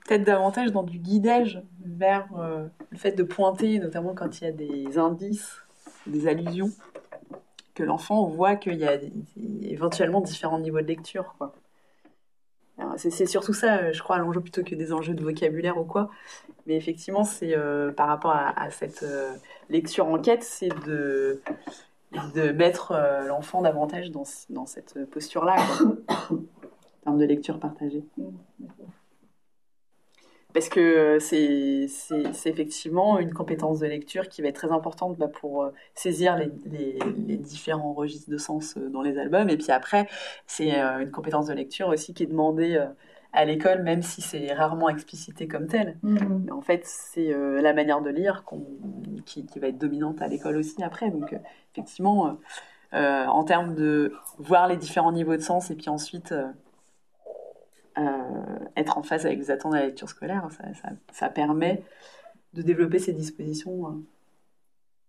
peut-être 0.07 0.25
davantage 0.25 0.73
dans 0.73 0.83
du 0.83 0.99
guidage 0.99 1.63
vers 1.85 2.29
euh, 2.39 2.67
le 2.91 2.99
fait 2.99 3.13
de 3.13 3.23
pointer, 3.23 3.79
notamment 3.79 4.15
quand 4.15 4.41
il 4.41 4.45
y 4.45 4.47
a 4.47 4.53
des 4.53 4.99
indices, 4.99 5.63
des 6.07 6.29
allusions, 6.29 6.71
que 7.75 7.83
l'enfant 7.83 8.27
voit 8.27 8.57
qu'il 8.57 8.75
y 8.75 8.87
a 8.87 8.99
éventuellement 9.63 10.21
différents 10.21 10.59
niveaux 10.59 10.81
de 10.81 10.87
lecture. 10.87 11.37
C'est 12.97 13.27
surtout 13.27 13.53
ça, 13.55 13.93
je 13.93 14.03
crois, 14.03 14.19
l'enjeu 14.19 14.41
plutôt 14.41 14.63
que 14.65 14.75
des 14.75 14.93
enjeux 14.93 15.15
de 15.15 15.23
vocabulaire 15.23 15.79
ou 15.79 15.85
quoi. 15.85 16.11
Mais 16.67 16.77
effectivement, 16.77 17.25
c'est 17.25 17.57
euh, 17.57 17.93
par 17.93 18.09
rapport 18.09 18.33
à, 18.33 18.71
cette 18.71 19.05
lecture 19.71 20.07
enquête, 20.07 20.43
c'est 20.43 20.71
de 20.87 21.41
de 22.35 22.53
mettre 22.53 22.93
euh, 22.93 23.27
l'enfant 23.27 23.63
davantage 23.63 24.11
dans, 24.11 24.25
dans 24.51 24.67
cette 24.67 25.05
posture-là, 25.11 25.57
en 26.31 26.37
termes 27.03 27.19
de 27.19 27.25
lecture 27.25 27.59
partagée. 27.59 28.05
Parce 30.53 30.69
que 30.69 31.19
c'est 31.21 31.89
effectivement 32.45 33.19
une 33.19 33.35
compétence 33.35 33.81
de 33.81 33.87
lecture 33.87 34.29
qui 34.29 34.41
va 34.41 34.49
être 34.49 34.57
très 34.57 34.71
importante 34.71 35.19
bah, 35.19 35.27
pour 35.29 35.65
euh, 35.65 35.71
saisir 35.95 36.37
les, 36.37 36.99
les, 37.27 37.37
différents 37.37 37.93
registres 37.93 38.31
de 38.31 38.39
sens 38.39 38.77
euh, 38.77 38.89
dans 38.89 39.03
les 39.03 39.19
albums. 39.19 39.49
Et 39.49 39.57
puis 39.57 39.73
après, 39.73 40.07
c'est 40.47 40.71
une 40.71 41.11
compétence 41.11 41.47
de 41.47 41.55
lecture 41.55 41.89
aussi 41.89 42.15
qui 42.15 42.23
est 42.23 42.27
demandée 42.27 42.81
à 43.33 43.45
l'école, 43.45 43.83
même 43.83 44.03
si 44.03 44.23
c'est 44.23 44.53
rarement 44.53 44.89
explicité 44.89 45.49
comme 45.49 45.67
tel. 45.67 45.99
Mm-hmm. 46.05 46.53
En 46.53 46.61
fait, 46.61 46.83
c'est 46.85 47.35
la 47.61 47.73
manière 47.73 48.01
de 48.01 48.11
lire 48.11 48.45
qui, 49.27 49.45
qui, 49.45 49.59
va 49.59 49.67
être 49.69 49.79
dominante 49.79 50.23
à 50.23 50.29
l'école 50.29 50.57
aussi 50.57 50.85
après. 50.85 51.11
Donc, 51.11 51.35
effectivement, 51.75 52.29
euh, 52.29 52.33
euh, 52.95 53.27
en 53.27 53.45
termes 53.45 53.75
de 53.75 54.13
voir 54.39 54.69
les 54.69 54.77
différents 54.77 55.13
niveaux 55.13 55.37
de 55.37 55.43
sens 55.43 55.71
et 55.71 55.75
puis 55.75 55.89
ensuite 55.89 56.33
euh, 56.33 58.03
être 58.77 58.99
en 58.99 59.03
phase 59.03 59.27
avec 59.27 59.39
les 59.39 59.51
attentes 59.51 59.73
de 59.73 59.79
la 59.79 59.87
lecture 59.87 60.09
scolaire, 60.09 60.49
ça, 61.13 61.29
permet 61.29 61.83
de 62.53 62.63
développer 62.63 62.99
ces 62.99 63.13
dispositions 63.13 64.03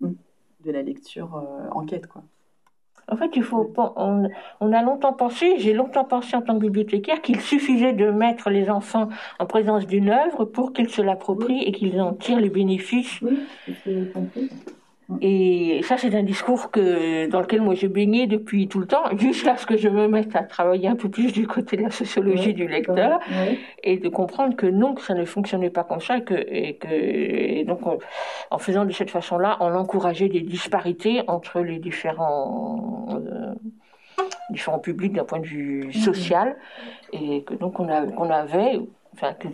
de 0.01 0.71
la 0.71 0.81
lecture 0.81 1.43
enquête. 1.71 2.07
Quoi. 2.07 2.23
En 3.07 3.17
fait, 3.17 3.35
il 3.35 3.43
faut 3.43 3.71
on, 3.77 4.29
on, 4.59 4.73
a 4.73 4.81
longtemps 4.81 5.13
pensé, 5.13 5.59
j'ai 5.59 5.73
longtemps 5.73 6.05
pensé 6.05 6.35
en 6.35 6.41
tant 6.41 6.55
que 6.55 6.61
bibliothécaire, 6.61 7.21
qu'il 7.21 7.39
suffisait 7.39 7.93
de 7.93 8.09
mettre 8.09 8.49
les 8.49 8.69
enfants 8.69 9.09
en 9.39 9.45
présence 9.45 9.85
d'une 9.85 10.09
œuvre 10.09 10.45
pour 10.45 10.73
qu'ils 10.73 10.89
se 10.89 11.03
l'approprient 11.03 11.63
et 11.63 11.71
qu'ils 11.71 12.01
en 12.01 12.13
tirent 12.13 12.39
les 12.39 12.49
bénéfices. 12.49 13.21
Oui, 13.21 13.39
et 15.21 15.81
ça, 15.83 15.97
c'est 15.97 16.15
un 16.15 16.23
discours 16.23 16.71
que, 16.71 17.27
dans 17.27 17.39
lequel 17.39 17.61
moi 17.61 17.75
j'ai 17.75 17.87
baigné 17.87 18.25
depuis 18.25 18.67
tout 18.67 18.79
le 18.79 18.87
temps, 18.87 19.03
jusqu'à 19.17 19.55
ce 19.55 19.65
que 19.65 19.77
je 19.77 19.87
me 19.87 20.07
mette 20.07 20.35
à 20.35 20.43
travailler 20.43 20.87
un 20.87 20.95
peu 20.95 21.09
plus 21.09 21.31
du 21.31 21.45
côté 21.47 21.77
de 21.77 21.83
la 21.83 21.91
sociologie 21.91 22.53
du 22.53 22.67
lecteur, 22.67 23.19
et 23.83 23.97
de 23.97 24.09
comprendre 24.09 24.55
que 24.55 24.65
non, 24.65 24.95
que 24.95 25.01
ça 25.01 25.13
ne 25.13 25.25
fonctionnait 25.25 25.69
pas 25.69 25.83
comme 25.83 26.01
ça, 26.01 26.17
et 26.17 26.23
que, 26.23 26.33
et 26.33 26.75
que 26.77 27.65
donc 27.65 27.81
en 28.49 28.57
faisant 28.57 28.85
de 28.85 28.91
cette 28.91 29.11
façon-là, 29.11 29.57
on 29.59 29.73
encourageait 29.75 30.29
des 30.29 30.41
disparités 30.41 31.21
entre 31.27 31.59
les 31.61 31.77
différents 31.77 33.07
euh, 33.11 33.53
différents 34.49 34.79
publics 34.79 35.13
d'un 35.13 35.25
point 35.25 35.39
de 35.39 35.45
vue 35.45 35.93
social, 35.93 36.55
et 37.13 37.43
que 37.43 37.53
donc 37.53 37.79
on, 37.79 37.89
a, 37.89 38.05
on 38.17 38.29
avait, 38.29 38.79
enfin, 39.13 39.33
que, 39.33 39.47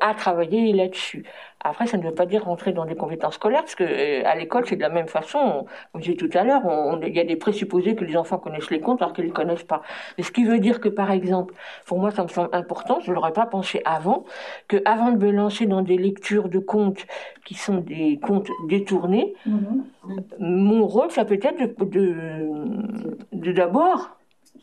à 0.00 0.14
travailler 0.14 0.72
là-dessus. 0.72 1.24
Après, 1.62 1.86
ça 1.86 1.98
ne 1.98 2.02
veut 2.02 2.14
pas 2.14 2.24
dire 2.24 2.44
rentrer 2.44 2.72
dans 2.72 2.86
des 2.86 2.94
compétences 2.94 3.34
scolaires, 3.34 3.60
parce 3.60 3.74
que 3.74 3.84
euh, 3.84 4.22
à 4.24 4.34
l'école, 4.34 4.64
c'est 4.66 4.76
de 4.76 4.80
la 4.80 4.88
même 4.88 5.08
façon. 5.08 5.66
Comme 5.92 6.02
j'ai 6.02 6.12
dit 6.12 6.16
tout 6.16 6.38
à 6.38 6.42
l'heure, 6.42 6.62
il 7.02 7.14
y 7.14 7.20
a 7.20 7.24
des 7.24 7.36
présupposés 7.36 7.94
que 7.94 8.04
les 8.04 8.16
enfants 8.16 8.38
connaissent 8.38 8.70
les 8.70 8.80
contes 8.80 9.02
alors 9.02 9.12
qu'ils 9.12 9.24
ne 9.24 9.28
les 9.28 9.34
connaissent 9.34 9.64
pas. 9.64 9.82
Mais 10.16 10.24
ce 10.24 10.32
qui 10.32 10.44
veut 10.44 10.58
dire 10.58 10.80
que, 10.80 10.88
par 10.88 11.10
exemple, 11.10 11.54
pour 11.84 11.98
moi, 11.98 12.10
ça 12.10 12.22
me 12.22 12.28
semble 12.28 12.48
important, 12.52 13.00
je 13.00 13.10
ne 13.10 13.14
l'aurais 13.14 13.34
pas 13.34 13.44
pensé 13.44 13.82
avant, 13.84 14.24
que 14.68 14.78
avant 14.86 15.12
de 15.12 15.18
me 15.18 15.30
lancer 15.30 15.66
dans 15.66 15.82
des 15.82 15.98
lectures 15.98 16.48
de 16.48 16.58
contes 16.58 17.06
qui 17.44 17.54
sont 17.54 17.76
des 17.76 18.18
contes 18.22 18.48
détournés, 18.68 19.34
mm-hmm. 19.46 20.38
mon 20.38 20.86
rôle, 20.86 21.10
ça 21.10 21.26
peut 21.26 21.38
être 21.42 21.84
de 21.84 23.52
d'abord 23.52 24.19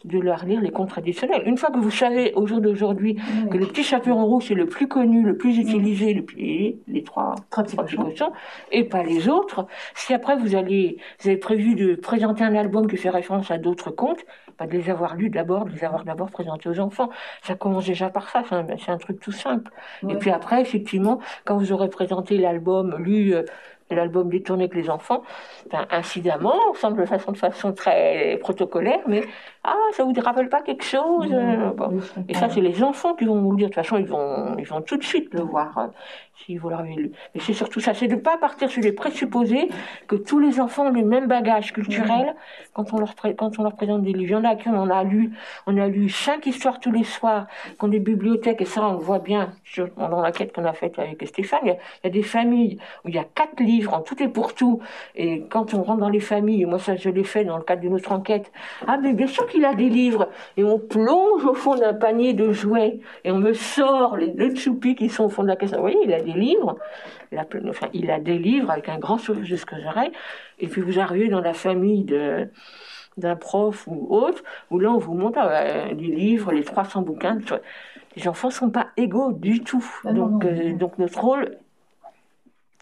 de 0.08 0.20
leur 0.20 0.46
lire 0.46 0.62
les 0.62 0.72
contes 0.72 0.90
traditionnels. 0.90 1.44
Une 1.46 1.58
fois 1.58 1.70
que 1.70 1.78
vous 1.78 1.92
savez 1.92 2.34
au 2.36 2.48
jour 2.48 2.62
d'aujourd'hui 2.62 3.18
que 3.52 3.58
le 3.58 3.66
petit 3.66 3.84
chaperon 3.84 4.26
rouge 4.26 4.52
est 4.52 4.56
le 4.56 4.66
plus 4.66 4.88
connu, 4.88 5.24
le 5.24 5.38
plus 5.38 5.58
utilisé, 5.58 6.14
le 6.14 6.24
les 6.88 7.04
trois 7.04 7.36
précautions, 7.50 8.32
et 8.72 8.84
pas 8.84 9.04
les 9.04 9.30
autres, 9.30 9.68
si 9.96 10.14
après 10.14 10.36
vous 10.36 10.56
allez, 10.56 10.98
vous 11.20 11.30
avez 11.30 11.38
prévu 11.38 11.76
de 11.76 11.96
présenter 11.96 12.44
un 12.44 12.56
album 12.56 12.88
qui 12.88 12.98
fait 12.98 13.10
référence 13.10 13.52
à 13.52 13.58
d'autres 13.58 13.92
contes, 13.92 14.26
pas 14.58 14.66
de 14.66 14.72
les 14.72 14.90
avoir 14.90 15.16
lus 15.16 15.30
d'abord, 15.30 15.66
de 15.66 15.72
les 15.72 15.84
avoir 15.84 16.04
d'abord 16.04 16.32
présentés 16.32 16.70
aux 16.70 16.80
enfants. 16.80 17.10
Ça 17.44 17.56
commence 17.56 17.86
déjà 17.86 18.10
par 18.10 18.30
ça, 18.30 18.44
c'est 18.50 18.92
un, 18.92 18.98
truc 18.98 19.20
tout 19.20 19.32
simple. 19.32 19.72
Et 20.10 20.16
puis 20.16 20.32
après, 20.32 20.62
effectivement, 20.62 21.20
quand 21.46 21.58
vous 21.58 21.72
aurez 21.72 21.90
présenté 21.90 22.38
l'album, 22.38 22.96
lu 22.98 23.36
euh, 23.36 23.44
l'album 23.96 24.30
détourné 24.30 24.66
avec 24.66 24.76
les 24.76 24.90
enfants, 24.90 25.24
ben, 25.72 25.86
incidemment, 25.92 26.56
on 26.72 26.74
semble 26.74 27.00
de 27.00 27.06
façon, 27.06 27.32
de 27.32 27.38
façon 27.38 27.74
très 27.74 28.38
protocolaire, 28.42 29.00
mais 29.08 29.24
ah, 29.70 29.76
ça 29.92 30.06
vous 30.06 30.14
rappelle 30.22 30.48
pas 30.48 30.62
quelque 30.62 30.86
chose 30.86 31.30
euh, 31.30 31.72
Et 32.30 32.34
ça, 32.34 32.50
c'est 32.50 32.62
les 32.62 32.82
enfants 32.82 33.16
qui 33.16 33.26
vont 33.26 33.42
vous 33.42 33.52
le 33.52 33.58
dire. 33.58 33.68
De 33.68 33.74
toute 33.74 33.84
façon, 33.84 33.98
ils 33.98 34.08
vont, 34.08 34.56
ils 34.58 34.66
vont 34.66 34.82
tout 34.82 34.96
de 34.96 35.04
suite 35.04 35.34
le 35.34 35.42
voir. 35.42 35.78
Hein, 35.78 35.92
si 36.46 36.58
vous 36.58 36.70
l'avez 36.70 36.94
lu. 36.94 37.12
Mais 37.34 37.42
c'est 37.42 37.54
surtout 37.54 37.80
ça, 37.80 37.94
c'est 37.94 38.08
de 38.08 38.16
ne 38.16 38.20
pas 38.20 38.38
partir 38.38 38.70
sur 38.70 38.82
les 38.82 38.92
présupposés 38.92 39.70
que 40.08 40.16
tous 40.16 40.40
les 40.40 40.60
enfants 40.60 40.88
ont 40.88 40.92
le 40.92 41.04
même 41.04 41.28
bagage 41.28 41.74
culturel 41.74 42.36
quand, 42.74 42.94
on 42.94 43.00
leur 43.00 43.16
quand 43.38 43.60
on 43.60 43.64
leur 43.64 43.76
présente 43.76 44.04
des 44.04 44.14
livres. 44.14 44.32
Il 44.32 44.32
y 44.32 44.36
en 44.36 44.44
a 44.44 44.56
qui 44.56 44.70
on 44.70 44.90
a 44.90 45.04
lu, 45.04 45.32
on 45.66 45.78
a 45.78 45.88
lu 45.88 46.10
cinq 46.10 46.46
histoires 46.46 46.80
tous 46.80 46.92
les 46.92 47.04
soirs, 47.04 47.48
qu'on 47.78 47.88
des 47.88 48.00
bibliothèques, 48.00 48.62
et 48.62 48.66
ça, 48.66 48.88
on 48.88 48.94
le 48.94 49.00
voit 49.00 49.20
bien 49.20 49.52
dans 49.98 50.22
la 50.22 50.32
quête 50.32 50.54
qu'on 50.54 50.66
a 50.66 50.74
faite 50.74 51.00
avec 51.00 51.26
Stéphane. 51.28 51.60
Il 51.64 51.68
y, 51.70 51.72
a, 51.72 51.78
il 52.04 52.08
y, 52.08 52.08
a, 52.08 52.10
des 52.12 52.24
familles 52.24 52.78
où 53.04 53.10
il 53.10 53.16
y 53.16 53.20
a 53.20 53.24
quatre 53.24 53.60
livres 53.62 53.94
en 53.94 54.02
tout 54.02 54.22
et 54.22 54.28
pour 54.28 54.54
tout. 54.54 54.80
Et 55.16 55.46
quand 55.50 55.74
on 55.74 55.84
rentre 55.84 56.02
dans 56.02 56.10
les 56.10 56.20
familles, 56.20 56.64
et 56.64 56.66
moi, 56.66 56.80
ça, 56.80 56.96
je 56.96 57.10
l'ai 57.10 57.24
fait 57.24 57.46
dans 57.46 57.58
le 57.58 57.64
cadre 57.64 57.82
de 57.82 57.90
notre 57.90 58.12
enquête, 58.12 58.52
ah, 58.88 58.98
mais 58.98 59.14
bien 59.14 59.28
sûr 59.28 59.48
qu'il 59.48 59.57
a 59.66 59.74
des 59.74 59.90
livres. 59.90 60.30
Et 60.56 60.64
on 60.64 60.80
plonge 60.80 61.46
au 61.46 61.54
fond 61.54 61.76
d'un 61.76 61.94
panier 61.94 62.34
de 62.34 62.52
jouets 62.52 63.00
et 63.24 63.32
on 63.32 63.38
me 63.38 63.54
sort 63.54 64.18
les 64.18 64.28
deux 64.28 64.56
choupis 64.56 64.96
qui 64.96 65.10
sont 65.10 65.26
au 65.26 65.30
fond 65.30 65.44
de 65.44 65.48
la 65.48 65.56
caisse. 65.56 65.74
Vous 65.74 65.82
voyez, 65.82 65.98
il 66.04 66.14
a 66.14 66.22
des 66.22 66.34
livres. 66.34 66.78
Il 67.32 67.38
a, 67.38 67.46
enfin, 67.70 67.88
il 67.94 68.10
a 68.12 68.20
des 68.20 68.38
livres 68.38 68.72
avec 68.72 68.90
un 68.90 68.98
grand 68.98 69.18
sourire 69.18 69.46
jusque 69.46 69.74
oreilles. 69.74 70.12
Et 70.60 70.68
puis 70.68 70.82
vous 70.82 71.00
arrivez 71.00 71.28
dans 71.28 71.42
la 71.42 71.54
famille 71.54 72.04
de 72.04 72.50
d'un 73.18 73.36
prof 73.36 73.88
ou 73.88 74.16
autre, 74.16 74.44
où 74.70 74.80
là 74.80 74.92
on 74.92 75.00
vous 75.00 75.16
montre 75.16 75.40
euh, 75.42 75.88
les 75.88 76.16
livres, 76.16 76.52
les 76.52 76.64
300 76.64 77.02
bouquins. 77.02 77.40
Les 78.16 78.28
enfants 78.28 78.52
sont 78.52 78.70
pas 78.70 78.90
égaux 78.96 79.32
du 79.32 79.64
tout. 79.64 79.84
Ah 80.06 80.14
donc, 80.14 80.46
euh, 80.46 80.74
donc 80.74 80.98
notre 81.00 81.20
rôle, 81.20 81.58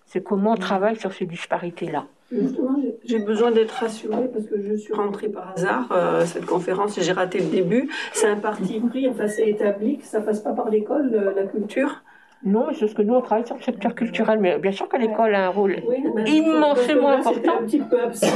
c'est 0.05 0.21
comment 0.21 0.51
on 0.51 0.57
travaille 0.57 0.97
sur 0.97 1.13
ces 1.13 1.25
disparités-là. 1.25 2.05
Justement, 2.31 2.75
j'ai 3.03 3.19
besoin 3.19 3.51
d'être 3.51 3.71
rassurée 3.71 4.27
parce 4.33 4.45
que 4.45 4.59
je 4.59 4.75
suis 4.75 4.93
rentrée 4.93 5.29
par 5.29 5.53
hasard 5.55 5.91
euh, 5.91 6.25
cette 6.25 6.45
conférence 6.45 6.97
et 6.97 7.01
j'ai 7.01 7.11
raté 7.11 7.39
le 7.39 7.49
début. 7.49 7.89
C'est 8.13 8.27
un 8.27 8.37
parti 8.37 8.79
pris, 8.79 9.07
enfin 9.07 9.27
c'est 9.27 9.47
établi 9.47 9.99
que 9.99 10.05
ça 10.05 10.21
passe 10.21 10.39
pas 10.39 10.53
par 10.53 10.69
l'école, 10.69 11.33
la 11.35 11.43
culture. 11.43 12.01
Non, 12.45 12.67
c'est 12.77 12.87
ce 12.87 12.93
que 12.93 13.01
nous, 13.01 13.15
on 13.15 13.21
travaille 13.21 13.45
sur 13.47 13.55
le 13.55 13.63
secteur 13.63 13.95
culturel, 13.95 14.37
mais 14.39 14.59
bien 14.59 14.71
sûr 14.71 14.87
que 14.87 14.97
l'école 14.97 15.33
a 15.33 15.47
un 15.47 15.49
rôle 15.49 15.77
immensément 16.27 17.09
important. 17.09 17.53
un 17.59 17.63
petit 17.63 17.79
peu 17.79 17.99
absent 17.99 18.27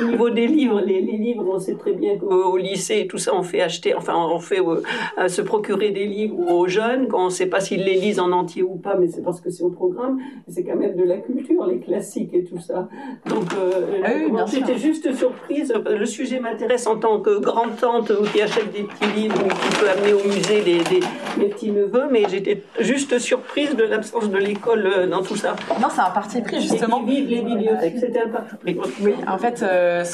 au 0.00 0.04
niveau 0.04 0.30
des 0.30 0.46
livres. 0.46 0.80
Les, 0.80 1.00
les, 1.00 1.16
livres, 1.16 1.44
on 1.52 1.58
sait 1.58 1.74
très 1.74 1.92
bien 1.92 2.16
qu'au 2.16 2.56
lycée, 2.56 3.08
tout 3.08 3.18
ça, 3.18 3.34
on 3.34 3.42
fait 3.42 3.60
acheter, 3.60 3.92
enfin, 3.92 4.14
on 4.16 4.38
fait 4.38 4.60
euh, 4.60 5.26
se 5.26 5.42
procurer 5.42 5.90
des 5.90 6.06
livres 6.06 6.38
aux 6.48 6.68
jeunes, 6.68 7.08
quand 7.08 7.22
on 7.22 7.24
ne 7.24 7.30
sait 7.30 7.46
pas 7.46 7.58
s'ils 7.58 7.82
les 7.82 7.94
lisent 7.94 8.20
en 8.20 8.30
entier 8.30 8.62
ou 8.62 8.76
pas, 8.76 8.94
mais 8.94 9.08
c'est 9.08 9.22
parce 9.22 9.40
que 9.40 9.50
c'est 9.50 9.64
au 9.64 9.70
programme. 9.70 10.20
C'est 10.46 10.62
quand 10.62 10.76
même 10.76 10.94
de 10.94 11.02
la 11.02 11.16
culture, 11.16 11.66
les 11.66 11.80
classiques 11.80 12.34
et 12.34 12.44
tout 12.44 12.60
ça. 12.60 12.88
Donc, 13.28 13.46
euh, 13.58 13.98
ah 14.36 14.44
j'étais 14.46 14.78
juste 14.78 15.12
surprise. 15.12 15.74
Le 15.84 16.06
sujet 16.06 16.38
m'intéresse 16.38 16.86
en 16.86 16.98
tant 16.98 17.18
que 17.18 17.40
grande-tante 17.40 18.12
qui 18.32 18.40
achète 18.40 18.72
des 18.72 18.84
petits 18.84 19.20
livres 19.20 19.44
ou 19.44 19.48
qui 19.48 19.80
peut 19.80 19.90
amener 19.90 20.12
au 20.12 20.24
musée 20.24 20.62
des, 20.62 20.78
des, 20.84 21.00
des 21.40 21.48
petits-neveux, 21.48 22.04
mais 22.12 22.22
j'étais 22.28 22.62
juste 22.78 23.18
surprise 23.18 23.55
de 23.64 23.84
l'absence 23.84 24.28
de 24.28 24.36
l'école 24.36 24.86
euh, 24.86 25.06
dans 25.06 25.22
tout 25.22 25.36
ça. 25.36 25.56
Non, 25.80 25.88
c'est 25.90 26.00
un 26.00 26.10
parti 26.10 26.42
pris 26.42 26.60
justement. 26.60 27.02
Les, 27.06 27.22
les 27.22 27.42
bibliothèques, 27.42 27.98
c'était 27.98 28.22
un 28.22 28.28
parti 28.28 28.56
pris. 28.56 28.78
Oui, 29.00 29.14
en 29.26 29.38
fait, 29.38 29.62
euh, 29.62 30.04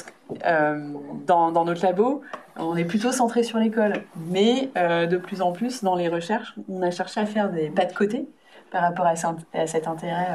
euh, 0.47 0.79
dans, 1.27 1.51
dans, 1.51 1.65
notre 1.65 1.85
labo, 1.85 2.23
on 2.57 2.77
est 2.77 2.85
plutôt 2.85 3.11
centré 3.11 3.43
sur 3.43 3.59
l'école, 3.59 3.95
mais 4.31 4.71
de 4.77 5.17
plus 5.17 5.43
en 5.43 5.53
plus 5.53 5.83
dans 5.83 5.97
les 5.97 6.09
recherches, 6.09 6.55
on 6.69 6.83
a 6.83 6.91
cherché 6.91 7.21
à 7.21 7.27
faire 7.27 7.51
des 7.51 7.69
pas 7.71 7.85
de 7.85 7.93
côté 7.93 8.29
par 8.71 8.83
rapport 8.83 9.07
à, 9.07 9.17
cet 9.67 9.89
intérêt 9.89 10.29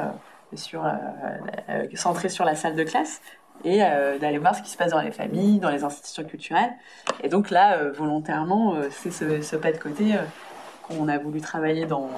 sur, 0.56 0.84
centré 1.96 2.30
sur 2.30 2.44
la 2.44 2.56
salle 2.56 2.76
de 2.76 2.84
classe 2.84 3.22
et 3.64 3.80
d'aller 4.20 4.38
voir 4.38 4.56
ce 4.56 4.62
qui 4.62 4.70
se 4.70 4.78
passe 4.78 4.92
dans 4.92 5.02
les 5.02 5.12
familles, 5.12 5.60
dans 5.60 5.70
les 5.70 5.84
institutions 5.84 6.24
culturelles. 6.24 6.72
Et 7.24 7.30
donc 7.30 7.52
là, 7.52 7.78
volontairement, 7.92 8.76
c'est 8.92 9.12
ce, 9.12 9.42
ce, 9.42 9.56
pas 9.56 9.72
de 9.72 9.78
côté 9.78 10.16
qu'on 10.88 11.08
a 11.08 11.18
voulu 11.18 11.42
travailler 11.42 11.86
dans, 11.86 12.10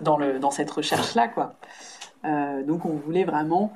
dans, 0.00 0.16
le, 0.16 0.38
dans 0.38 0.50
cette 0.50 0.70
recherche-là. 0.70 1.28
quoi. 1.28 1.54
Euh, 2.24 2.62
donc 2.62 2.84
on 2.84 2.94
voulait 2.94 3.24
vraiment 3.24 3.72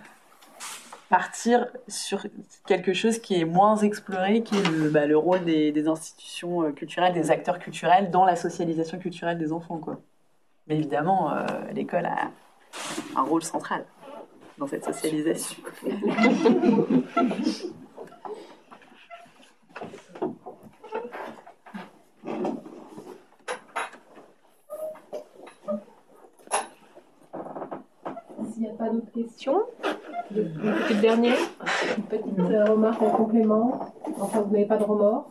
partir 1.08 1.66
sur 1.89 2.26
quelque 2.66 2.92
chose 2.92 3.18
qui 3.18 3.40
est 3.40 3.44
moins 3.44 3.76
exploré, 3.76 4.42
qui 4.42 4.57
est 4.57 4.68
le, 4.70 4.90
bah, 4.90 5.07
le 5.07 5.16
rôle 5.16 5.44
des, 5.44 5.73
des, 5.73 5.89
institutions 5.89 6.62
euh, 6.62 6.70
culturelles, 6.70 7.12
des 7.12 7.31
acteurs 7.31 7.58
culturels 7.58 8.10
dans 8.10 8.24
la 8.24 8.36
socialisation 8.36 8.99
culturelle 8.99 9.36
des 9.36 9.52
enfants. 9.52 9.78
Quoi. 9.78 10.00
Mais 10.68 10.76
évidemment, 10.76 11.32
euh, 11.32 11.44
l'école 11.73 12.07
a 12.07 12.31
un 13.16 13.23
rôle 13.23 13.42
central 13.42 13.84
dans 14.57 14.68
cette 14.68 14.84
socialisation. 14.84 15.62
pas 28.81 28.89
d'autres 28.89 29.12
questions, 29.12 29.62
une 30.34 30.49
petite 30.49 31.00
dernière, 31.00 31.36
une 31.97 32.02
petite 32.05 32.39
euh, 32.39 32.65
remarque 32.65 33.02
en 33.02 33.10
complément. 33.10 33.92
Enfin, 34.18 34.41
vous 34.41 34.52
n'avez 34.52 34.65
pas 34.65 34.78
de 34.78 34.84
remords. 34.84 35.28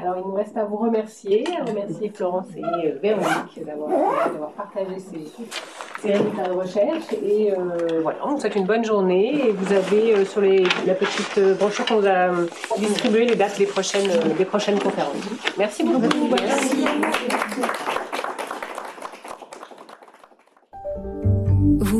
Alors, 0.00 0.16
il 0.18 0.22
nous 0.26 0.34
reste 0.34 0.56
à 0.56 0.64
vous 0.64 0.76
remercier, 0.76 1.44
à 1.58 1.64
remercier 1.64 2.10
Florence 2.12 2.48
et 2.56 2.62
euh, 2.62 2.98
Véronique 3.00 3.64
d'avoir 3.64 4.50
partagé 4.52 4.98
ces, 4.98 6.12
résultats 6.12 6.48
de 6.48 6.52
recherche. 6.52 7.12
Et 7.24 7.52
euh, 7.52 8.00
voilà, 8.02 8.18
on 8.24 8.30
vous 8.30 8.40
souhaite 8.40 8.56
une 8.56 8.66
bonne 8.66 8.84
journée. 8.84 9.48
Et 9.48 9.52
vous 9.52 9.72
avez 9.72 10.24
sur 10.24 10.40
les, 10.40 10.64
la 10.86 10.94
petite 10.94 11.38
brochure 11.58 11.86
qu'on 11.86 12.00
vous 12.00 12.06
a 12.06 12.30
distribuée 12.78 13.26
les 13.26 13.36
dates 13.36 13.56
des 13.56 13.66
prochaines, 13.66 14.78
conférences. 14.80 15.14
Merci 15.56 15.84
beaucoup. 15.84 16.34